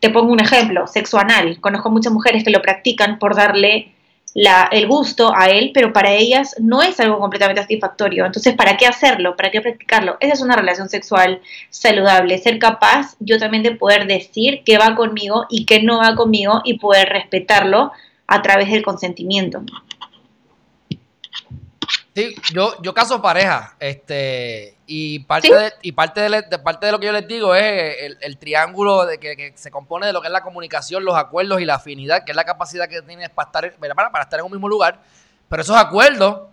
Te 0.00 0.10
pongo 0.10 0.32
un 0.32 0.40
ejemplo, 0.40 0.86
sexo 0.86 1.18
anal. 1.18 1.60
Conozco 1.60 1.90
muchas 1.90 2.12
mujeres 2.12 2.42
que 2.42 2.50
lo 2.50 2.62
practican 2.62 3.18
por 3.18 3.36
darle 3.36 3.92
la, 4.34 4.68
el 4.70 4.86
gusto 4.86 5.32
a 5.34 5.46
él, 5.46 5.72
pero 5.74 5.92
para 5.92 6.12
ellas 6.12 6.54
no 6.60 6.82
es 6.82 7.00
algo 7.00 7.18
completamente 7.18 7.62
satisfactorio. 7.62 8.26
Entonces, 8.26 8.54
¿para 8.54 8.76
qué 8.76 8.86
hacerlo? 8.86 9.36
¿Para 9.36 9.50
qué 9.50 9.60
practicarlo? 9.60 10.16
Esa 10.20 10.34
es 10.34 10.40
una 10.40 10.56
relación 10.56 10.88
sexual 10.88 11.40
saludable. 11.70 12.38
Ser 12.38 12.58
capaz 12.58 13.16
yo 13.20 13.38
también 13.38 13.62
de 13.62 13.72
poder 13.72 14.06
decir 14.06 14.62
qué 14.64 14.78
va 14.78 14.94
conmigo 14.94 15.46
y 15.50 15.64
qué 15.64 15.82
no 15.82 15.98
va 15.98 16.14
conmigo 16.14 16.60
y 16.64 16.78
poder 16.78 17.08
respetarlo 17.08 17.92
a 18.26 18.42
través 18.42 18.70
del 18.70 18.82
consentimiento. 18.82 19.62
Sí, 22.18 22.34
yo, 22.52 22.74
yo 22.82 22.92
caso 22.92 23.22
pareja, 23.22 23.76
este, 23.78 24.76
y 24.86 25.20
parte, 25.20 25.54
de, 25.54 25.72
y 25.82 25.92
parte, 25.92 26.28
de, 26.28 26.58
parte 26.58 26.86
de 26.86 26.90
lo 26.90 26.98
que 26.98 27.06
yo 27.06 27.12
les 27.12 27.28
digo 27.28 27.54
es 27.54 27.94
el, 28.20 28.38
triángulo 28.38 29.06
de 29.06 29.20
que, 29.20 29.52
se 29.54 29.70
compone 29.70 30.08
de 30.08 30.12
lo 30.12 30.20
que 30.20 30.26
es 30.26 30.32
la 30.32 30.42
comunicación, 30.42 31.04
los 31.04 31.14
acuerdos 31.14 31.60
y 31.60 31.64
la 31.64 31.76
afinidad, 31.76 32.24
que 32.24 32.32
es 32.32 32.36
la 32.36 32.42
capacidad 32.42 32.88
que 32.88 33.02
tienes 33.02 33.30
para 33.30 33.46
estar, 33.46 33.72
para, 33.94 34.10
para 34.10 34.24
estar 34.24 34.40
en 34.40 34.46
un 34.46 34.50
mismo 34.50 34.68
lugar. 34.68 35.00
Pero 35.48 35.62
esos 35.62 35.76
acuerdos, 35.76 36.48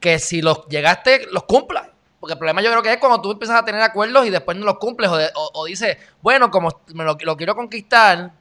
que 0.00 0.18
si 0.18 0.42
los 0.42 0.66
llegaste, 0.68 1.28
los 1.32 1.44
cumplas. 1.44 1.88
Porque 2.20 2.34
el 2.34 2.38
problema 2.38 2.60
yo 2.60 2.70
creo 2.70 2.82
que 2.82 2.92
es 2.92 2.98
cuando 2.98 3.22
tú 3.22 3.32
empiezas 3.32 3.56
a 3.56 3.64
tener 3.64 3.80
acuerdos 3.80 4.26
y 4.26 4.30
después 4.30 4.54
no 4.58 4.66
los 4.66 4.76
cumples 4.76 5.08
o, 5.08 5.18
o, 5.54 5.64
dices, 5.64 5.96
bueno, 6.20 6.50
como 6.50 6.82
me 6.92 7.04
lo, 7.04 7.16
quiero 7.16 7.56
conquistar, 7.56 8.32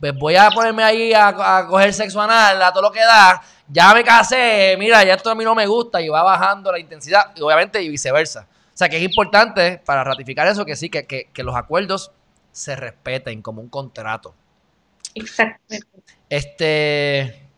pues 0.00 0.12
voy 0.16 0.34
a 0.34 0.50
ponerme 0.50 0.82
ahí 0.82 1.12
a, 1.12 1.28
a 1.28 1.66
coger 1.68 1.94
sexo 1.94 2.20
anal, 2.20 2.60
a 2.60 2.72
todo 2.72 2.82
lo 2.82 2.90
que 2.90 3.02
da 3.02 3.40
ya 3.68 3.92
me 3.94 4.02
casé, 4.02 4.76
mira, 4.78 5.04
ya 5.04 5.14
esto 5.14 5.30
a 5.30 5.34
mí 5.34 5.44
no 5.44 5.54
me 5.54 5.66
gusta 5.66 6.00
y 6.00 6.08
va 6.08 6.22
bajando 6.22 6.72
la 6.72 6.78
intensidad, 6.78 7.32
y 7.36 7.42
obviamente 7.42 7.82
y 7.82 7.88
viceversa. 7.88 8.46
O 8.72 8.76
sea 8.78 8.88
que 8.88 8.96
es 8.96 9.02
importante 9.02 9.78
para 9.84 10.04
ratificar 10.04 10.46
eso 10.46 10.64
que 10.64 10.76
sí, 10.76 10.88
que, 10.88 11.04
que, 11.04 11.42
los 11.42 11.56
acuerdos 11.56 12.12
se 12.52 12.76
respeten 12.76 13.42
como 13.42 13.60
un 13.60 13.68
contrato. 13.68 14.34
Exactamente. 15.14 15.86
Este, 16.28 17.48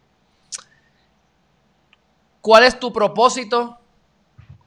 ¿cuál 2.41 2.65
es 2.65 2.81
tu 2.81 2.93
propósito 2.93 3.79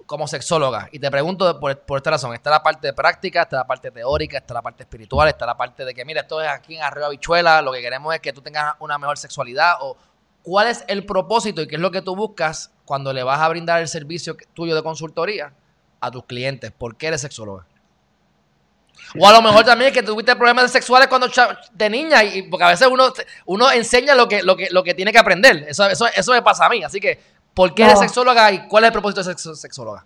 como 0.06 0.28
sexóloga? 0.28 0.90
Y 0.92 1.00
te 1.00 1.10
pregunto 1.10 1.60
por, 1.60 1.78
por, 1.80 1.98
esta 1.98 2.12
razón. 2.12 2.36
Está 2.36 2.52
la 2.52 2.62
parte 2.62 2.94
práctica, 2.94 3.42
está 3.42 3.58
la 3.58 3.68
parte 3.68 3.90
teórica, 3.90 4.38
está 4.38 4.54
la 4.54 4.62
parte 4.62 4.84
espiritual, 4.84 5.28
está 5.30 5.46
la 5.46 5.58
parte 5.58 5.84
de 5.84 5.94
que, 5.94 6.06
mira, 6.06 6.22
esto 6.22 6.40
es 6.42 6.48
aquí 6.48 6.76
en 6.76 6.84
Arriba 6.84 7.10
Bichuela, 7.10 7.62
lo 7.64 7.72
que 7.72 7.82
queremos 7.82 8.14
es 8.14 8.22
que 8.22 8.32
tú 8.32 8.42
tengas 8.42 8.76
una 8.80 8.98
mejor 9.00 9.18
sexualidad 9.18 9.78
o, 9.82 9.98
¿Cuál 10.44 10.68
es 10.68 10.84
el 10.88 11.06
propósito 11.06 11.62
y 11.62 11.68
qué 11.68 11.76
es 11.76 11.82
lo 11.82 11.90
que 11.90 12.02
tú 12.02 12.16
buscas 12.16 12.72
cuando 12.86 13.14
le 13.14 13.24
vas 13.24 13.40
a 13.40 13.50
brindar 13.50 13.82
el 13.82 13.88
servicio 13.88 14.36
tuyo 14.54 14.76
de 14.76 14.84
consultoría 14.84 15.54
a 16.00 16.12
tus 16.12 16.26
clientes? 16.26 16.72
¿Por 16.72 16.98
qué 16.98 17.08
eres 17.08 17.22
sexóloga? 17.22 17.66
O 19.18 19.28
a 19.28 19.32
lo 19.32 19.42
mejor 19.42 19.64
también 19.64 19.90
es 19.90 19.94
que 19.94 20.04
tuviste 20.04 20.36
problemas 20.36 20.72
sexuales 20.72 21.08
cuando 21.08 21.28
de 21.74 21.90
niña, 21.90 22.24
y, 22.24 22.44
porque 22.44 22.64
a 22.66 22.70
veces 22.70 22.88
uno, 22.92 23.14
uno 23.46 23.72
enseña 23.72 24.16
lo 24.16 24.28
que, 24.28 24.44
lo, 24.44 24.56
que, 24.56 24.70
lo 24.70 24.84
que 24.84 24.94
tiene 24.94 25.12
que 25.12 25.20
aprender. 25.20 25.66
Eso, 25.68 25.88
eso, 25.88 26.08
eso 26.08 26.32
me 26.34 26.42
pasa 26.42 26.66
a 26.66 26.70
mí. 26.70 26.84
Así 26.84 27.00
que, 27.00 27.20
¿por 27.54 27.74
qué 27.74 27.84
eres 27.84 28.00
sexóloga 28.00 28.52
y 28.52 28.68
cuál 28.68 28.84
es 28.84 28.88
el 28.88 28.94
propósito 28.94 29.24
de 29.24 29.38
ser 29.38 29.56
sexóloga? 29.56 30.06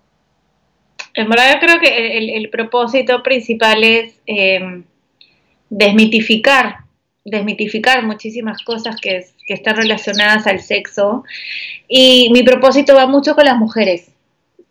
En 1.14 1.30
verdad, 1.30 1.54
yo 1.54 1.60
creo 1.60 1.80
que 1.80 2.38
el, 2.38 2.50
propósito 2.50 3.24
principal 3.24 3.84
es 3.84 4.20
eh, 4.28 4.84
desmitificar 5.70 6.87
desmitificar 7.28 8.04
muchísimas 8.04 8.64
cosas 8.64 8.96
que, 9.02 9.26
están 9.48 9.76
relacionadas 9.76 10.48
al 10.48 10.60
sexo. 10.60 11.24
Y 11.88 12.30
mi 12.34 12.44
propósito 12.44 12.96
va 12.96 13.08
mucho 13.08 13.36
con 13.36 13.46
las 13.46 13.58
mujeres, 13.58 14.10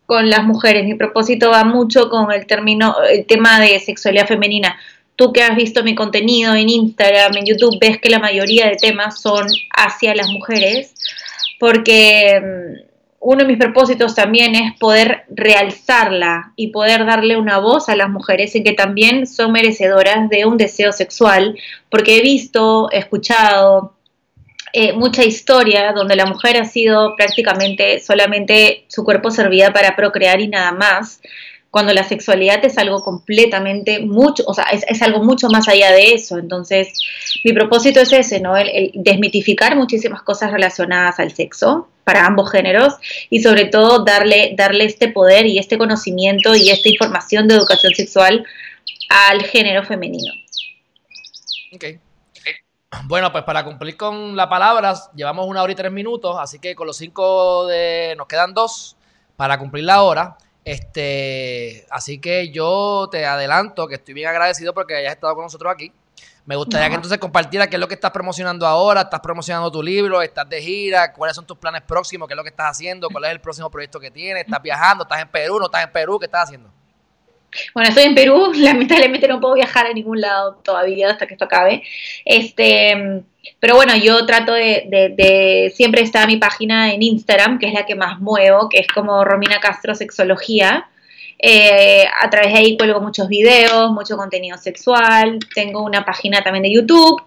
con 0.05 0.29
las 0.29 0.43
mujeres. 0.43 0.85
Mi 0.85 0.95
propósito 0.95 1.49
va 1.49 1.63
mucho 1.63 2.09
con 2.09 2.31
el 2.31 2.45
término, 2.45 2.95
el 3.09 3.25
tema 3.25 3.59
de 3.59 3.79
sexualidad 3.79 4.27
femenina. 4.27 4.77
Tú 5.15 5.33
que 5.33 5.41
has 5.41 5.55
visto 5.55 5.83
mi 5.83 5.95
contenido 5.95 6.53
en 6.53 6.69
Instagram, 6.69 7.37
en 7.37 7.45
YouTube, 7.45 7.79
ves 7.79 7.99
que 7.99 8.09
la 8.09 8.19
mayoría 8.19 8.67
de 8.67 8.75
temas 8.75 9.19
son 9.19 9.47
hacia 9.75 10.13
las 10.13 10.29
mujeres, 10.29 10.93
porque 11.59 12.39
mm, 12.39 12.87
uno 13.29 13.43
de 13.43 13.45
mis 13.49 13.57
propósitos 13.57 14.15
también 14.15 14.55
es 14.55 14.77
poder 14.79 15.25
realzarla 15.27 16.53
y 16.55 16.67
poder 16.67 17.05
darle 17.05 17.35
una 17.35 17.57
voz 17.57 17.89
a 17.89 17.95
las 17.97 18.07
mujeres 18.07 18.55
en 18.55 18.63
que 18.63 18.71
también 18.71 19.27
son 19.27 19.51
merecedoras 19.51 20.29
de 20.29 20.45
un 20.45 20.55
deseo 20.55 20.93
sexual, 20.93 21.59
porque 21.89 22.17
he 22.19 22.21
visto, 22.21 22.89
he 22.89 22.99
escuchado 22.99 23.97
eh, 24.71 24.93
mucha 24.93 25.25
historia 25.25 25.91
donde 25.91 26.15
la 26.15 26.25
mujer 26.25 26.55
ha 26.55 26.63
sido 26.63 27.17
prácticamente 27.17 27.99
solamente 27.99 28.85
su 28.87 29.03
cuerpo 29.03 29.29
servía 29.29 29.73
para 29.73 29.97
procrear 29.97 30.39
y 30.39 30.47
nada 30.47 30.71
más, 30.71 31.19
cuando 31.71 31.93
la 31.93 32.03
sexualidad 32.03 32.63
es 32.63 32.77
algo 32.77 33.03
completamente 33.03 33.99
mucho, 33.99 34.43
o 34.47 34.53
sea, 34.53 34.65
es, 34.65 35.01
algo 35.01 35.23
mucho 35.23 35.49
más 35.49 35.67
allá 35.67 35.91
de 35.91 36.13
eso. 36.13 36.37
Entonces, 36.37 36.93
mi 37.43 37.53
propósito 37.53 37.99
es 37.99 38.11
ese, 38.13 38.39
¿no? 38.39 38.55
el, 38.57 38.91
desmitificar 38.93 39.75
muchísimas 39.75 40.21
cosas 40.21 40.51
relacionadas 40.51 41.19
al 41.19 41.33
sexo, 41.33 41.87
para 42.07 42.25
ambos 42.25 42.49
géneros 42.49 42.93
y 43.29 43.41
sobre 43.41 43.65
todo 43.65 44.05
darle, 44.05 44.53
darle 44.57 44.85
este 44.85 45.09
poder 45.09 45.45
y 45.45 45.59
este 45.59 45.77
conocimiento 45.77 46.55
y 46.55 46.69
esta 46.69 46.87
información 46.87 47.49
de 47.49 47.55
educación 47.55 47.93
sexual 47.93 48.45
al 49.09 49.43
género 49.43 49.83
femenino. 49.83 50.31
Ok. 51.75 51.83
Bueno, 53.03 53.29
pues 53.33 53.43
para 53.43 53.65
cumplir 53.65 53.97
con 53.97 54.37
la 54.37 54.47
palabra, 54.47 54.93
llevamos 55.15 55.47
una 55.47 55.61
hora 55.61 55.73
y 55.73 55.75
tres 55.75 55.91
minutos, 55.91 56.37
así 56.39 56.59
que 56.59 56.75
con 56.75 56.87
los 56.87 56.95
cinco 56.95 57.67
de. 57.67 58.15
nos 58.17 58.27
quedan 58.27 58.53
dos 58.53 58.95
para 59.35 59.59
cumplir 59.59 59.83
la 59.83 60.01
hora. 60.01 60.37
Este, 60.67 61.85
así 61.89 62.19
que 62.19 62.49
yo 62.49 63.07
te 63.09 63.25
adelanto 63.25 63.87
que 63.87 63.95
estoy 63.95 64.13
bien 64.13 64.27
agradecido 64.27 64.73
porque 64.73 64.95
hayas 64.95 65.13
estado 65.13 65.33
con 65.33 65.45
nosotros 65.45 65.71
aquí. 65.71 65.93
Me 66.45 66.57
gustaría 66.57 66.89
que 66.89 66.95
entonces 66.95 67.19
compartiera 67.19 67.67
qué 67.67 67.77
es 67.77 67.79
lo 67.79 67.87
que 67.87 67.93
estás 67.93 68.11
promocionando 68.11 68.67
ahora, 68.67 69.03
estás 69.03 69.21
promocionando 69.21 69.71
tu 69.71 69.81
libro, 69.81 70.21
estás 70.21 70.49
de 70.49 70.61
gira, 70.61 71.13
cuáles 71.13 71.37
son 71.37 71.45
tus 71.45 71.57
planes 71.57 71.83
próximos, 71.83 72.27
qué 72.27 72.33
es 72.33 72.35
lo 72.35 72.43
que 72.43 72.49
estás 72.49 72.71
haciendo, 72.71 73.09
cuál 73.09 73.23
es 73.23 73.31
el 73.31 73.39
próximo 73.39 73.71
proyecto 73.71 73.97
que 73.97 74.11
tienes, 74.11 74.43
estás 74.43 74.61
viajando, 74.61 75.05
estás 75.05 75.21
en 75.21 75.29
Perú, 75.29 75.57
no 75.57 75.67
estás 75.67 75.85
en 75.85 75.91
Perú, 75.93 76.19
¿qué 76.19 76.25
estás 76.25 76.43
haciendo? 76.43 76.69
Bueno, 77.73 77.89
estoy 77.89 78.05
en 78.05 78.15
Perú, 78.15 78.51
lamentablemente 78.55 79.27
no 79.27 79.39
puedo 79.39 79.55
viajar 79.55 79.87
a 79.87 79.93
ningún 79.93 80.21
lado 80.21 80.55
todavía 80.63 81.11
hasta 81.11 81.27
que 81.27 81.33
esto 81.33 81.45
acabe. 81.45 81.83
Este, 82.25 83.23
pero 83.59 83.75
bueno, 83.75 83.95
yo 83.95 84.25
trato 84.25 84.53
de, 84.53 85.71
siempre 85.75 86.01
en 86.01 86.27
mi 86.27 86.37
página 86.37 86.93
en 86.93 87.01
Instagram, 87.01 87.59
que 87.59 87.67
es 87.67 87.73
la 87.73 87.85
que 87.85 87.95
más 87.95 88.19
muevo, 88.19 88.69
que 88.69 88.79
es 88.79 88.87
como 88.87 89.23
Romina 89.23 89.59
Castro 89.59 89.95
Sexología. 89.95 90.87
Eh, 91.39 92.05
a 92.21 92.29
través 92.29 92.51
de 92.51 92.59
ahí 92.59 92.77
cuelgo 92.77 92.99
muchos 92.99 93.27
videos, 93.27 93.91
mucho 93.91 94.17
contenido 94.17 94.57
sexual. 94.57 95.39
Tengo 95.53 95.83
una 95.83 96.05
página 96.05 96.43
también 96.43 96.63
de 96.63 96.73
YouTube. 96.73 97.21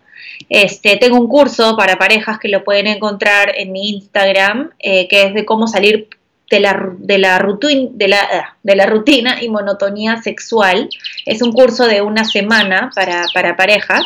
Este, 0.48 0.96
tengo 0.96 1.18
un 1.18 1.28
curso 1.28 1.76
para 1.76 1.98
parejas 1.98 2.38
que 2.38 2.48
lo 2.48 2.64
pueden 2.64 2.86
encontrar 2.86 3.52
en 3.56 3.72
mi 3.72 3.90
Instagram, 3.90 4.70
eh, 4.78 5.06
que 5.08 5.24
es 5.24 5.34
de 5.34 5.44
cómo 5.44 5.66
salir 5.66 6.08
de 6.50 6.60
la, 6.60 6.90
de, 6.98 7.18
la 7.18 7.38
rutina, 7.38 7.90
de, 7.94 8.08
la, 8.08 8.56
de 8.62 8.76
la 8.76 8.86
rutina 8.86 9.42
y 9.42 9.48
monotonía 9.48 10.20
sexual. 10.20 10.90
Es 11.24 11.40
un 11.42 11.52
curso 11.52 11.86
de 11.86 12.02
una 12.02 12.24
semana 12.24 12.90
para, 12.94 13.24
para 13.32 13.56
parejas. 13.56 14.02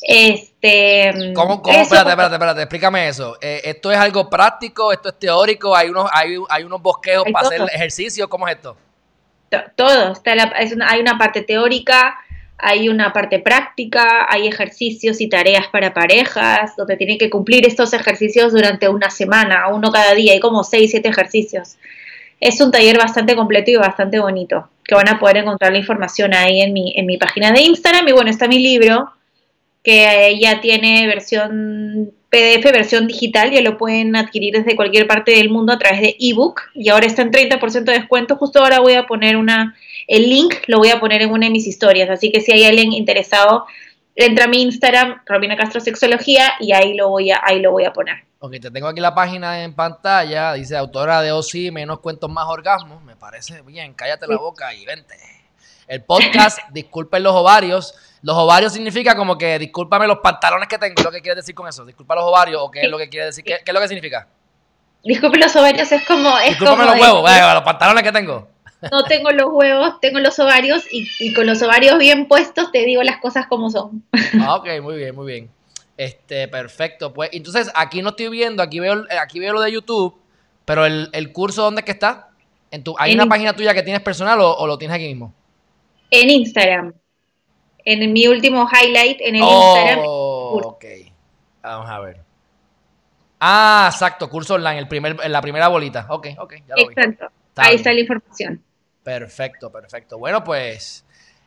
Este, 0.00 1.32
¿Cómo, 1.34 1.60
cómo? 1.60 1.76
espérate, 1.76 2.10
espérate, 2.10 2.34
espérate, 2.34 2.62
explícame 2.62 3.08
eso. 3.08 3.36
Eh, 3.40 3.60
¿Esto 3.64 3.92
es 3.92 3.98
algo 3.98 4.30
práctico? 4.30 4.92
¿Esto 4.92 5.10
es 5.10 5.18
teórico? 5.18 5.76
¿Hay 5.76 5.90
unos, 5.90 6.08
hay, 6.12 6.36
hay 6.48 6.64
unos 6.64 6.80
bosqueos 6.80 7.24
para 7.30 7.46
hacer 7.46 7.60
ejercicio? 7.72 8.28
¿Cómo 8.28 8.48
es 8.48 8.56
esto? 8.56 8.76
todo, 9.76 10.12
está 10.12 10.32
hay 10.86 11.00
una 11.00 11.16
parte 11.16 11.40
teórica, 11.40 12.18
hay 12.58 12.88
una 12.88 13.12
parte 13.12 13.38
práctica, 13.38 14.26
hay 14.28 14.48
ejercicios 14.48 15.20
y 15.20 15.28
tareas 15.28 15.68
para 15.68 15.94
parejas, 15.94 16.74
donde 16.76 16.96
tienen 16.96 17.18
que 17.18 17.30
cumplir 17.30 17.66
estos 17.66 17.92
ejercicios 17.92 18.52
durante 18.52 18.88
una 18.88 19.10
semana, 19.10 19.68
uno 19.68 19.92
cada 19.92 20.12
día, 20.14 20.32
hay 20.32 20.40
como 20.40 20.64
6, 20.64 20.90
7 20.90 21.08
ejercicios. 21.08 21.76
Es 22.40 22.60
un 22.60 22.70
taller 22.70 22.98
bastante 22.98 23.36
completo 23.36 23.70
y 23.70 23.76
bastante 23.76 24.18
bonito, 24.18 24.68
que 24.84 24.94
van 24.94 25.08
a 25.08 25.18
poder 25.18 25.38
encontrar 25.38 25.72
la 25.72 25.78
información 25.78 26.34
ahí 26.34 26.60
en 26.60 26.72
mi, 26.72 26.94
en 26.96 27.06
mi 27.06 27.16
página 27.16 27.52
de 27.52 27.62
Instagram. 27.62 28.08
Y 28.08 28.12
bueno, 28.12 28.30
está 28.30 28.48
mi 28.48 28.58
libro, 28.58 29.10
que 29.82 30.36
ya 30.40 30.60
tiene 30.60 31.06
versión 31.06 32.12
PDF, 32.30 32.64
versión 32.72 33.06
digital, 33.06 33.50
ya 33.50 33.62
lo 33.62 33.78
pueden 33.78 34.14
adquirir 34.14 34.52
desde 34.54 34.76
cualquier 34.76 35.06
parte 35.06 35.32
del 35.32 35.48
mundo 35.48 35.72
a 35.72 35.78
través 35.78 36.00
de 36.00 36.16
ebook 36.20 36.60
y 36.74 36.90
ahora 36.90 37.06
está 37.06 37.22
en 37.22 37.30
30% 37.30 37.84
de 37.84 37.92
descuento. 37.92 38.36
Justo 38.36 38.60
ahora 38.60 38.80
voy 38.80 38.94
a 38.94 39.06
poner 39.06 39.36
una, 39.36 39.74
el 40.08 40.28
link 40.28 40.54
lo 40.66 40.78
voy 40.78 40.88
a 40.88 40.98
poner 40.98 41.22
en 41.22 41.30
una 41.30 41.46
de 41.46 41.52
mis 41.52 41.66
historias, 41.66 42.10
así 42.10 42.32
que 42.32 42.40
si 42.40 42.50
hay 42.50 42.64
alguien 42.64 42.92
interesado 42.92 43.66
entra 44.18 44.46
a 44.46 44.48
mi 44.48 44.62
Instagram, 44.62 45.22
Romina 45.26 45.56
Castro 45.56 45.80
Sexología, 45.80 46.54
y 46.58 46.72
ahí 46.72 46.94
lo 46.94 47.08
voy 47.08 47.30
a, 47.30 47.40
ahí 47.40 47.60
lo 47.60 47.70
voy 47.70 47.84
a 47.84 47.92
poner. 47.92 48.24
Ok, 48.40 48.52
te 48.60 48.70
tengo 48.70 48.88
aquí 48.88 49.00
la 49.00 49.14
página 49.14 49.62
en 49.62 49.74
pantalla, 49.74 50.54
dice 50.54 50.76
autora 50.76 51.22
de 51.22 51.30
OSI, 51.30 51.70
menos 51.70 52.00
cuentos 52.00 52.28
más 52.28 52.46
orgasmos, 52.48 53.00
me 53.04 53.14
parece 53.14 53.62
bien, 53.62 53.94
cállate 53.94 54.26
la 54.26 54.36
boca 54.36 54.74
y 54.74 54.84
vente. 54.84 55.14
El 55.86 56.02
podcast, 56.02 56.58
disculpen 56.72 57.22
los 57.22 57.32
ovarios, 57.32 57.94
los 58.22 58.36
ovarios 58.36 58.72
significa 58.72 59.14
como 59.14 59.38
que 59.38 59.56
discúlpame 59.56 60.08
los 60.08 60.18
pantalones 60.18 60.66
que 60.66 60.78
tengo, 60.78 61.00
lo 61.00 61.12
que 61.12 61.22
quieres 61.22 61.36
decir 61.36 61.54
con 61.54 61.68
eso? 61.68 61.84
Disculpa 61.84 62.16
los 62.16 62.24
ovarios 62.24 62.60
o 62.60 62.70
qué 62.72 62.82
es 62.82 62.90
lo 62.90 62.98
que 62.98 63.08
quiere 63.08 63.26
decir, 63.26 63.44
¿Qué, 63.44 63.60
es 63.64 63.72
lo 63.72 63.80
que 63.80 63.88
significa? 63.88 64.26
Disculpe 65.04 65.38
los 65.38 65.54
ovarios 65.54 65.92
es 65.92 66.04
como... 66.04 66.36
Es 66.38 66.50
Discúlpame 66.50 66.86
los 66.86 67.00
huevos, 67.00 67.54
los 67.54 67.62
pantalones 67.62 68.02
que 68.02 68.10
tengo. 68.12 68.48
No 68.92 69.04
tengo 69.04 69.30
los 69.30 69.48
huevos, 69.50 70.00
tengo 70.00 70.20
los 70.20 70.38
ovarios 70.38 70.84
y, 70.90 71.32
con 71.34 71.46
los 71.46 71.62
ovarios 71.62 71.98
bien 71.98 72.26
puestos 72.28 72.70
te 72.70 72.84
digo 72.84 73.02
las 73.02 73.18
cosas 73.18 73.46
como 73.46 73.70
son. 73.70 74.04
Ah, 74.40 74.56
ok, 74.56 74.80
muy 74.82 74.96
bien, 74.96 75.14
muy 75.14 75.26
bien. 75.26 75.50
Este, 75.96 76.46
perfecto. 76.46 77.12
Pues 77.12 77.30
entonces 77.32 77.70
aquí 77.74 78.02
no 78.02 78.10
estoy 78.10 78.28
viendo, 78.28 78.62
aquí 78.62 78.78
veo, 78.78 79.04
aquí 79.20 79.40
veo 79.40 79.52
lo 79.52 79.60
de 79.60 79.72
YouTube, 79.72 80.14
pero 80.64 80.86
el, 80.86 81.32
curso, 81.32 81.62
¿dónde 81.62 81.80
es 81.80 81.84
que 81.84 81.92
está? 81.92 82.28
¿En 82.70 82.84
tu, 82.84 82.94
¿Hay 82.98 83.14
una 83.14 83.26
página 83.26 83.54
tuya 83.54 83.74
que 83.74 83.82
tienes 83.82 84.02
personal 84.02 84.38
o, 84.40 84.66
lo 84.66 84.78
tienes 84.78 84.94
aquí 84.94 85.06
mismo? 85.06 85.32
En 86.10 86.30
Instagram. 86.30 86.94
En 87.84 88.12
mi 88.12 88.26
último 88.28 88.68
highlight 88.70 89.20
en 89.20 89.36
el 89.36 89.42
oh, 89.42 89.74
Instagram. 89.74 90.00
Ok. 90.04 90.84
Vamos 91.62 91.90
a 91.90 92.00
ver. 92.00 92.20
Ah, 93.40 93.88
exacto, 93.90 94.28
curso 94.28 94.54
online, 94.54 94.78
el 94.78 94.88
primer, 94.88 95.28
la 95.28 95.40
primera 95.40 95.68
bolita. 95.68 96.06
Ok, 96.10 96.28
ok, 96.38 96.54
ya 96.66 96.74
lo 96.76 96.90
Exacto. 96.90 97.30
Ahí 97.56 97.76
está 97.76 97.92
la 97.92 98.00
información. 98.00 98.62
Perfecto, 99.08 99.72
perfecto. 99.72 100.18
Bueno, 100.18 100.44
pues, 100.44 101.02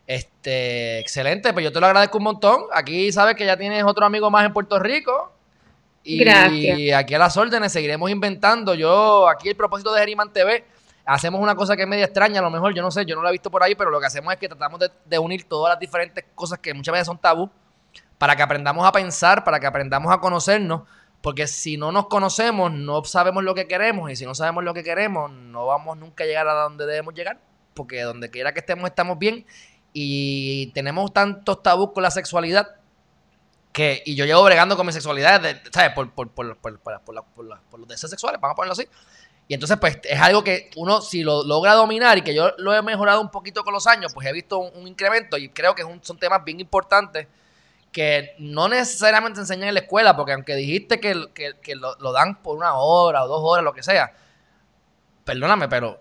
este, 0.07 0.97
excelente. 0.97 1.53
Pues 1.53 1.63
yo 1.63 1.71
te 1.71 1.79
lo 1.79 1.85
agradezco 1.85 2.17
un 2.17 2.23
montón. 2.23 2.63
Aquí 2.73 3.11
sabes 3.11 3.35
que 3.35 3.45
ya 3.45 3.55
tienes 3.55 3.83
otro 3.83 4.03
amigo 4.03 4.31
más 4.31 4.47
en 4.47 4.51
Puerto 4.51 4.79
Rico. 4.79 5.31
Y 6.03 6.23
Gracias. 6.23 6.99
aquí 6.99 7.13
a 7.13 7.19
las 7.19 7.37
órdenes 7.37 7.71
seguiremos 7.71 8.09
inventando. 8.09 8.73
Yo, 8.73 9.29
aquí 9.29 9.49
el 9.49 9.55
propósito 9.55 9.93
de 9.93 9.99
Geriman 9.99 10.33
TV, 10.33 10.65
hacemos 11.05 11.39
una 11.39 11.53
cosa 11.53 11.75
que 11.75 11.83
es 11.83 11.87
media 11.87 12.05
extraña, 12.05 12.39
a 12.39 12.41
lo 12.41 12.49
mejor, 12.49 12.73
yo 12.73 12.81
no 12.81 12.89
sé, 12.89 13.05
yo 13.05 13.15
no 13.15 13.21
la 13.21 13.29
he 13.29 13.33
visto 13.33 13.51
por 13.51 13.61
ahí, 13.61 13.75
pero 13.75 13.91
lo 13.91 13.99
que 13.99 14.07
hacemos 14.07 14.33
es 14.33 14.39
que 14.39 14.47
tratamos 14.47 14.79
de, 15.05 15.19
unir 15.19 15.43
todas 15.47 15.73
las 15.73 15.79
diferentes 15.79 16.25
cosas 16.33 16.57
que 16.57 16.73
muchas 16.73 16.93
veces 16.93 17.05
son 17.05 17.19
tabú, 17.19 17.47
para 18.17 18.35
que 18.35 18.41
aprendamos 18.41 18.87
a 18.87 18.91
pensar, 18.91 19.43
para 19.43 19.59
que 19.59 19.67
aprendamos 19.67 20.11
a 20.11 20.19
conocernos, 20.19 20.81
porque 21.21 21.45
si 21.45 21.77
no 21.77 21.91
nos 21.91 22.07
conocemos, 22.07 22.71
no 22.71 23.03
sabemos 23.03 23.43
lo 23.43 23.53
que 23.53 23.67
queremos, 23.67 24.09
y 24.09 24.15
si 24.15 24.25
no 24.25 24.33
sabemos 24.33 24.63
lo 24.63 24.73
que 24.73 24.83
queremos, 24.83 25.31
no 25.31 25.67
vamos 25.67 25.95
nunca 25.99 26.23
a 26.23 26.27
llegar 26.27 26.47
a 26.47 26.53
donde 26.53 26.87
debemos 26.87 27.13
llegar 27.13 27.37
porque 27.73 28.01
donde 28.01 28.29
quiera 28.29 28.53
que 28.53 28.59
estemos 28.59 28.89
estamos 28.89 29.17
bien 29.17 29.45
y 29.93 30.67
tenemos 30.73 31.11
tantos 31.13 31.61
tabús 31.63 31.91
con 31.93 32.03
la 32.03 32.11
sexualidad 32.11 32.67
que, 33.71 34.03
y 34.05 34.15
yo 34.15 34.25
llevo 34.25 34.43
bregando 34.43 34.75
con 34.75 34.85
mi 34.85 34.93
sexualidad, 34.93 35.41
¿sabes? 35.71 35.91
Por, 35.93 36.11
por, 36.11 36.29
por, 36.29 36.45
los 36.45 37.87
deseos 37.87 38.09
sexuales, 38.09 38.39
vamos 38.41 38.53
a 38.53 38.55
ponerlo 38.55 38.73
así. 38.73 38.87
Y 39.47 39.53
entonces, 39.53 39.77
pues, 39.79 39.99
es 40.03 40.19
algo 40.19 40.43
que 40.43 40.69
uno, 40.75 41.01
si 41.01 41.23
lo 41.23 41.43
logra 41.43 41.73
dominar 41.73 42.17
y 42.17 42.21
que 42.21 42.33
yo 42.33 42.53
lo 42.57 42.73
he 42.73 42.81
mejorado 42.81 43.21
un 43.21 43.31
poquito 43.31 43.63
con 43.63 43.73
los 43.73 43.87
años, 43.87 44.13
pues 44.13 44.27
he 44.27 44.33
visto 44.33 44.59
un, 44.59 44.87
incremento 44.87 45.37
y 45.37 45.49
creo 45.49 45.75
que 45.75 45.83
son 46.01 46.17
temas 46.17 46.43
bien 46.43 46.59
importantes 46.59 47.27
que 47.91 48.35
no 48.39 48.69
necesariamente 48.69 49.41
enseñan 49.41 49.69
en 49.69 49.73
la 49.73 49.81
escuela, 49.81 50.15
porque 50.15 50.31
aunque 50.33 50.55
dijiste 50.55 51.01
que, 51.01 51.13
lo, 51.13 51.95
lo, 51.99 52.11
dan 52.13 52.41
por 52.41 52.57
una 52.57 52.75
hora 52.75 53.25
o 53.25 53.27
dos 53.27 53.41
horas, 53.43 53.65
lo 53.65 53.73
que 53.73 53.83
sea, 53.83 54.13
perdóname, 55.25 55.67
pero 55.67 55.99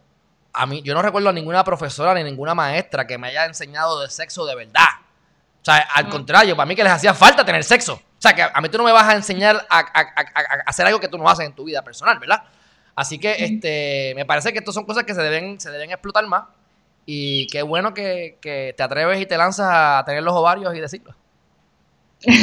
a 0.53 0.67
mí, 0.67 0.83
yo 0.83 0.95
no 0.95 1.03
recuerdo 1.03 1.29
a 1.29 1.33
ninguna 1.33 1.65
profesora 1.65 2.15
ni 2.15 2.25
ninguna 2.25 2.55
maestra 2.55 3.07
que 3.07 3.19
me 3.19 3.29
haya 3.29 3.45
enseñado 3.45 4.01
de 4.01 4.11
sexo 4.11 4.45
de 4.47 4.55
verdad. 4.55 4.89
O 5.61 5.65
sea, 5.65 5.77
al 5.95 6.07
mm. 6.07 6.11
contrario, 6.11 6.57
para 6.57 6.67
mí 6.67 6.75
que 6.75 6.83
les 6.83 6.93
hacía 6.93 7.15
falta 7.15 7.45
tener 7.45 7.63
sexo. 7.65 7.95
O 7.95 8.23
sea, 8.23 8.35
que 8.35 8.43
a 8.43 8.61
mí 8.61 8.69
tú 8.69 8.79
no 8.79 8.85
me 8.85 8.93
vas 8.93 9.09
a 9.09 9.15
enseñar 9.15 9.67
a, 9.71 9.79
hacer 10.67 10.87
algo 10.87 11.01
que 11.01 11.09
tú 11.09 11.19
no 11.19 11.29
haces 11.29 11.47
en 11.47 11.55
tu 11.55 11.65
vida 11.65 11.83
personal, 11.83 12.19
¿verdad? 12.19 12.43
Así 12.95 13.19
que 13.19 13.37
este, 13.39 14.13
me 14.15 14.27
parece 14.27 14.53
que 14.53 14.59
estas 14.59 14.75
son 14.75 14.85
cosas 14.85 15.05
que 15.05 15.15
se 15.15 15.23
deben, 15.23 15.61
se 15.61 15.71
deben 15.71 15.91
explotar 15.91 16.27
más. 16.27 16.45
Y 17.07 17.47
qué 17.47 17.63
bueno 17.63 17.95
que, 17.95 18.39
te 18.77 18.83
atreves 18.83 19.21
y 19.21 19.27
te 19.27 19.37
lanzas 19.37 19.69
a 19.71 20.05
tener 20.05 20.23
los 20.23 20.35
ovarios 20.35 20.75
y 20.75 20.81
decirlo. 20.81 21.15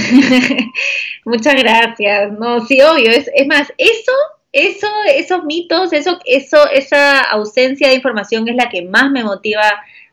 Muchas 1.25 1.55
gracias. 1.55 2.31
No, 2.31 2.65
sí, 2.65 2.81
obvio. 2.81 3.11
Es, 3.11 3.29
es 3.35 3.47
más, 3.47 3.71
eso 3.77 4.11
eso, 4.57 4.87
esos 5.07 5.43
mitos, 5.43 5.93
eso, 5.93 6.17
eso, 6.25 6.69
esa 6.69 7.21
ausencia 7.21 7.89
de 7.89 7.95
información 7.95 8.47
es 8.47 8.55
la 8.55 8.69
que 8.69 8.83
más 8.83 9.11
me 9.11 9.23
motiva 9.23 9.61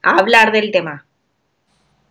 a 0.03 0.11
hablar 0.19 0.53
del 0.53 0.71
tema. 0.71 1.07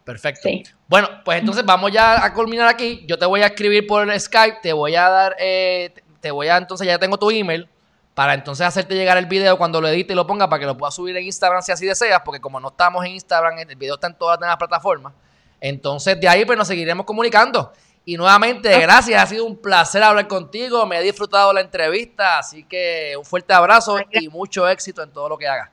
Perfecto. 0.03 0.49
Bueno, 0.88 1.07
pues 1.23 1.39
entonces 1.39 1.63
vamos 1.63 1.91
ya 1.91 2.25
a 2.25 2.34
culminar 2.34 2.67
aquí. 2.67 3.05
Yo 3.07 3.17
te 3.17 3.25
voy 3.25 3.41
a 3.41 3.47
escribir 3.47 3.88
por 3.88 4.19
Skype, 4.19 4.57
te 4.61 4.73
voy 4.73 4.95
a 4.95 5.09
dar, 5.09 5.36
eh, 5.39 5.93
te 6.19 6.31
voy 6.31 6.47
a, 6.47 6.57
entonces 6.57 6.88
ya 6.88 6.99
tengo 6.99 7.17
tu 7.17 7.31
email 7.31 7.69
para 8.13 8.34
entonces 8.34 8.65
hacerte 8.65 8.95
llegar 8.95 9.17
el 9.17 9.25
video 9.25 9.57
cuando 9.57 9.81
lo 9.81 9.88
edite 9.88 10.13
y 10.13 10.15
lo 10.15 10.27
ponga 10.27 10.49
para 10.49 10.59
que 10.59 10.65
lo 10.65 10.77
puedas 10.77 10.93
subir 10.93 11.15
en 11.17 11.23
Instagram 11.23 11.61
si 11.61 11.71
así 11.71 11.86
deseas, 11.86 12.21
porque 12.23 12.41
como 12.41 12.59
no 12.59 12.67
estamos 12.69 13.03
en 13.05 13.11
Instagram, 13.11 13.57
el 13.59 13.75
video 13.75 13.95
está 13.95 14.07
en 14.07 14.15
todas 14.15 14.39
las 14.39 14.57
plataformas. 14.57 15.13
Entonces 15.59 16.19
de 16.19 16.27
ahí 16.27 16.45
pues 16.45 16.57
nos 16.57 16.67
seguiremos 16.67 17.05
comunicando. 17.05 17.71
Y 18.06 18.18
nuevamente, 18.18 18.78
gracias, 18.80 19.22
ha 19.22 19.26
sido 19.26 19.45
un 19.45 19.62
placer 19.62 20.04
hablar 20.04 20.28
contigo, 20.28 20.86
me 20.86 20.99
he 20.99 21.01
disfrutado 21.01 21.54
la 21.54 21.62
entrevista, 21.62 22.38
así 22.38 22.66
que 22.66 23.16
un 23.18 23.24
fuerte 23.24 23.54
abrazo 23.54 23.97
y 24.12 24.28
mucho 24.28 24.68
éxito 24.68 25.01
en 25.01 25.12
todo 25.12 25.30
lo 25.30 25.38
que 25.38 25.47
hagas. 25.47 25.70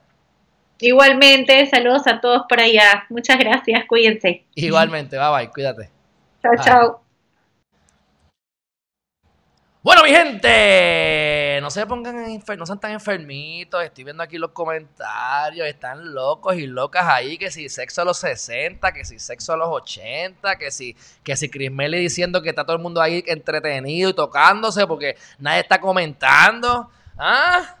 Igualmente, 0.79 1.65
saludos 1.67 2.07
a 2.07 2.19
todos 2.21 2.43
por 2.47 2.59
allá. 2.59 3.05
Muchas 3.09 3.37
gracias, 3.37 3.83
cuídense. 3.87 4.45
Igualmente, 4.55 5.17
bye 5.17 5.29
bye, 5.29 5.49
cuídate. 5.51 5.89
Chao, 6.41 6.55
chao. 6.63 7.10
Bueno, 9.83 10.03
mi 10.03 10.11
gente, 10.11 11.57
no 11.59 11.71
se 11.71 11.87
pongan 11.87 12.39
no 12.55 12.65
sean 12.67 12.79
tan 12.79 12.91
enfermitos. 12.91 13.83
Estoy 13.83 14.03
viendo 14.03 14.21
aquí 14.21 14.37
los 14.37 14.51
comentarios. 14.51 15.67
Están 15.67 16.13
locos 16.13 16.55
y 16.55 16.67
locas 16.67 17.07
ahí. 17.07 17.35
Que 17.39 17.49
si 17.49 17.67
sexo 17.67 18.03
a 18.03 18.05
los 18.05 18.19
60, 18.19 18.91
que 18.93 19.03
si 19.03 19.17
sexo 19.17 19.53
a 19.53 19.57
los 19.57 19.69
80, 19.69 20.55
que 20.57 20.69
si, 20.69 20.95
que 21.23 21.35
si 21.35 21.49
Chris 21.49 21.71
diciendo 21.93 22.43
que 22.43 22.49
está 22.49 22.63
todo 22.63 22.75
el 22.75 22.81
mundo 22.83 23.01
ahí 23.01 23.23
entretenido 23.25 24.11
y 24.11 24.13
tocándose 24.13 24.85
porque 24.85 25.17
nadie 25.39 25.61
está 25.61 25.81
comentando. 25.81 26.91
¿Ah? 27.17 27.77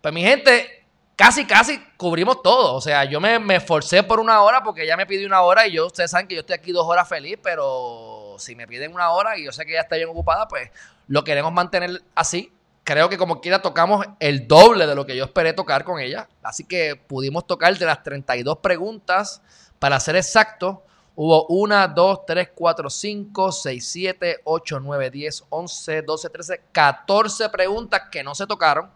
Pues 0.00 0.14
mi 0.14 0.22
gente, 0.22 0.86
casi, 1.16 1.44
casi 1.44 1.80
cubrimos 1.96 2.40
todo. 2.40 2.76
O 2.76 2.80
sea, 2.80 3.02
yo 3.02 3.20
me, 3.20 3.40
me 3.40 3.56
esforcé 3.56 4.04
por 4.04 4.20
una 4.20 4.42
hora 4.42 4.62
porque 4.62 4.84
ella 4.84 4.96
me 4.96 5.06
pidió 5.06 5.26
una 5.26 5.42
hora 5.42 5.66
y 5.66 5.72
yo, 5.72 5.86
ustedes 5.86 6.12
saben 6.12 6.28
que 6.28 6.36
yo 6.36 6.42
estoy 6.42 6.54
aquí 6.54 6.70
dos 6.70 6.86
horas 6.86 7.08
feliz, 7.08 7.36
pero 7.42 8.17
si 8.38 8.54
me 8.54 8.66
piden 8.66 8.92
una 8.92 9.10
hora 9.10 9.36
y 9.38 9.44
yo 9.44 9.52
sé 9.52 9.64
que 9.64 9.72
ella 9.72 9.82
está 9.82 9.96
bien 9.96 10.08
ocupada, 10.08 10.48
pues 10.48 10.70
lo 11.06 11.24
queremos 11.24 11.52
mantener 11.52 12.02
así. 12.14 12.52
Creo 12.84 13.08
que 13.08 13.18
como 13.18 13.40
quiera 13.40 13.60
tocamos 13.60 14.06
el 14.18 14.48
doble 14.48 14.86
de 14.86 14.94
lo 14.94 15.04
que 15.04 15.16
yo 15.16 15.24
esperé 15.24 15.52
tocar 15.52 15.84
con 15.84 16.00
ella. 16.00 16.28
Así 16.42 16.64
que 16.64 16.96
pudimos 16.96 17.46
tocar 17.46 17.76
de 17.76 17.84
las 17.84 18.02
32 18.02 18.58
preguntas, 18.58 19.42
para 19.78 20.00
ser 20.00 20.16
exacto, 20.16 20.84
hubo 21.14 21.46
1, 21.48 21.88
2, 21.88 22.26
3, 22.26 22.48
4, 22.54 22.90
5, 22.90 23.52
6, 23.52 23.88
7, 23.88 24.40
8, 24.44 24.80
9, 24.80 25.10
10, 25.10 25.44
11, 25.48 26.02
12, 26.02 26.30
13, 26.30 26.62
14 26.72 27.48
preguntas 27.50 28.02
que 28.10 28.22
no 28.22 28.34
se 28.34 28.46
tocaron, 28.46 28.90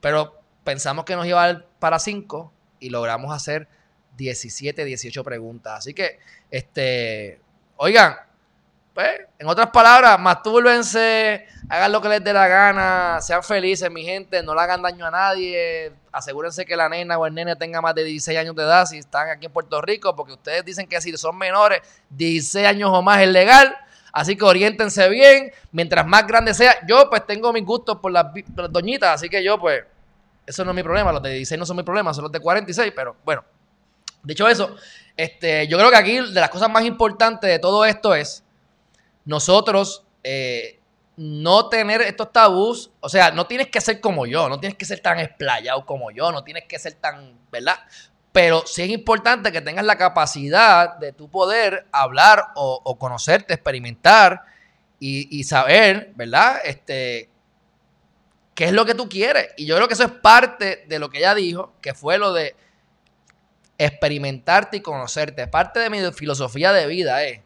pero 0.00 0.40
pensamos 0.64 1.04
que 1.04 1.16
nos 1.16 1.26
iba 1.26 1.42
a 1.42 1.52
dar 1.52 1.66
para 1.78 1.98
5 1.98 2.52
y 2.80 2.90
logramos 2.90 3.32
hacer 3.34 3.68
17, 4.16 4.84
18 4.84 5.24
preguntas. 5.24 5.78
Así 5.78 5.94
que, 5.94 6.18
este, 6.50 7.40
oigan, 7.76 8.16
pues, 8.94 9.20
en 9.38 9.46
otras 9.46 9.70
palabras, 9.70 10.18
mastúrbense, 10.18 11.46
hagan 11.68 11.92
lo 11.92 12.00
que 12.00 12.08
les 12.08 12.24
dé 12.24 12.32
la 12.32 12.48
gana, 12.48 13.20
sean 13.20 13.42
felices, 13.42 13.90
mi 13.90 14.02
gente, 14.04 14.42
no 14.42 14.54
le 14.54 14.60
hagan 14.60 14.82
daño 14.82 15.06
a 15.06 15.10
nadie, 15.10 15.92
asegúrense 16.10 16.64
que 16.64 16.76
la 16.76 16.88
nena 16.88 17.16
o 17.16 17.24
el 17.24 17.32
nene 17.32 17.54
tenga 17.54 17.80
más 17.80 17.94
de 17.94 18.02
16 18.02 18.38
años 18.38 18.56
de 18.56 18.64
edad 18.64 18.86
si 18.86 18.98
están 18.98 19.28
aquí 19.28 19.46
en 19.46 19.52
Puerto 19.52 19.80
Rico, 19.80 20.16
porque 20.16 20.32
ustedes 20.32 20.64
dicen 20.64 20.88
que 20.88 21.00
si 21.00 21.16
son 21.16 21.38
menores, 21.38 21.82
16 22.10 22.66
años 22.66 22.90
o 22.92 23.00
más 23.00 23.22
es 23.22 23.28
legal, 23.28 23.76
así 24.12 24.36
que 24.36 24.44
oriéntense 24.44 25.08
bien, 25.08 25.52
mientras 25.70 26.04
más 26.04 26.26
grande 26.26 26.52
sea, 26.52 26.84
yo 26.86 27.08
pues 27.08 27.24
tengo 27.24 27.52
mis 27.52 27.64
gustos 27.64 27.98
por 27.98 28.10
las, 28.10 28.26
doñitas, 28.70 29.14
así 29.14 29.28
que 29.28 29.42
yo 29.44 29.58
pues, 29.58 29.84
eso 30.44 30.64
no 30.64 30.72
es 30.72 30.74
mi 30.74 30.82
problema, 30.82 31.12
los 31.12 31.22
de 31.22 31.30
16 31.30 31.58
no 31.60 31.64
son 31.64 31.76
mi 31.76 31.84
problema, 31.84 32.12
son 32.12 32.24
los 32.24 32.32
de 32.32 32.40
46, 32.40 32.92
pero 32.96 33.14
bueno, 33.24 33.44
dicho 34.24 34.48
eso, 34.48 34.74
este, 35.16 35.68
yo 35.68 35.78
creo 35.78 35.90
que 35.90 35.96
aquí 35.96 36.16
de 36.16 36.40
las 36.40 36.50
cosas 36.50 36.68
más 36.68 36.84
importantes 36.84 37.48
de 37.48 37.60
todo 37.60 37.84
esto 37.84 38.16
es 38.16 38.42
nosotros 39.24 40.04
eh, 40.22 40.80
no 41.16 41.68
tener 41.68 42.00
estos 42.00 42.32
tabús, 42.32 42.90
o 43.00 43.08
sea, 43.08 43.30
no 43.30 43.46
tienes 43.46 43.68
que 43.68 43.80
ser 43.80 44.00
como 44.00 44.26
yo, 44.26 44.48
no 44.48 44.58
tienes 44.58 44.78
que 44.78 44.86
ser 44.86 45.00
tan 45.00 45.18
explayado 45.18 45.84
como 45.84 46.10
yo, 46.10 46.32
no 46.32 46.44
tienes 46.44 46.64
que 46.64 46.78
ser 46.78 46.94
tan, 46.94 47.38
¿verdad? 47.52 47.78
Pero 48.32 48.64
sí 48.66 48.82
es 48.82 48.88
importante 48.88 49.52
que 49.52 49.60
tengas 49.60 49.84
la 49.84 49.98
capacidad 49.98 50.96
de 50.96 51.12
tu 51.12 51.28
poder 51.28 51.86
hablar 51.92 52.52
o, 52.54 52.96
conocerte, 52.98 53.54
experimentar 53.54 54.42
y, 54.98 55.44
saber, 55.44 56.12
¿verdad? 56.14 56.60
Este, 56.64 57.28
qué 58.54 58.64
es 58.64 58.72
lo 58.72 58.86
que 58.86 58.94
tú 58.94 59.08
quieres. 59.08 59.48
Y 59.56 59.66
yo 59.66 59.76
creo 59.76 59.88
que 59.88 59.94
eso 59.94 60.04
es 60.04 60.12
parte 60.12 60.84
de 60.88 60.98
lo 60.98 61.10
que 61.10 61.18
ella 61.18 61.34
dijo, 61.34 61.74
que 61.82 61.92
fue 61.92 62.18
lo 62.18 62.32
de 62.32 62.54
experimentarte 63.76 64.78
y 64.78 64.80
conocerte. 64.80 65.46
Parte 65.48 65.80
de 65.80 65.90
mi 65.90 65.98
filosofía 66.12 66.72
de 66.72 66.86
vida 66.86 67.24
es 67.24 67.40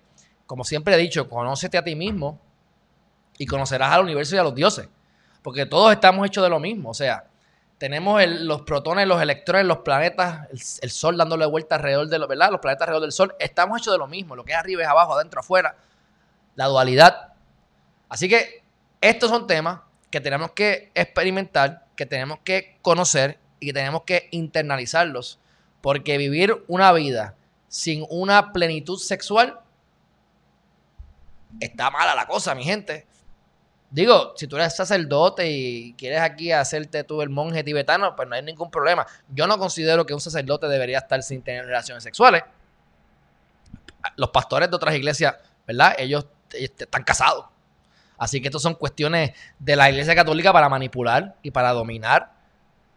como 0.54 0.62
siempre 0.62 0.94
he 0.94 0.98
dicho, 0.98 1.28
conócete 1.28 1.76
a 1.76 1.82
ti 1.82 1.96
mismo 1.96 2.38
y 3.38 3.44
conocerás 3.44 3.90
al 3.92 4.04
universo 4.04 4.36
y 4.36 4.38
a 4.38 4.44
los 4.44 4.54
dioses. 4.54 4.88
Porque 5.42 5.66
todos 5.66 5.92
estamos 5.92 6.24
hechos 6.24 6.44
de 6.44 6.48
lo 6.48 6.60
mismo. 6.60 6.90
O 6.90 6.94
sea, 6.94 7.24
tenemos 7.76 8.24
los 8.24 8.62
protones, 8.62 9.08
los 9.08 9.20
electrones, 9.20 9.66
los 9.66 9.78
planetas, 9.78 10.46
el, 10.80 10.90
Sol 10.92 11.16
dándole 11.16 11.44
vuelta 11.46 11.74
alrededor 11.74 12.06
de 12.06 12.20
los, 12.20 12.28
planetas 12.28 12.82
alrededor 12.82 13.02
del 13.02 13.10
Sol. 13.10 13.34
Estamos 13.40 13.80
hechos 13.80 13.94
de 13.94 13.98
lo 13.98 14.06
mismo. 14.06 14.36
Lo 14.36 14.44
que 14.44 14.52
es 14.52 14.56
arriba 14.56 14.84
es 14.84 14.88
abajo, 14.88 15.14
adentro, 15.14 15.40
afuera. 15.40 15.74
La 16.54 16.66
dualidad. 16.66 17.32
Así 18.08 18.28
que 18.28 18.62
estos 19.00 19.30
son 19.30 19.48
temas 19.48 19.80
que 20.12 20.20
tenemos 20.20 20.52
que 20.52 20.92
experimentar, 20.94 21.84
que 21.96 22.06
tenemos 22.06 22.38
que 22.44 22.78
conocer 22.80 23.40
y 23.58 23.66
que 23.66 23.72
tenemos 23.72 24.02
que 24.02 24.28
internalizarlos. 24.30 25.40
Porque 25.80 26.16
vivir 26.16 26.64
una 26.68 26.92
vida 26.92 27.34
sin 27.66 28.06
una 28.08 28.52
plenitud 28.52 29.00
sexual 29.00 29.58
está 31.60 31.90
mala 31.90 32.14
la 32.14 32.26
cosa, 32.26 32.54
mi 32.54 32.64
gente. 32.64 33.06
Digo, 33.90 34.32
si 34.36 34.48
tú 34.48 34.56
eres 34.56 34.74
sacerdote 34.74 35.48
y 35.48 35.94
quieres 35.94 36.20
aquí 36.20 36.50
hacerte 36.50 37.04
tú 37.04 37.22
el 37.22 37.28
monje 37.28 37.62
tibetano, 37.62 38.16
pues 38.16 38.28
no 38.28 38.34
hay 38.34 38.42
ningún 38.42 38.70
problema. 38.70 39.06
Yo 39.28 39.46
no 39.46 39.56
considero 39.56 40.04
que 40.04 40.12
un 40.12 40.20
sacerdote 40.20 40.66
debería 40.66 40.98
estar 40.98 41.22
sin 41.22 41.42
tener 41.42 41.64
relaciones 41.66 42.02
sexuales. 42.02 42.42
Los 44.16 44.30
pastores 44.30 44.68
de 44.68 44.74
otras 44.74 44.96
iglesias, 44.96 45.36
¿verdad? 45.66 45.94
Ellos, 45.98 46.26
están 46.52 47.04
casados. 47.04 47.46
Así 48.18 48.40
que 48.40 48.48
estas 48.48 48.62
son 48.62 48.74
cuestiones 48.74 49.32
de 49.58 49.76
la 49.76 49.90
iglesia 49.90 50.14
católica 50.14 50.52
para 50.52 50.68
manipular 50.68 51.36
y 51.42 51.52
para 51.52 51.72
dominar, 51.72 52.32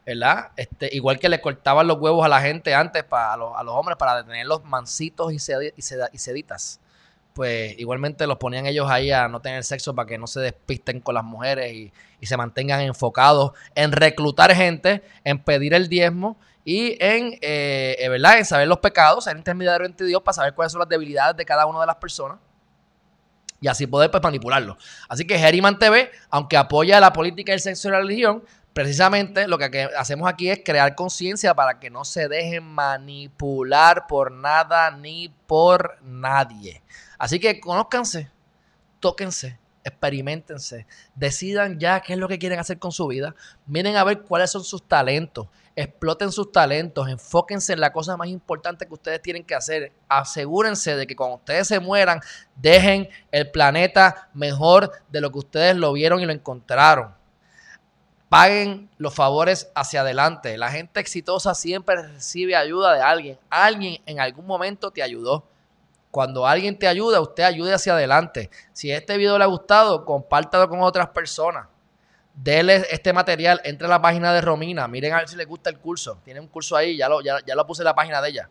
¿verdad? 0.06 0.50
Este, 0.56 0.90
igual 0.96 1.20
que 1.20 1.30
le 1.30 1.42
cortaban 1.42 1.86
los 1.86 2.00
huevos 2.00 2.26
a 2.26 2.28
la 2.28 2.42
gente 2.42 2.74
antes, 2.74 3.04
para, 3.04 3.34
a, 3.34 3.38
los, 3.38 3.76
hombres, 3.76 3.98
para 3.98 4.18
detenerlos 4.18 4.64
mansitos 4.64 5.32
y, 5.32 5.36
y 5.36 6.18
seditas 6.18 6.80
pues 7.38 7.78
igualmente 7.78 8.26
los 8.26 8.40
ponían 8.40 8.66
ellos 8.66 8.90
ahí 8.90 9.12
a 9.12 9.28
no 9.28 9.40
tener 9.42 9.64
sexo 9.64 9.94
para 9.94 10.08
que 10.08 10.18
no 10.18 10.26
se 10.26 10.40
despisten 10.40 11.00
con 11.00 11.14
las 11.14 11.24
mujeres 11.24 11.72
y, 11.72 11.94
se 12.26 12.36
mantengan 12.36 12.82
enfocados 12.82 13.52
en 13.76 13.92
reclutar 13.92 14.52
gente, 14.56 15.04
en 15.24 15.38
pedir 15.38 15.76
el 15.76 15.88
diezmo 15.88 16.36
y 16.66 16.98
en, 17.00 17.38
eh, 17.42 17.96
eh, 18.00 18.10
¿verdad? 18.10 18.40
en 18.40 18.46
saber 18.46 18.68
los 18.68 18.80
pecados, 18.80 19.26
ser 19.26 19.38
intermediario 19.38 19.86
entre 19.86 20.08
Dios 20.08 20.24
para 20.24 20.34
saber 20.34 20.56
cuáles 20.56 20.72
son 20.72 20.80
las 20.80 20.90
debilidades 20.90 21.38
de 21.38 21.46
cada 21.46 21.68
una 21.68 21.80
de 21.80 21.86
las 21.86 21.98
personas 21.98 22.40
y 23.62 23.68
así 23.68 23.86
poder 23.86 24.10
pues, 24.10 24.24
manipularlo. 24.24 24.80
Así 25.08 25.28
que 25.28 25.38
Geriman 25.38 25.78
TV, 25.78 26.10
aunque 26.32 26.58
apoya 26.58 27.00
la 27.00 27.14
política 27.14 27.52
del 27.52 27.62
sexo 27.62 27.88
y 27.88 27.92
la 27.92 28.00
religión, 28.00 28.44
precisamente 28.74 29.48
lo 29.48 29.60
que 29.60 29.90
hacemos 29.96 30.28
aquí 30.28 30.50
es 30.50 30.62
crear 30.66 30.96
conciencia 30.96 31.54
para 31.54 31.80
que 31.80 31.92
no 31.92 32.04
se 32.04 32.28
dejen 32.28 32.64
manipular 32.64 34.08
por 34.08 34.32
nada 34.32 34.90
ni 34.90 35.30
por 35.46 36.00
nadie. 36.02 36.82
Así 37.18 37.40
que 37.40 37.60
conózcanse, 37.60 38.30
tóquense, 39.00 39.58
experimentense, 39.84 40.86
decidan 41.16 41.80
ya 41.80 42.02
qué 42.02 42.14
es 42.14 42.20
lo 42.20 42.28
que 42.28 42.38
quieren 42.38 42.60
hacer 42.60 42.78
con 42.78 42.92
su 42.92 43.08
vida, 43.08 43.34
miren 43.66 43.96
a 43.96 44.04
ver 44.04 44.22
cuáles 44.22 44.52
son 44.52 44.64
sus 44.64 44.84
talentos, 44.84 45.48
exploten 45.76 46.32
sus 46.32 46.52
talentos, 46.52 47.08
enfóquense 47.08 47.74
en 47.74 47.80
la 47.80 47.94
cosa 47.94 48.18
más 48.18 48.28
importante 48.28 48.86
que 48.86 48.94
ustedes 48.94 49.22
tienen 49.22 49.44
que 49.44 49.56
hacer, 49.56 49.94
asegúrense 50.10 50.96
de 50.96 51.08
que 51.08 51.16
cuando 51.16 51.38
ustedes 51.38 51.68
se 51.68 51.80
mueran, 51.80 52.20
dejen 52.56 53.10
el 53.32 53.50
planeta 53.50 54.30
mejor 54.34 54.92
de 55.10 55.22
lo 55.22 55.32
que 55.32 55.40
ustedes 55.40 55.76
lo 55.76 55.94
vieron 55.94 56.20
y 56.20 56.26
lo 56.26 56.34
encontraron. 56.34 57.16
Paguen 58.30 58.90
los 58.98 59.16
favores 59.16 59.72
hacia 59.74 60.02
adelante. 60.02 60.58
La 60.58 60.70
gente 60.70 61.00
exitosa 61.00 61.56
siempre 61.56 61.96
recibe 61.96 62.58
ayuda 62.58 62.94
de 62.94 63.02
alguien. 63.02 63.40
Alguien 63.50 64.02
en 64.06 64.20
algún 64.20 64.46
momento 64.46 64.92
te 64.92 65.02
ayudó. 65.02 65.48
Cuando 66.12 66.48
alguien 66.48 66.78
te 66.78 66.88
ayuda, 66.88 67.20
usted 67.22 67.44
ayude 67.44 67.74
hacia 67.74 67.94
adelante. 67.94 68.50
Si 68.74 68.92
este 68.92 69.18
video 69.18 69.38
le 69.38 69.44
ha 69.44 69.48
gustado, 69.48 70.06
compártalo 70.06 70.70
con 70.70 70.82
otras 70.82 71.10
personas. 71.10 71.68
Dele 72.34 72.86
este 72.92 73.14
material, 73.14 73.62
entre 73.64 73.88
a 73.88 73.90
la 73.90 74.02
página 74.02 74.32
de 74.34 74.42
Romina, 74.42 74.88
miren 74.88 75.14
a 75.14 75.18
ver 75.18 75.28
si 75.28 75.36
les 75.36 75.48
gusta 75.48 75.70
el 75.70 75.80
curso. 75.80 76.20
Tiene 76.24 76.40
un 76.40 76.48
curso 76.48 76.76
ahí, 76.76 76.96
ya 76.96 77.10
lo, 77.10 77.22
ya, 77.22 77.40
lo 77.56 77.68
puse 77.68 77.82
en 77.82 77.86
la 77.86 77.96
página 77.96 78.22
de 78.22 78.30
ella. 78.30 78.50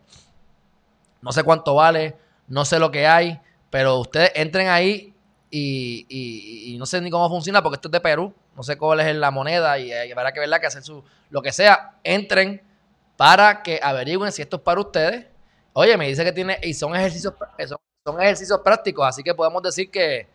No 1.22 1.32
sé 1.32 1.44
cuánto 1.44 1.74
vale, 1.74 2.16
no 2.48 2.64
sé 2.64 2.78
lo 2.78 2.90
que 2.90 3.07
hay, 3.07 3.40
pero 3.70 3.96
ustedes 3.98 4.32
entren 4.34 4.68
ahí 4.68 5.14
y, 5.50 6.76
no 6.78 6.84
sé 6.84 7.00
ni 7.00 7.11
cómo 7.11 7.28
funciona 7.28 7.62
porque 7.62 7.76
esto 7.76 7.88
es 7.88 7.92
de 7.92 8.00
Perú, 8.00 8.34
no 8.54 8.62
sé 8.62 8.76
cuál 8.76 9.00
es 9.00 9.16
la 9.16 9.30
moneda 9.30 9.78
y 9.78 9.92
habrá 9.92 10.32
que 10.32 10.40
verla 10.40 10.61
que 10.61 10.66
hacer 10.66 10.82
su, 10.82 11.02
lo 11.30 11.40
que 11.40 11.52
sea, 11.52 11.94
entren 12.04 12.62
para 13.16 13.62
que 13.62 13.80
averigüen 13.82 14.30
si 14.32 14.42
esto 14.42 14.57
es 14.57 14.62
para 14.62 14.80
ustedes 14.80 15.26
Oye, 15.79 15.95
me 15.99 16.09
dice 16.09 16.24
que 16.24 16.33
tiene, 16.33 16.59
y 16.62 16.72
son 16.72 16.97
ejercicios, 16.97 17.35
son, 18.03 18.22
ejercicios 18.22 18.59
prácticos, 18.64 19.07
así 19.07 19.22
que 19.22 19.35
podemos 19.35 19.62
decir 19.62 19.91
que 19.91 20.27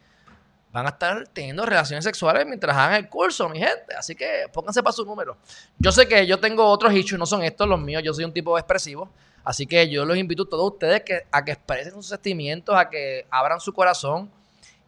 van 0.72 0.86
a 0.86 0.90
estar 0.90 1.28
teniendo 1.30 1.66
relaciones 1.66 2.06
sexuales 2.06 2.46
mientras 2.46 2.78
hagan 2.78 2.98
el 2.98 3.10
curso, 3.10 3.50
mi 3.50 3.58
gente. 3.58 3.96
Así 3.98 4.14
que 4.14 4.44
pónganse 4.54 4.84
para 4.84 4.94
su 4.94 5.04
número. 5.04 5.36
Yo 5.80 5.92
sé 5.92 6.08
que 6.08 6.28
yo 6.28 6.40
tengo 6.40 6.68
otros 6.68 6.94
issues, 6.94 7.18
no 7.18 7.26
son 7.26 7.42
estos 7.42 7.68
los 7.68 7.82
míos, 7.82 8.04
yo 8.06 8.14
soy 8.14 8.24
un 8.24 8.32
tipo 8.32 8.56
expresivo. 8.56 9.10
Así 9.44 9.66
que 9.66 9.90
yo 9.90 10.06
los 10.06 10.16
invito 10.16 10.44
a 10.44 10.50
todos 10.50 10.74
ustedes 10.74 11.02
que, 11.02 11.22
a 11.32 11.44
que 11.44 11.54
expresen 11.54 11.94
sus 11.94 12.06
sentimientos, 12.06 12.76
a 12.76 12.88
que 12.88 13.26
abran 13.32 13.60
su 13.60 13.74
corazón 13.74 14.30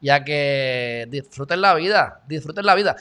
y 0.02 0.10
a 0.12 0.24
que 0.24 1.08
disfruten 1.10 1.62
la 1.62 1.74
vida, 1.74 2.22
disfruten 2.28 2.64
la 2.64 2.76
vida 2.76 2.96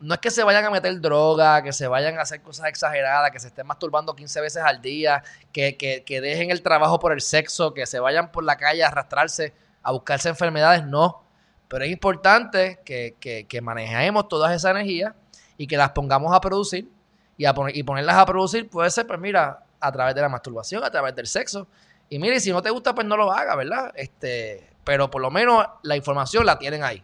no 0.00 0.14
es 0.14 0.20
que 0.20 0.30
se 0.30 0.44
vayan 0.44 0.64
a 0.64 0.70
meter 0.70 1.00
droga, 1.00 1.62
que 1.62 1.72
se 1.72 1.86
vayan 1.88 2.18
a 2.18 2.22
hacer 2.22 2.42
cosas 2.42 2.66
exageradas, 2.66 3.30
que 3.30 3.40
se 3.40 3.48
estén 3.48 3.66
masturbando 3.66 4.14
15 4.14 4.40
veces 4.40 4.62
al 4.62 4.82
día, 4.82 5.22
que, 5.52 5.76
que, 5.76 6.20
dejen 6.20 6.50
el 6.50 6.62
trabajo 6.62 6.98
por 6.98 7.12
el 7.12 7.20
sexo, 7.20 7.72
que 7.72 7.86
se 7.86 7.98
vayan 7.98 8.30
por 8.30 8.44
la 8.44 8.56
calle 8.56 8.84
a 8.84 8.88
arrastrarse, 8.88 9.54
a 9.82 9.92
buscarse 9.92 10.28
enfermedades, 10.28 10.84
no. 10.84 11.22
Pero 11.68 11.84
es 11.84 11.90
importante 11.90 12.80
que, 12.84 13.16
que 13.48 13.60
manejemos 13.60 14.28
todas 14.28 14.54
esas 14.54 14.72
energías 14.72 15.14
y 15.56 15.66
que 15.66 15.76
las 15.76 15.90
pongamos 15.90 16.34
a 16.34 16.40
producir 16.40 16.88
y, 17.36 17.44
a 17.44 17.54
y 17.72 17.82
ponerlas 17.82 18.16
a 18.16 18.26
producir 18.26 18.68
puede 18.68 18.90
ser, 18.90 19.06
pues 19.06 19.18
mira, 19.18 19.64
a 19.80 19.92
través 19.92 20.14
de 20.14 20.20
la 20.20 20.28
masturbación, 20.28 20.82
a 20.84 20.90
través 20.90 21.14
del 21.14 21.26
sexo. 21.26 21.66
Y 22.08 22.18
mire, 22.18 22.40
si 22.40 22.50
no 22.50 22.62
te 22.62 22.70
gusta, 22.70 22.94
pues 22.94 23.06
no 23.06 23.16
lo 23.16 23.32
haga, 23.32 23.56
¿verdad? 23.56 23.92
Este, 23.94 24.70
pero 24.84 25.10
por 25.10 25.20
lo 25.20 25.30
menos 25.30 25.66
la 25.82 25.96
información 25.96 26.46
la 26.46 26.58
tienen 26.58 26.82
ahí. 26.82 27.02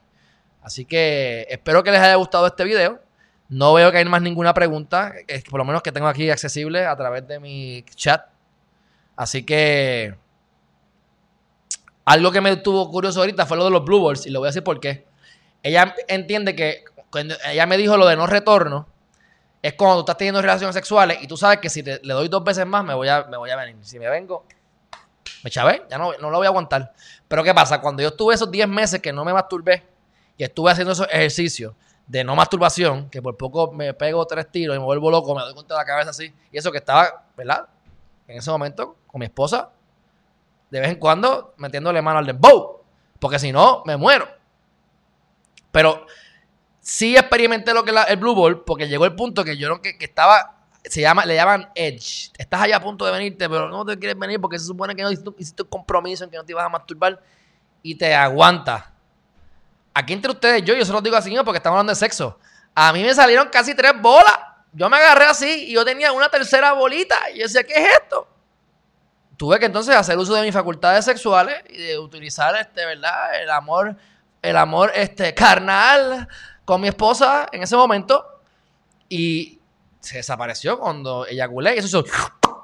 Así 0.62 0.84
que 0.84 1.46
espero 1.50 1.82
que 1.82 1.90
les 1.90 2.00
haya 2.00 2.14
gustado 2.14 2.46
este 2.46 2.64
video. 2.64 3.00
No 3.48 3.74
veo 3.74 3.90
que 3.90 3.98
hay 3.98 4.04
más 4.04 4.22
ninguna 4.22 4.54
pregunta, 4.54 5.12
por 5.50 5.58
lo 5.58 5.64
menos 5.64 5.82
que 5.82 5.92
tengo 5.92 6.08
aquí 6.08 6.30
accesible 6.30 6.86
a 6.86 6.96
través 6.96 7.26
de 7.26 7.38
mi 7.38 7.84
chat. 7.94 8.24
Así 9.16 9.44
que 9.44 10.16
algo 12.04 12.32
que 12.32 12.40
me 12.40 12.56
tuvo 12.56 12.90
curioso 12.90 13.20
ahorita 13.20 13.44
fue 13.44 13.56
lo 13.56 13.64
de 13.64 13.70
los 13.70 13.84
Blue 13.84 14.02
Balls 14.02 14.26
y 14.26 14.30
le 14.30 14.38
voy 14.38 14.46
a 14.46 14.50
decir 14.50 14.64
por 14.64 14.80
qué. 14.80 15.06
Ella 15.62 15.94
entiende 16.08 16.56
que 16.56 16.84
cuando 17.10 17.34
ella 17.46 17.66
me 17.66 17.76
dijo 17.76 17.96
lo 17.96 18.06
de 18.06 18.16
no 18.16 18.26
retorno, 18.26 18.88
es 19.60 19.74
cuando 19.74 19.96
tú 19.96 20.00
estás 20.00 20.16
teniendo 20.16 20.40
relaciones 20.40 20.74
sexuales 20.74 21.18
y 21.20 21.26
tú 21.26 21.36
sabes 21.36 21.58
que 21.58 21.68
si 21.68 21.82
le 21.82 22.00
doy 22.00 22.28
dos 22.28 22.42
veces 22.42 22.66
más 22.66 22.84
me 22.84 22.94
voy 22.94 23.08
a, 23.08 23.24
me 23.24 23.36
voy 23.36 23.50
a 23.50 23.56
venir. 23.56 23.76
Si 23.82 23.98
me 23.98 24.08
vengo, 24.08 24.46
me 25.44 25.50
chavé, 25.50 25.84
ya 25.90 25.98
no, 25.98 26.12
no 26.18 26.30
lo 26.30 26.38
voy 26.38 26.46
a 26.46 26.48
aguantar. 26.48 26.92
Pero 27.28 27.44
¿qué 27.44 27.54
pasa? 27.54 27.80
Cuando 27.80 28.02
yo 28.02 28.08
estuve 28.08 28.34
esos 28.34 28.50
10 28.50 28.66
meses 28.66 29.00
que 29.00 29.12
no 29.12 29.24
me 29.24 29.32
masturbé, 29.32 29.91
y 30.42 30.44
estuve 30.44 30.72
haciendo 30.72 30.92
esos 30.92 31.06
ejercicios 31.08 31.72
de 32.04 32.24
no 32.24 32.34
masturbación, 32.34 33.08
que 33.10 33.22
por 33.22 33.36
poco 33.36 33.70
me 33.70 33.94
pego 33.94 34.26
tres 34.26 34.50
tiros 34.50 34.74
y 34.74 34.78
me 34.80 34.84
vuelvo 34.84 35.08
loco, 35.08 35.36
me 35.36 35.42
doy 35.42 35.54
contra 35.54 35.76
la 35.76 35.84
cabeza 35.84 36.10
así, 36.10 36.34
y 36.50 36.58
eso 36.58 36.72
que 36.72 36.78
estaba, 36.78 37.26
¿verdad? 37.36 37.68
En 38.26 38.38
ese 38.38 38.50
momento, 38.50 38.96
con 39.06 39.20
mi 39.20 39.26
esposa, 39.26 39.70
de 40.68 40.80
vez 40.80 40.90
en 40.90 40.96
cuando 40.96 41.54
metiéndole 41.58 42.02
mano 42.02 42.18
al 42.18 42.26
dembow, 42.26 42.82
porque 43.20 43.38
si 43.38 43.52
no, 43.52 43.84
me 43.86 43.96
muero. 43.96 44.26
Pero 45.70 46.06
sí 46.80 47.16
experimenté 47.16 47.72
lo 47.72 47.84
que 47.84 47.92
es 47.92 47.96
el 48.08 48.16
Blue 48.16 48.34
Ball, 48.34 48.64
porque 48.64 48.88
llegó 48.88 49.04
el 49.04 49.14
punto 49.14 49.44
que 49.44 49.56
yo 49.56 49.68
no, 49.68 49.80
que, 49.80 49.96
que 49.96 50.06
estaba 50.06 50.56
se 50.84 51.02
llama, 51.02 51.24
le 51.24 51.36
llaman 51.36 51.70
edge. 51.76 52.32
Estás 52.36 52.62
allá 52.62 52.78
a 52.78 52.82
punto 52.82 53.06
de 53.06 53.12
venirte, 53.12 53.48
pero 53.48 53.68
no 53.68 53.84
te 53.84 53.96
quieres 53.96 54.18
venir 54.18 54.40
porque 54.40 54.58
se 54.58 54.64
supone 54.64 54.96
que 54.96 55.02
no 55.02 55.12
hiciste, 55.12 55.62
un 55.62 55.68
compromiso 55.68 56.24
en 56.24 56.30
que 56.30 56.36
no 56.36 56.44
te 56.44 56.50
ibas 56.50 56.66
a 56.66 56.68
masturbar 56.68 57.22
y 57.80 57.94
te 57.94 58.12
aguanta 58.12 58.91
aquí 59.94 60.12
entre 60.12 60.30
ustedes, 60.30 60.62
yo, 60.64 60.74
yo 60.74 60.84
se 60.84 60.92
los 60.92 61.02
digo 61.02 61.16
así 61.16 61.34
porque 61.44 61.58
estamos 61.58 61.76
hablando 61.76 61.92
de 61.92 61.96
sexo. 61.96 62.38
A 62.74 62.92
mí 62.92 63.02
me 63.02 63.14
salieron 63.14 63.48
casi 63.48 63.74
tres 63.74 63.92
bolas. 64.00 64.38
Yo 64.72 64.88
me 64.88 64.96
agarré 64.96 65.26
así 65.26 65.66
y 65.68 65.72
yo 65.72 65.84
tenía 65.84 66.12
una 66.12 66.28
tercera 66.28 66.72
bolita. 66.72 67.30
Y 67.30 67.38
yo 67.38 67.42
decía, 67.44 67.64
¿qué 67.64 67.74
es 67.74 67.88
esto? 68.00 68.26
Tuve 69.36 69.58
que 69.58 69.66
entonces 69.66 69.94
hacer 69.94 70.16
uso 70.16 70.34
de 70.34 70.42
mis 70.42 70.54
facultades 70.54 71.04
sexuales 71.04 71.62
y 71.68 71.76
de 71.76 71.98
utilizar, 71.98 72.54
este, 72.56 72.86
¿verdad? 72.86 73.42
El 73.42 73.50
amor, 73.50 73.96
el 74.40 74.56
amor, 74.56 74.92
este, 74.94 75.34
carnal 75.34 76.28
con 76.64 76.80
mi 76.80 76.88
esposa 76.88 77.48
en 77.52 77.62
ese 77.62 77.76
momento. 77.76 78.24
Y 79.08 79.60
se 80.00 80.18
desapareció 80.18 80.78
cuando 80.78 81.26
eyaculé 81.26 81.74
y 81.74 81.78
eso 81.78 81.86
hizo, 81.88 82.04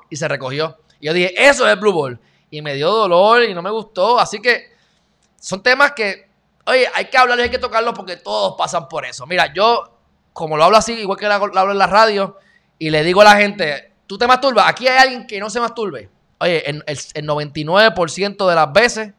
y 0.09 0.17
se 0.17 0.29
recogió. 0.29 0.79
Y 1.01 1.07
yo 1.07 1.13
dije, 1.13 1.35
eso 1.37 1.69
es 1.69 1.79
Blue 1.79 1.93
Ball. 1.93 2.19
Y 2.51 2.63
me 2.63 2.75
dio 2.75 2.91
dolor 2.91 3.43
y 3.45 3.53
no 3.53 3.61
me 3.61 3.71
gustó. 3.71 4.19
Así 4.19 4.41
que 4.41 4.73
son 5.39 5.63
temas 5.63 5.93
que 5.93 6.28
Oye, 6.69 6.86
hay 6.95 7.07
que 7.07 7.16
hablar 7.16 7.39
y 7.39 7.43
hay 7.43 7.51
que 7.51 7.59
tocarlo 7.59 7.95
porque 7.95 8.16
todos 8.16 8.55
pasan 8.59 8.89
por 8.89 9.07
eso. 9.07 9.27
Mira, 9.27 9.53
yo, 9.55 9.99
como 10.32 10.57
lo 10.57 10.65
hablo 10.65 10.77
así, 10.77 10.93
igual 10.93 11.19
que 11.19 11.27
lo 11.27 11.32
hablo 11.32 11.73
en 11.73 11.78
la 11.78 11.86
radio, 11.86 12.36
y 12.78 12.90
le 12.90 13.03
digo 13.03 13.23
a 13.23 13.24
la 13.24 13.36
gente, 13.36 13.95
¿tú 14.07 14.19
te 14.19 14.27
masturbas? 14.27 14.69
Aquí 14.69 14.86
hay 14.86 14.99
alguien 14.99 15.27
que 15.27 15.40
no 15.40 15.51
se 15.51 15.61
masturbe. 15.61 16.11
Oye, 16.40 16.69
el, 16.69 16.85
el 16.86 17.27
99% 17.27 18.49
de 18.49 18.55
las 18.55 18.73
veces 18.73 19.12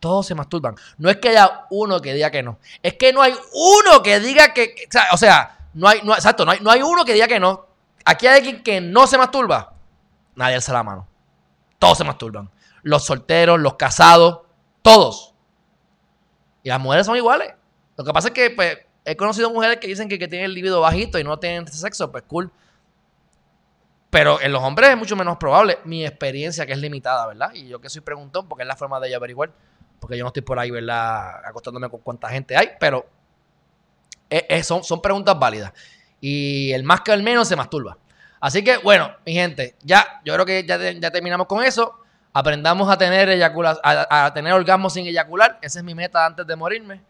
Todos 0.00 0.26
se 0.26 0.34
masturban. 0.34 0.74
No 0.98 1.08
es 1.08 1.18
que 1.18 1.28
haya 1.28 1.66
uno 1.70 2.00
que 2.00 2.14
diga 2.14 2.30
que 2.30 2.42
no. 2.42 2.58
Es 2.82 2.94
que 2.94 3.12
no 3.12 3.22
hay 3.22 3.34
uno 3.52 4.02
que 4.02 4.18
diga 4.18 4.52
que. 4.52 4.74
O 5.12 5.16
sea, 5.16 5.68
no 5.74 5.88
hay, 5.88 5.98
exacto, 5.98 6.44
no 6.44 6.52
hay, 6.52 6.60
no 6.60 6.70
hay 6.70 6.82
uno 6.82 7.04
que 7.04 7.12
diga 7.12 7.28
que 7.28 7.38
no. 7.38 7.66
Aquí 8.04 8.26
hay 8.26 8.38
alguien 8.38 8.62
que 8.62 8.80
no 8.80 9.06
se 9.06 9.18
masturba. 9.18 9.74
Nadie 10.34 10.56
alza 10.56 10.72
la 10.72 10.82
mano. 10.82 11.06
Todos 11.78 11.98
se 11.98 12.04
masturban. 12.04 12.50
Los 12.82 13.04
solteros, 13.04 13.60
los 13.60 13.74
casados, 13.74 14.40
todos. 14.82 15.29
Y 16.62 16.68
las 16.68 16.80
mujeres 16.80 17.06
son 17.06 17.16
iguales. 17.16 17.54
Lo 17.96 18.04
que 18.04 18.12
pasa 18.12 18.28
es 18.28 18.34
que 18.34 18.50
pues, 18.50 18.78
he 19.04 19.16
conocido 19.16 19.50
mujeres 19.50 19.78
que 19.78 19.86
dicen 19.86 20.08
que, 20.08 20.18
que 20.18 20.28
tienen 20.28 20.46
el 20.46 20.54
libido 20.54 20.80
bajito 20.80 21.18
y 21.18 21.24
no 21.24 21.38
tienen 21.38 21.66
sexo, 21.68 22.10
pues 22.10 22.24
cool. 22.26 22.50
Pero 24.10 24.40
en 24.40 24.52
los 24.52 24.62
hombres 24.62 24.90
es 24.90 24.96
mucho 24.96 25.16
menos 25.16 25.36
probable. 25.36 25.78
Mi 25.84 26.04
experiencia, 26.04 26.66
que 26.66 26.72
es 26.72 26.78
limitada, 26.78 27.26
¿verdad? 27.26 27.52
Y 27.54 27.68
yo 27.68 27.80
que 27.80 27.88
soy 27.88 28.02
preguntón, 28.02 28.48
porque 28.48 28.62
es 28.62 28.68
la 28.68 28.76
forma 28.76 28.98
de 28.98 29.08
ella 29.08 29.16
averiguar. 29.16 29.52
Porque 30.00 30.16
yo 30.16 30.24
no 30.24 30.28
estoy 30.28 30.42
por 30.42 30.58
ahí, 30.58 30.70
¿verdad? 30.70 31.46
Acostándome 31.46 31.88
con 31.88 32.00
cuánta 32.00 32.28
gente 32.28 32.56
hay. 32.56 32.70
Pero 32.80 33.06
son, 34.62 34.82
son 34.82 35.00
preguntas 35.00 35.38
válidas. 35.38 35.72
Y 36.20 36.72
el 36.72 36.82
más 36.82 37.02
que 37.02 37.12
el 37.12 37.22
menos 37.22 37.46
se 37.48 37.56
masturba. 37.56 37.98
Así 38.40 38.64
que, 38.64 38.78
bueno, 38.78 39.14
mi 39.24 39.34
gente, 39.34 39.76
ya, 39.82 40.20
yo 40.24 40.34
creo 40.34 40.46
que 40.46 40.64
ya, 40.64 40.78
ya 40.92 41.10
terminamos 41.10 41.46
con 41.46 41.62
eso. 41.62 41.99
Aprendamos 42.32 42.88
a 42.88 42.96
tener, 42.96 43.42
a, 43.42 44.26
a 44.26 44.32
tener 44.32 44.52
orgasmo 44.52 44.88
sin 44.90 45.06
eyacular. 45.06 45.58
Esa 45.62 45.80
es 45.80 45.84
mi 45.84 45.94
meta 45.94 46.24
antes 46.24 46.46
de 46.46 46.56
morirme. 46.56 47.00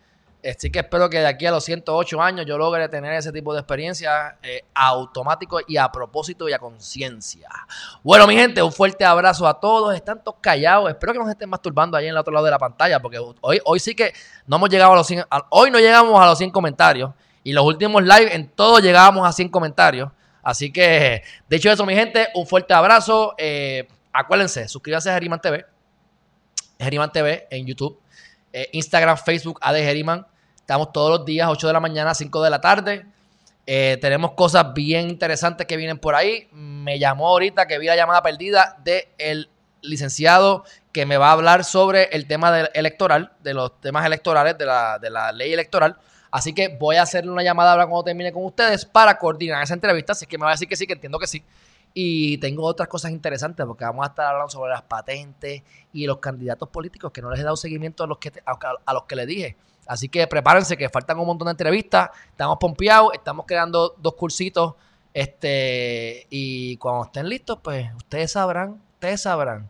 Así 0.48 0.70
que 0.70 0.78
espero 0.78 1.10
que 1.10 1.18
de 1.18 1.26
aquí 1.26 1.44
a 1.44 1.50
los 1.50 1.64
108 1.64 2.22
años 2.22 2.46
yo 2.46 2.56
logre 2.56 2.88
tener 2.88 3.12
ese 3.12 3.30
tipo 3.30 3.52
de 3.52 3.60
experiencia 3.60 4.38
eh, 4.42 4.64
automático 4.74 5.60
y 5.66 5.76
a 5.76 5.92
propósito 5.92 6.48
y 6.48 6.52
a 6.52 6.58
conciencia. 6.58 7.48
Bueno, 8.02 8.26
mi 8.26 8.34
gente, 8.34 8.62
un 8.62 8.72
fuerte 8.72 9.04
abrazo 9.04 9.46
a 9.46 9.60
todos. 9.60 9.94
Están 9.94 10.22
todos 10.24 10.38
callados. 10.40 10.88
Espero 10.88 11.12
que 11.12 11.18
nos 11.18 11.28
estén 11.28 11.50
masturbando 11.50 11.96
ahí 11.96 12.06
en 12.06 12.12
el 12.12 12.16
otro 12.16 12.32
lado 12.32 12.46
de 12.46 12.52
la 12.52 12.58
pantalla, 12.58 13.00
porque 13.00 13.18
hoy, 13.18 13.60
hoy 13.64 13.80
sí 13.80 13.94
que 13.94 14.14
no 14.46 14.56
hemos 14.56 14.70
llegado 14.70 14.92
a 14.92 14.96
los 14.96 15.06
100. 15.06 15.24
hoy 15.50 15.70
no 15.70 15.78
llegamos 15.78 16.20
a 16.20 16.26
los 16.26 16.38
100 16.38 16.50
comentarios. 16.50 17.10
Y 17.42 17.52
los 17.52 17.64
últimos 17.64 18.02
live 18.02 18.34
en 18.34 18.48
todo 18.48 18.78
llegábamos 18.78 19.28
a 19.28 19.32
100 19.32 19.48
comentarios. 19.48 20.10
Así 20.42 20.72
que, 20.72 21.22
de 21.48 21.56
hecho, 21.56 21.70
eso, 21.70 21.84
mi 21.84 21.94
gente, 21.94 22.28
un 22.34 22.46
fuerte 22.46 22.72
abrazo. 22.72 23.34
Eh, 23.36 23.86
acuérdense, 24.12 24.68
suscríbanse 24.68 25.10
a 25.10 25.14
Geriman 25.14 25.40
TV. 25.40 25.66
Geriman 26.78 27.12
TV 27.12 27.46
en 27.50 27.66
YouTube. 27.66 28.00
Eh, 28.52 28.68
Instagram, 28.72 29.16
Facebook, 29.16 29.58
AD 29.60 29.76
Geriman. 29.76 30.26
Estamos 30.56 30.92
todos 30.92 31.18
los 31.18 31.26
días, 31.26 31.48
8 31.50 31.66
de 31.66 31.72
la 31.72 31.80
mañana, 31.80 32.14
5 32.14 32.42
de 32.42 32.50
la 32.50 32.60
tarde. 32.60 33.06
Eh, 33.66 33.98
tenemos 34.00 34.32
cosas 34.32 34.72
bien 34.74 35.08
interesantes 35.08 35.66
que 35.66 35.76
vienen 35.76 35.98
por 35.98 36.14
ahí. 36.14 36.48
Me 36.52 36.98
llamó 36.98 37.28
ahorita 37.28 37.66
que 37.66 37.78
vi 37.78 37.86
la 37.86 37.96
llamada 37.96 38.22
perdida 38.22 38.76
del 38.82 39.48
licenciado 39.82 40.64
que 40.92 41.06
me 41.06 41.16
va 41.16 41.28
a 41.28 41.32
hablar 41.32 41.64
sobre 41.64 42.04
el 42.12 42.26
tema 42.26 42.50
del 42.50 42.70
electoral, 42.74 43.32
de 43.42 43.54
los 43.54 43.80
temas 43.80 44.04
electorales, 44.04 44.58
de 44.58 44.66
la, 44.66 44.98
de 44.98 45.10
la 45.10 45.32
ley 45.32 45.52
electoral. 45.52 45.96
Así 46.30 46.52
que 46.52 46.68
voy 46.68 46.96
a 46.96 47.02
hacerle 47.02 47.30
una 47.30 47.42
llamada 47.42 47.72
ahora 47.72 47.86
cuando 47.86 48.04
termine 48.04 48.32
con 48.32 48.44
ustedes 48.44 48.84
para 48.84 49.18
coordinar 49.18 49.62
esa 49.62 49.74
entrevista. 49.74 50.12
Así 50.12 50.26
que 50.26 50.38
me 50.38 50.44
va 50.44 50.50
a 50.50 50.54
decir 50.54 50.68
que 50.68 50.76
sí, 50.76 50.86
que 50.86 50.94
entiendo 50.94 51.18
que 51.18 51.26
sí. 51.26 51.42
Y 51.92 52.38
tengo 52.38 52.64
otras 52.64 52.88
cosas 52.88 53.10
interesantes 53.10 53.66
porque 53.66 53.84
vamos 53.84 54.06
a 54.06 54.10
estar 54.10 54.26
hablando 54.26 54.50
sobre 54.50 54.70
las 54.70 54.82
patentes 54.82 55.62
y 55.92 56.06
los 56.06 56.18
candidatos 56.18 56.68
políticos 56.68 57.10
que 57.10 57.20
no 57.20 57.30
les 57.30 57.40
he 57.40 57.42
dado 57.42 57.56
seguimiento 57.56 58.04
a 58.04 58.06
los 58.06 58.18
que, 58.18 58.32
a, 58.44 58.94
los 58.94 59.04
que 59.04 59.16
les 59.16 59.26
dije. 59.26 59.56
Así 59.86 60.08
que 60.08 60.26
prepárense 60.28 60.76
que 60.76 60.88
faltan 60.88 61.18
un 61.18 61.26
montón 61.26 61.46
de 61.46 61.52
entrevistas. 61.52 62.10
Estamos 62.28 62.58
pompeados, 62.58 63.10
estamos 63.14 63.44
creando 63.46 63.94
dos 63.98 64.14
cursitos. 64.14 64.74
Este, 65.12 66.26
y 66.30 66.76
cuando 66.76 67.06
estén 67.06 67.28
listos, 67.28 67.58
pues 67.60 67.92
ustedes 67.96 68.30
sabrán, 68.30 68.80
ustedes 68.94 69.22
sabrán. 69.22 69.68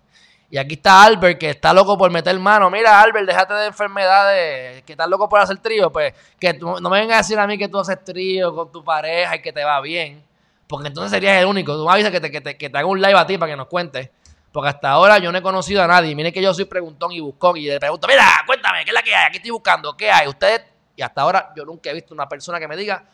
Y 0.50 0.58
aquí 0.58 0.74
está 0.74 1.04
Albert, 1.04 1.38
que 1.38 1.50
está 1.50 1.72
loco 1.72 1.96
por 1.96 2.10
meter 2.10 2.36
mano. 2.38 2.68
Mira, 2.68 3.00
Albert, 3.00 3.24
déjate 3.24 3.54
de 3.54 3.66
enfermedades, 3.68 4.82
que 4.82 4.92
estás 4.92 5.08
loco 5.08 5.28
por 5.28 5.40
hacer 5.40 5.58
trío. 5.58 5.90
Pues 5.90 6.12
que 6.38 6.52
no 6.54 6.80
me 6.80 7.00
vengas 7.00 7.14
a 7.14 7.18
decir 7.18 7.38
a 7.38 7.46
mí 7.46 7.56
que 7.56 7.68
tú 7.68 7.78
haces 7.78 8.04
trío 8.04 8.54
con 8.54 8.70
tu 8.70 8.84
pareja 8.84 9.36
y 9.36 9.42
que 9.42 9.52
te 9.52 9.64
va 9.64 9.80
bien. 9.80 10.29
Porque 10.70 10.86
entonces 10.86 11.10
serías 11.10 11.36
el 11.40 11.46
único. 11.46 11.74
Tú 11.74 11.84
me 11.84 11.92
avisas 11.92 12.12
que 12.12 12.20
te, 12.20 12.30
que, 12.30 12.40
te, 12.40 12.56
que 12.56 12.70
te 12.70 12.78
haga 12.78 12.86
un 12.86 13.02
live 13.02 13.18
a 13.18 13.26
ti 13.26 13.36
para 13.36 13.50
que 13.50 13.56
nos 13.56 13.66
cuentes. 13.66 14.08
Porque 14.52 14.68
hasta 14.68 14.88
ahora 14.88 15.18
yo 15.18 15.32
no 15.32 15.38
he 15.38 15.42
conocido 15.42 15.82
a 15.82 15.86
nadie. 15.88 16.14
Mire 16.14 16.32
que 16.32 16.40
yo 16.40 16.54
soy 16.54 16.64
preguntón 16.64 17.10
y 17.10 17.18
buscón. 17.18 17.56
Y 17.56 17.62
le 17.62 17.80
pregunto, 17.80 18.06
mira, 18.06 18.24
cuéntame, 18.46 18.84
¿qué 18.84 18.90
es 18.90 18.94
la 18.94 19.02
que 19.02 19.12
hay? 19.12 19.26
Aquí 19.26 19.38
estoy 19.38 19.50
buscando, 19.50 19.96
¿qué 19.96 20.12
hay? 20.12 20.28
Ustedes, 20.28 20.62
y 20.94 21.02
hasta 21.02 21.22
ahora 21.22 21.52
yo 21.56 21.64
nunca 21.64 21.90
he 21.90 21.92
visto 21.92 22.14
una 22.14 22.28
persona 22.28 22.60
que 22.60 22.68
me 22.68 22.76
diga 22.76 23.04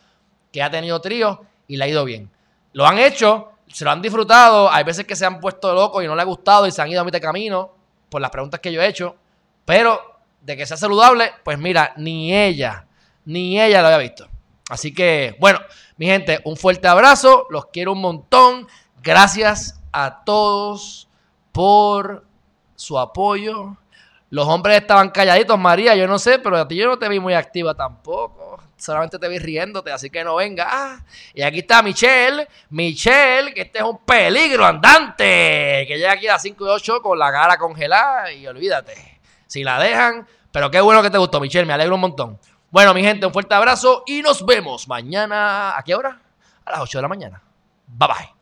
que 0.51 0.61
ha 0.61 0.69
tenido 0.69 1.01
trío 1.01 1.45
y 1.67 1.77
le 1.77 1.83
ha 1.83 1.87
ido 1.87 2.05
bien. 2.05 2.29
Lo 2.73 2.85
han 2.85 2.99
hecho, 2.99 3.53
se 3.67 3.83
lo 3.83 3.89
han 3.89 4.03
disfrutado. 4.03 4.71
Hay 4.71 4.83
veces 4.83 5.07
que 5.07 5.15
se 5.15 5.25
han 5.25 5.39
puesto 5.39 5.73
locos 5.73 6.03
y 6.03 6.07
no 6.07 6.15
le 6.15 6.21
ha 6.21 6.25
gustado 6.25 6.67
y 6.67 6.71
se 6.71 6.79
han 6.83 6.89
ido 6.89 7.01
a 7.01 7.05
mitad 7.05 7.17
de 7.17 7.25
camino 7.25 7.71
por 8.07 8.21
las 8.21 8.29
preguntas 8.29 8.59
que 8.59 8.71
yo 8.71 8.83
he 8.83 8.87
hecho. 8.87 9.15
Pero 9.65 10.19
de 10.41 10.55
que 10.55 10.67
sea 10.67 10.77
saludable, 10.77 11.33
pues 11.43 11.57
mira, 11.57 11.93
ni 11.97 12.35
ella, 12.35 12.85
ni 13.25 13.59
ella 13.59 13.81
lo 13.81 13.87
había 13.87 13.97
visto. 13.97 14.27
Así 14.69 14.93
que, 14.93 15.35
bueno, 15.39 15.59
mi 15.97 16.05
gente, 16.05 16.39
un 16.43 16.57
fuerte 16.57 16.87
abrazo. 16.87 17.47
Los 17.49 17.67
quiero 17.67 17.93
un 17.93 18.01
montón. 18.01 18.67
Gracias 19.01 19.79
a 19.91 20.23
todos 20.23 21.07
por 21.51 22.25
su 22.75 22.99
apoyo. 22.99 23.77
Los 24.29 24.45
hombres 24.47 24.81
estaban 24.81 25.09
calladitos, 25.09 25.57
María, 25.57 25.95
yo 25.95 26.05
no 26.05 26.19
sé, 26.19 26.39
pero 26.39 26.57
a 26.57 26.67
ti 26.67 26.75
yo 26.75 26.87
no 26.87 26.99
te 26.99 27.07
vi 27.07 27.19
muy 27.19 27.33
activa 27.33 27.73
tampoco. 27.73 28.61
Solamente 28.75 29.17
te 29.17 29.27
vi 29.27 29.39
riéndote, 29.39 29.91
así 29.91 30.09
que 30.09 30.23
no 30.23 30.35
venga. 30.35 31.03
y 31.33 31.41
aquí 31.41 31.59
está 31.59 31.81
Michelle. 31.81 32.47
Michelle, 32.69 33.53
que 33.53 33.61
este 33.61 33.79
es 33.79 33.85
un 33.85 33.97
peligro 33.99 34.65
andante. 34.65 35.85
Que 35.87 35.95
llega 35.97 36.11
aquí 36.11 36.27
a 36.27 36.33
las 36.33 36.41
5 36.43 36.65
y 36.65 36.69
8 36.69 37.01
con 37.01 37.17
la 37.17 37.31
cara 37.31 37.57
congelada. 37.57 38.31
Y 38.31 38.45
olvídate. 38.45 39.19
Si 39.47 39.63
la 39.63 39.79
dejan. 39.79 40.27
Pero 40.51 40.69
qué 40.69 40.81
bueno 40.81 41.01
que 41.01 41.09
te 41.09 41.17
gustó, 41.17 41.39
Michelle. 41.39 41.65
Me 41.65 41.73
alegro 41.73 41.95
un 41.95 42.01
montón. 42.01 42.39
Bueno, 42.69 42.93
mi 42.93 43.01
gente, 43.01 43.25
un 43.25 43.33
fuerte 43.33 43.53
abrazo. 43.53 44.03
Y 44.05 44.21
nos 44.21 44.45
vemos 44.45 44.87
mañana. 44.87 45.77
¿A 45.77 45.83
qué 45.83 45.95
hora? 45.95 46.21
A 46.65 46.71
las 46.71 46.81
8 46.81 46.97
de 46.97 47.01
la 47.01 47.07
mañana. 47.07 47.41
Bye 47.87 48.07
bye. 48.07 48.36